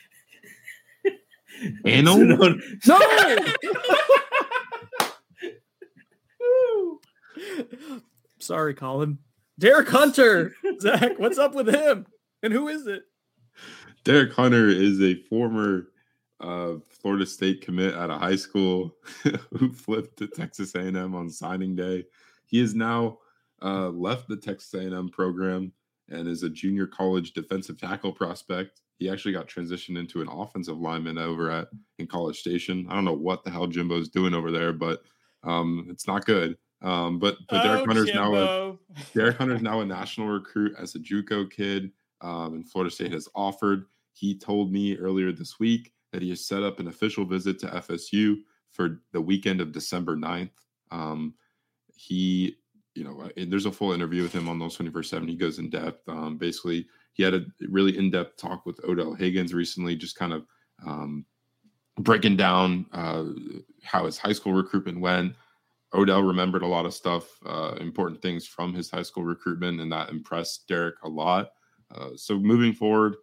Anal? 1.85 2.17
No. 2.17 2.55
Sorry, 8.39 8.74
Colin. 8.74 9.18
Derek 9.59 9.89
Hunter. 9.89 10.55
Zach, 10.80 11.20
what's 11.20 11.38
up 11.38 11.53
with 11.53 11.68
him? 11.68 12.07
And 12.43 12.51
who 12.51 12.68
is 12.68 12.88
it? 12.88 13.03
Derek 14.03 14.34
Hunter 14.34 14.68
is 14.68 15.01
a 15.01 15.16
former 15.24 15.88
uh, 16.39 16.74
Florida 16.89 17.26
State 17.26 17.62
commit 17.62 17.95
out 17.95 18.09
of 18.09 18.20
high 18.20 18.36
school 18.36 18.95
who 19.57 19.72
flipped 19.72 20.18
to 20.18 20.28
Texas 20.28 20.74
A&M 20.76 21.16
on 21.16 21.30
signing 21.30 21.76
day. 21.76 22.05
He 22.47 22.59
has 22.59 22.74
now 22.74 23.20
uh, 23.62 23.89
left 23.89 24.28
the 24.28 24.38
Texas 24.38 24.74
A&M 24.74 25.09
program 25.09 25.72
and 26.09 26.28
is 26.28 26.43
a 26.43 26.49
junior 26.49 26.88
college 26.88 27.34
defensive 27.34 27.80
tackle 27.80 28.12
prospect. 28.12 28.82
He 28.97 29.09
actually 29.09 29.34
got 29.34 29.47
transitioned 29.47 29.97
into 29.97 30.22
an 30.22 30.28
offensive 30.28 30.80
lineman 30.80 31.18
over 31.18 31.49
at 31.49 31.70
in 31.99 32.07
College 32.07 32.39
Station. 32.39 32.86
I 32.89 32.95
don't 32.95 33.05
know 33.05 33.14
what 33.14 33.43
the 33.43 33.49
hell 33.49 33.68
Jimbo's 33.68 34.09
doing 34.09 34.34
over 34.34 34.51
there, 34.51 34.74
but 34.74 35.01
um, 35.43 35.88
it's 35.89 36.07
not 36.07 36.26
good. 36.26 36.57
Um, 36.82 37.19
but 37.19 37.38
but 37.49 37.63
Derek 37.63 37.82
oh, 37.82 37.86
Hunter's 37.86 38.07
Jimbo. 38.07 38.32
now 38.32 38.79
a 38.95 39.17
Derek 39.17 39.38
Hunter's 39.39 39.61
now 39.61 39.82
a 39.82 39.86
national 39.86 40.27
recruit 40.27 40.73
as 40.79 40.95
a 40.95 40.99
JUCO 40.99 41.49
kid. 41.51 41.91
Um, 42.21 42.53
and 42.53 42.69
Florida 42.69 42.93
State 42.93 43.11
has 43.13 43.27
offered. 43.36 43.86
He 44.13 44.38
told 44.38 44.71
me 44.71 44.97
earlier 44.97 45.32
this 45.32 45.59
week 45.59 45.93
that 46.11 46.21
he 46.21 46.29
has 46.29 46.45
set 46.45 46.63
up 46.63 46.79
an 46.79 46.88
official 46.88 47.25
visit 47.25 47.59
to 47.59 47.67
FSU 47.67 48.38
for 48.69 49.01
the 49.11 49.21
weekend 49.21 49.61
of 49.61 49.71
December 49.71 50.15
9th. 50.15 50.51
Um, 50.91 51.34
he, 51.95 52.57
you 52.95 53.03
know, 53.03 53.29
there's 53.36 53.65
a 53.65 53.71
full 53.71 53.93
interview 53.93 54.23
with 54.23 54.34
him 54.34 54.49
on 54.49 54.59
those 54.59 54.75
24 54.75 55.03
7. 55.03 55.27
He 55.27 55.36
goes 55.36 55.59
in 55.59 55.69
depth. 55.69 56.07
Um, 56.07 56.38
basically, 56.38 56.88
he 57.13 57.23
had 57.23 57.34
a 57.34 57.45
really 57.69 57.97
in 57.97 58.11
depth 58.11 58.38
talk 58.38 58.65
with 58.65 58.84
Odell 58.84 59.13
Haggins 59.13 59.53
recently, 59.53 59.95
just 59.95 60.15
kind 60.15 60.34
of 60.34 60.45
um, 60.86 61.25
breaking 61.99 62.38
down 62.38 62.86
uh, 62.91 63.25
how 63.84 64.05
his 64.05 64.17
high 64.17 64.34
school 64.34 64.53
recruitment 64.53 64.99
went, 64.99 65.36
Odell 65.93 66.23
remembered 66.23 66.63
a 66.63 66.67
lot 66.67 66.85
of 66.85 66.93
stuff, 66.93 67.25
uh, 67.45 67.75
important 67.79 68.21
things 68.21 68.47
from 68.47 68.73
his 68.73 68.89
high 68.89 69.01
school 69.01 69.23
recruitment, 69.23 69.81
and 69.81 69.91
that 69.91 70.09
impressed 70.09 70.67
Derek 70.67 70.95
a 71.03 71.09
lot. 71.09 71.49
Uh, 71.93 72.11
so 72.15 72.39
moving 72.39 72.73
forward, 72.73 73.15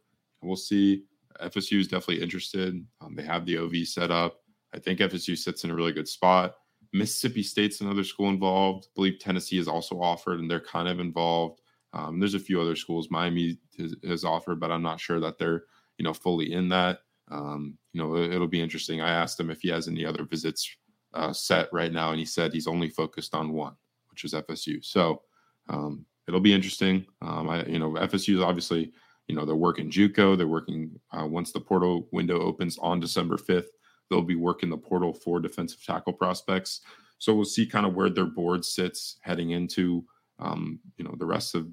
we'll 0.42 0.56
see. 0.56 1.04
FSU 1.42 1.80
is 1.80 1.88
definitely 1.88 2.22
interested. 2.22 2.84
Um, 3.00 3.14
they 3.14 3.22
have 3.22 3.46
the 3.46 3.58
OV 3.58 3.86
set 3.86 4.10
up. 4.10 4.40
I 4.74 4.78
think 4.78 4.98
FSU 4.98 5.36
sits 5.36 5.64
in 5.64 5.70
a 5.70 5.74
really 5.74 5.92
good 5.92 6.08
spot. 6.08 6.56
Mississippi 6.92 7.42
State's 7.42 7.80
another 7.80 8.04
school 8.04 8.28
involved. 8.28 8.86
I 8.86 8.92
believe 8.94 9.18
Tennessee 9.18 9.58
is 9.58 9.68
also 9.68 10.00
offered, 10.00 10.40
and 10.40 10.50
they're 10.50 10.60
kind 10.60 10.88
of 10.88 11.00
involved. 11.00 11.60
Um, 11.92 12.18
there's 12.18 12.34
a 12.34 12.40
few 12.40 12.60
other 12.60 12.76
schools. 12.76 13.10
Miami 13.10 13.58
has, 14.04 14.24
offered, 14.24 14.60
but 14.60 14.70
I'm 14.70 14.82
not 14.82 15.00
sure 15.00 15.20
that 15.20 15.38
they're 15.38 15.64
you 15.98 16.04
know 16.04 16.12
fully 16.12 16.52
in 16.52 16.68
that. 16.70 17.00
Um, 17.30 17.78
you 17.92 18.02
know, 18.02 18.16
it, 18.16 18.38
will 18.38 18.46
be 18.46 18.60
interesting. 18.60 19.00
I 19.00 19.10
asked 19.10 19.38
him 19.38 19.50
if 19.50 19.60
he 19.60 19.68
has 19.68 19.88
any 19.88 20.04
other 20.04 20.24
visits 20.24 20.76
uh, 21.14 21.32
set 21.32 21.68
right 21.72 21.92
now, 21.92 22.10
and 22.10 22.18
he 22.18 22.24
said 22.24 22.52
he's 22.52 22.66
only 22.66 22.88
focused 22.88 23.34
on 23.34 23.52
one, 23.52 23.74
which 24.10 24.24
is 24.24 24.34
FSU. 24.34 24.84
So 24.84 25.22
um, 25.68 26.04
it'll 26.26 26.40
be 26.40 26.52
interesting. 26.52 27.06
Um, 27.22 27.48
I, 27.48 27.64
you 27.66 27.78
know, 27.78 27.92
FSU 27.92 28.34
is 28.34 28.42
obviously, 28.42 28.92
you 29.26 29.34
know, 29.34 29.44
they're 29.44 29.56
working 29.56 29.90
JUCO. 29.90 30.36
They're 30.36 30.46
working 30.46 30.90
uh, 31.12 31.26
once 31.26 31.52
the 31.52 31.60
portal 31.60 32.08
window 32.12 32.40
opens 32.40 32.78
on 32.78 33.00
December 33.00 33.36
5th. 33.36 33.68
They'll 34.10 34.22
be 34.22 34.36
working 34.36 34.70
the 34.70 34.78
portal 34.78 35.12
for 35.12 35.40
defensive 35.40 35.84
tackle 35.84 36.14
prospects. 36.14 36.80
So 37.18 37.34
we'll 37.34 37.44
see 37.44 37.66
kind 37.66 37.84
of 37.84 37.94
where 37.94 38.10
their 38.10 38.26
board 38.26 38.64
sits 38.64 39.16
heading 39.22 39.50
into, 39.50 40.04
um, 40.38 40.80
you 40.96 41.04
know, 41.04 41.14
the 41.18 41.26
rest 41.26 41.54
of 41.54 41.68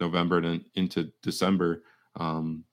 November 0.00 0.38
and 0.38 0.64
into 0.74 1.12
December 1.22 1.82
um, 2.16 2.64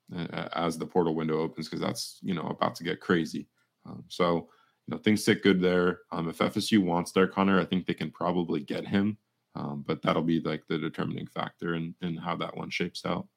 as 0.53 0.77
the 0.77 0.85
portal 0.85 1.15
window 1.15 1.39
opens 1.39 1.67
because 1.67 1.81
that's 1.81 2.19
you 2.21 2.33
know 2.33 2.47
about 2.47 2.75
to 2.75 2.83
get 2.83 3.01
crazy. 3.01 3.47
Um, 3.85 4.03
so 4.07 4.49
you 4.87 4.95
know 4.95 5.01
things 5.01 5.23
sit 5.23 5.43
good 5.43 5.61
there. 5.61 6.01
Um, 6.11 6.29
if 6.29 6.37
FSU 6.37 6.83
wants 6.83 7.11
Derek 7.11 7.33
Connor, 7.33 7.59
I 7.59 7.65
think 7.65 7.85
they 7.85 7.93
can 7.93 8.11
probably 8.11 8.61
get 8.61 8.87
him, 8.87 9.17
um, 9.55 9.83
but 9.85 10.01
that'll 10.01 10.23
be 10.23 10.39
like 10.39 10.63
the 10.67 10.77
determining 10.77 11.27
factor 11.27 11.75
in 11.75 11.93
in 12.01 12.15
how 12.15 12.35
that 12.37 12.55
one 12.55 12.69
shapes 12.69 13.05
out. 13.05 13.27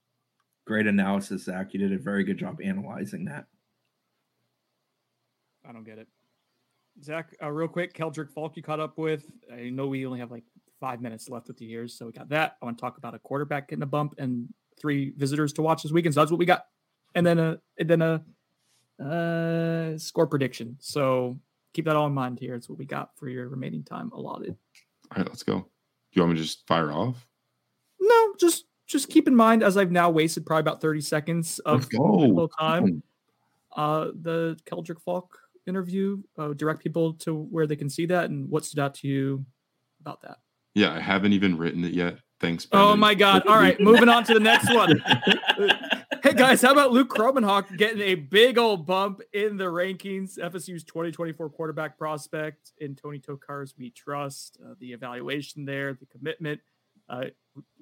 Great 0.67 0.87
analysis, 0.87 1.45
Zach. 1.45 1.73
You 1.73 1.81
did 1.81 1.93
a 1.93 1.99
very 1.99 2.23
good 2.23 2.39
job 2.39 2.61
analyzing 2.63 3.25
that. 3.25 3.47
I 5.69 5.73
don't 5.73 5.85
get 5.85 5.99
it. 5.99 6.09
Zach, 7.03 7.35
uh, 7.43 7.51
real 7.51 7.69
quick, 7.69 7.95
Keldric 7.95 8.31
Faulk 8.31 8.57
you 8.57 8.63
caught 8.63 8.81
up 8.81 8.99
with. 8.99 9.27
I 9.53 9.71
know 9.71 9.87
we 9.89 10.07
only 10.07 10.21
have 10.21 10.31
like 10.31 10.45
five 10.79 11.01
minutes 11.01 11.29
left 11.29 11.49
with 11.49 11.57
the 11.57 11.65
years, 11.65 11.97
so 11.97 12.07
we 12.07 12.13
got 12.13 12.29
that. 12.29 12.57
I 12.61 12.65
want 12.65 12.79
to 12.79 12.81
talk 12.81 12.99
about 12.99 13.15
a 13.15 13.19
quarterback 13.19 13.69
getting 13.69 13.83
a 13.83 13.87
bump 13.87 14.15
and 14.19 14.49
three 14.81 15.13
visitors 15.17 15.53
to 15.55 15.63
watch 15.63 15.83
this 15.83 15.93
weekend. 15.93 16.15
So 16.15 16.21
that's 16.21 16.31
what 16.31 16.39
we 16.39 16.47
got, 16.47 16.65
and 17.15 17.27
then 17.27 17.39
a 17.39 17.59
and 17.79 17.89
then 17.89 18.03
a 18.03 18.23
uh, 19.01 19.97
score 19.99 20.27
prediction. 20.27 20.77
So 20.81 21.39
keep 21.73 21.87
that 21.87 21.97
all 21.97 22.07
in 22.07 22.15
mind 22.15 22.39
here. 22.39 22.55
It's 22.55 22.69
what 22.69 22.79
we 22.79 22.85
got 22.85 23.17
for 23.17 23.29
your 23.29 23.49
remaining 23.49 23.83
time 23.83 24.11
allotted. 24.13 24.57
All 25.11 25.23
right, 25.23 25.29
let's 25.29 25.43
go. 25.43 25.59
Do 25.59 25.67
you 26.13 26.23
want 26.23 26.33
me 26.33 26.39
to 26.39 26.45
just 26.45 26.67
fire 26.67 26.93
off? 26.93 27.27
No, 28.01 28.35
just 28.39 28.65
just 28.87 29.09
keep 29.09 29.29
in 29.29 29.37
mind 29.37 29.63
as 29.63 29.77
I've 29.77 29.93
now 29.93 30.11
wasted 30.11 30.45
probably 30.45 30.63
about 30.63 30.81
30 30.81 31.01
seconds 31.01 31.61
of 31.61 31.89
time. 32.59 33.03
Uh, 33.77 34.09
the 34.21 34.59
Keldric 34.67 35.01
Faulk 35.01 35.39
interview, 35.67 36.21
uh, 36.37 36.53
direct 36.55 36.83
people 36.83 37.13
to 37.15 37.35
where 37.35 37.69
they 37.69 37.77
can 37.77 37.89
see 37.89 38.07
that 38.07 38.31
and 38.31 38.51
what 38.51 38.65
stood 38.65 38.81
out 38.81 38.95
to 38.95 39.07
you 39.07 39.45
about 40.01 40.21
that. 40.23 40.39
Yeah, 40.75 40.93
I 40.93 41.01
haven't 41.01 41.33
even 41.33 41.57
written 41.57 41.85
it 41.85 41.93
yet. 41.93 42.19
Thanks. 42.41 42.67
Oh 42.73 42.97
my 42.97 43.15
God! 43.15 43.47
All 43.47 43.57
right, 43.57 43.79
moving 43.81 44.09
on 44.09 44.25
to 44.25 44.35
the 44.35 44.41
next 44.41 44.73
one. 44.75 45.01
hey 46.31 46.37
guys, 46.37 46.63
how 46.63 46.71
about 46.71 46.93
Luke 46.93 47.11
Kromenhoek 47.11 47.77
getting 47.77 48.01
a 48.03 48.15
big 48.15 48.57
old 48.57 48.87
bump 48.87 49.21
in 49.33 49.57
the 49.57 49.65
rankings? 49.65 50.39
FSU's 50.39 50.85
2024 50.85 51.51
quarterback 51.51 51.99
prospect 51.99 52.73
in 52.79 52.95
Tony 52.95 53.19
Tokarz 53.19 53.75
We 53.77 53.91
Trust. 53.91 54.59
Uh, 54.65 54.75
the 54.79 54.93
evaluation 54.93 55.65
there, 55.65 55.93
the 55.93 56.07
commitment. 56.07 56.61
Uh, 57.09 57.27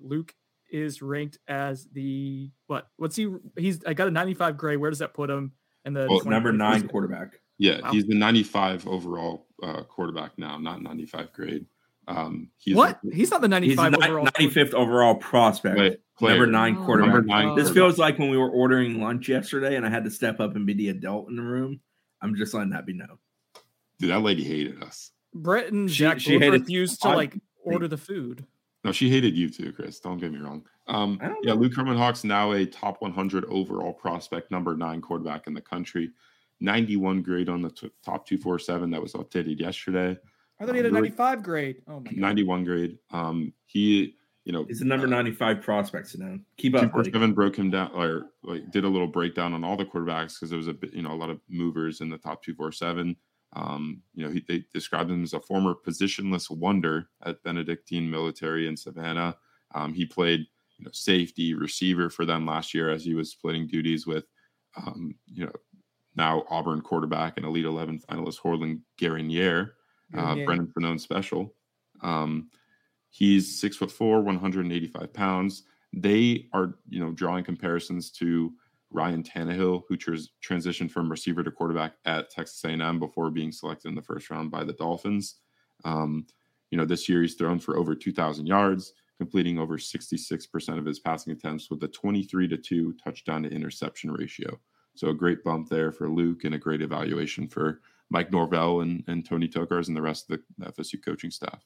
Luke 0.03 0.35
is 0.71 1.03
ranked 1.03 1.39
as 1.47 1.89
the 1.93 2.51
what? 2.69 2.89
What's 2.97 3.17
he? 3.17 3.29
He's 3.59 3.85
I 3.85 3.93
got 3.93 4.09
a 4.09 4.11
95 4.11 4.57
grade. 4.57 4.79
Where 4.79 4.91
does 4.91 5.01
that 5.01 5.13
put 5.13 5.29
him? 5.29 5.53
And 5.85 5.95
the 5.95 6.07
well, 6.09 6.25
number 6.25 6.51
nine 6.51 6.89
quarterback. 6.89 7.41
Yeah, 7.59 7.81
wow. 7.83 7.93
he's 7.93 8.07
the 8.07 8.15
95 8.15 8.87
overall 8.89 9.47
uh, 9.63 9.83
quarterback 9.83 10.39
now, 10.39 10.57
not 10.59 10.81
95 10.81 11.33
grade. 11.35 11.67
Um, 12.07 12.49
he's 12.57 12.77
what? 12.77 12.99
he's 13.13 13.31
not 13.31 13.43
the 13.43 13.49
95 13.49 13.95
he's 13.95 14.05
overall 14.05 14.27
95th 14.27 14.73
overall 14.73 15.15
prospect. 15.17 16.01
Number 16.21 16.47
nine 16.47 16.77
oh, 16.79 16.85
quarterback. 16.85 17.15
Number 17.15 17.27
nine 17.27 17.55
this 17.57 17.71
feels 17.71 17.99
like 17.99 18.19
when 18.19 18.31
we 18.31 18.37
were 18.37 18.51
ordering 18.51 19.01
lunch 19.01 19.29
yesterday 19.29 19.77
and 19.77 19.87
I 19.87 19.91
had 19.91 20.05
to 20.05 20.11
step 20.11 20.41
up 20.41 20.57
and 20.57 20.67
be 20.67 20.75
the 20.75 20.89
adult 20.89 21.29
in 21.29 21.37
the 21.37 21.43
room. 21.43 21.81
I'm 22.21 22.35
just 22.35 22.55
letting 22.55 22.71
that 22.71 22.87
be 22.87 22.93
known. 22.93 23.19
Dude, 23.99 24.11
that 24.11 24.23
lady 24.23 24.45
hated 24.45 24.83
us. 24.83 25.13
Brett 25.35 25.73
and 25.73 25.89
Jack 25.89 26.21
she, 26.21 26.39
she 26.39 26.49
refused 26.49 27.03
to 27.03 27.11
like 27.11 27.37
order 27.63 27.89
the 27.89 27.97
food. 27.97 28.45
No, 28.85 28.93
she 28.93 29.11
hated 29.11 29.37
you 29.37 29.49
too, 29.49 29.73
Chris. 29.73 30.01
Don't 30.01 30.19
get 30.19 30.33
me 30.33 30.39
wrong. 30.39 30.65
Um, 30.87 31.21
yeah, 31.43 31.53
Luke 31.53 31.73
Kromenhoek's 31.73 32.25
now 32.25 32.53
a 32.53 32.65
top 32.65 33.03
100 33.03 33.45
overall 33.47 33.93
prospect, 33.93 34.51
number 34.51 34.77
nine 34.77 35.01
quarterback 35.01 35.47
in 35.47 35.55
the 35.55 35.61
country. 35.61 36.11
91 36.61 37.23
grade 37.23 37.49
on 37.49 37.63
the 37.63 37.71
t- 37.71 37.91
top 38.05 38.27
247 38.27 38.91
that 38.91 39.03
was 39.03 39.13
updated 39.13 39.61
yesterday. 39.61 40.17
I 40.61 40.65
thought 40.65 40.75
he 40.75 40.79
had 40.79 40.87
a 40.87 40.91
95 40.91 41.43
grade. 41.43 41.83
Oh 41.87 42.01
my 42.01 42.11
91 42.13 42.65
grade. 42.65 42.99
Um, 43.11 43.53
he, 43.67 44.17
you 44.49 44.55
know, 44.55 44.65
he's 44.65 44.79
the 44.79 44.87
number 44.87 45.07
uh, 45.07 45.11
95 45.11 45.61
prospect 45.61 46.19
now. 46.19 46.39
Keep 46.57 46.75
up. 46.75 46.91
Seven 47.05 47.35
broke 47.35 47.59
him 47.59 47.71
down, 47.71 47.91
or 47.93 48.31
like 48.43 48.71
did 48.71 48.85
a 48.85 48.89
little 48.89 49.07
breakdown 49.07 49.53
on 49.53 49.63
all 49.63 49.77
the 49.77 49.85
quarterbacks 49.85 50.37
because 50.37 50.49
there 50.49 50.57
was 50.57 50.69
a 50.69 50.73
bit, 50.73 50.95
you 50.95 51.03
know, 51.03 51.13
a 51.13 51.15
lot 51.15 51.29
of 51.29 51.39
movers 51.51 52.01
in 52.01 52.09
the 52.09 52.17
top 52.17 52.43
247. 52.43 53.15
Um, 53.53 54.01
you 54.15 54.25
know, 54.25 54.33
he, 54.33 54.43
they 54.49 54.65
described 54.73 55.11
him 55.11 55.23
as 55.23 55.35
a 55.35 55.41
former 55.41 55.75
positionless 55.75 56.51
wonder 56.51 57.11
at 57.27 57.43
Benedictine 57.43 58.11
Military 58.11 58.69
in 58.69 58.75
Savannah. 58.75 59.37
Um, 59.75 59.93
he 59.93 60.07
played, 60.07 60.47
you 60.79 60.87
know, 60.87 60.91
safety, 60.95 61.53
receiver 61.53 62.09
for 62.09 62.25
them 62.25 62.47
last 62.47 62.73
year 62.73 62.89
as 62.89 63.05
he 63.05 63.13
was 63.13 63.31
splitting 63.31 63.67
duties 63.67 64.07
with, 64.07 64.25
um, 64.79 65.15
you 65.27 65.45
know, 65.45 65.53
now 66.17 66.45
Auburn 66.49 66.81
quarterback 66.81 67.35
and 67.37 67.45
Elite 67.45 67.67
11 67.67 68.01
finalist 68.09 68.39
Holden 68.39 68.83
Geriner 68.99 69.73
uh, 70.17 70.35
Brennan 70.37 70.73
Fernone 70.75 70.99
special. 70.99 71.55
Um, 72.01 72.49
he's 73.11 73.61
six 73.61 73.77
foot 73.77 73.91
four, 73.91 74.21
185 74.23 75.13
pounds. 75.13 75.65
They 75.93 76.47
are, 76.53 76.75
you 76.89 77.01
know, 77.01 77.13
drawing 77.13 77.45
comparisons 77.45 78.11
to 78.13 78.53
Ryan 78.91 79.23
Tannehill, 79.23 79.83
who 79.89 79.97
tr- 79.97 80.15
transitioned 80.47 80.91
from 80.91 81.11
receiver 81.11 81.43
to 81.43 81.51
quarterback 81.51 81.95
at 82.05 82.31
Texas 82.31 82.65
A&M 82.65 82.99
before 82.99 83.31
being 83.31 83.53
selected 83.53 83.89
in 83.89 83.95
the 83.95 84.03
first 84.03 84.31
round 84.31 84.51
by 84.51 84.65
the 84.65 84.73
Dolphins. 84.73 85.37
Um, 85.85 86.27
you 86.71 86.79
know, 86.79 86.85
this 86.85 87.09
year 87.09 87.23
he's 87.23 87.35
thrown 87.35 87.59
for 87.59 87.77
over 87.77 87.95
2,000 87.95 88.47
yards, 88.47 88.93
completing 89.19 89.59
over 89.59 89.79
66% 89.79 90.79
of 90.79 90.85
his 90.85 90.99
passing 90.99 91.33
attempts 91.33 91.71
with 91.71 91.83
a 91.83 91.89
23 91.89 92.49
to 92.49 92.57
2 92.57 92.95
touchdown 93.03 93.43
to 93.43 93.51
interception 93.51 94.11
ratio. 94.11 94.59
So 94.95 95.09
a 95.09 95.15
great 95.15 95.45
bump 95.45 95.69
there 95.69 95.93
for 95.93 96.09
Luke 96.09 96.45
and 96.45 96.55
a 96.55 96.59
great 96.59 96.83
evaluation 96.83 97.47
for 97.47 97.81
Mike 98.11 98.33
Norvell 98.33 98.81
and, 98.81 99.05
and 99.07 99.25
Tony 99.25 99.49
Tokarz 99.49 99.89
and 99.89 99.97
the 99.97 100.03
rest 100.03 100.31
of 100.31 100.41
the 100.59 100.67
FSU 100.73 101.03
coaching 101.05 101.31
staff. 101.31 101.65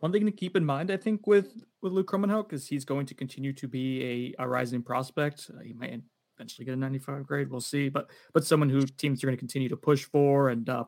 One 0.00 0.12
thing 0.12 0.26
to 0.26 0.32
keep 0.32 0.56
in 0.56 0.64
mind, 0.64 0.90
I 0.90 0.96
think, 0.96 1.26
with 1.26 1.64
with 1.82 1.92
Luke 1.92 2.10
Kromenhoek 2.10 2.52
is 2.52 2.66
he's 2.66 2.84
going 2.84 3.06
to 3.06 3.14
continue 3.14 3.52
to 3.54 3.68
be 3.68 4.34
a, 4.38 4.42
a 4.44 4.48
rising 4.48 4.82
prospect. 4.82 5.50
Uh, 5.54 5.62
he 5.62 5.72
might 5.72 6.00
eventually 6.36 6.64
get 6.64 6.74
a 6.74 6.76
95 6.76 7.26
grade. 7.26 7.50
We'll 7.50 7.60
see, 7.60 7.88
but 7.88 8.10
but 8.32 8.44
someone 8.44 8.68
who 8.68 8.82
teams 8.82 9.22
are 9.22 9.26
going 9.26 9.36
to 9.36 9.40
continue 9.40 9.68
to 9.68 9.76
push 9.76 10.04
for, 10.04 10.50
and 10.50 10.68
uh, 10.68 10.84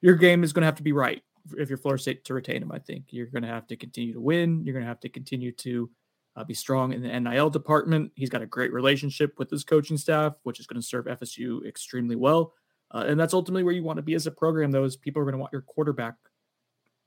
your 0.00 0.14
game 0.14 0.44
is 0.44 0.52
going 0.52 0.62
to 0.62 0.66
have 0.66 0.76
to 0.76 0.82
be 0.82 0.92
right 0.92 1.22
if 1.56 1.68
you're 1.68 1.78
Florida 1.78 2.02
State 2.02 2.24
to 2.24 2.34
retain 2.34 2.62
him. 2.62 2.72
I 2.72 2.78
think 2.78 3.06
you're 3.10 3.26
going 3.26 3.42
to 3.42 3.48
have 3.48 3.66
to 3.68 3.76
continue 3.76 4.12
to 4.14 4.20
win. 4.20 4.64
You're 4.64 4.74
going 4.74 4.84
to 4.84 4.88
have 4.88 5.00
to 5.00 5.08
continue 5.08 5.52
to 5.52 5.90
uh, 6.36 6.44
be 6.44 6.54
strong 6.54 6.92
in 6.92 7.02
the 7.02 7.20
NIL 7.20 7.50
department. 7.50 8.12
He's 8.14 8.30
got 8.30 8.42
a 8.42 8.46
great 8.46 8.72
relationship 8.72 9.38
with 9.38 9.50
his 9.50 9.64
coaching 9.64 9.96
staff, 9.96 10.34
which 10.42 10.60
is 10.60 10.66
going 10.66 10.80
to 10.80 10.86
serve 10.86 11.06
FSU 11.06 11.66
extremely 11.66 12.16
well. 12.16 12.52
Uh, 12.92 13.04
and 13.06 13.18
that's 13.18 13.34
ultimately 13.34 13.62
where 13.62 13.74
you 13.74 13.84
want 13.84 13.98
to 13.98 14.02
be 14.02 14.14
as 14.14 14.26
a 14.26 14.30
program. 14.30 14.70
Those 14.70 14.96
people 14.96 15.22
are 15.22 15.24
going 15.24 15.34
to 15.34 15.38
want 15.38 15.52
your 15.52 15.62
quarterback 15.62 16.14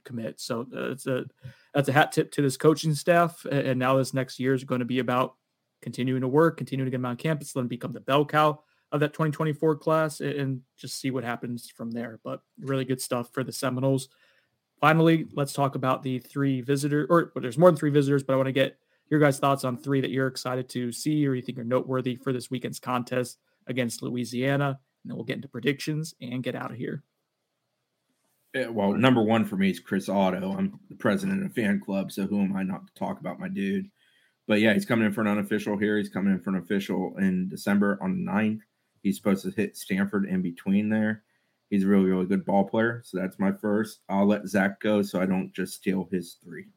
commit. 0.04 0.40
So 0.40 0.62
uh, 0.76 0.92
it's 0.92 1.08
a 1.08 1.26
that's 1.74 1.90
a 1.90 1.94
hat 1.94 2.12
tip 2.12 2.32
to 2.34 2.42
this 2.42 2.58
coaching 2.58 2.94
staff. 2.94 3.46
And 3.46 3.80
now 3.80 3.98
this 3.98 4.14
next 4.14 4.40
year 4.40 4.54
is 4.54 4.64
going 4.64 4.80
to 4.80 4.86
be 4.86 5.00
about 5.00 5.36
continuing 5.82 6.22
to 6.22 6.28
work, 6.28 6.58
continuing 6.58 6.86
to 6.86 6.92
get 6.92 6.98
them 6.98 7.06
on 7.06 7.18
campus, 7.18 7.56
let 7.56 7.68
become 7.68 7.94
the 7.94 8.00
bell 8.00 8.26
cow 8.26 8.60
of 8.92 9.00
that 9.00 9.14
2024 9.14 9.76
class, 9.78 10.22
and 10.22 10.62
just 10.78 11.00
see 11.00 11.12
what 11.12 11.24
happens 11.24 11.70
from 11.70 11.92
there. 11.92 12.20
But 12.24 12.42
really 12.60 12.86
good 12.86 13.02
stuff 13.02 13.30
for 13.34 13.44
the 13.44 13.52
Seminoles. 13.52 14.10
Finally, 14.80 15.28
let's 15.34 15.54
talk 15.54 15.76
about 15.76 16.04
the 16.04 16.20
three 16.20 16.62
visitors, 16.62 17.08
or 17.10 17.32
well, 17.34 17.42
there's 17.42 17.58
more 17.58 17.70
than 17.70 17.78
three 17.78 17.90
visitors, 17.90 18.24
but 18.24 18.34
I 18.34 18.38
want 18.38 18.48
to 18.48 18.54
get 18.54 18.78
your 19.10 19.20
guys' 19.20 19.40
thoughts 19.40 19.64
on 19.64 19.78
three 19.78 20.02
that 20.02 20.12
you're 20.12 20.28
excited 20.28 20.70
to 20.70 20.92
see 20.92 21.28
or 21.28 21.34
you 21.34 21.42
think 21.42 21.58
are 21.58 21.64
noteworthy 21.64 22.16
for 22.16 22.34
this 22.34 22.50
weekend's 22.50 22.80
contest 22.80 23.38
against 23.68 24.02
Louisiana 24.02 24.80
and 25.04 25.12
then 25.12 25.18
we'll 25.18 25.26
get 25.26 25.36
into 25.36 25.48
predictions 25.48 26.16
and 26.22 26.44
get 26.44 26.56
out 26.56 26.72
of 26.72 26.78
here. 26.78 27.04
Yeah, 28.54 28.68
well, 28.68 28.94
number 28.94 29.24
one 29.24 29.46
for 29.46 29.56
me 29.56 29.72
is 29.72 29.80
Chris 29.80 30.10
Otto. 30.10 30.56
I'm 30.56 30.80
the 30.90 30.96
president 30.96 31.44
of 31.44 31.54
fan 31.54 31.80
club, 31.80 32.12
so 32.12 32.28
who 32.28 32.40
am 32.42 32.56
I 32.56 32.62
not 32.62 32.86
to 32.86 32.94
talk 32.94 33.20
about 33.20 33.40
my 33.40 33.48
dude? 33.48 33.90
But 34.48 34.60
yeah, 34.60 34.74
he's 34.74 34.86
coming 34.86 35.06
in 35.06 35.14
for 35.14 35.22
an 35.22 35.28
unofficial 35.28 35.78
here. 35.78 35.98
He's 35.98 36.10
coming 36.10 36.34
in 36.34 36.40
for 36.40 36.52
an 36.52 36.58
official 36.58 37.16
in 37.18 37.50
December 37.50 37.98
on 38.02 38.12
the 38.26 38.32
9th. 38.32 38.60
He's 39.02 39.18
supposed 39.18 39.44
to 39.44 39.52
hit 39.52 39.76
Stanford 39.76 40.26
in 40.26 40.42
between 40.42 40.90
there. 40.90 41.24
He's 41.70 41.84
a 41.84 41.88
really, 41.88 42.06
really 42.06 42.26
good 42.26 42.46
ball 42.46 42.66
player. 42.66 43.02
So 43.04 43.18
that's 43.18 43.40
my 43.40 43.52
first. 43.52 44.02
I'll 44.08 44.28
let 44.28 44.48
Zach 44.48 44.80
go 44.80 45.02
so 45.02 45.20
I 45.20 45.26
don't 45.26 45.52
just 45.54 45.74
steal 45.74 46.08
his 46.12 46.38
three. 46.44 46.68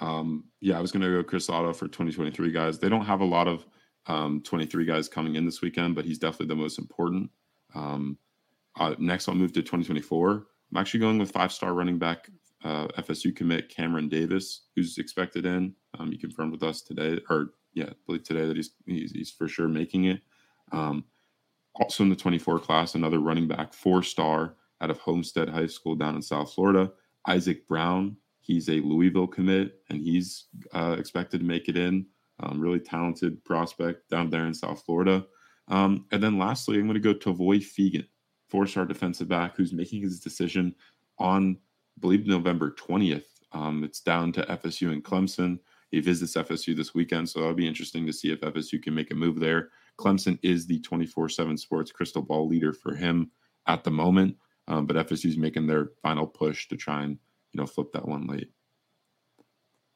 Um, 0.00 0.44
yeah, 0.60 0.78
I 0.78 0.80
was 0.80 0.92
going 0.92 1.02
to 1.02 1.10
go 1.10 1.24
Chris 1.24 1.50
Otto 1.50 1.72
for 1.72 1.86
2023 1.86 2.52
guys. 2.52 2.78
They 2.78 2.88
don't 2.88 3.04
have 3.04 3.20
a 3.20 3.24
lot 3.24 3.48
of 3.48 3.66
um, 4.06 4.42
23 4.42 4.84
guys 4.84 5.08
coming 5.08 5.34
in 5.34 5.44
this 5.44 5.60
weekend, 5.60 5.96
but 5.96 6.04
he's 6.04 6.18
definitely 6.18 6.54
the 6.54 6.62
most 6.62 6.78
important. 6.78 7.30
Um, 7.74 8.18
uh, 8.78 8.94
next, 8.98 9.28
I'll 9.28 9.34
move 9.34 9.52
to 9.54 9.62
2024. 9.62 10.46
I'm 10.70 10.76
actually 10.76 11.00
going 11.00 11.18
with 11.18 11.30
five 11.30 11.52
star 11.52 11.74
running 11.74 11.98
back 11.98 12.28
uh, 12.64 12.88
FSU 12.98 13.34
commit 13.34 13.68
Cameron 13.68 14.08
Davis, 14.08 14.62
who's 14.74 14.98
expected 14.98 15.46
in. 15.46 15.74
Um, 15.98 16.10
he 16.10 16.18
confirmed 16.18 16.52
with 16.52 16.62
us 16.62 16.82
today, 16.82 17.20
or 17.30 17.50
yeah, 17.74 17.86
I 17.86 17.92
believe 18.06 18.24
today 18.24 18.46
that 18.46 18.56
he's 18.56 18.70
he's, 18.86 19.12
he's 19.12 19.30
for 19.30 19.48
sure 19.48 19.68
making 19.68 20.04
it. 20.04 20.20
Um, 20.72 21.04
also 21.76 22.02
in 22.02 22.10
the 22.10 22.16
24 22.16 22.58
class, 22.58 22.94
another 22.94 23.20
running 23.20 23.46
back, 23.46 23.72
four 23.72 24.02
star 24.02 24.56
out 24.80 24.90
of 24.90 24.98
Homestead 24.98 25.48
High 25.48 25.66
School 25.66 25.94
down 25.94 26.16
in 26.16 26.22
South 26.22 26.52
Florida, 26.52 26.92
Isaac 27.26 27.66
Brown. 27.66 28.16
He's 28.40 28.68
a 28.68 28.80
Louisville 28.80 29.26
commit, 29.26 29.80
and 29.90 30.00
he's 30.00 30.46
uh, 30.72 30.96
expected 30.98 31.40
to 31.40 31.46
make 31.46 31.68
it 31.68 31.76
in. 31.76 32.06
Um, 32.40 32.60
really 32.60 32.78
talented 32.78 33.44
prospect 33.44 34.08
down 34.10 34.30
there 34.30 34.46
in 34.46 34.54
South 34.54 34.82
Florida. 34.84 35.26
Um, 35.66 36.06
and 36.12 36.22
then 36.22 36.38
lastly, 36.38 36.76
I'm 36.76 36.86
going 36.86 36.94
to 36.94 37.00
go 37.00 37.12
to 37.12 37.32
Voy 37.32 37.58
Fegan, 38.48 38.50
four-star 38.50 38.84
defensive 38.86 39.28
back, 39.28 39.56
who's 39.56 39.72
making 39.72 40.02
his 40.02 40.20
decision 40.20 40.74
on, 41.18 41.56
I 41.96 42.00
believe, 42.00 42.26
November 42.26 42.72
20th. 42.72 43.24
Um, 43.52 43.84
it's 43.84 44.00
down 44.00 44.32
to 44.32 44.42
FSU 44.42 44.92
and 44.92 45.02
Clemson. 45.02 45.58
He 45.90 46.00
visits 46.00 46.34
FSU 46.34 46.76
this 46.76 46.94
weekend, 46.94 47.28
so 47.28 47.40
that'll 47.40 47.54
be 47.54 47.66
interesting 47.66 48.06
to 48.06 48.12
see 48.12 48.30
if 48.30 48.40
FSU 48.40 48.82
can 48.82 48.94
make 48.94 49.10
a 49.10 49.14
move 49.14 49.40
there. 49.40 49.70
Clemson 49.98 50.38
is 50.42 50.66
the 50.66 50.80
24/7 50.80 51.58
Sports 51.58 51.90
crystal 51.90 52.22
ball 52.22 52.46
leader 52.46 52.72
for 52.72 52.94
him 52.94 53.30
at 53.66 53.84
the 53.84 53.90
moment, 53.90 54.36
um, 54.68 54.86
but 54.86 54.96
FSU 54.96 55.26
is 55.26 55.38
making 55.38 55.66
their 55.66 55.92
final 56.02 56.26
push 56.26 56.68
to 56.68 56.76
try 56.76 57.04
and 57.04 57.18
you 57.52 57.60
know 57.60 57.66
flip 57.66 57.90
that 57.92 58.06
one 58.06 58.26
late. 58.26 58.50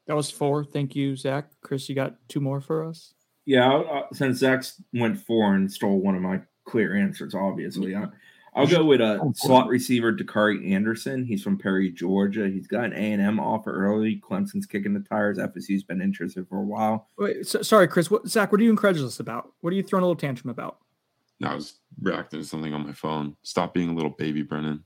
That 0.07 0.16
was 0.16 0.30
four. 0.30 0.64
Thank 0.64 0.96
you, 0.96 1.14
Zach. 1.14 1.50
Chris, 1.61 1.88
you 1.88 1.94
got 1.94 2.16
two 2.28 2.40
more 2.40 2.61
for 2.61 2.84
us? 2.84 3.14
Yeah, 3.44 3.72
uh, 3.72 4.07
since 4.12 4.38
Zach 4.38 4.64
went 4.94 5.18
four 5.18 5.55
and 5.55 5.70
stole 5.70 6.00
one 6.00 6.16
of 6.16 6.22
my 6.22 6.40
clear 6.64 6.96
answers, 6.96 7.34
obviously, 7.34 7.94
I, 7.94 8.09
I'll 8.55 8.66
go 8.66 8.84
with 8.84 9.00
a 9.00 9.22
uh, 9.22 9.32
slot 9.34 9.68
receiver, 9.68 10.12
Dakari 10.12 10.72
Anderson. 10.72 11.24
He's 11.24 11.42
from 11.42 11.57
Perry, 11.57 11.90
Georgia. 11.90 12.48
He's 12.48 12.66
got 12.66 12.84
an 12.84 12.92
A 12.92 13.12
and 13.12 13.22
M 13.22 13.40
offer 13.40 13.72
early. 13.72 14.20
Clemson's 14.22 14.66
kicking 14.66 14.92
the 14.92 15.00
tires. 15.00 15.38
FSU's 15.38 15.82
been 15.82 16.03
interested 16.03 16.46
for 16.48 16.59
a 16.59 16.64
while. 16.64 17.09
Wait, 17.16 17.46
so, 17.46 17.62
sorry, 17.62 17.88
Chris. 17.88 18.11
What, 18.11 18.28
Zach? 18.28 18.53
What 18.53 18.61
are 18.61 18.64
you 18.64 18.70
incredulous 18.70 19.18
about? 19.20 19.53
What 19.61 19.72
are 19.72 19.76
you 19.76 19.82
throwing 19.82 20.03
a 20.03 20.07
little 20.07 20.20
tantrum 20.20 20.50
about? 20.50 20.78
No, 21.40 21.48
I 21.48 21.55
was 21.55 21.74
reacting 22.00 22.40
to 22.40 22.46
something 22.46 22.74
on 22.74 22.86
my 22.86 22.92
phone. 22.92 23.36
Stop 23.42 23.72
being 23.72 23.88
a 23.88 23.94
little 23.94 24.11
baby, 24.11 24.42
Brennan. 24.42 24.84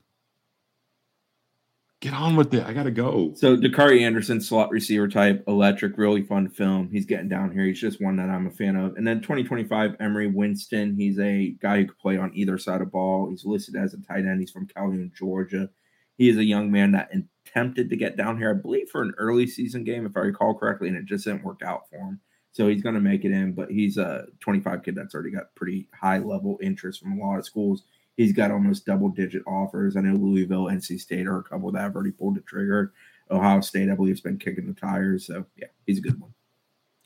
Get 1.99 2.13
on 2.13 2.35
with 2.35 2.53
it. 2.53 2.63
I 2.63 2.73
gotta 2.73 2.91
go. 2.91 3.33
So 3.35 3.57
Dakari 3.57 4.01
Anderson, 4.01 4.39
slot 4.39 4.69
receiver 4.69 5.07
type, 5.07 5.43
electric, 5.47 5.97
really 5.97 6.21
fun 6.21 6.47
film. 6.47 6.89
He's 6.91 7.07
getting 7.07 7.27
down 7.27 7.51
here. 7.51 7.65
He's 7.65 7.81
just 7.81 7.99
one 7.99 8.17
that 8.17 8.29
I'm 8.29 8.45
a 8.45 8.51
fan 8.51 8.75
of. 8.75 8.95
And 8.97 9.07
then 9.07 9.19
2025, 9.19 9.95
Emery 9.99 10.27
Winston. 10.27 10.95
He's 10.95 11.17
a 11.17 11.55
guy 11.59 11.77
who 11.79 11.85
could 11.87 11.97
play 11.97 12.17
on 12.17 12.35
either 12.35 12.59
side 12.59 12.81
of 12.81 12.91
ball. 12.91 13.31
He's 13.31 13.45
listed 13.45 13.75
as 13.75 13.95
a 13.95 14.01
tight 14.01 14.25
end. 14.25 14.39
He's 14.39 14.51
from 14.51 14.67
Calhoun, 14.67 15.11
Georgia. 15.17 15.71
He 16.17 16.29
is 16.29 16.37
a 16.37 16.43
young 16.43 16.71
man 16.71 16.91
that 16.91 17.09
attempted 17.47 17.89
to 17.89 17.95
get 17.95 18.15
down 18.15 18.37
here, 18.37 18.51
I 18.51 18.61
believe, 18.61 18.89
for 18.89 19.01
an 19.01 19.13
early 19.17 19.47
season 19.47 19.83
game, 19.83 20.05
if 20.05 20.15
I 20.15 20.19
recall 20.19 20.53
correctly, 20.53 20.89
and 20.89 20.97
it 20.97 21.05
just 21.05 21.25
didn't 21.25 21.43
work 21.43 21.61
out 21.63 21.89
for 21.89 21.97
him. 21.97 22.19
So 22.51 22.67
he's 22.67 22.83
going 22.83 22.95
to 22.95 23.01
make 23.01 23.25
it 23.25 23.31
in, 23.31 23.53
but 23.53 23.71
he's 23.71 23.97
a 23.97 24.25
25 24.41 24.83
kid 24.83 24.95
that's 24.95 25.15
already 25.15 25.31
got 25.31 25.53
pretty 25.55 25.89
high 25.99 26.19
level 26.19 26.59
interest 26.61 27.01
from 27.01 27.19
a 27.19 27.23
lot 27.23 27.39
of 27.39 27.45
schools 27.45 27.83
he's 28.17 28.33
got 28.33 28.51
almost 28.51 28.85
double 28.85 29.09
digit 29.09 29.43
offers. 29.47 29.95
I 29.95 30.01
know 30.01 30.15
Louisville, 30.15 30.65
NC 30.65 30.99
State 30.99 31.27
are 31.27 31.37
a 31.37 31.43
couple 31.43 31.71
that 31.71 31.81
have 31.81 31.95
already 31.95 32.11
pulled 32.11 32.35
the 32.35 32.41
trigger. 32.41 32.91
Ohio 33.31 33.61
State, 33.61 33.89
I 33.89 33.95
believe, 33.95 34.15
has 34.15 34.21
been 34.21 34.37
kicking 34.37 34.67
the 34.67 34.73
tires. 34.73 35.25
So 35.25 35.45
yeah, 35.55 35.67
he's 35.85 35.99
a 35.99 36.01
good 36.01 36.19
one. 36.19 36.33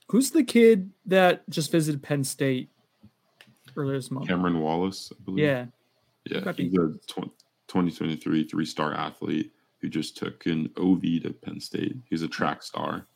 Who's 0.08 0.32
the 0.32 0.44
kid 0.44 0.92
that 1.06 1.48
just 1.50 1.72
visited 1.72 2.02
Penn 2.02 2.24
State 2.24 2.70
earlier 3.76 3.98
this 3.98 4.10
month? 4.10 4.28
Cameron 4.28 4.60
Wallace, 4.60 5.12
I 5.12 5.24
believe. 5.24 5.46
Yeah. 5.46 5.66
Yeah. 6.26 6.52
He's 6.54 6.74
a 6.74 6.94
2023 7.08 8.44
three 8.46 8.66
star 8.66 8.94
athlete 8.94 9.52
who 9.80 9.90
just 9.90 10.18
took 10.18 10.46
an 10.46 10.70
OV 10.78 11.02
to 11.24 11.36
Penn 11.42 11.60
State. 11.60 11.96
He's 12.10 12.22
a 12.22 12.28
track 12.28 12.62
star. 12.62 13.08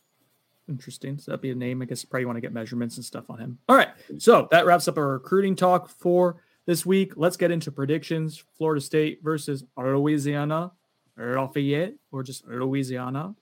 Interesting. 0.68 1.20
So 1.20 1.32
that'd 1.32 1.42
be 1.42 1.52
a 1.52 1.56
name. 1.56 1.84
I 1.84 1.86
guess 1.86 2.02
you 2.02 2.10
probably 2.10 2.26
want 2.26 2.38
to 2.38 2.42
get 2.42 2.52
measurements 2.52 2.96
and 2.96 3.06
stuff 3.06 3.30
on 3.30 3.38
him. 3.38 3.60
All 3.70 3.76
right. 3.76 3.90
So 4.18 4.48
that 4.50 4.66
wraps 4.66 4.88
up 4.88 4.98
our 4.98 5.10
recruiting 5.10 5.56
talk 5.56 5.90
for 5.90 6.38
this 6.66 6.86
week. 6.86 7.14
Let's 7.16 7.38
get 7.38 7.52
into 7.52 7.72
predictions. 7.72 8.44
Florida 8.58 8.82
State 8.82 9.20
versus 9.24 9.64
Louisiana, 9.78 10.72
Lafayette, 11.18 11.94
or 12.12 12.24
just 12.24 12.48
Louisiana 12.48 13.36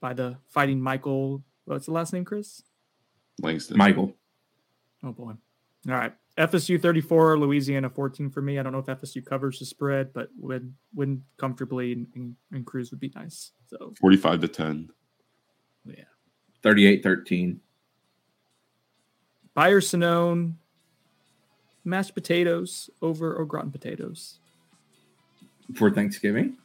by 0.00 0.12
the 0.12 0.36
fighting 0.48 0.80
Michael. 0.80 1.42
What's 1.64 1.86
the 1.86 1.92
last 1.92 2.12
name, 2.12 2.24
Chris? 2.24 2.62
Langston. 3.40 3.78
Michael. 3.78 4.14
Oh, 5.02 5.12
boy. 5.12 5.32
All 5.88 5.94
right. 5.94 6.12
FSU 6.38 6.80
34, 6.80 7.38
Louisiana 7.38 7.90
14 7.90 8.30
for 8.30 8.40
me. 8.40 8.58
I 8.58 8.62
don't 8.62 8.72
know 8.72 8.78
if 8.78 8.86
FSU 8.86 9.24
covers 9.24 9.58
the 9.58 9.66
spread, 9.66 10.12
but 10.14 10.30
win 10.38 10.74
win 10.94 11.22
comfortably 11.36 11.92
and, 11.92 12.06
and, 12.14 12.36
and 12.52 12.64
cruise 12.64 12.90
would 12.90 13.00
be 13.00 13.12
nice. 13.14 13.52
So 13.66 13.92
45 14.00 14.40
to 14.40 14.48
10. 14.48 14.90
Yeah. 15.84 16.04
38 16.62 17.02
13. 17.02 17.60
Buyer 19.54 19.80
Sonnone 19.80 20.54
mashed 21.84 22.14
potatoes 22.14 22.90
over 23.00 23.38
au 23.40 23.44
gratin 23.44 23.70
potatoes 23.70 24.38
for 25.74 25.90
Thanksgiving. 25.90 26.56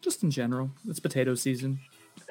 Just 0.00 0.22
in 0.22 0.30
general, 0.30 0.70
it's 0.88 1.00
potato 1.00 1.34
season. 1.34 1.80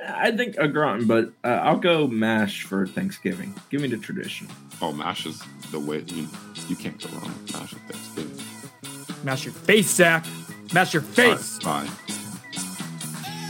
I 0.08 0.32
think 0.32 0.58
a 0.58 0.68
gratin, 0.68 1.08
but 1.08 1.32
uh, 1.44 1.60
I'll 1.64 1.78
go 1.78 2.08
mash 2.08 2.64
for 2.64 2.86
Thanksgiving. 2.86 3.54
Give 3.70 3.82
me 3.82 3.88
the 3.88 3.98
tradition. 3.98 4.48
Oh, 4.82 4.92
mash 4.92 5.26
is 5.26 5.42
the 5.72 5.80
way 5.80 6.04
you, 6.08 6.28
you 6.68 6.76
can't 6.76 7.00
go 7.02 7.10
wrong 7.18 7.24
with 7.28 7.54
mash 7.54 7.74
at 7.74 7.80
Thanksgiving. 7.82 9.24
Mash 9.24 9.46
your 9.46 9.54
face, 9.54 9.90
Zach. 9.90 10.26
Mash 10.74 10.94
your 10.94 11.02
face. 11.02 11.60
Bye. 11.60 11.88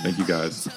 Thank 0.04 0.18
you 0.20 0.26
guys. 0.26 0.68